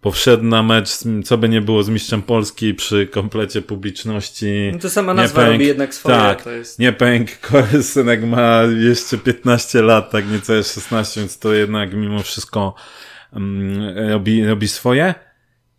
powszedł 0.00 0.44
na 0.44 0.62
mecz, 0.62 0.88
co 1.24 1.38
by 1.38 1.48
nie 1.48 1.60
było 1.60 1.82
z 1.82 1.88
mistrzem 1.88 2.22
Polski 2.22 2.74
przy 2.74 3.06
komplecie 3.06 3.62
publiczności. 3.62 4.70
No 4.72 4.78
to 4.78 4.90
sama 4.90 5.14
nazwa 5.14 5.40
pęk, 5.40 5.52
robi 5.52 5.66
jednak 5.66 5.94
swoje. 5.94 6.16
Tak, 6.16 6.42
to 6.42 6.50
jest... 6.50 6.78
nie 6.78 6.92
pęk, 6.92 7.40
Korysynek 7.40 8.24
ma 8.24 8.62
jeszcze 8.62 9.18
15 9.18 9.82
lat, 9.82 10.10
tak 10.10 10.30
niecałe 10.30 10.62
16, 10.62 11.20
więc 11.20 11.38
to 11.38 11.52
jednak 11.52 11.94
mimo 11.94 12.22
wszystko 12.22 12.74
um, 13.32 13.80
robi, 14.10 14.46
robi 14.46 14.68
swoje. 14.68 15.14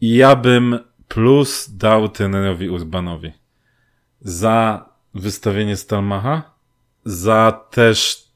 I 0.01 0.15
ja 0.15 0.35
bym 0.35 0.79
plus 1.07 1.69
dał 1.69 2.09
trenerowi 2.09 2.69
Urbanowi. 2.69 3.31
Za 4.21 4.85
wystawienie 5.13 5.77
Stalmacha, 5.77 6.51
za 7.05 7.65
też 7.71 8.27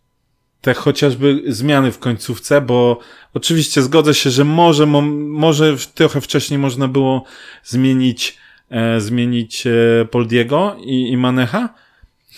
te 0.61 0.73
chociażby 0.73 1.41
zmiany 1.48 1.91
w 1.91 1.99
końcówce, 1.99 2.61
bo 2.61 2.99
oczywiście 3.34 3.81
zgodzę 3.81 4.14
się, 4.14 4.30
że 4.30 4.43
może, 4.43 4.85
mo, 4.85 5.02
może 5.02 5.76
trochę 5.95 6.22
wcześniej 6.22 6.60
można 6.60 6.88
było 6.88 7.23
zmienić, 7.64 8.38
e, 8.69 9.02
zmienić 9.02 9.68
e, 9.68 10.06
Poldiego 10.06 10.76
i, 10.84 11.10
i 11.10 11.18
Manecha, 11.18 11.69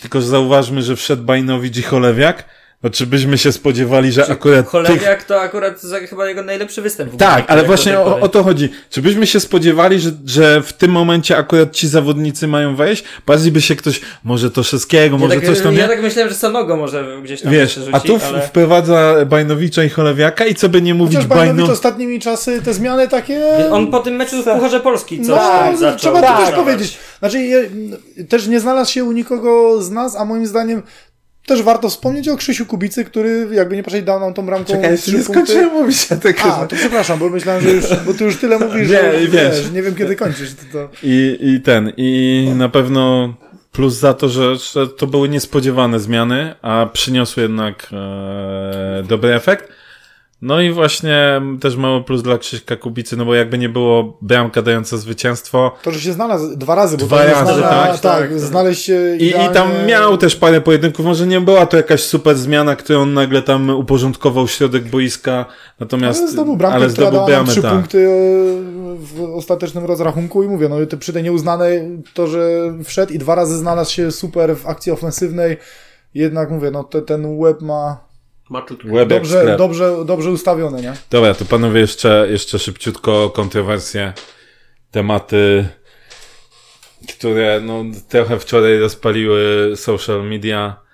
tylko 0.00 0.20
że 0.20 0.26
zauważmy, 0.26 0.82
że 0.82 0.96
wszedł 0.96 1.22
Bajnowicz 1.22 1.76
i 1.76 1.82
Cholewiak, 1.82 2.48
no, 2.84 2.90
czy 2.90 3.06
byśmy 3.06 3.38
się 3.38 3.52
spodziewali, 3.52 4.12
że 4.12 4.22
Czy 4.22 4.32
akurat. 4.32 4.66
Cholewiak 4.66 5.18
tych... 5.18 5.24
to 5.24 5.40
akurat 5.40 5.80
chyba 6.10 6.28
jego 6.28 6.42
najlepszy 6.42 6.82
występ. 6.82 7.16
tak, 7.16 7.44
ale 7.48 7.62
właśnie 7.62 7.98
o, 7.98 8.20
o, 8.20 8.28
to 8.28 8.42
chodzi. 8.42 8.68
Czy 8.90 9.02
byśmy 9.02 9.26
się 9.26 9.40
spodziewali, 9.40 10.00
że, 10.00 10.10
że 10.26 10.62
w 10.62 10.72
tym 10.72 10.90
momencie 10.90 11.36
akurat 11.36 11.72
ci 11.72 11.88
zawodnicy 11.88 12.48
mają 12.48 12.76
wejść? 12.76 13.04
Bardziej 13.26 13.52
by 13.52 13.62
się 13.62 13.76
ktoś, 13.76 14.00
może 14.24 14.50
Toszewskiego, 14.50 15.18
może 15.18 15.34
tak, 15.34 15.46
coś 15.46 15.60
tam. 15.60 15.74
Ja 15.74 15.82
nie? 15.82 15.88
tak 15.88 16.02
myślałem, 16.02 16.28
że 16.28 16.34
Sanogo 16.34 16.76
może 16.76 17.20
gdzieś 17.22 17.42
tam 17.42 17.52
Wiesz, 17.52 17.74
rzuci, 17.74 17.90
a 17.92 18.00
tu 18.00 18.18
ale... 18.24 18.40
wprowadza 18.40 19.14
Bajnowicza 19.26 19.84
i 19.84 19.88
Cholewiaka 19.88 20.46
i 20.46 20.54
co 20.54 20.68
by 20.68 20.82
nie 20.82 20.94
mówić 20.94 21.16
Chociaż 21.16 21.28
Bajnowicz 21.28 21.72
ostatnimi 21.72 22.20
czasy 22.20 22.62
te 22.62 22.74
zmiany 22.74 23.08
takie. 23.08 23.68
On 23.70 23.90
po 23.90 23.98
tym 23.98 24.16
meczu 24.16 24.42
w 24.42 24.44
Pucharze 24.44 24.80
Polski 24.80 25.18
coś 25.18 25.28
no, 25.28 25.36
tam 25.36 25.76
zaczął. 25.76 25.98
Trzeba 25.98 26.22
to 26.22 26.44
też 26.44 26.54
powiedzieć. 26.54 26.98
Znaczy, 27.18 27.40
je, 27.40 27.70
też 28.28 28.46
nie 28.46 28.60
znalazł 28.60 28.92
się 28.92 29.04
u 29.04 29.12
nikogo 29.12 29.82
z 29.82 29.90
nas, 29.90 30.16
a 30.16 30.24
moim 30.24 30.46
zdaniem 30.46 30.82
też 31.46 31.62
warto 31.62 31.88
wspomnieć 31.88 32.28
o 32.28 32.36
Krzysiu 32.36 32.66
Kubicy, 32.66 33.04
który 33.04 33.48
jakby 33.52 33.76
nie 33.76 33.82
patrzeć 33.82 34.04
dał 34.04 34.20
nam 34.20 34.34
tą 34.34 34.46
bramką. 34.46 34.72
Czekaj, 34.72 34.90
jeszcze 34.92 35.12
nie 35.12 35.22
skończyłem 35.22 35.72
mówić 35.72 36.12
o 36.12 36.16
tego. 36.16 36.42
A, 36.42 36.66
to 36.66 36.76
przepraszam, 36.76 37.18
bo 37.18 37.30
myślałem, 37.30 37.62
że 37.62 37.70
już, 37.70 37.84
bo 38.06 38.14
ty 38.14 38.24
już 38.24 38.36
tyle 38.36 38.58
mówisz, 38.58 38.90
nie, 38.90 39.12
że 39.12 39.28
wiesz, 39.28 39.70
nie 39.72 39.82
wiem 39.82 39.94
kiedy 39.94 40.16
kończysz. 40.16 40.54
To, 40.54 40.62
to... 40.72 40.88
I, 41.02 41.38
I 41.40 41.60
ten, 41.60 41.92
i 41.96 42.52
na 42.56 42.68
pewno 42.68 43.34
plus 43.72 43.94
za 43.94 44.14
to, 44.14 44.28
że, 44.28 44.56
że 44.56 44.88
to 44.88 45.06
były 45.06 45.28
niespodziewane 45.28 46.00
zmiany, 46.00 46.54
a 46.62 46.86
przyniosły 46.92 47.42
jednak 47.42 47.88
e, 47.92 49.02
dobry 49.08 49.34
efekt. 49.34 49.68
No 50.44 50.60
i 50.60 50.72
właśnie 50.72 51.42
też 51.60 51.76
mały 51.76 52.04
plus 52.04 52.22
dla 52.22 52.38
Krzyśka 52.38 52.76
Kubicy, 52.76 53.16
no 53.16 53.24
bo 53.24 53.34
jakby 53.34 53.58
nie 53.58 53.68
było 53.68 54.18
bramka 54.22 54.62
dająca 54.62 54.96
zwycięstwo. 54.96 55.72
To, 55.82 55.90
że 55.90 56.00
się 56.00 56.12
znalazł 56.12 56.56
dwa 56.56 56.74
razy, 56.74 56.96
bo 56.96 57.06
dwa 57.06 57.24
razy, 57.24 57.54
znalazł, 57.54 57.62
tak, 57.62 58.00
tak, 58.00 58.28
tak, 58.28 58.40
znaleźć 58.40 58.84
się 58.84 59.16
I, 59.16 59.28
I 59.28 59.54
tam 59.54 59.70
miał 59.86 60.16
też 60.16 60.36
parę 60.36 60.60
pojedynków, 60.60 61.06
może 61.06 61.26
nie 61.26 61.40
była 61.40 61.66
to 61.66 61.76
jakaś 61.76 62.02
super 62.02 62.36
zmiana, 62.36 62.76
którą 62.76 63.02
on 63.02 63.14
nagle 63.14 63.42
tam 63.42 63.70
uporządkował 63.70 64.48
środek 64.48 64.84
boiska, 64.84 65.44
natomiast... 65.80 66.20
Ale 66.20 66.30
zdobył 66.30 66.56
bramkę, 66.56 66.76
ale 66.76 66.90
zdobył 66.90 67.26
bramę, 67.26 67.50
trzy 67.50 67.62
tak. 67.62 67.72
punkty 67.72 67.98
e, 67.98 68.10
w 68.96 69.34
ostatecznym 69.34 69.84
rozrachunku 69.84 70.42
i 70.42 70.48
mówię, 70.48 70.68
no 70.68 70.76
przy 70.98 71.12
tej 71.12 71.22
nieuznanej 71.22 72.02
to, 72.14 72.26
że 72.26 72.72
wszedł 72.84 73.12
i 73.12 73.18
dwa 73.18 73.34
razy 73.34 73.56
znalazł 73.58 73.92
się 73.92 74.12
super 74.12 74.56
w 74.56 74.66
akcji 74.66 74.92
ofensywnej, 74.92 75.56
jednak 76.14 76.50
mówię, 76.50 76.70
no 76.70 76.84
te, 76.84 77.02
ten 77.02 77.38
łeb 77.38 77.62
ma 77.62 78.13
dobrze, 79.06 79.56
dobrze, 79.58 80.04
dobrze 80.04 80.30
ustawione, 80.30 80.82
nie? 80.82 80.92
Dobra, 81.10 81.34
to 81.34 81.44
panowie 81.44 81.80
jeszcze, 81.80 82.26
jeszcze 82.30 82.58
szybciutko 82.58 83.30
kontrowersje, 83.30 84.12
tematy, 84.90 85.68
które 87.08 87.60
no, 87.60 87.84
trochę 88.08 88.38
wczoraj 88.38 88.78
rozpaliły 88.78 89.72
social 89.76 90.24
media. 90.28 90.84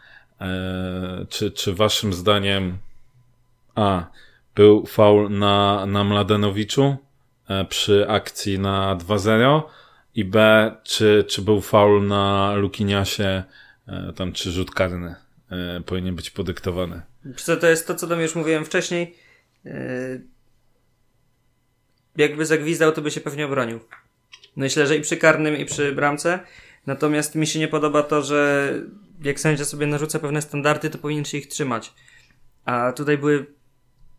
E, 0.41 1.27
czy, 1.29 1.51
czy 1.51 1.75
waszym 1.75 2.13
zdaniem 2.13 2.79
A. 3.75 4.05
Był 4.55 4.87
faul 4.87 5.31
na, 5.31 5.87
na 5.87 6.05
Mladenowiczu 6.05 6.97
e, 7.49 7.65
przy 7.65 8.09
akcji 8.09 8.59
na 8.59 8.97
2-0 8.97 9.63
i 10.15 10.25
B. 10.25 10.71
Czy, 10.83 11.25
czy 11.29 11.43
był 11.43 11.61
faul 11.61 12.07
na 12.07 12.53
Lukiniasie 12.55 13.43
e, 13.89 14.13
tam 14.17 14.33
czy 14.33 14.51
rzut 14.51 14.71
karny 14.71 15.15
e, 15.51 15.81
powinien 15.81 16.17
być 16.17 16.31
podyktowany? 16.31 17.10
Co 17.37 17.57
to 17.57 17.67
jest 17.67 17.87
to, 17.87 17.95
co 17.95 18.07
tam 18.07 18.21
już 18.21 18.35
mówiłem 18.35 18.65
wcześniej. 18.65 19.17
Yy, 19.65 19.73
jakby 22.17 22.47
zagwizdał, 22.47 22.93
to 22.93 23.03
by 23.03 23.11
się 23.11 23.21
pewnie 23.21 23.47
obronił. 23.47 23.81
Myślę, 24.57 24.87
że 24.87 24.97
i 24.97 25.01
przy 25.01 25.17
karnym, 25.17 25.57
i 25.57 25.65
przy 25.65 25.93
bramce. 25.93 26.41
Natomiast 26.87 27.35
mi 27.35 27.47
się 27.47 27.59
nie 27.59 27.69
podoba 27.69 28.03
to, 28.03 28.23
że 28.23 28.73
jak 29.23 29.41
sędzia 29.41 29.65
sobie 29.65 29.87
narzuca 29.87 30.19
pewne 30.19 30.43
standardy, 30.43 30.91
to 30.91 30.99
powinien 30.99 31.25
się 31.25 31.39
ich 31.39 31.49
trzymać. 31.49 31.95
A 32.65 32.93
tutaj 32.93 33.19
były 33.19 33.47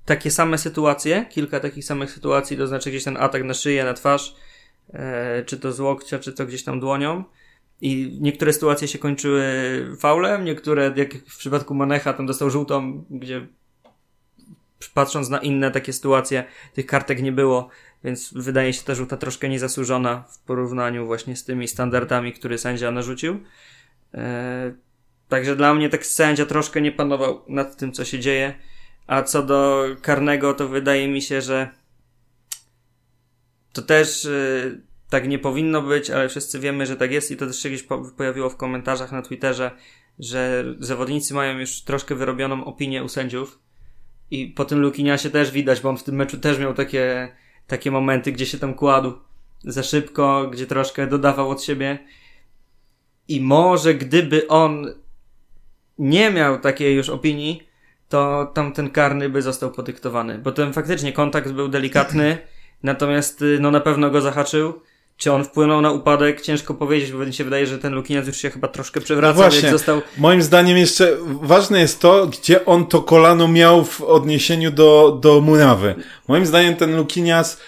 takie 0.05 0.31
same 0.31 0.57
sytuacje, 0.57 1.25
kilka 1.29 1.59
takich 1.59 1.85
samych 1.85 2.11
sytuacji, 2.11 2.57
to 2.57 2.67
znaczy 2.67 2.89
gdzieś 2.89 3.03
ten 3.03 3.17
atak 3.17 3.43
na 3.43 3.53
szyję, 3.53 3.83
na 3.83 3.93
twarz, 3.93 4.35
e, 4.93 5.43
czy 5.45 5.59
to 5.59 5.71
z 5.71 5.79
łokcia, 5.79 6.19
czy 6.19 6.33
to 6.33 6.45
gdzieś 6.45 6.63
tam 6.63 6.79
dłonią. 6.79 7.23
I 7.81 8.17
niektóre 8.21 8.53
sytuacje 8.53 8.87
się 8.87 8.99
kończyły 8.99 9.43
faulem, 9.99 10.45
niektóre, 10.45 10.93
jak 10.95 11.13
w 11.13 11.37
przypadku 11.37 11.73
Manecha, 11.73 12.13
tam 12.13 12.25
dostał 12.25 12.49
żółtą, 12.49 13.05
gdzie 13.09 13.47
patrząc 14.93 15.29
na 15.29 15.37
inne 15.37 15.71
takie 15.71 15.93
sytuacje, 15.93 16.43
tych 16.73 16.85
kartek 16.85 17.21
nie 17.21 17.31
było, 17.31 17.69
więc 18.03 18.33
wydaje 18.33 18.73
się 18.73 18.83
ta 18.83 18.95
żółta 18.95 19.17
troszkę 19.17 19.49
niezasłużona 19.49 20.23
w 20.29 20.39
porównaniu 20.39 21.05
właśnie 21.05 21.35
z 21.35 21.43
tymi 21.43 21.67
standardami, 21.67 22.33
które 22.33 22.57
sędzia 22.57 22.91
narzucił. 22.91 23.39
Eee, 24.13 24.73
także 25.29 25.55
dla 25.55 25.73
mnie 25.73 25.89
tak 25.89 26.05
sędzia 26.05 26.45
troszkę 26.45 26.81
nie 26.81 26.91
panował 26.91 27.41
nad 27.47 27.77
tym, 27.77 27.91
co 27.91 28.05
się 28.05 28.19
dzieje. 28.19 28.53
A 29.07 29.23
co 29.23 29.43
do 29.43 29.85
karnego, 30.01 30.53
to 30.53 30.67
wydaje 30.67 31.07
mi 31.07 31.21
się, 31.21 31.41
że 31.41 31.69
to 33.73 33.81
też 33.81 34.23
yy, 34.23 34.81
tak 35.11 35.27
nie 35.27 35.39
powinno 35.39 35.81
być, 35.81 36.09
ale 36.09 36.29
wszyscy 36.29 36.59
wiemy, 36.59 36.85
że 36.85 36.97
tak 36.97 37.11
jest 37.11 37.31
i 37.31 37.38
to 37.38 37.47
też 37.47 37.59
się 37.59 37.69
gdzieś 37.69 37.88
pojawiło 38.17 38.49
w 38.49 38.57
komentarzach 38.57 39.11
na 39.11 39.21
Twitterze, 39.21 39.71
że 40.19 40.63
zawodnicy 40.79 41.33
mają 41.33 41.59
już 41.59 41.81
troszkę 41.81 42.15
wyrobioną 42.15 42.65
opinię 42.65 43.03
u 43.03 43.09
sędziów 43.09 43.59
I 44.31 44.47
po 44.47 44.65
tym 44.65 44.79
Lukiniasie 44.79 45.29
też 45.29 45.51
widać, 45.51 45.81
bo 45.81 45.89
on 45.89 45.97
w 45.97 46.03
tym 46.03 46.15
meczu 46.15 46.38
też 46.38 46.59
miał 46.59 46.73
takie, 46.73 47.35
takie 47.67 47.91
momenty, 47.91 48.31
gdzie 48.31 48.45
się 48.45 48.57
tam 48.57 48.73
kładł 48.73 49.13
za 49.63 49.83
szybko, 49.83 50.47
gdzie 50.51 50.67
troszkę 50.67 51.07
dodawał 51.07 51.49
od 51.49 51.63
siebie. 51.63 51.99
I 53.27 53.41
może 53.41 53.93
gdyby 53.93 54.47
on 54.47 54.93
nie 55.97 56.31
miał 56.31 56.59
takiej 56.59 56.95
już 56.95 57.09
opinii, 57.09 57.63
to 58.09 58.51
tam 58.53 58.73
ten 58.73 58.89
karny 58.89 59.29
by 59.29 59.41
został 59.41 59.71
podyktowany. 59.71 60.39
Bo 60.39 60.51
ten 60.51 60.73
faktycznie 60.73 61.13
kontakt 61.13 61.51
był 61.51 61.67
delikatny, 61.67 62.38
natomiast 62.83 63.41
y, 63.41 63.57
no 63.61 63.71
na 63.71 63.79
pewno 63.79 64.09
go 64.09 64.21
zahaczył. 64.21 64.81
Czy 65.22 65.31
on 65.31 65.43
wpłynął 65.43 65.81
na 65.81 65.91
upadek? 65.91 66.41
Ciężko 66.41 66.73
powiedzieć, 66.73 67.11
bo 67.11 67.18
mi 67.18 67.34
się 67.34 67.43
wydaje, 67.43 67.68
że 67.68 67.80
ten 67.80 67.93
Lukinias 67.93 68.27
już 68.27 68.38
się 68.38 68.49
chyba 68.49 68.68
troszkę 68.68 69.02
przewracał, 69.02 69.43
no 69.43 69.49
właśnie, 69.49 69.61
jak 69.61 69.72
został... 69.72 70.02
Moim 70.18 70.41
zdaniem 70.41 70.77
jeszcze 70.77 71.18
ważne 71.41 71.80
jest 71.80 71.99
to, 71.99 72.27
gdzie 72.27 72.65
on 72.65 72.85
to 72.85 73.02
kolano 73.02 73.48
miał 73.48 73.85
w 73.85 74.02
odniesieniu 74.02 74.72
do, 74.72 75.19
do 75.22 75.41
Murawy. 75.41 75.95
Moim 76.27 76.45
zdaniem 76.45 76.76
ten 76.76 76.95
Lukinias, 76.95 77.60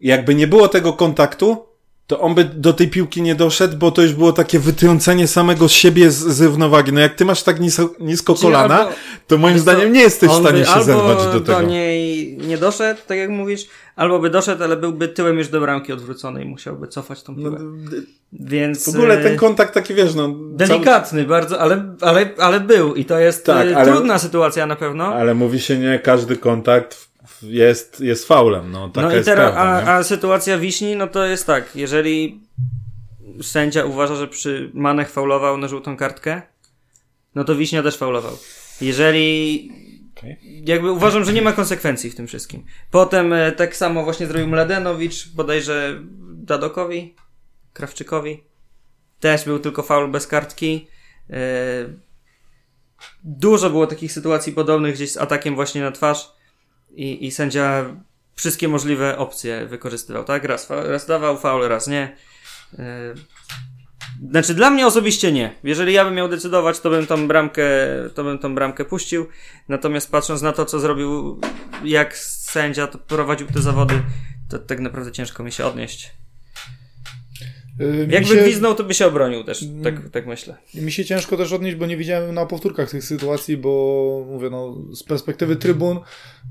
jakby 0.00 0.34
nie 0.34 0.46
było 0.46 0.68
tego 0.68 0.92
kontaktu, 0.92 1.68
to 2.08 2.20
on 2.20 2.34
by 2.34 2.44
do 2.44 2.72
tej 2.72 2.88
piłki 2.88 3.22
nie 3.22 3.34
doszedł, 3.34 3.76
bo 3.76 3.90
to 3.90 4.02
już 4.02 4.12
było 4.12 4.32
takie 4.32 4.58
wytrącenie 4.58 5.26
samego 5.26 5.68
siebie 5.68 6.10
z, 6.10 6.16
z 6.16 6.40
równowagi. 6.40 6.92
No 6.92 7.00
jak 7.00 7.14
ty 7.14 7.24
masz 7.24 7.42
tak 7.42 7.60
nisko, 7.60 7.94
nisko 8.00 8.34
kolana, 8.34 8.88
to 9.26 9.38
moim 9.38 9.58
zdaniem 9.58 9.92
nie 9.92 10.00
jesteś 10.00 10.30
w 10.30 10.40
stanie 10.40 10.64
się 10.64 10.82
zerwać 10.82 11.18
do 11.18 11.40
tego. 11.40 11.60
do 11.60 11.62
niej 11.62 12.36
nie 12.36 12.58
doszedł, 12.58 13.00
tak 13.06 13.18
jak 13.18 13.30
mówisz, 13.30 13.66
albo 13.98 14.18
by 14.18 14.30
doszedł, 14.30 14.64
ale 14.64 14.76
byłby 14.76 15.08
tyłem 15.08 15.38
już 15.38 15.48
do 15.48 15.60
bramki 15.60 15.92
odwróconej, 15.92 16.44
musiałby 16.44 16.88
cofać 16.88 17.22
tą 17.22 17.36
piłkę. 17.36 17.58
No, 17.60 17.90
Więc... 18.32 18.84
W 18.84 18.88
ogóle 18.88 19.22
ten 19.22 19.36
kontakt 19.36 19.74
taki, 19.74 19.94
wiesz, 19.94 20.14
no... 20.14 20.34
Delikatny 20.50 21.18
cały... 21.18 21.28
bardzo, 21.28 21.60
ale, 21.60 21.94
ale, 22.00 22.30
ale 22.38 22.60
był 22.60 22.94
i 22.94 23.04
to 23.04 23.18
jest 23.18 23.46
tak, 23.46 23.68
ale, 23.74 23.92
trudna 23.92 24.18
sytuacja 24.18 24.66
na 24.66 24.76
pewno. 24.76 25.06
Ale 25.06 25.34
mówi 25.34 25.60
się 25.60 25.78
nie, 25.78 25.98
każdy 25.98 26.36
kontakt 26.36 27.08
jest, 27.42 28.00
jest 28.00 28.28
faulem. 28.28 28.70
No, 28.72 28.88
taka 28.88 29.08
no 29.08 29.16
i 29.16 29.24
teraz, 29.24 29.52
prawda, 29.52 29.92
a, 29.92 29.96
a 29.96 30.02
sytuacja 30.02 30.58
Wiśni, 30.58 30.96
no 30.96 31.06
to 31.06 31.24
jest 31.24 31.46
tak, 31.46 31.76
jeżeli 31.76 32.40
sędzia 33.42 33.84
uważa, 33.84 34.14
że 34.14 34.28
przy 34.28 34.70
Manech 34.74 35.10
faulował 35.10 35.58
na 35.58 35.68
żółtą 35.68 35.96
kartkę, 35.96 36.42
no 37.34 37.44
to 37.44 37.54
Wiśnia 37.54 37.82
też 37.82 37.96
faulował. 37.96 38.32
Jeżeli 38.80 39.87
okay. 40.18 40.36
jakby 40.42 40.92
uważam, 40.92 41.24
że 41.24 41.32
nie 41.32 41.42
ma 41.42 41.52
konsekwencji 41.52 42.10
w 42.10 42.14
tym 42.14 42.26
wszystkim. 42.26 42.64
Potem 42.90 43.32
e, 43.32 43.52
tak 43.52 43.76
samo 43.76 44.04
właśnie 44.04 44.26
zrobił 44.26 44.48
Mladenowicz, 44.48 45.28
bodajże 45.28 46.00
Dadokowi, 46.32 47.14
Krawczykowi. 47.72 48.44
Też 49.20 49.44
był 49.44 49.58
tylko 49.58 49.82
faul 49.82 50.10
bez 50.10 50.26
kartki. 50.26 50.88
E, 51.30 51.38
dużo 53.24 53.70
było 53.70 53.86
takich 53.86 54.12
sytuacji 54.12 54.52
podobnych 54.52 54.94
gdzieś 54.94 55.12
z 55.12 55.16
atakiem 55.16 55.54
właśnie 55.54 55.80
na 55.80 55.92
twarz 55.92 56.32
i, 56.90 57.26
i 57.26 57.30
sędzia 57.30 57.84
wszystkie 58.34 58.68
możliwe 58.68 59.18
opcje 59.18 59.66
wykorzystywał, 59.66 60.24
tak? 60.24 60.44
Raz, 60.44 60.70
raz 60.70 61.06
dawał 61.06 61.38
faul, 61.38 61.68
raz 61.68 61.86
nie. 61.86 62.16
Yy. 62.78 63.14
Znaczy, 64.30 64.54
dla 64.54 64.70
mnie 64.70 64.86
osobiście 64.86 65.32
nie. 65.32 65.54
Jeżeli 65.64 65.92
ja 65.92 66.04
bym 66.04 66.14
miał 66.14 66.28
decydować, 66.28 66.80
to 66.80 66.90
bym 66.90 67.06
tą 67.06 67.28
bramkę, 67.28 67.62
to 68.14 68.24
bym 68.24 68.38
tą 68.38 68.54
bramkę 68.54 68.84
puścił. 68.84 69.26
Natomiast 69.68 70.10
patrząc 70.10 70.42
na 70.42 70.52
to, 70.52 70.64
co 70.64 70.80
zrobił, 70.80 71.40
jak 71.84 72.16
sędzia 72.18 72.86
to 72.86 72.98
prowadził 72.98 73.46
te 73.46 73.62
zawody, 73.62 74.02
to 74.48 74.58
tak 74.58 74.80
naprawdę 74.80 75.12
ciężko 75.12 75.42
mi 75.42 75.52
się 75.52 75.66
odnieść. 75.66 76.17
Yy, 77.78 78.06
Jakby 78.10 78.28
się... 78.28 78.42
gwiznął, 78.42 78.74
to 78.74 78.84
by 78.84 78.94
się 78.94 79.06
obronił 79.06 79.44
też, 79.44 79.64
tak, 79.84 79.96
mm. 79.96 80.10
tak 80.10 80.26
myślę. 80.26 80.56
Mi 80.74 80.92
się 80.92 81.04
ciężko 81.04 81.36
też 81.36 81.52
odnieść, 81.52 81.76
bo 81.76 81.86
nie 81.86 81.96
widziałem 81.96 82.34
na 82.34 82.46
powtórkach 82.46 82.90
tych 82.90 83.04
sytuacji, 83.04 83.56
bo 83.56 84.24
mówię, 84.30 84.50
no, 84.50 84.76
z 84.94 85.02
perspektywy 85.02 85.56
trybun 85.56 85.98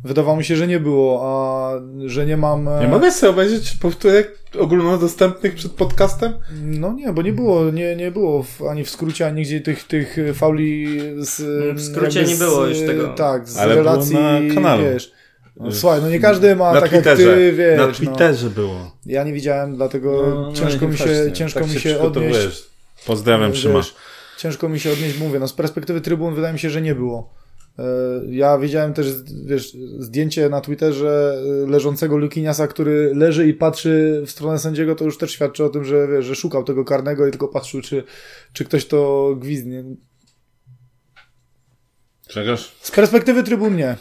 wydawało 0.04 0.38
mi 0.38 0.44
się, 0.44 0.56
że 0.56 0.68
nie 0.68 0.80
było, 0.80 1.22
a 1.24 1.72
że 2.06 2.26
nie 2.26 2.38
mam... 2.38 2.68
E, 2.68 2.82
nie 2.82 2.88
mogę 2.88 3.12
sobie 3.12 3.30
obejrzeć 3.30 3.72
powtórek 3.72 4.40
ogólnodostępnych 4.60 5.56
przed 5.56 5.72
podcastem? 5.72 6.34
No 6.64 6.94
nie, 6.94 7.14
bo 7.14 7.22
nie 7.22 7.34
było, 7.34 7.72
nie, 7.72 7.96
nie 7.96 8.12
było 8.12 8.44
w, 8.44 8.62
ani 8.62 8.84
w 8.84 8.90
skrócie, 8.90 9.28
ani 9.28 9.42
gdzie 9.42 9.62
tych, 9.62 9.84
tych 9.84 10.18
fauli 10.34 11.00
z... 11.18 11.42
W 11.78 11.82
skrócie 11.82 12.24
nie 12.24 12.36
było 12.36 12.66
już 12.66 12.80
tego. 12.80 13.08
Tak, 13.08 13.50
z 13.50 13.58
Ale 13.58 13.76
relacji, 13.76 14.16
na 14.16 14.56
kanale. 14.56 14.94
wiesz, 14.94 15.12
no, 15.60 15.72
słuchaj, 15.72 16.02
no 16.02 16.10
nie 16.10 16.20
każdy 16.20 16.56
ma 16.56 16.74
na 16.74 16.82
tak 16.82 16.90
Twitterze. 16.90 17.24
jak 17.24 17.36
ty, 17.36 17.54
wiesz. 17.54 17.78
Na 17.78 17.88
no. 17.88 17.94
Twitterze 17.94 18.46
no. 18.48 18.52
było. 18.52 18.92
Ja 19.06 19.24
nie 19.24 19.34
widziałem, 19.34 19.76
dlatego 19.76 20.24
no, 20.36 20.42
no 20.42 20.54
ciężko 20.54 20.88
mi 20.88 20.98
się, 20.98 21.32
ciężko 21.34 21.60
tak 21.60 21.74
mi 21.74 21.80
się, 21.80 22.00
odnieść. 22.00 22.64
Pozdrawiam, 23.06 23.52
Trzyma. 23.52 23.82
Ciężko 24.38 24.70
mi 24.70 24.80
się 24.80 24.92
odnieść, 24.92 25.20
mówię, 25.20 25.40
no 25.40 25.48
z 25.48 25.54
perspektywy 25.54 26.02
trybun 26.02 26.36
wydaje 26.36 26.54
mi 26.54 26.60
się, 26.60 26.70
że 26.70 26.82
nie 26.82 26.96
było. 26.96 27.34
E, 27.80 27.84
ja 28.30 28.58
widziałem 28.58 28.94
też, 28.94 29.08
wiesz, 29.46 29.78
zdjęcie 30.00 30.50
na 30.50 30.62
Twitterze 30.62 31.38
e, 31.64 31.70
leżącego 31.70 32.18
Lukiniasa, 32.18 32.68
który 32.68 33.12
leży 33.16 33.48
i 33.48 33.54
patrzy 33.54 34.24
w 34.26 34.32
stronę 34.32 34.60
sędziego, 34.60 34.96
to 34.96 35.06
już 35.06 35.18
też 35.18 35.32
świadczy 35.32 35.64
o 35.64 35.70
tym, 35.70 35.86
że, 35.86 36.08
wiesz, 36.08 36.26
że 36.26 36.36
szukał 36.36 36.64
tego 36.64 36.86
karnego 36.86 37.28
i 37.28 37.32
tylko 37.32 37.48
patrzył, 37.48 37.82
czy, 37.82 38.04
czy 38.54 38.66
ktoś 38.66 38.86
to 38.86 39.30
gwizdnie. 39.40 39.84
Czegoś? 42.28 42.72
Z 42.82 42.92
perspektywy 42.92 43.44
trybun 43.44 43.76
nie. 43.76 43.96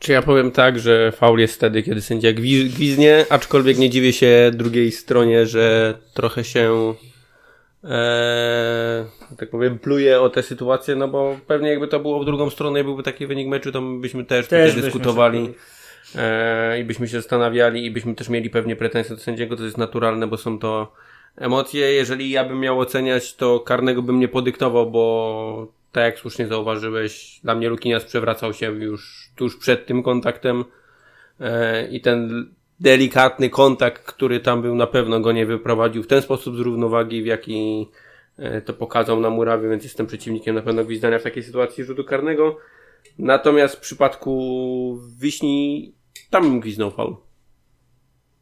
Czy 0.00 0.12
ja 0.12 0.22
powiem 0.22 0.50
tak, 0.50 0.78
że 0.78 1.12
faul 1.12 1.38
jest 1.38 1.54
wtedy, 1.54 1.82
kiedy 1.82 2.02
sędzia 2.02 2.32
gwiznie, 2.32 3.26
aczkolwiek 3.30 3.78
nie 3.78 3.90
dziwię 3.90 4.12
się 4.12 4.50
drugiej 4.54 4.92
stronie, 4.92 5.46
że 5.46 5.94
trochę 6.14 6.44
się 6.44 6.94
e, 7.84 9.04
tak 9.38 9.50
powiem, 9.50 9.78
pluje 9.78 10.20
o 10.20 10.30
tę 10.30 10.42
sytuację, 10.42 10.96
no 10.96 11.08
bo 11.08 11.36
pewnie 11.46 11.70
jakby 11.70 11.88
to 11.88 12.00
było 12.00 12.20
w 12.20 12.24
drugą 12.24 12.50
stronę 12.50 12.80
i 12.80 12.84
byłby 12.84 13.02
taki 13.02 13.26
wynik 13.26 13.48
meczu, 13.48 13.72
to 13.72 13.82
byśmy 13.82 14.24
też, 14.24 14.48
też 14.48 14.74
byśmy 14.74 14.82
dyskutowali 14.82 15.54
e, 16.16 16.80
i 16.80 16.84
byśmy 16.84 17.08
się 17.08 17.16
zastanawiali 17.20 17.86
i 17.86 17.90
byśmy 17.90 18.14
też 18.14 18.28
mieli 18.28 18.50
pewnie 18.50 18.76
pretensje 18.76 19.16
do 19.16 19.22
sędziego, 19.22 19.56
to 19.56 19.64
jest 19.64 19.78
naturalne, 19.78 20.26
bo 20.26 20.36
są 20.36 20.58
to 20.58 20.92
emocje. 21.36 21.92
Jeżeli 21.92 22.30
ja 22.30 22.44
bym 22.44 22.60
miał 22.60 22.80
oceniać, 22.80 23.34
to 23.34 23.60
karnego 23.60 24.02
bym 24.02 24.20
nie 24.20 24.28
podyktował, 24.28 24.90
bo 24.90 25.79
tak 25.92 26.04
jak 26.04 26.18
słusznie 26.18 26.46
zauważyłeś, 26.46 27.40
dla 27.44 27.54
mnie 27.54 27.68
Lukinias 27.68 28.04
przewracał 28.04 28.54
się 28.54 28.72
już 28.72 29.30
tuż 29.36 29.56
przed 29.56 29.86
tym 29.86 30.02
kontaktem 30.02 30.64
e, 31.40 31.88
i 31.88 32.00
ten 32.00 32.50
delikatny 32.80 33.50
kontakt, 33.50 34.02
który 34.02 34.40
tam 34.40 34.62
był, 34.62 34.74
na 34.74 34.86
pewno 34.86 35.20
go 35.20 35.32
nie 35.32 35.46
wyprowadził 35.46 36.02
w 36.02 36.06
ten 36.06 36.22
sposób 36.22 36.56
z 36.56 36.60
równowagi, 36.60 37.22
w 37.22 37.26
jaki 37.26 37.88
e, 38.38 38.60
to 38.60 38.72
pokazał 38.72 39.20
na 39.20 39.30
murawie, 39.30 39.68
więc 39.68 39.84
jestem 39.84 40.06
przeciwnikiem 40.06 40.54
na 40.54 40.62
pewno 40.62 40.84
gwizdania 40.84 41.18
w 41.18 41.22
takiej 41.22 41.42
sytuacji 41.42 41.84
rzutu 41.84 42.04
karnego. 42.04 42.58
Natomiast 43.18 43.76
w 43.76 43.80
przypadku 43.80 45.00
Wiśni 45.18 45.92
tam 46.30 46.42
bym 46.42 46.60
gwizdnął 46.60 46.90
faul. 46.90 47.16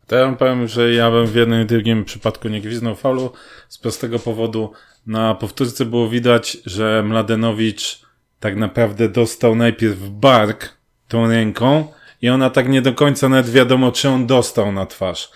To 0.08 0.16
ja 0.16 0.32
powiem, 0.32 0.68
że 0.68 0.92
ja 0.92 1.10
bym 1.10 1.26
w 1.26 1.34
jednym 1.34 1.62
i 1.62 1.66
drugim 1.66 2.04
przypadku 2.04 2.48
nie 2.48 2.60
gwizdnął 2.60 2.94
faulu 2.94 3.32
z 3.68 3.78
prostego 3.78 4.18
powodu. 4.18 4.72
Na 5.06 5.34
powtórce 5.34 5.84
było 5.84 6.08
widać, 6.08 6.58
że 6.66 7.02
Mladenowicz 7.02 8.02
tak 8.40 8.56
naprawdę 8.56 9.08
dostał 9.08 9.54
najpierw 9.54 9.98
bark 9.98 10.76
tą 11.08 11.28
ręką 11.28 11.92
i 12.22 12.28
ona 12.28 12.50
tak 12.50 12.68
nie 12.68 12.82
do 12.82 12.92
końca 12.94 13.28
nawet 13.28 13.50
wiadomo, 13.50 13.92
czy 13.92 14.08
on 14.08 14.26
dostał 14.26 14.72
na 14.72 14.86
twarz. 14.86 15.30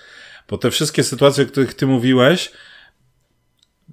Bo 0.49 0.59
te 0.59 0.70
wszystkie 0.70 1.05
sytuacje, 1.05 1.44
o 1.44 1.47
których 1.47 1.74
ty 1.74 1.86
mówiłeś, 1.86 2.53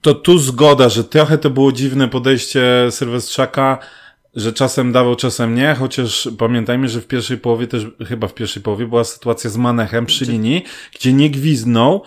to 0.01 0.13
tu 0.13 0.39
zgoda, 0.39 0.89
że 0.89 1.03
trochę 1.03 1.37
to 1.37 1.49
było 1.49 1.71
dziwne 1.71 2.07
podejście 2.07 2.87
Sylwestrzaka, 2.89 3.77
że 4.35 4.53
czasem 4.53 4.91
dawał, 4.91 5.15
czasem 5.15 5.55
nie, 5.55 5.75
chociaż 5.79 6.29
pamiętajmy, 6.37 6.89
że 6.89 7.01
w 7.01 7.07
pierwszej 7.07 7.37
połowie 7.37 7.67
też, 7.67 7.85
chyba 8.07 8.27
w 8.27 8.33
pierwszej 8.33 8.63
połowie 8.63 8.87
była 8.87 9.03
sytuacja 9.03 9.49
z 9.49 9.57
Manechem 9.57 10.05
przy 10.05 10.25
linii, 10.25 10.63
gdzie 10.95 11.13
nie 11.13 11.29
gwiznął, 11.29 12.03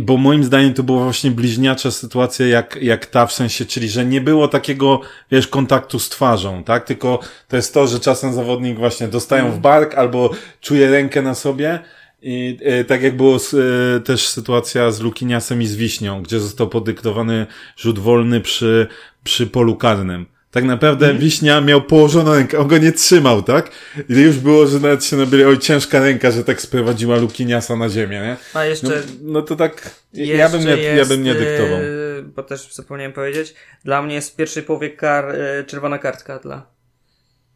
bo 0.00 0.16
moim 0.16 0.44
zdaniem 0.44 0.74
to 0.74 0.82
była 0.82 1.04
właśnie 1.04 1.30
bliźniacza 1.30 1.90
sytuacja 1.90 2.46
jak, 2.46 2.78
jak 2.82 3.06
ta 3.06 3.26
w 3.26 3.32
sensie, 3.32 3.64
czyli 3.64 3.88
że 3.88 4.04
nie 4.04 4.20
było 4.20 4.48
takiego, 4.48 5.00
wiesz, 5.30 5.48
kontaktu 5.48 5.98
z 5.98 6.08
twarzą, 6.08 6.64
tak? 6.64 6.84
Tylko 6.84 7.20
to 7.48 7.56
jest 7.56 7.74
to, 7.74 7.86
że 7.86 8.00
czasem 8.00 8.32
zawodnik 8.32 8.78
właśnie 8.78 9.08
dostają 9.08 9.42
w 9.44 9.46
mhm. 9.46 9.62
bark 9.62 9.94
albo 9.94 10.30
czuje 10.60 10.90
rękę 10.90 11.22
na 11.22 11.34
sobie 11.34 11.78
i 12.22 12.58
e, 12.62 12.84
tak 12.84 13.02
jak 13.02 13.16
było 13.16 13.38
z, 13.38 13.54
e, 13.54 14.00
też 14.00 14.28
sytuacja 14.28 14.90
z 14.90 15.00
Lukiniasem 15.00 15.62
i 15.62 15.66
z 15.66 15.76
Wiśnią, 15.76 16.22
gdzie 16.22 16.40
został 16.40 16.68
podyktowany 16.68 17.46
rzut 17.76 17.98
wolny 17.98 18.40
przy, 18.40 18.86
przy 19.24 19.46
polu 19.46 19.76
karnym. 19.76 20.26
Tak 20.50 20.64
naprawdę 20.64 21.06
mm. 21.06 21.18
Wiśnia 21.18 21.60
miał 21.60 21.82
położoną 21.82 22.34
rękę, 22.34 22.58
on 22.58 22.68
go 22.68 22.78
nie 22.78 22.92
trzymał, 22.92 23.42
tak? 23.42 23.70
I 24.08 24.14
już 24.14 24.38
było, 24.38 24.66
że 24.66 24.80
nawet 24.80 25.04
się 25.04 25.16
nabili, 25.16 25.44
oj, 25.44 25.58
ciężka 25.58 26.00
ręka, 26.00 26.30
że 26.30 26.44
tak 26.44 26.60
sprowadziła 26.60 27.16
Lukiniasa 27.16 27.76
na 27.76 27.88
ziemię, 27.88 28.20
nie? 28.20 28.36
A 28.54 28.64
jeszcze... 28.64 28.88
No, 28.88 28.94
no 29.22 29.42
to 29.42 29.56
tak, 29.56 29.90
ja 30.12 30.48
bym, 30.48 30.64
nie, 30.64 30.70
jest, 30.70 30.98
ja 30.98 31.16
bym 31.16 31.24
nie 31.24 31.34
dyktował. 31.34 31.80
Yy, 31.80 32.22
bo 32.22 32.42
też 32.42 32.74
zapomniałem 32.74 33.12
powiedzieć, 33.12 33.54
dla 33.84 34.02
mnie 34.02 34.14
jest 34.14 34.32
w 34.32 34.36
pierwszej 34.36 34.62
połowie 34.62 34.90
kar, 34.90 35.34
yy, 35.38 35.64
czerwona 35.64 35.98
kartka 35.98 36.38
dla 36.38 36.66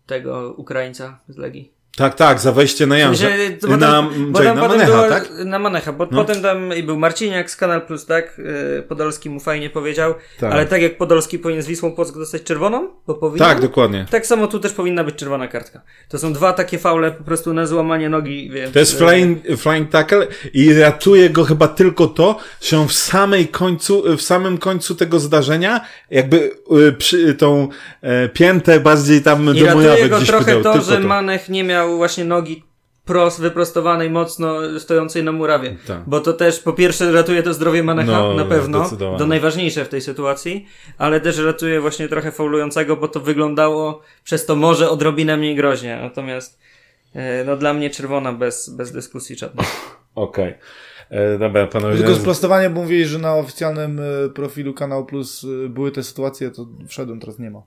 tego 0.06 0.54
Ukraińca 0.56 1.20
z 1.28 1.36
Legii. 1.36 1.73
Tak, 1.96 2.14
tak, 2.14 2.40
za 2.40 2.52
wejście 2.52 2.86
na 2.86 2.98
Janża. 2.98 3.28
Bo 3.68 3.76
na, 3.76 4.10
bo 4.28 4.38
tam 4.38 4.56
na 4.56 4.68
Manecha, 4.68 4.86
było, 4.86 5.08
tak? 5.08 5.30
Na 5.44 5.58
Manecha, 5.58 5.92
bo 5.92 6.08
no. 6.10 6.24
potem 6.24 6.42
tam 6.42 6.76
i 6.76 6.82
był 6.82 6.98
Marciniak 6.98 7.50
z 7.50 7.56
Kanal 7.56 7.86
Plus, 7.86 8.06
tak? 8.06 8.38
Y, 8.78 8.82
Podolski 8.82 9.30
mu 9.30 9.40
fajnie 9.40 9.70
powiedział. 9.70 10.14
Tak. 10.40 10.52
Ale 10.52 10.66
tak 10.66 10.82
jak 10.82 10.98
Podolski 10.98 11.38
powinien 11.38 11.62
z 11.62 11.66
Wisłą 11.66 11.92
Płock 11.92 12.18
dostać 12.18 12.42
czerwoną, 12.42 12.88
bo 13.06 13.14
powinien. 13.14 13.48
Tak, 13.48 13.60
dokładnie. 13.60 14.06
Tak 14.10 14.26
samo 14.26 14.46
tu 14.46 14.60
też 14.60 14.72
powinna 14.72 15.04
być 15.04 15.14
czerwona 15.14 15.48
kartka. 15.48 15.80
To 16.08 16.18
są 16.18 16.32
dwa 16.32 16.52
takie 16.52 16.78
faule 16.78 17.10
po 17.12 17.24
prostu 17.24 17.52
na 17.52 17.66
złamanie 17.66 18.08
nogi, 18.08 18.50
więc... 18.50 18.72
To 18.72 18.78
jest 18.78 18.98
flying, 18.98 19.38
flying 19.56 19.90
tackle 19.90 20.26
i 20.54 20.74
ratuje 20.74 21.30
go 21.30 21.44
chyba 21.44 21.68
tylko 21.68 22.06
to, 22.06 22.36
że 22.62 22.78
on 22.78 22.88
w 22.88 22.92
samej 22.92 23.48
końcu, 23.48 24.16
w 24.16 24.22
samym 24.22 24.58
końcu 24.58 24.94
tego 24.94 25.20
zdarzenia 25.20 25.80
jakby 26.10 26.50
y, 26.88 26.92
przy, 26.92 27.34
tą 27.34 27.68
e, 28.02 28.28
piętę 28.28 28.80
bardziej 28.80 29.22
tam 29.22 29.54
I 29.56 29.60
do 29.60 29.66
ratuje 29.66 30.08
go 30.08 30.20
trochę 30.20 30.62
to, 30.62 30.80
że 30.80 30.98
to. 30.98 31.08
Manech 31.08 31.48
nie 31.48 31.64
miał 31.64 31.83
miał 31.86 31.96
właśnie 31.96 32.24
nogi 32.24 32.62
prost, 33.04 33.40
wyprostowanej 33.40 34.10
mocno, 34.10 34.80
stojącej 34.80 35.24
na 35.24 35.32
murawie. 35.32 35.76
Tak. 35.86 36.02
Bo 36.06 36.20
to 36.20 36.32
też 36.32 36.60
po 36.60 36.72
pierwsze 36.72 37.12
ratuje 37.12 37.42
to 37.42 37.54
zdrowie 37.54 37.82
Manecha 37.82 38.12
no, 38.12 38.34
na 38.34 38.44
pewno, 38.44 38.90
to 39.18 39.26
najważniejsze 39.26 39.84
w 39.84 39.88
tej 39.88 40.00
sytuacji, 40.00 40.66
ale 40.98 41.20
też 41.20 41.38
ratuje 41.38 41.80
właśnie 41.80 42.08
trochę 42.08 42.32
faulującego, 42.32 42.96
bo 42.96 43.08
to 43.08 43.20
wyglądało 43.20 44.00
przez 44.24 44.46
to 44.46 44.56
może 44.56 44.90
odrobinę 44.90 45.36
mniej 45.36 45.56
groźnie. 45.56 45.98
Natomiast 46.02 46.58
e, 47.14 47.44
no 47.44 47.56
dla 47.56 47.74
mnie 47.74 47.90
czerwona 47.90 48.32
bez, 48.32 48.70
bez 48.70 48.92
dyskusji 48.92 49.36
żadnej. 49.36 49.66
Okej. 50.14 50.48
Okay. 50.48 50.58
E, 51.10 51.38
dobra, 51.38 51.66
panowie. 51.66 51.96
Tylko 51.96 52.14
sprostowanie, 52.14 52.70
bo 52.70 52.80
mówili, 52.80 53.04
że 53.04 53.18
na 53.18 53.34
oficjalnym 53.34 54.00
e, 54.00 54.28
profilu 54.28 54.74
Kanał 54.74 55.06
Plus 55.06 55.46
były 55.68 55.90
te 55.90 56.02
sytuacje, 56.02 56.50
to 56.50 56.66
wszedłem, 56.88 57.20
teraz 57.20 57.38
nie 57.38 57.50
ma. 57.50 57.62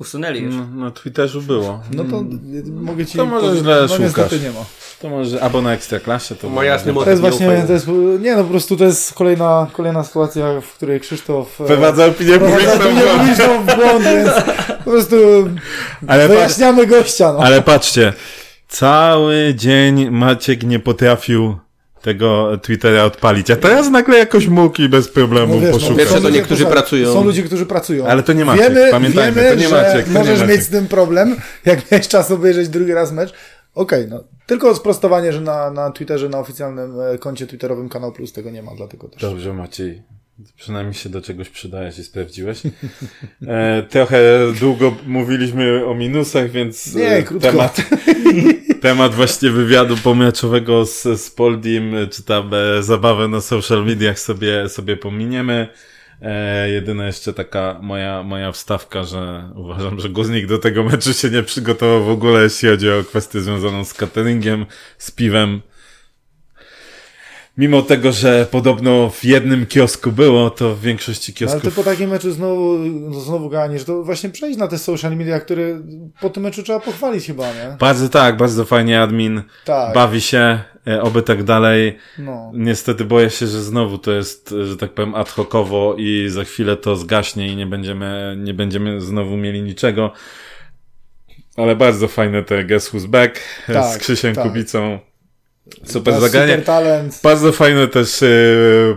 Usunęli 0.00 0.40
już. 0.42 0.54
No, 0.54 0.84
na 0.84 0.90
Twitterzu 0.90 1.42
było. 1.42 1.82
No 1.92 2.04
to 2.04 2.24
mogę 2.70 3.06
ci 3.06 3.18
To 3.18 3.26
może 3.26 3.56
źle 3.56 3.86
no, 3.88 4.08
szukasz. 4.08 4.32
nie 4.32 4.50
ma. 4.50 4.64
To 5.00 5.08
może, 5.08 5.42
albo 5.42 5.62
na 5.62 5.72
Ekstraklasie 5.72 6.34
to 6.34 6.50
Ma 6.50 6.64
jasny 6.64 6.94
To 6.94 7.10
jest 7.10 7.20
właśnie, 7.20 7.62
to 7.66 7.72
jest, 7.72 7.86
nie 8.20 8.36
no 8.36 8.44
po 8.44 8.50
prostu 8.50 8.76
to 8.76 8.84
jest 8.84 9.14
kolejna, 9.14 9.66
kolejna 9.72 10.04
sytuacja, 10.04 10.60
w 10.60 10.72
której 10.72 11.00
Krzysztof 11.00 11.60
e, 11.60 11.64
Wprowadza 11.64 12.06
opinię 12.06 12.38
publiczną 12.38 13.62
w 13.62 13.76
błąd, 13.76 14.04
więc 14.04 14.30
po 14.84 14.90
prostu 14.90 15.16
ale 16.06 16.28
wyjaśniamy 16.28 16.86
gościa. 16.86 17.32
No. 17.32 17.38
Ale 17.38 17.62
patrzcie, 17.62 18.12
cały 18.68 19.54
dzień 19.54 20.10
Maciek 20.10 20.62
nie 20.62 20.78
potrafił 20.78 21.58
tego 22.08 22.58
Twittera 22.62 23.04
odpalić. 23.04 23.50
A 23.50 23.56
teraz 23.56 23.90
nagle 23.90 24.18
jakoś 24.18 24.46
mógł 24.46 24.82
i 24.82 24.88
bez 24.88 25.08
problemu 25.08 25.54
no 25.54 25.60
wiesz, 25.60 25.72
no, 25.72 25.78
poszukać. 25.78 26.08
No, 26.14 26.20
to 26.20 26.30
niektórzy 26.30 26.66
pracują. 26.66 27.12
Są 27.12 27.24
ludzie, 27.24 27.42
którzy 27.42 27.66
pracują. 27.66 28.06
Ale 28.06 28.22
to 28.22 28.32
nie 28.32 28.44
Maciek, 28.44 28.74
wiemy, 28.74 28.90
pamiętajmy, 28.90 29.42
wiemy, 29.42 29.56
to 29.56 29.60
nie 29.60 29.68
Maciek. 29.68 30.06
To 30.06 30.10
możesz 30.10 30.40
nie 30.40 30.46
mieć 30.46 30.62
z 30.62 30.68
tym 30.68 30.86
problem, 30.86 31.36
jak 31.64 31.78
miałeś 31.90 32.08
czas 32.08 32.30
obejrzeć 32.30 32.68
drugi 32.68 32.92
raz 32.94 33.12
mecz. 33.12 33.32
Okej, 33.74 34.04
okay, 34.04 34.18
no. 34.18 34.24
Tylko 34.46 34.74
sprostowanie, 34.74 35.32
że 35.32 35.40
na, 35.40 35.70
na 35.70 35.90
Twitterze, 35.90 36.28
na 36.28 36.38
oficjalnym 36.38 37.00
e, 37.00 37.18
koncie 37.18 37.46
twitterowym 37.46 37.88
Kanał 37.88 38.12
Plus 38.12 38.32
tego 38.32 38.50
nie 38.50 38.62
ma, 38.62 38.70
dlatego 38.76 39.08
też. 39.08 39.22
Dobrze, 39.22 39.54
Maciej. 39.54 40.02
Przynajmniej 40.56 40.94
się 40.94 41.08
do 41.08 41.22
czegoś 41.22 41.48
przydajesz 41.48 41.98
i 41.98 42.04
sprawdziłeś. 42.04 42.62
E, 43.46 43.82
trochę 43.82 44.18
długo 44.60 44.96
mówiliśmy 45.06 45.86
o 45.86 45.94
minusach, 45.94 46.50
więc 46.50 46.94
nie, 46.94 47.08
e, 47.08 47.22
krótko. 47.22 47.50
temat, 47.50 47.82
temat 48.82 49.14
właśnie 49.14 49.50
wywiadu 49.50 49.96
pomeczowego 49.96 50.86
z, 50.86 51.02
z 51.02 51.30
Poldim, 51.30 51.94
czy 52.10 52.22
tam 52.22 52.50
e, 52.54 52.82
zabawę 52.82 53.28
na 53.28 53.40
social 53.40 53.84
mediach 53.84 54.18
sobie, 54.18 54.68
sobie 54.68 54.96
pominiemy. 54.96 55.68
E, 56.22 56.70
jedyna 56.70 57.06
jeszcze 57.06 57.32
taka 57.32 57.78
moja, 57.82 58.22
moja 58.22 58.52
wstawka, 58.52 59.04
że 59.04 59.50
uważam, 59.54 60.00
że 60.00 60.08
Guznik 60.08 60.46
do 60.46 60.58
tego 60.58 60.84
meczu 60.84 61.12
się 61.12 61.30
nie 61.30 61.42
przygotował 61.42 62.04
w 62.04 62.10
ogóle, 62.10 62.42
jeśli 62.42 62.68
chodzi 62.68 62.90
o 62.90 63.04
kwestię 63.04 63.40
związaną 63.40 63.84
z 63.84 63.94
cateringiem, 63.94 64.66
z 64.98 65.10
piwem 65.10 65.60
mimo 67.58 67.82
tego, 67.82 68.12
że 68.12 68.46
podobno 68.50 69.10
w 69.10 69.24
jednym 69.24 69.66
kiosku 69.66 70.12
było, 70.12 70.50
to 70.50 70.74
w 70.74 70.80
większości 70.80 71.34
kiosków... 71.34 71.62
Ale 71.62 71.70
to 71.72 71.76
po 71.76 71.90
takim 71.90 72.10
meczu 72.10 72.32
znowu, 72.32 72.78
no 72.78 73.20
znowu 73.20 73.48
ganisz, 73.48 73.84
to 73.84 74.04
właśnie 74.04 74.30
przejdź 74.30 74.56
na 74.56 74.68
te 74.68 74.78
social 74.78 75.16
media, 75.16 75.40
które 75.40 75.82
po 76.20 76.30
tym 76.30 76.42
meczu 76.42 76.62
trzeba 76.62 76.80
pochwalić 76.80 77.26
chyba, 77.26 77.46
nie? 77.46 77.76
Bardzo 77.78 78.08
tak, 78.08 78.36
bardzo 78.36 78.64
fajnie 78.64 79.00
admin 79.00 79.42
tak. 79.64 79.94
bawi 79.94 80.20
się, 80.20 80.60
e, 80.86 81.02
oby 81.02 81.22
tak 81.22 81.42
dalej. 81.42 81.98
No. 82.18 82.50
Niestety 82.54 83.04
boję 83.04 83.30
się, 83.30 83.46
że 83.46 83.62
znowu 83.62 83.98
to 83.98 84.12
jest, 84.12 84.54
że 84.64 84.76
tak 84.76 84.92
powiem, 84.94 85.14
ad 85.14 85.28
hocowo 85.28 85.94
i 85.98 86.26
za 86.28 86.44
chwilę 86.44 86.76
to 86.76 86.96
zgaśnie 86.96 87.48
i 87.48 87.56
nie 87.56 87.66
będziemy, 87.66 88.36
nie 88.38 88.54
będziemy 88.54 89.00
znowu 89.00 89.36
mieli 89.36 89.62
niczego. 89.62 90.12
Ale 91.56 91.76
bardzo 91.76 92.08
fajne 92.08 92.42
te 92.42 92.64
Guess 92.64 92.94
Who's 92.94 93.06
Back 93.06 93.40
tak, 93.66 93.94
z 93.94 93.98
Krzysiem 93.98 94.34
tak. 94.34 94.44
Kubicą. 94.44 95.07
Super 95.84 96.20
zagranie. 96.20 96.52
Super 96.52 96.66
talent. 96.66 97.20
Bardzo 97.22 97.52
fajne 97.52 97.88
też 97.88 98.22
e, 98.22 98.26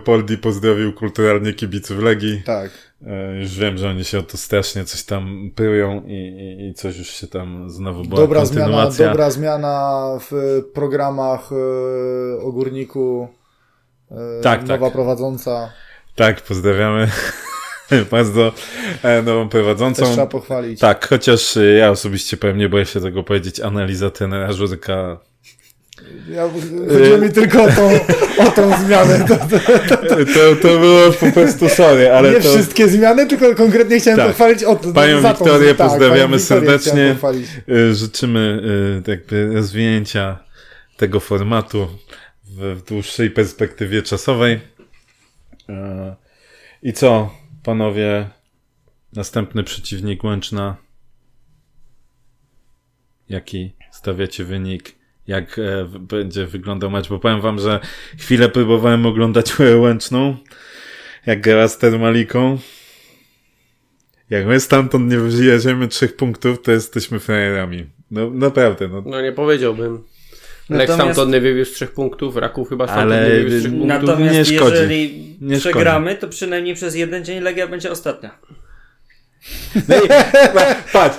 Poldi 0.04 0.38
pozdrowił 0.38 0.92
kulturalnie 0.92 1.52
kibiców 1.52 1.98
Legii. 1.98 2.42
Tak. 2.46 2.70
E, 3.06 3.40
już 3.40 3.58
wiem, 3.58 3.78
że 3.78 3.90
oni 3.90 4.04
się 4.04 4.18
o 4.18 4.22
to 4.22 4.36
strasznie 4.36 4.84
coś 4.84 5.02
tam 5.02 5.50
pyją 5.54 6.02
i, 6.06 6.12
i, 6.12 6.68
i 6.68 6.74
coś 6.74 6.98
już 6.98 7.08
się 7.08 7.26
tam 7.26 7.70
znowu 7.70 8.04
była 8.04 8.20
dobra. 8.20 8.44
Zmiana, 8.44 8.90
dobra 8.90 9.30
zmiana 9.30 10.02
w 10.30 10.60
programach 10.74 11.50
e, 11.52 12.42
o 12.42 12.52
Górniku. 12.52 13.28
Tak, 14.42 14.62
nowa 14.62 14.86
tak. 14.86 14.92
prowadząca. 14.92 15.72
Tak, 16.14 16.40
pozdrawiamy. 16.40 17.08
bardzo 18.10 18.52
nową 19.24 19.48
prowadzącą. 19.48 20.02
Też 20.02 20.12
trzeba 20.12 20.26
pochwalić. 20.26 20.80
Tak, 20.80 21.08
chociaż 21.08 21.58
ja 21.78 21.90
osobiście 21.90 22.36
pewnie 22.36 22.68
boję 22.68 22.86
się 22.86 23.00
tego 23.00 23.22
powiedzieć, 23.22 23.60
analiza 23.60 24.10
trenera 24.10 24.52
Żurka 24.52 25.18
ja, 26.28 26.48
chodziło 26.88 27.18
mi 27.18 27.30
tylko 27.30 27.64
o 27.64 27.68
tą, 27.68 27.90
o 28.38 28.50
tą 28.50 28.84
zmianę. 28.84 29.24
To, 29.28 29.36
to, 29.36 30.16
to, 30.34 30.56
to, 30.62 30.78
było 30.78 31.12
po 31.12 31.32
prostu 31.32 31.68
sorry, 31.68 32.10
ale 32.10 32.32
Nie 32.32 32.40
wszystkie 32.40 32.88
zmiany, 32.88 33.26
tylko 33.26 33.54
konkretnie 33.54 34.00
chciałem 34.00 34.18
tak. 34.18 34.28
pochwalić 34.28 34.64
o 34.64 34.76
Panią 34.76 35.20
za 35.20 35.32
Wiktorię 35.32 35.74
tą, 35.74 35.88
pozdrawiamy 35.88 36.36
tak, 36.36 36.46
serdecznie. 36.46 37.16
Y, 37.68 37.94
życzymy 37.94 38.62
y, 39.06 39.10
jakby 39.10 39.54
rozwinięcia 39.54 40.38
tego 40.96 41.20
formatu 41.20 41.88
w, 42.44 42.76
w 42.78 42.84
dłuższej 42.88 43.30
perspektywie 43.30 44.02
czasowej. 44.02 44.54
Y, 44.54 44.60
I 46.82 46.92
co, 46.92 47.30
panowie? 47.62 48.28
Następny 49.12 49.64
przeciwnik 49.64 50.24
Łęczna. 50.24 50.76
Jaki 53.28 53.76
stawiacie 53.90 54.44
wynik? 54.44 55.01
Jak 55.26 55.58
e, 55.58 55.84
będzie 55.84 56.46
wyglądał 56.46 56.90
mecz, 56.90 57.08
bo 57.08 57.18
powiem 57.18 57.40
wam, 57.40 57.58
że 57.58 57.80
chwilę 58.18 58.48
próbowałem 58.48 59.06
oglądać 59.06 59.52
Łęczną, 59.82 60.36
jak 61.26 61.40
gra 61.40 61.68
z 61.68 61.78
Termaliką. 61.78 62.58
Jak 64.30 64.46
my 64.46 64.60
stamtąd 64.60 65.10
nie 65.10 65.18
wyjedziemy 65.18 65.88
trzech 65.88 66.16
punktów, 66.16 66.62
to 66.62 66.72
jesteśmy 66.72 67.20
frajerami. 67.20 67.86
No 68.10 68.30
naprawdę. 68.30 68.88
No, 68.88 69.02
no 69.06 69.20
nie 69.20 69.32
powiedziałbym. 69.32 69.92
Lech 70.70 70.88
Natomiast... 70.88 70.94
stamtąd 70.94 71.32
nie 71.32 71.40
wywiózł 71.40 71.74
trzech 71.74 71.92
punktów, 71.92 72.36
Raków 72.36 72.68
chyba 72.68 72.86
stamtąd 72.86 73.12
Ale... 73.12 73.28
nie 73.28 73.34
wywiózł 73.34 73.58
trzech 73.58 73.72
punktów. 73.72 73.88
Natomiast 73.88 74.34
nie 74.34 74.44
szkodzi. 74.44 74.76
jeżeli 74.76 75.36
nie 75.40 75.58
przegramy, 75.58 76.10
szkodzi. 76.10 76.20
to 76.20 76.28
przynajmniej 76.28 76.74
przez 76.74 76.94
jeden 76.94 77.24
dzień 77.24 77.40
Legia 77.40 77.66
będzie 77.66 77.90
ostatnia. 77.90 78.38
No 79.88 79.96
i, 79.96 80.08
patrz, 80.92 81.18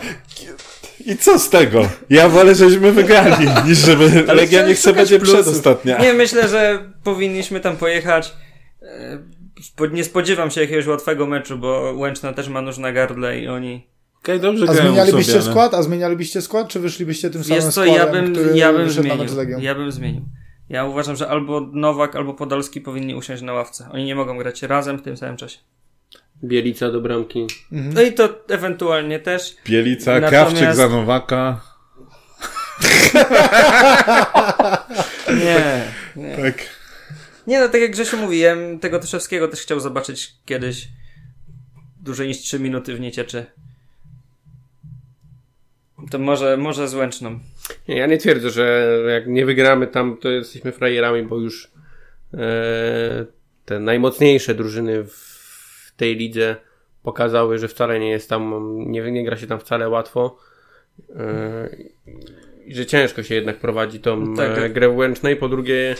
i 1.05 1.17
co 1.17 1.39
z 1.39 1.49
tego? 1.49 1.89
Ja 2.09 2.29
wolę, 2.29 2.55
żebyśmy 2.55 2.91
wygrali, 2.91 3.47
niż 3.65 3.77
żeby 3.77 4.05
Ale 4.27 4.33
Legia 4.33 4.67
niech 4.67 4.79
sobie 4.79 4.95
będzie 4.95 5.19
przedostatnia. 5.19 5.97
Nie, 5.97 6.13
myślę, 6.13 6.47
że 6.47 6.93
powinniśmy 7.03 7.59
tam 7.59 7.77
pojechać. 7.77 8.33
E, 8.81 9.89
nie 9.91 10.03
spodziewam 10.03 10.51
się 10.51 10.61
jakiegoś 10.61 10.87
łatwego 10.87 11.27
meczu, 11.27 11.57
bo 11.57 11.93
Łęczna 11.97 12.33
też 12.33 12.49
ma 12.49 12.61
nóż 12.61 12.77
na 12.77 12.91
gardle 12.91 13.39
i 13.39 13.47
oni... 13.47 13.87
Okay, 14.23 14.39
dobrze 14.39 14.65
A 14.69 14.73
zmienialibyście 14.73 15.31
sobie, 15.31 15.51
skład? 15.51 15.73
A 15.73 15.83
zmienialibyście 15.83 16.41
skład? 16.41 16.67
Czy 16.67 16.79
wyszlibyście 16.79 17.29
tym 17.29 17.43
samym 17.43 17.63
Wiesz 17.63 17.73
co, 17.73 17.83
składem, 17.83 17.95
ja 17.95 18.07
bym, 18.07 18.55
ja 18.55 18.73
bym 18.73 18.89
zmienił. 18.89 19.25
Ja 19.59 19.75
bym 19.75 19.91
zmienił. 19.91 20.21
Ja 20.69 20.85
uważam, 20.85 21.15
że 21.15 21.27
albo 21.27 21.61
Nowak, 21.61 22.15
albo 22.15 22.33
Podolski 22.33 22.81
powinni 22.81 23.15
usiąść 23.15 23.41
na 23.41 23.53
ławce. 23.53 23.89
Oni 23.91 24.05
nie 24.05 24.15
mogą 24.15 24.37
grać 24.37 24.61
razem 24.61 24.97
w 24.97 25.01
tym 25.01 25.17
samym 25.17 25.37
czasie. 25.37 25.57
Bielica 26.43 26.91
do 26.91 27.01
bramki. 27.01 27.47
Mhm. 27.71 27.93
No 27.93 28.01
i 28.01 28.13
to 28.13 28.29
ewentualnie 28.49 29.19
też. 29.19 29.55
Bielica, 29.65 30.19
Natomiast... 30.19 30.51
Krawczyk 30.51 30.75
za 30.75 30.89
Nowaka. 30.89 31.61
nie, 35.45 35.83
nie. 36.15 36.35
Tak. 36.35 36.55
Nie, 37.47 37.59
no 37.59 37.69
tak 37.69 37.81
jak 37.81 37.91
Grzesiu 37.91 38.17
mówiłem, 38.17 38.79
tego 38.79 38.99
Tyszewskiego 38.99 39.47
też 39.47 39.61
chciał 39.61 39.79
zobaczyć 39.79 40.33
kiedyś 40.45 40.87
dłużej 42.01 42.27
niż 42.27 42.37
3 42.37 42.59
minuty 42.59 42.95
w 42.95 42.99
niecieczy. 42.99 43.45
To 46.11 46.19
może, 46.19 46.57
może 46.57 46.87
z 46.87 46.93
Łęczną. 46.93 47.39
Nie, 47.87 47.97
ja 47.97 48.05
nie 48.05 48.17
twierdzę, 48.17 48.49
że 48.49 48.97
jak 49.09 49.27
nie 49.27 49.45
wygramy 49.45 49.87
tam, 49.87 50.17
to 50.17 50.29
jesteśmy 50.29 50.71
frajerami, 50.71 51.23
bo 51.23 51.39
już 51.39 51.71
e, 52.33 53.25
te 53.65 53.79
najmocniejsze 53.79 54.55
drużyny 54.55 55.03
w 55.03 55.32
w 55.93 55.97
tej 55.97 56.15
lidze 56.15 56.55
pokazały, 57.03 57.57
że 57.57 57.67
wcale 57.67 57.99
nie 57.99 58.09
jest 58.09 58.29
tam, 58.29 58.73
nie, 58.77 59.11
nie 59.11 59.25
gra 59.25 59.37
się 59.37 59.47
tam 59.47 59.59
wcale 59.59 59.89
łatwo. 59.89 60.37
Yy, 61.09 62.75
że 62.75 62.85
ciężko 62.85 63.23
się 63.23 63.35
jednak 63.35 63.59
prowadzi 63.59 63.99
tą 63.99 64.35
tak, 64.35 64.55
tak. 64.55 64.73
grę 64.73 64.89
w 64.89 64.97
Łęcznej. 64.97 65.35
Po 65.35 65.49
drugie, 65.49 65.95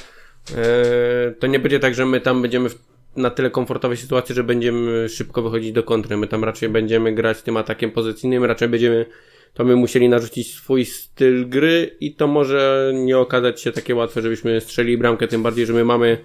to 1.40 1.48
nie 1.48 1.60
będzie 1.60 1.80
tak, 1.80 1.94
że 1.94 2.06
my 2.06 2.22
tam 2.22 2.41
będziemy 2.41 2.70
w 2.70 2.94
na 3.15 3.30
tyle 3.30 3.49
komfortowej 3.49 3.98
sytuacji, 3.98 4.36
że 4.36 4.44
będziemy 4.44 5.10
szybko 5.10 5.41
wychodzić 5.41 5.72
do 5.72 5.84
kontry. 5.84 6.18
My 6.18 6.28
tam 6.28 6.44
raczej 6.44 6.70
będziemy 6.70 7.14
grać 7.14 7.41
tym 7.41 7.57
atakiem 7.57 7.91
pozycyjnym, 7.91 8.44
raczej 8.44 8.70
będziemy 8.70 9.06
to 9.53 9.64
my 9.64 9.76
musieli 9.76 10.10
narzucić 10.10 10.56
swój 10.56 10.86
styl 10.86 11.49
gry 11.49 11.95
i 11.99 12.15
to 12.15 12.28
może 12.28 12.91
nie 12.95 13.18
okazać 13.18 13.61
się 13.61 13.72
takie 13.72 13.95
łatwe, 13.95 14.22
żebyśmy 14.22 14.61
strzeli 14.61 14.98
bramkę, 14.98 15.28
tym 15.28 15.44
bardziej, 15.44 15.65
że 15.65 15.74
my 15.74 15.86
mamy 15.86 16.18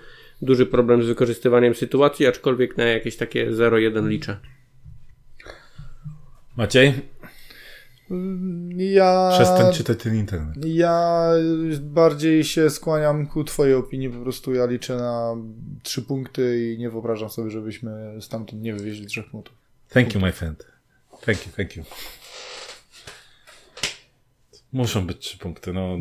duży 0.43 0.67
problem 0.67 1.03
z 1.03 1.07
wykorzystywaniem 1.07 1.75
sytuacji, 1.75 2.27
aczkolwiek 2.27 2.77
na 2.77 2.85
jakieś 2.85 3.17
takie 3.17 3.51
0-1 3.51 4.09
liczę. 4.09 4.41
Maciej? 6.57 6.95
Ja. 8.77 9.31
Przestań 9.33 9.75
czytać 9.75 9.99
ten 10.03 10.15
internet. 10.15 10.55
Ja 10.65 11.31
bardziej 11.81 12.45
się 12.45 12.71
skłaniam 12.71 13.27
ku 13.27 13.45
Twojej 13.45 13.75
opinii. 13.75 14.11
Po 14.11 14.23
prostu 14.23 14.55
ja 14.55 14.67
liczę 14.67 14.97
na 14.97 15.37
trzy 15.83 16.03
punkty 16.03 16.73
i 16.73 16.79
nie 16.79 16.91
wyobrażam 16.91 17.31
sobie, 17.31 17.51
żebyśmy 17.51 18.17
stamtąd 18.21 18.63
nie 18.63 18.75
wywieźli 18.75 19.07
trzech 19.07 19.31
punktów. 19.31 19.55
Thank 19.89 20.15
you, 20.15 20.21
my 20.21 20.33
friend. 20.33 20.67
Thank 21.21 21.47
you, 21.47 21.53
thank 21.57 21.77
you. 21.77 21.85
Muszą 24.73 25.07
być 25.07 25.19
trzy 25.19 25.39
punkty. 25.39 25.73
No, 25.73 25.97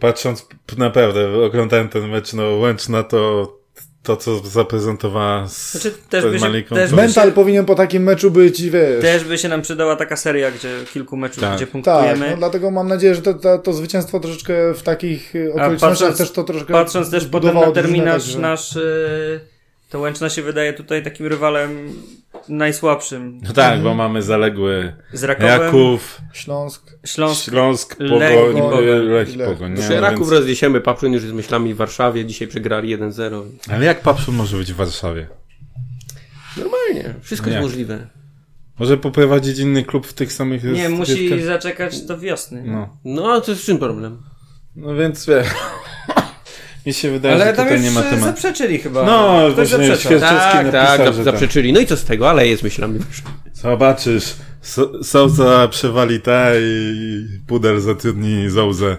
patrząc 0.00 0.48
naprawdę, 0.78 1.44
oglądałem 1.44 1.88
ten 1.88 2.08
mecz, 2.08 2.32
no 2.32 2.56
Łęczna 2.56 3.02
to 3.02 3.61
to, 4.02 4.16
co 4.16 4.38
zaprezentowała 4.38 5.48
z 5.48 5.72
znaczy, 5.72 5.92
też 6.08 6.24
by 6.24 6.38
się, 6.38 6.62
też 6.62 6.92
Mental 6.92 7.28
się, 7.28 7.32
powinien 7.32 7.64
po 7.64 7.74
takim 7.74 8.02
meczu 8.02 8.30
być, 8.30 8.62
wiesz... 8.62 9.02
Też 9.02 9.24
by 9.24 9.38
się 9.38 9.48
nam 9.48 9.62
przydała 9.62 9.96
taka 9.96 10.16
seria, 10.16 10.50
gdzie 10.50 10.68
kilku 10.92 11.16
meczów, 11.16 11.40
tak. 11.40 11.56
gdzie 11.56 11.66
punktujemy. 11.66 12.20
Tak, 12.20 12.30
no, 12.30 12.36
dlatego 12.36 12.70
mam 12.70 12.88
nadzieję, 12.88 13.14
że 13.14 13.22
to, 13.22 13.34
to, 13.34 13.58
to 13.58 13.72
zwycięstwo 13.72 14.20
troszeczkę 14.20 14.74
w 14.74 14.82
takich 14.82 15.32
okolicznościach 15.54 15.90
patrząc, 15.90 16.18
też 16.18 16.30
to 16.30 16.44
troszkę 16.44 16.72
Patrząc 16.72 17.10
też 17.10 17.26
potem 17.26 17.54
na 17.54 17.72
terminarz 17.72 18.22
tak, 18.24 18.32
że... 18.32 18.38
nasz... 18.38 18.74
Yy 18.74 19.52
to 19.92 20.00
Łęczna 20.00 20.30
się 20.30 20.42
wydaje 20.42 20.72
tutaj 20.72 21.02
takim 21.02 21.26
rywalem 21.26 21.92
najsłabszym. 22.48 23.40
No 23.42 23.52
tak, 23.52 23.82
bo 23.82 23.94
mamy 23.94 24.22
zaległy 24.22 24.92
z 25.12 25.24
Raków, 25.24 26.20
Śląsk, 26.32 26.98
Śląsk, 27.04 27.44
Śląsk 27.44 27.96
Pogoń, 27.96 28.18
Lech 28.18 28.56
i 28.56 28.60
Pogoń. 28.60 28.84
Lech 28.84 29.34
i 29.34 29.38
Pogoń 29.38 29.74
nie? 29.74 30.00
Raków 30.00 30.18
więc... 30.18 30.30
rozniesiemy, 30.30 30.80
Papszun 30.80 31.12
już 31.12 31.22
z 31.22 31.32
myślami 31.32 31.74
w 31.74 31.76
Warszawie, 31.76 32.24
dzisiaj 32.24 32.48
przegrali 32.48 32.98
1-0. 32.98 33.42
Ale 33.70 33.86
jak 33.86 34.00
Papszun 34.00 34.34
może 34.34 34.56
być 34.56 34.72
w 34.72 34.76
Warszawie? 34.76 35.26
Normalnie, 36.56 37.14
wszystko 37.22 37.50
jak? 37.50 37.54
jest 37.54 37.70
możliwe. 37.70 38.06
Może 38.78 38.96
poprowadzić 38.96 39.58
inny 39.58 39.84
klub 39.84 40.06
w 40.06 40.12
tych 40.12 40.32
samych... 40.32 40.64
Nie, 40.64 40.88
musi 40.88 41.42
zaczekać 41.42 42.00
do 42.00 42.18
wiosny. 42.18 42.62
No, 42.66 42.96
no 43.04 43.40
to 43.40 43.50
jest 43.50 43.64
czym 43.64 43.78
problem? 43.78 44.22
No 44.76 44.94
więc 44.94 45.26
wie. 45.26 45.44
Mi 46.86 46.92
się 46.92 47.10
wydaje, 47.10 47.34
ale 47.34 47.44
że 47.44 47.52
tutaj 47.52 47.80
nie 47.80 47.90
ma 47.90 48.02
tematu. 48.02 48.24
zaprzeczyli 48.24 48.78
chyba. 48.78 49.04
No, 49.04 49.48
Ktoś 49.52 49.74
właśnie 49.74 50.20
Tak, 50.20 50.70
tak, 50.70 50.98
tak, 50.98 51.14
zaprzeczyli. 51.14 51.72
No 51.72 51.80
i 51.80 51.86
co 51.86 51.96
z 51.96 52.04
tego, 52.04 52.30
ale 52.30 52.48
jest 52.48 52.62
myślami. 52.62 53.00
Zobaczysz, 53.52 54.34
Souza 55.02 55.68
przewali 55.68 56.20
te 56.20 56.52
i 56.60 57.26
Pudel 57.46 57.80
zatrudni 57.80 58.50
Zouzę, 58.50 58.96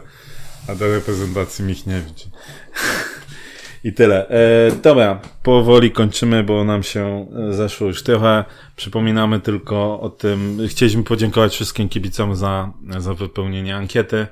a 0.68 0.76
do 0.76 0.88
reprezentacji 0.88 1.66
Michniewicz. 1.66 2.28
I 3.84 3.94
tyle. 3.94 4.30
E, 4.30 4.72
dobra, 4.72 5.22
powoli 5.44 5.92
kończymy, 5.92 6.44
bo 6.44 6.64
nam 6.64 6.84
się 6.84 7.28
e, 7.50 7.54
zeszło 7.54 7.88
już 7.88 8.04
trochę. 8.04 8.46
Przypominamy 8.76 9.40
tylko 9.40 10.00
o 10.00 10.10
tym, 10.10 10.58
chcieliśmy 10.68 11.04
podziękować 11.04 11.54
wszystkim 11.54 11.90
kibicom 11.90 12.36
za, 12.36 12.72
za 12.98 13.14
wypełnienie 13.14 13.76
ankiety. 13.76 14.28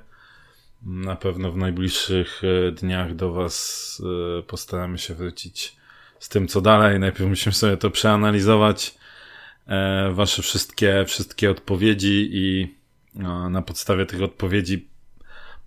Na 0.86 1.16
pewno 1.16 1.52
w 1.52 1.58
najbliższych 1.58 2.42
e, 2.44 2.72
dniach 2.72 3.16
do 3.16 3.34
Was 3.34 4.02
e, 4.40 4.44
postaramy 4.44 4.98
się 4.98 5.16
wrócić 5.16 5.76
z 6.20 6.30
tym, 6.30 6.48
co 6.48 6.62
dalej. 6.62 7.00
Najpierw 7.00 7.30
musimy 7.30 7.54
sobie 7.54 7.78
to 7.78 7.92
przeanalizować, 7.92 8.96
e, 9.68 10.12
Wasze 10.12 10.42
wszystkie, 10.42 11.06
wszystkie 11.08 11.52
odpowiedzi 11.52 12.30
i 12.32 12.76
na 13.50 13.62
podstawie 13.62 14.06
tych 14.06 14.22
odpowiedzi 14.22 14.88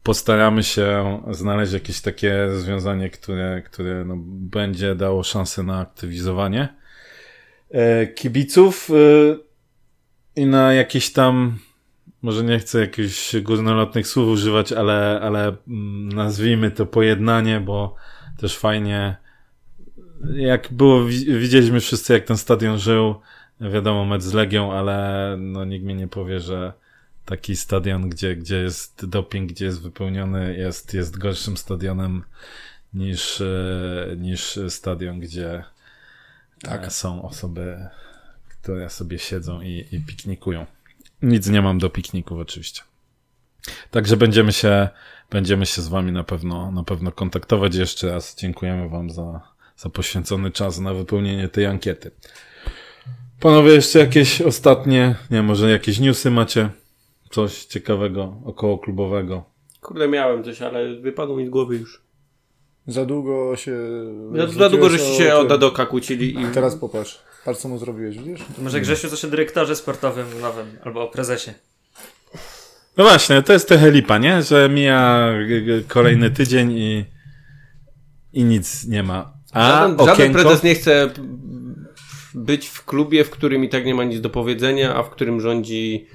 postaramy 0.03 0.63
się 0.63 1.23
znaleźć 1.31 1.73
jakieś 1.73 2.01
takie 2.01 2.47
rozwiązanie, 2.47 3.11
które, 3.11 3.63
które 3.63 4.05
no, 4.05 4.15
będzie 4.27 4.95
dało 4.95 5.23
szansę 5.23 5.63
na 5.63 5.81
aktywizowanie 5.81 6.75
kibiców 8.15 8.89
i 10.37 10.47
na 10.47 10.73
jakieś 10.73 11.13
tam 11.13 11.59
może 12.25 12.45
nie 12.45 12.59
chcę 12.59 12.81
jakichś 12.81 13.37
górnolotnych 13.37 14.07
słów 14.07 14.29
używać, 14.29 14.73
ale, 14.73 15.21
ale 15.23 15.57
mm, 15.69 16.09
nazwijmy 16.09 16.71
to 16.71 16.87
pojednanie, 16.87 17.61
bo 17.61 17.95
też 18.37 18.59
fajnie, 18.59 19.17
jak 20.35 20.73
było, 20.73 21.05
widzieliśmy 21.39 21.81
wszyscy, 21.81 22.13
jak 22.13 22.25
ten 22.25 22.37
stadion 22.37 22.79
żył, 22.79 23.15
wiadomo, 23.61 24.05
mecz 24.05 24.23
z 24.23 24.33
Legią, 24.33 24.73
ale 24.73 25.37
no 25.39 25.65
nikt 25.65 25.85
mi 25.85 25.95
nie 25.95 26.09
powie, 26.09 26.41
że 26.41 26.73
taki 27.25 27.57
stadion, 27.57 28.09
gdzie, 28.09 28.37
gdzie 28.37 28.57
jest 28.57 29.07
doping, 29.07 29.53
gdzie 29.53 29.65
jest 29.65 29.83
wypełniony, 29.83 30.57
jest, 30.57 30.95
jest 30.95 31.19
gorszym 31.19 31.57
stadionem 31.57 32.23
niż, 32.95 33.41
e, 33.41 34.17
niż 34.17 34.59
stadion, 34.69 35.21
gdzie 35.21 35.65
tak. 36.63 36.93
są 36.93 37.23
osoby, 37.23 37.89
które 38.49 38.91
sobie 38.91 39.19
siedzą 39.19 39.61
i, 39.61 39.85
i 39.93 40.01
piknikują. 40.01 40.67
Nic 41.23 41.49
nie 41.49 41.63
mam 41.63 41.79
do 41.79 41.91
pikników 41.91 42.39
oczywiście. 42.39 42.83
Także 43.91 44.17
będziemy 44.17 44.53
się, 44.53 44.89
będziemy 45.31 45.67
się 45.67 45.83
z 45.83 45.89
wami 45.89 46.13
na 46.13 46.25
pewno, 46.25 46.73
na 46.73 46.85
pewno 46.85 47.13
kontaktować. 47.13 47.75
Jeszcze 47.75 48.11
raz 48.11 48.37
dziękujemy 48.37 48.89
wam 48.89 49.11
za, 49.11 49.41
za 49.77 49.89
poświęcony 49.89 50.51
czas 50.51 50.79
na 50.79 50.95
wypełnienie 50.95 51.49
tej 51.49 51.67
ankiety. 51.67 52.11
Panowie, 53.41 53.73
jeszcze 53.73 53.99
jakieś 53.99 54.41
ostatnie, 54.41 55.15
nie 55.31 55.43
może 55.43 55.71
jakieś 55.71 55.99
newsy 56.01 56.31
macie? 56.31 56.71
Coś 57.31 57.65
ciekawego, 57.65 58.37
około 58.45 58.79
klubowego? 58.79 59.45
Kurde, 59.81 60.09
miałem 60.09 60.45
coś, 60.45 60.63
ale 60.63 60.95
wypadło 60.95 61.37
mi 61.37 61.47
z 61.47 61.51
głowy 61.51 61.77
już. 61.77 62.03
Za 62.87 63.05
długo 63.05 63.57
się... 63.57 63.79
Za, 64.35 64.47
za 64.47 64.69
długo 64.69 64.91
żeście 64.91 65.15
się 65.15 65.35
od 65.35 65.49
Dadoka 65.49 65.87
kłócili. 65.87 66.43
I... 66.43 66.47
Teraz 66.55 66.77
popatrz. 66.77 67.23
Patrz, 67.45 67.61
co 67.61 67.69
mu 67.69 67.79
zrobiłeś, 67.79 68.19
widzisz? 68.19 68.41
To 68.57 68.63
może 68.63 68.81
Grzesiu 68.81 69.09
coś 69.09 69.25
o 69.25 69.29
dyrektorze 69.29 69.77
sportowym 69.77 70.27
nowym, 70.41 70.67
albo 70.85 71.03
o 71.03 71.09
prezesie. 71.09 71.51
No 72.97 73.05
właśnie, 73.05 73.43
to 73.43 73.53
jest 73.53 73.69
trochę 73.69 73.91
lipa, 73.91 74.19
nie? 74.19 74.43
Że 74.43 74.69
mija 74.69 75.29
kolejny 75.89 76.31
tydzień 76.31 76.73
i, 76.73 77.05
i 78.33 78.45
nic 78.45 78.87
nie 78.87 79.03
ma. 79.03 79.33
A 79.53 79.69
żaden, 79.69 80.07
żaden 80.07 80.33
prezes 80.33 80.63
nie 80.63 80.75
chce 80.75 81.11
być 82.35 82.69
w 82.69 82.85
klubie, 82.85 83.25
w 83.25 83.31
którym 83.31 83.65
i 83.65 83.69
tak 83.69 83.87
nie 83.87 83.95
ma 83.95 84.05
nic 84.05 84.21
do 84.21 84.31
powiedzenia, 84.31 84.95
a 84.95 85.03
w 85.03 85.11
którym 85.11 85.41
rządzi 85.41 86.07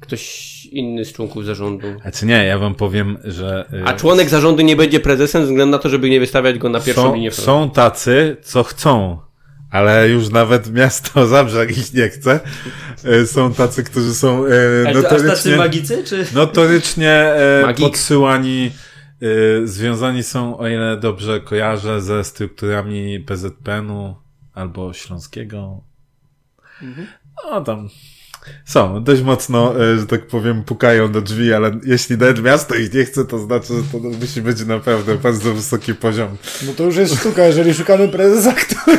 ktoś 0.00 0.64
inny 0.66 1.04
z 1.04 1.12
członków 1.12 1.44
zarządu. 1.44 1.86
A 2.04 2.10
czy 2.10 2.26
nie, 2.26 2.44
ja 2.44 2.58
wam 2.58 2.74
powiem, 2.74 3.18
że... 3.24 3.68
Y, 3.72 3.84
a 3.84 3.92
członek 3.96 4.28
zarządu 4.28 4.62
nie 4.62 4.76
będzie 4.76 5.00
prezesem 5.00 5.42
ze 5.42 5.48
względu 5.48 5.72
na 5.72 5.78
to, 5.78 5.88
żeby 5.88 6.10
nie 6.10 6.20
wystawiać 6.20 6.58
go 6.58 6.68
na 6.68 6.80
pierwszą 6.80 7.02
są, 7.02 7.14
linię. 7.14 7.30
Są 7.30 7.70
tacy, 7.70 8.36
co 8.42 8.62
chcą 8.62 9.18
ale 9.70 10.08
już 10.08 10.28
nawet 10.28 10.72
miasto 10.72 11.26
Zabrze 11.26 11.66
ich 11.66 11.94
nie 11.94 12.08
chce. 12.08 12.40
E, 13.04 13.26
są 13.26 13.54
tacy, 13.54 13.84
którzy 13.84 14.14
są 14.14 14.44
e, 14.46 14.92
notorycznie... 14.94 15.28
tacy 15.28 15.56
magicy, 15.56 16.04
czy? 16.04 16.26
Notorycznie 16.34 17.12
e, 17.12 17.74
podsyłani, 17.80 18.70
związani 19.64 20.22
są, 20.22 20.58
o 20.58 20.68
ile 20.68 20.96
dobrze 20.96 21.40
kojarzę, 21.40 22.00
ze 22.00 22.24
strukturami 22.24 23.20
PZPN-u 23.20 24.16
albo 24.54 24.92
Śląskiego. 24.92 25.80
Mhm. 26.82 27.06
No 27.44 27.60
tam 27.60 27.88
są, 28.64 29.04
dość 29.04 29.22
mocno, 29.22 29.84
e, 29.84 29.98
że 29.98 30.06
tak 30.06 30.26
powiem, 30.26 30.64
pukają 30.64 31.12
do 31.12 31.20
drzwi, 31.20 31.52
ale 31.52 31.70
jeśli 31.84 32.18
nawet 32.18 32.42
miasto 32.42 32.74
ich 32.74 32.94
nie 32.94 33.04
chce, 33.04 33.24
to 33.24 33.38
znaczy, 33.38 33.66
że 33.66 33.82
to 33.92 33.98
musi 33.98 34.42
być 34.42 34.64
naprawdę 34.64 35.14
bardzo 35.14 35.54
wysoki 35.54 35.94
poziom. 35.94 36.36
No 36.66 36.72
to 36.72 36.84
już 36.84 36.96
jest 36.96 37.14
sztuka, 37.14 37.44
jeżeli 37.44 37.74
szukamy 37.74 38.08
prezesa, 38.08 38.52
który 38.52 38.98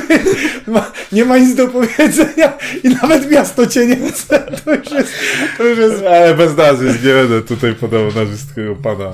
ma, 0.68 0.92
nie 1.12 1.26
ma 1.26 1.38
nic 1.38 1.56
do 1.56 1.68
powiedzenia 1.68 2.58
i 2.84 2.90
nawet 2.90 3.32
miasto 3.32 3.68
cię 3.68 3.88
nie 3.88 4.12
chce, 4.12 4.40
to 4.66 4.76
już 4.76 4.92
jest... 4.92 5.14
To 5.58 5.64
już 5.64 5.80
jest... 5.80 6.04
Ale 6.04 6.36
bez 6.36 6.58
nazwisk, 6.58 7.04
nie 7.04 7.14
będę 7.14 7.42
tutaj 7.42 7.76
podawał 7.76 8.12
nazwiskiego 8.14 8.76
pana. 8.76 9.14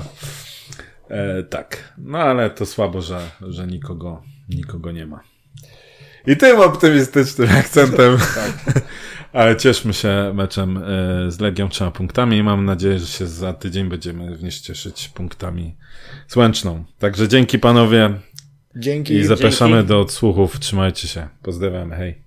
E, 1.08 1.42
tak, 1.42 1.94
no 1.98 2.18
ale 2.18 2.50
to 2.50 2.66
słabo, 2.66 3.02
że, 3.02 3.20
że 3.40 3.66
nikogo, 3.66 4.22
nikogo 4.48 4.92
nie 4.92 5.06
ma. 5.06 5.20
I 6.26 6.36
tym 6.36 6.60
optymistycznym 6.60 7.48
akcentem 7.58 8.18
tak. 8.18 8.82
Ale 9.36 9.56
cieszmy 9.56 9.94
się 9.94 10.32
meczem 10.34 10.76
e, 10.76 10.82
z 11.30 11.40
Legią 11.40 11.68
trzema 11.68 11.90
punktami 11.90 12.36
i 12.36 12.42
mam 12.42 12.64
nadzieję, 12.64 12.98
że 12.98 13.06
się 13.06 13.26
za 13.26 13.52
tydzień 13.52 13.88
będziemy 13.88 14.30
również 14.30 14.60
cieszyć 14.60 15.08
punktami 15.08 15.74
z 16.28 16.36
Łęczną. 16.36 16.84
Także 16.98 17.28
dzięki 17.28 17.58
panowie. 17.58 18.14
Dzięki. 18.76 19.14
I 19.14 19.24
zapraszamy 19.24 19.76
dzięki. 19.76 19.88
do 19.88 20.00
odsłuchów. 20.00 20.60
Trzymajcie 20.60 21.08
się. 21.08 21.28
Pozdrawiamy. 21.42 21.96
Hej. 21.96 22.25